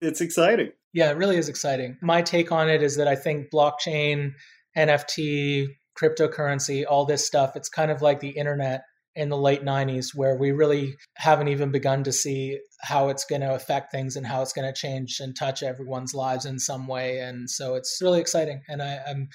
it's 0.00 0.22
exciting. 0.22 0.72
Yeah, 0.94 1.10
it 1.10 1.18
really 1.18 1.36
is 1.36 1.50
exciting. 1.50 1.98
My 2.00 2.22
take 2.22 2.50
on 2.50 2.70
it 2.70 2.82
is 2.82 2.96
that 2.96 3.06
I 3.06 3.16
think 3.16 3.50
blockchain, 3.52 4.32
NFT, 4.78 5.66
cryptocurrency, 6.00 6.84
all 6.88 7.04
this 7.04 7.26
stuff, 7.26 7.54
it's 7.54 7.68
kind 7.68 7.90
of 7.90 8.00
like 8.00 8.20
the 8.20 8.30
internet 8.30 8.82
in 9.16 9.28
the 9.28 9.36
late 9.36 9.64
90s 9.64 10.14
where 10.14 10.36
we 10.36 10.52
really 10.52 10.96
haven't 11.16 11.48
even 11.48 11.72
begun 11.72 12.04
to 12.04 12.12
see 12.12 12.58
how 12.82 13.08
it's 13.08 13.24
going 13.24 13.40
to 13.40 13.54
affect 13.54 13.90
things 13.90 14.16
and 14.16 14.26
how 14.26 14.42
it's 14.42 14.52
going 14.52 14.66
to 14.66 14.78
change 14.78 15.18
and 15.20 15.36
touch 15.36 15.62
everyone's 15.62 16.14
lives 16.14 16.44
in 16.46 16.58
some 16.58 16.86
way 16.86 17.18
and 17.18 17.50
so 17.50 17.74
it's 17.74 17.98
really 18.00 18.20
exciting 18.20 18.62
and 18.68 18.80
I, 18.80 19.00
am 19.08 19.28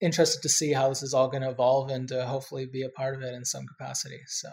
interested 0.00 0.42
to 0.42 0.48
see 0.48 0.72
how 0.72 0.88
this 0.88 1.02
is 1.02 1.14
all 1.14 1.28
going 1.28 1.42
to 1.42 1.50
evolve 1.50 1.90
and 1.90 2.08
to 2.08 2.26
hopefully 2.26 2.66
be 2.66 2.82
a 2.82 2.90
part 2.90 3.14
of 3.14 3.22
it 3.22 3.34
in 3.34 3.44
some 3.44 3.64
capacity 3.66 4.20
so 4.26 4.48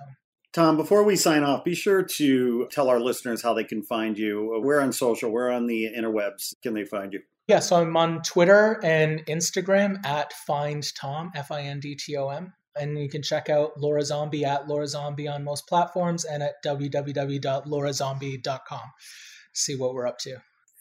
Tom, 0.54 0.76
before 0.76 1.04
we 1.04 1.16
sign 1.16 1.44
off, 1.44 1.64
be 1.64 1.74
sure 1.74 2.04
to 2.04 2.68
tell 2.72 2.90
our 2.90 3.00
listeners 3.00 3.42
how 3.42 3.54
they 3.54 3.64
can 3.64 3.82
find 3.82 4.18
you. 4.18 4.60
We're 4.62 4.82
on 4.82 4.92
social, 4.92 5.32
we're 5.32 5.50
on 5.50 5.66
the 5.66 5.88
interwebs. 5.98 6.54
Can 6.62 6.74
they 6.74 6.84
find 6.84 7.14
you? 7.14 7.22
Yeah, 7.48 7.60
so 7.60 7.78
I'm 7.78 7.96
on 7.96 8.22
Twitter 8.22 8.80
and 8.84 9.26
Instagram 9.28 10.06
at 10.06 10.34
Find 10.34 10.86
Tom, 10.96 11.32
F 11.36 11.52
I 11.52 11.62
N 11.62 11.80
D 11.80 11.96
T 11.96 12.18
O 12.18 12.28
M. 12.30 12.54
And 12.80 12.98
you 12.98 13.10
can 13.10 13.22
check 13.22 13.50
out 13.50 13.78
Lora 13.80 14.04
Zombie 14.04 14.46
at 14.46 14.68
Lora 14.68 14.88
Zombie 14.88 15.28
on 15.28 15.44
most 15.44 15.68
platforms 15.68 16.26
and 16.26 16.42
at 16.42 16.64
www.lorazombie.com. 16.64 18.82
See 19.54 19.76
what 19.76 19.94
we're 19.94 20.08
up 20.08 20.18
to. 20.20 20.38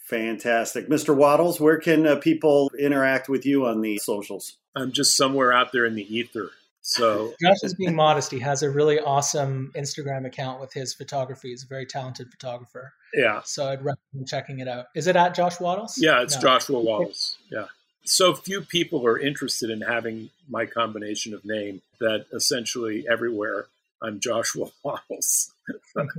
Fantastic. 0.06 0.88
Mr. 0.88 1.14
Wattles, 1.14 1.60
where 1.60 1.78
can 1.78 2.06
uh, 2.06 2.16
people 2.16 2.70
interact 2.78 3.28
with 3.28 3.44
you 3.46 3.66
on 3.66 3.80
the 3.80 3.98
socials? 3.98 4.56
I'm 4.74 4.92
just 4.92 5.16
somewhere 5.16 5.52
out 5.52 5.72
there 5.72 5.86
in 5.86 5.94
the 5.94 6.02
ether. 6.02 6.50
So 6.82 7.32
Josh 7.42 7.62
is 7.62 7.74
being 7.74 7.94
modest. 7.94 8.30
He 8.30 8.38
has 8.40 8.62
a 8.62 8.70
really 8.70 8.98
awesome 8.98 9.72
Instagram 9.76 10.26
account 10.26 10.60
with 10.60 10.72
his 10.72 10.94
photography. 10.94 11.50
He's 11.50 11.64
a 11.64 11.68
very 11.68 11.86
talented 11.86 12.30
photographer. 12.30 12.92
Yeah. 13.14 13.42
So 13.44 13.68
I'd 13.68 13.84
recommend 13.84 14.26
checking 14.26 14.60
it 14.60 14.68
out. 14.68 14.86
Is 14.94 15.06
it 15.06 15.16
at 15.16 15.34
Josh 15.34 15.60
Wattles? 15.60 15.94
Yeah, 15.96 16.22
it's 16.22 16.36
no. 16.36 16.42
Joshua 16.42 16.80
Wattles. 16.80 17.38
Yeah 17.50 17.66
so 18.04 18.34
few 18.34 18.62
people 18.62 19.06
are 19.06 19.18
interested 19.18 19.70
in 19.70 19.82
having 19.82 20.30
my 20.48 20.66
combination 20.66 21.34
of 21.34 21.44
name 21.44 21.82
that 22.00 22.26
essentially 22.32 23.06
everywhere 23.08 23.66
I'm 24.02 24.20
Joshua 24.20 24.68
Wattles. 24.82 25.52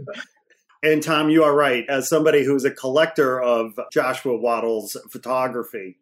and 0.83 1.01
Tom, 1.01 1.29
you 1.29 1.43
are 1.43 1.53
right. 1.53 1.85
As 1.89 2.07
somebody 2.07 2.43
who's 2.43 2.65
a 2.65 2.71
collector 2.71 3.41
of 3.41 3.79
Joshua 3.91 4.37
Wattles 4.37 4.95
photography, 5.09 5.97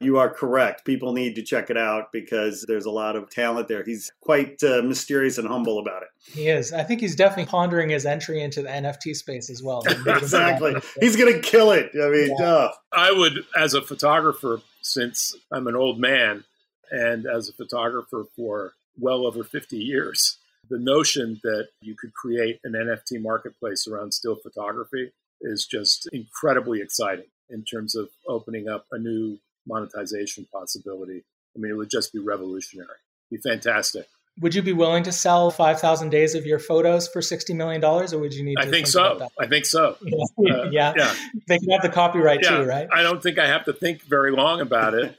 You 0.00 0.18
are 0.18 0.28
correct. 0.28 0.84
People 0.84 1.12
need 1.12 1.34
to 1.36 1.42
check 1.42 1.70
it 1.70 1.76
out 1.76 2.12
because 2.12 2.64
there's 2.66 2.84
a 2.84 2.90
lot 2.90 3.16
of 3.16 3.30
talent 3.30 3.68
there. 3.68 3.84
He's 3.84 4.10
quite 4.20 4.62
uh, 4.62 4.82
mysterious 4.82 5.38
and 5.38 5.48
humble 5.48 5.78
about 5.78 6.02
it. 6.02 6.08
He 6.32 6.48
is. 6.48 6.72
I 6.72 6.82
think 6.82 7.00
he's 7.00 7.16
definitely 7.16 7.50
pondering 7.50 7.90
his 7.90 8.04
entry 8.06 8.42
into 8.42 8.62
the 8.62 8.68
NFT 8.68 9.14
space 9.14 9.50
as 9.50 9.62
well. 9.62 9.82
exactly. 10.06 10.74
He's 11.00 11.16
going 11.16 11.32
to 11.32 11.40
kill 11.40 11.70
it. 11.70 11.90
I 11.94 12.08
mean, 12.10 12.34
yeah. 12.38 12.44
uh. 12.44 12.72
I 12.92 13.12
would, 13.12 13.44
as 13.56 13.74
a 13.74 13.82
photographer, 13.82 14.60
since 14.82 15.34
I'm 15.50 15.66
an 15.66 15.76
old 15.76 15.98
man 15.98 16.44
and 16.90 17.26
as 17.26 17.48
a 17.48 17.52
photographer 17.52 18.24
for 18.36 18.72
well 18.98 19.26
over 19.26 19.42
50 19.42 19.76
years, 19.76 20.38
the 20.70 20.78
notion 20.78 21.40
that 21.42 21.68
you 21.80 21.94
could 21.98 22.14
create 22.14 22.60
an 22.64 22.72
NFT 22.72 23.20
marketplace 23.20 23.86
around 23.86 24.12
still 24.12 24.36
photography 24.36 25.10
is 25.40 25.66
just 25.66 26.08
incredibly 26.12 26.80
exciting 26.80 27.26
in 27.50 27.64
terms 27.64 27.94
of 27.94 28.08
opening 28.28 28.68
up 28.68 28.86
a 28.92 28.98
new 28.98 29.38
monetization 29.66 30.46
possibility. 30.52 31.24
I 31.56 31.58
mean, 31.58 31.72
it 31.72 31.74
would 31.74 31.90
just 31.90 32.12
be 32.12 32.18
revolutionary. 32.18 32.88
It'd 33.30 33.42
be 33.42 33.48
fantastic. 33.48 34.06
Would 34.40 34.54
you 34.54 34.62
be 34.62 34.72
willing 34.72 35.04
to 35.04 35.12
sell 35.12 35.52
5,000 35.52 36.10
days 36.10 36.34
of 36.34 36.44
your 36.44 36.58
photos 36.58 37.06
for 37.06 37.20
$60 37.20 37.54
million 37.54 37.84
or 37.84 38.18
would 38.18 38.34
you 38.34 38.42
need 38.42 38.56
to 38.56 38.66
I 38.66 38.70
think, 38.70 38.88
so. 38.88 39.28
I 39.38 39.46
think 39.46 39.64
so. 39.64 39.96
Yeah. 40.02 40.24
Uh, 40.52 40.68
yeah. 40.70 40.92
yeah. 40.96 41.14
They 41.46 41.58
can 41.58 41.70
have 41.70 41.82
the 41.82 41.88
copyright 41.88 42.40
yeah. 42.42 42.58
too, 42.58 42.64
right? 42.64 42.88
I 42.92 43.02
don't 43.02 43.22
think 43.22 43.38
I 43.38 43.46
have 43.46 43.64
to 43.66 43.72
think 43.72 44.02
very 44.02 44.32
long 44.32 44.60
about 44.60 44.94
it. 44.94 45.16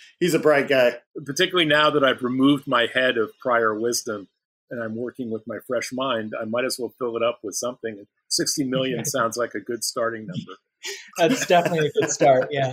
He's 0.20 0.34
a 0.34 0.38
bright 0.38 0.68
guy. 0.68 0.96
Particularly 1.24 1.64
now 1.64 1.88
that 1.90 2.04
I've 2.04 2.22
removed 2.22 2.66
my 2.66 2.86
head 2.92 3.16
of 3.16 3.30
prior 3.38 3.74
wisdom 3.74 4.28
and 4.70 4.82
I'm 4.82 4.94
working 4.94 5.30
with 5.30 5.46
my 5.46 5.58
fresh 5.66 5.90
mind, 5.90 6.34
I 6.38 6.44
might 6.44 6.66
as 6.66 6.78
well 6.78 6.92
fill 6.98 7.16
it 7.16 7.22
up 7.22 7.40
with 7.42 7.54
something. 7.54 8.06
60 8.28 8.64
million 8.64 9.04
sounds 9.06 9.38
like 9.38 9.54
a 9.54 9.60
good 9.60 9.84
starting 9.84 10.26
number. 10.26 10.58
That's 11.18 11.46
definitely 11.46 11.88
a 11.88 12.00
good 12.00 12.10
start. 12.10 12.48
Yeah. 12.50 12.72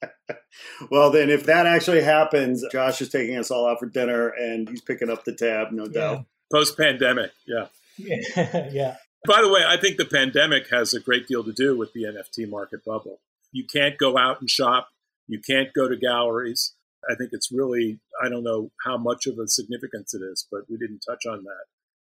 well, 0.90 1.10
then, 1.10 1.30
if 1.30 1.44
that 1.46 1.66
actually 1.66 2.02
happens, 2.02 2.64
Josh 2.70 3.00
is 3.00 3.08
taking 3.08 3.36
us 3.36 3.50
all 3.50 3.68
out 3.68 3.80
for 3.80 3.86
dinner 3.86 4.28
and 4.28 4.68
he's 4.68 4.80
picking 4.80 5.10
up 5.10 5.24
the 5.24 5.34
tab, 5.34 5.72
no 5.72 5.86
doubt. 5.86 6.24
Post 6.52 6.76
pandemic. 6.76 7.32
Yeah. 7.46 7.66
yeah. 7.98 8.96
By 9.26 9.40
the 9.40 9.48
way, 9.48 9.62
I 9.66 9.78
think 9.78 9.96
the 9.96 10.04
pandemic 10.04 10.68
has 10.70 10.92
a 10.92 11.00
great 11.00 11.26
deal 11.26 11.42
to 11.44 11.52
do 11.52 11.76
with 11.76 11.92
the 11.94 12.04
NFT 12.04 12.48
market 12.48 12.84
bubble. 12.84 13.20
You 13.52 13.64
can't 13.64 13.96
go 13.96 14.18
out 14.18 14.40
and 14.40 14.50
shop. 14.50 14.88
You 15.26 15.40
can't 15.40 15.72
go 15.72 15.88
to 15.88 15.96
galleries. 15.96 16.74
I 17.10 17.14
think 17.14 17.30
it's 17.32 17.50
really, 17.50 18.00
I 18.22 18.28
don't 18.28 18.44
know 18.44 18.70
how 18.84 18.98
much 18.98 19.26
of 19.26 19.38
a 19.38 19.48
significance 19.48 20.14
it 20.14 20.22
is, 20.22 20.46
but 20.50 20.62
we 20.68 20.76
didn't 20.76 21.00
touch 21.08 21.24
on 21.26 21.44
that. 21.44 21.64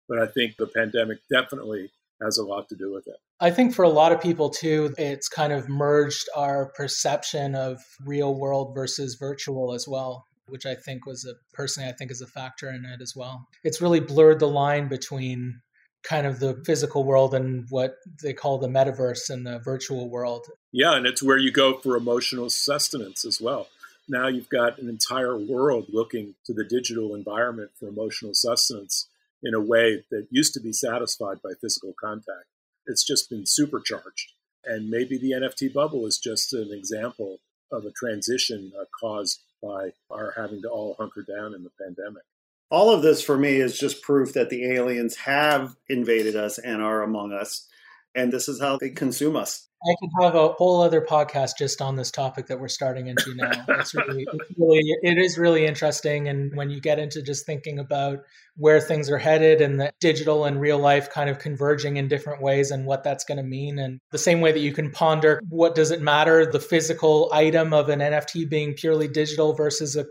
But 0.08 0.18
I 0.18 0.26
think 0.26 0.56
the 0.56 0.66
pandemic 0.66 1.18
definitely 1.30 1.90
has 2.22 2.38
a 2.38 2.44
lot 2.44 2.68
to 2.68 2.76
do 2.76 2.92
with 2.92 3.06
it. 3.06 3.16
I 3.40 3.50
think 3.50 3.74
for 3.74 3.84
a 3.84 3.88
lot 3.88 4.12
of 4.12 4.20
people 4.20 4.50
too, 4.50 4.94
it's 4.96 5.28
kind 5.28 5.52
of 5.52 5.68
merged 5.68 6.28
our 6.34 6.72
perception 6.74 7.54
of 7.54 7.82
real 8.04 8.34
world 8.34 8.74
versus 8.74 9.16
virtual 9.16 9.74
as 9.74 9.86
well, 9.86 10.26
which 10.46 10.66
I 10.66 10.74
think 10.74 11.06
was 11.06 11.24
a 11.24 11.34
personally, 11.54 11.88
I 11.88 11.92
think 11.92 12.10
is 12.10 12.22
a 12.22 12.26
factor 12.26 12.70
in 12.70 12.84
it 12.84 13.02
as 13.02 13.14
well. 13.14 13.46
It's 13.64 13.82
really 13.82 14.00
blurred 14.00 14.40
the 14.40 14.48
line 14.48 14.88
between 14.88 15.60
kind 16.02 16.26
of 16.26 16.40
the 16.40 16.62
physical 16.64 17.04
world 17.04 17.34
and 17.34 17.66
what 17.68 17.96
they 18.22 18.32
call 18.32 18.58
the 18.58 18.68
metaverse 18.68 19.28
and 19.28 19.46
the 19.46 19.58
virtual 19.58 20.08
world. 20.08 20.46
Yeah, 20.72 20.96
and 20.96 21.06
it's 21.06 21.22
where 21.22 21.38
you 21.38 21.50
go 21.50 21.78
for 21.78 21.96
emotional 21.96 22.48
sustenance 22.48 23.24
as 23.24 23.40
well. 23.40 23.68
Now 24.08 24.28
you've 24.28 24.48
got 24.48 24.78
an 24.78 24.88
entire 24.88 25.36
world 25.36 25.86
looking 25.92 26.36
to 26.44 26.54
the 26.54 26.64
digital 26.64 27.14
environment 27.14 27.72
for 27.78 27.88
emotional 27.88 28.34
sustenance 28.34 29.08
in 29.42 29.54
a 29.54 29.60
way 29.60 30.04
that 30.10 30.28
used 30.30 30.54
to 30.54 30.60
be 30.60 30.72
satisfied 30.72 31.38
by 31.42 31.50
physical 31.60 31.94
contact. 32.00 32.46
It's 32.86 33.04
just 33.04 33.30
been 33.30 33.46
supercharged. 33.46 34.32
And 34.64 34.90
maybe 34.90 35.18
the 35.18 35.32
NFT 35.32 35.72
bubble 35.72 36.06
is 36.06 36.18
just 36.18 36.52
an 36.52 36.70
example 36.72 37.38
of 37.70 37.84
a 37.84 37.92
transition 37.92 38.72
uh, 38.78 38.84
caused 38.98 39.40
by 39.62 39.90
our 40.10 40.32
having 40.36 40.62
to 40.62 40.68
all 40.68 40.96
hunker 40.98 41.22
down 41.22 41.54
in 41.54 41.62
the 41.62 41.70
pandemic. 41.80 42.22
All 42.70 42.90
of 42.90 43.02
this 43.02 43.22
for 43.22 43.38
me 43.38 43.56
is 43.56 43.78
just 43.78 44.02
proof 44.02 44.32
that 44.32 44.50
the 44.50 44.64
aliens 44.72 45.16
have 45.16 45.76
invaded 45.88 46.34
us 46.34 46.58
and 46.58 46.82
are 46.82 47.02
among 47.02 47.32
us. 47.32 47.68
And 48.14 48.32
this 48.32 48.48
is 48.48 48.60
how 48.60 48.76
they 48.76 48.90
consume 48.90 49.36
us. 49.36 49.68
I 49.88 49.94
could 50.00 50.10
have 50.20 50.34
a 50.34 50.48
whole 50.48 50.80
other 50.80 51.00
podcast 51.00 51.52
just 51.58 51.80
on 51.80 51.94
this 51.96 52.10
topic 52.10 52.46
that 52.46 52.58
we're 52.58 52.68
starting 52.68 53.06
into 53.06 53.34
now. 53.34 53.52
It's 53.68 53.94
really, 53.94 54.26
it's 54.32 54.58
really, 54.58 54.82
it 55.02 55.18
is 55.18 55.38
really 55.38 55.64
interesting. 55.64 56.28
And 56.28 56.54
when 56.56 56.70
you 56.70 56.80
get 56.80 56.98
into 56.98 57.22
just 57.22 57.46
thinking 57.46 57.78
about 57.78 58.20
where 58.56 58.80
things 58.80 59.10
are 59.10 59.18
headed 59.18 59.60
and 59.60 59.80
the 59.80 59.92
digital 60.00 60.46
and 60.46 60.60
real 60.60 60.78
life 60.78 61.10
kind 61.10 61.30
of 61.30 61.38
converging 61.38 61.98
in 61.98 62.08
different 62.08 62.42
ways 62.42 62.70
and 62.70 62.86
what 62.86 63.04
that's 63.04 63.24
going 63.24 63.38
to 63.38 63.44
mean, 63.44 63.78
and 63.78 64.00
the 64.10 64.18
same 64.18 64.40
way 64.40 64.50
that 64.50 64.60
you 64.60 64.72
can 64.72 64.90
ponder 64.90 65.40
what 65.48 65.74
does 65.74 65.90
it 65.90 66.02
matter, 66.02 66.44
the 66.44 66.60
physical 66.60 67.30
item 67.32 67.72
of 67.72 67.88
an 67.88 68.00
NFT 68.00 68.48
being 68.48 68.74
purely 68.74 69.08
digital 69.08 69.54
versus 69.54 69.94
a 69.94 70.06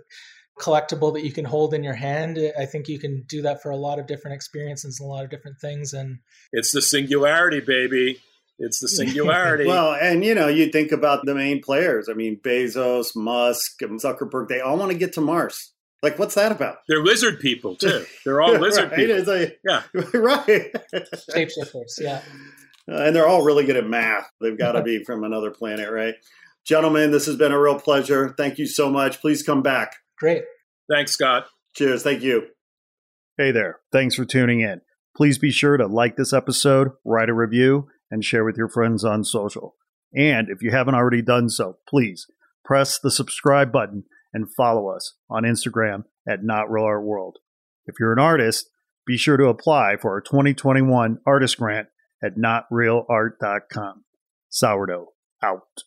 collectible 0.60 1.14
that 1.14 1.26
you 1.26 1.32
can 1.32 1.46
hold 1.46 1.74
in 1.74 1.84
your 1.84 1.94
hand. 1.94 2.40
I 2.58 2.66
think 2.66 2.88
you 2.88 3.00
can 3.00 3.24
do 3.28 3.42
that 3.42 3.62
for 3.62 3.72
a 3.72 3.76
lot 3.76 4.00
of 4.00 4.08
different 4.08 4.36
experiences 4.36 5.00
and 5.00 5.08
a 5.08 5.12
lot 5.12 5.26
of 5.26 5.30
different 5.30 5.60
things. 5.60 5.94
And 5.94 6.20
it's 6.54 6.72
the 6.72 6.82
singularity, 6.82 7.60
baby. 7.60 8.22
It's 8.60 8.80
the 8.80 8.88
singularity. 8.90 9.66
well, 9.66 9.94
and 9.94 10.24
you 10.24 10.36
know, 10.36 10.48
you 10.48 10.70
think 10.72 10.92
about 10.92 11.26
the 11.26 11.36
main 11.36 11.62
players. 11.62 12.08
I 12.10 12.14
mean, 12.14 12.40
Bezos, 12.44 13.16
Musk, 13.16 13.82
and 13.82 14.00
Zuckerberg. 14.02 14.48
They 14.48 14.62
all 14.62 14.78
want 14.78 14.92
to 14.92 14.98
get 14.98 15.14
to 15.14 15.22
Mars. 15.22 15.74
Like, 16.04 16.20
what's 16.20 16.36
that 16.36 16.52
about? 16.52 16.78
They're 16.88 17.04
lizard 17.04 17.40
people 17.40 17.76
too. 17.76 18.06
They're 18.24 18.42
all 18.42 18.54
lizard 18.60 18.92
right? 18.92 18.96
people. 18.96 19.34
Like, 19.34 19.60
yeah, 19.68 19.84
right. 20.14 20.72
Shapeshifters. 21.34 22.00
Yeah. 22.00 22.22
Uh, 22.88 22.98
and 23.06 23.16
they're 23.16 23.28
all 23.28 23.44
really 23.44 23.66
good 23.66 23.78
at 23.78 23.88
math. 23.88 24.30
They've 24.40 24.58
got 24.58 24.74
to 24.74 24.84
be 24.84 25.04
from 25.04 25.24
another 25.24 25.50
planet, 25.50 25.92
right? 25.92 26.14
Gentlemen, 26.66 27.12
this 27.12 27.26
has 27.26 27.36
been 27.36 27.52
a 27.52 27.60
real 27.60 27.80
pleasure. 27.80 28.36
Thank 28.38 28.60
you 28.60 28.68
so 28.68 28.92
much. 28.92 29.20
Please 29.22 29.42
come 29.42 29.64
back. 29.64 29.96
Great. 30.20 30.44
Thanks, 30.92 31.12
Scott. 31.14 31.48
Cheers. 31.76 32.04
Thank 32.04 32.22
you. 32.22 32.44
Hey 33.38 33.52
there. 33.52 33.80
Thanks 33.92 34.16
for 34.16 34.26
tuning 34.26 34.62
in. 34.62 34.82
Please 35.18 35.38
be 35.38 35.52
sure 35.52 35.78
to 35.78 35.88
like 35.88 36.16
this 36.18 36.34
episode, 36.34 36.92
write 37.04 37.30
a 37.30 37.34
review, 37.34 37.88
and 38.16 38.24
share 38.24 38.46
with 38.46 38.56
your 38.56 38.70
friends 38.70 39.04
on 39.04 39.26
social. 39.26 39.76
And 40.16 40.48
if 40.50 40.62
you 40.62 40.72
haven't 40.72 40.96
already 40.96 41.22
done 41.22 41.50
so, 41.50 41.80
please 41.86 42.28
press 42.64 42.98
the 42.98 43.12
subscribe 43.12 43.74
button 43.74 44.06
and 44.34 44.48
follow 44.56 44.88
us 44.88 45.16
on 45.30 45.44
Instagram 45.44 46.06
at 46.26 46.42
Not 46.42 46.72
Real 46.72 46.86
Art 46.86 47.04
World. 47.04 47.40
If 47.86 47.96
you're 48.00 48.14
an 48.14 48.20
artist, 48.20 48.70
be 49.06 49.18
sure 49.18 49.36
to 49.36 49.50
apply 49.50 49.98
for 50.02 50.12
our 50.12 50.22
2021 50.22 51.20
artist 51.28 51.58
grant 51.58 51.90
at 52.24 52.38
notrealart.com. 52.38 54.06
Sourdough 54.50 55.08
out. 55.44 55.84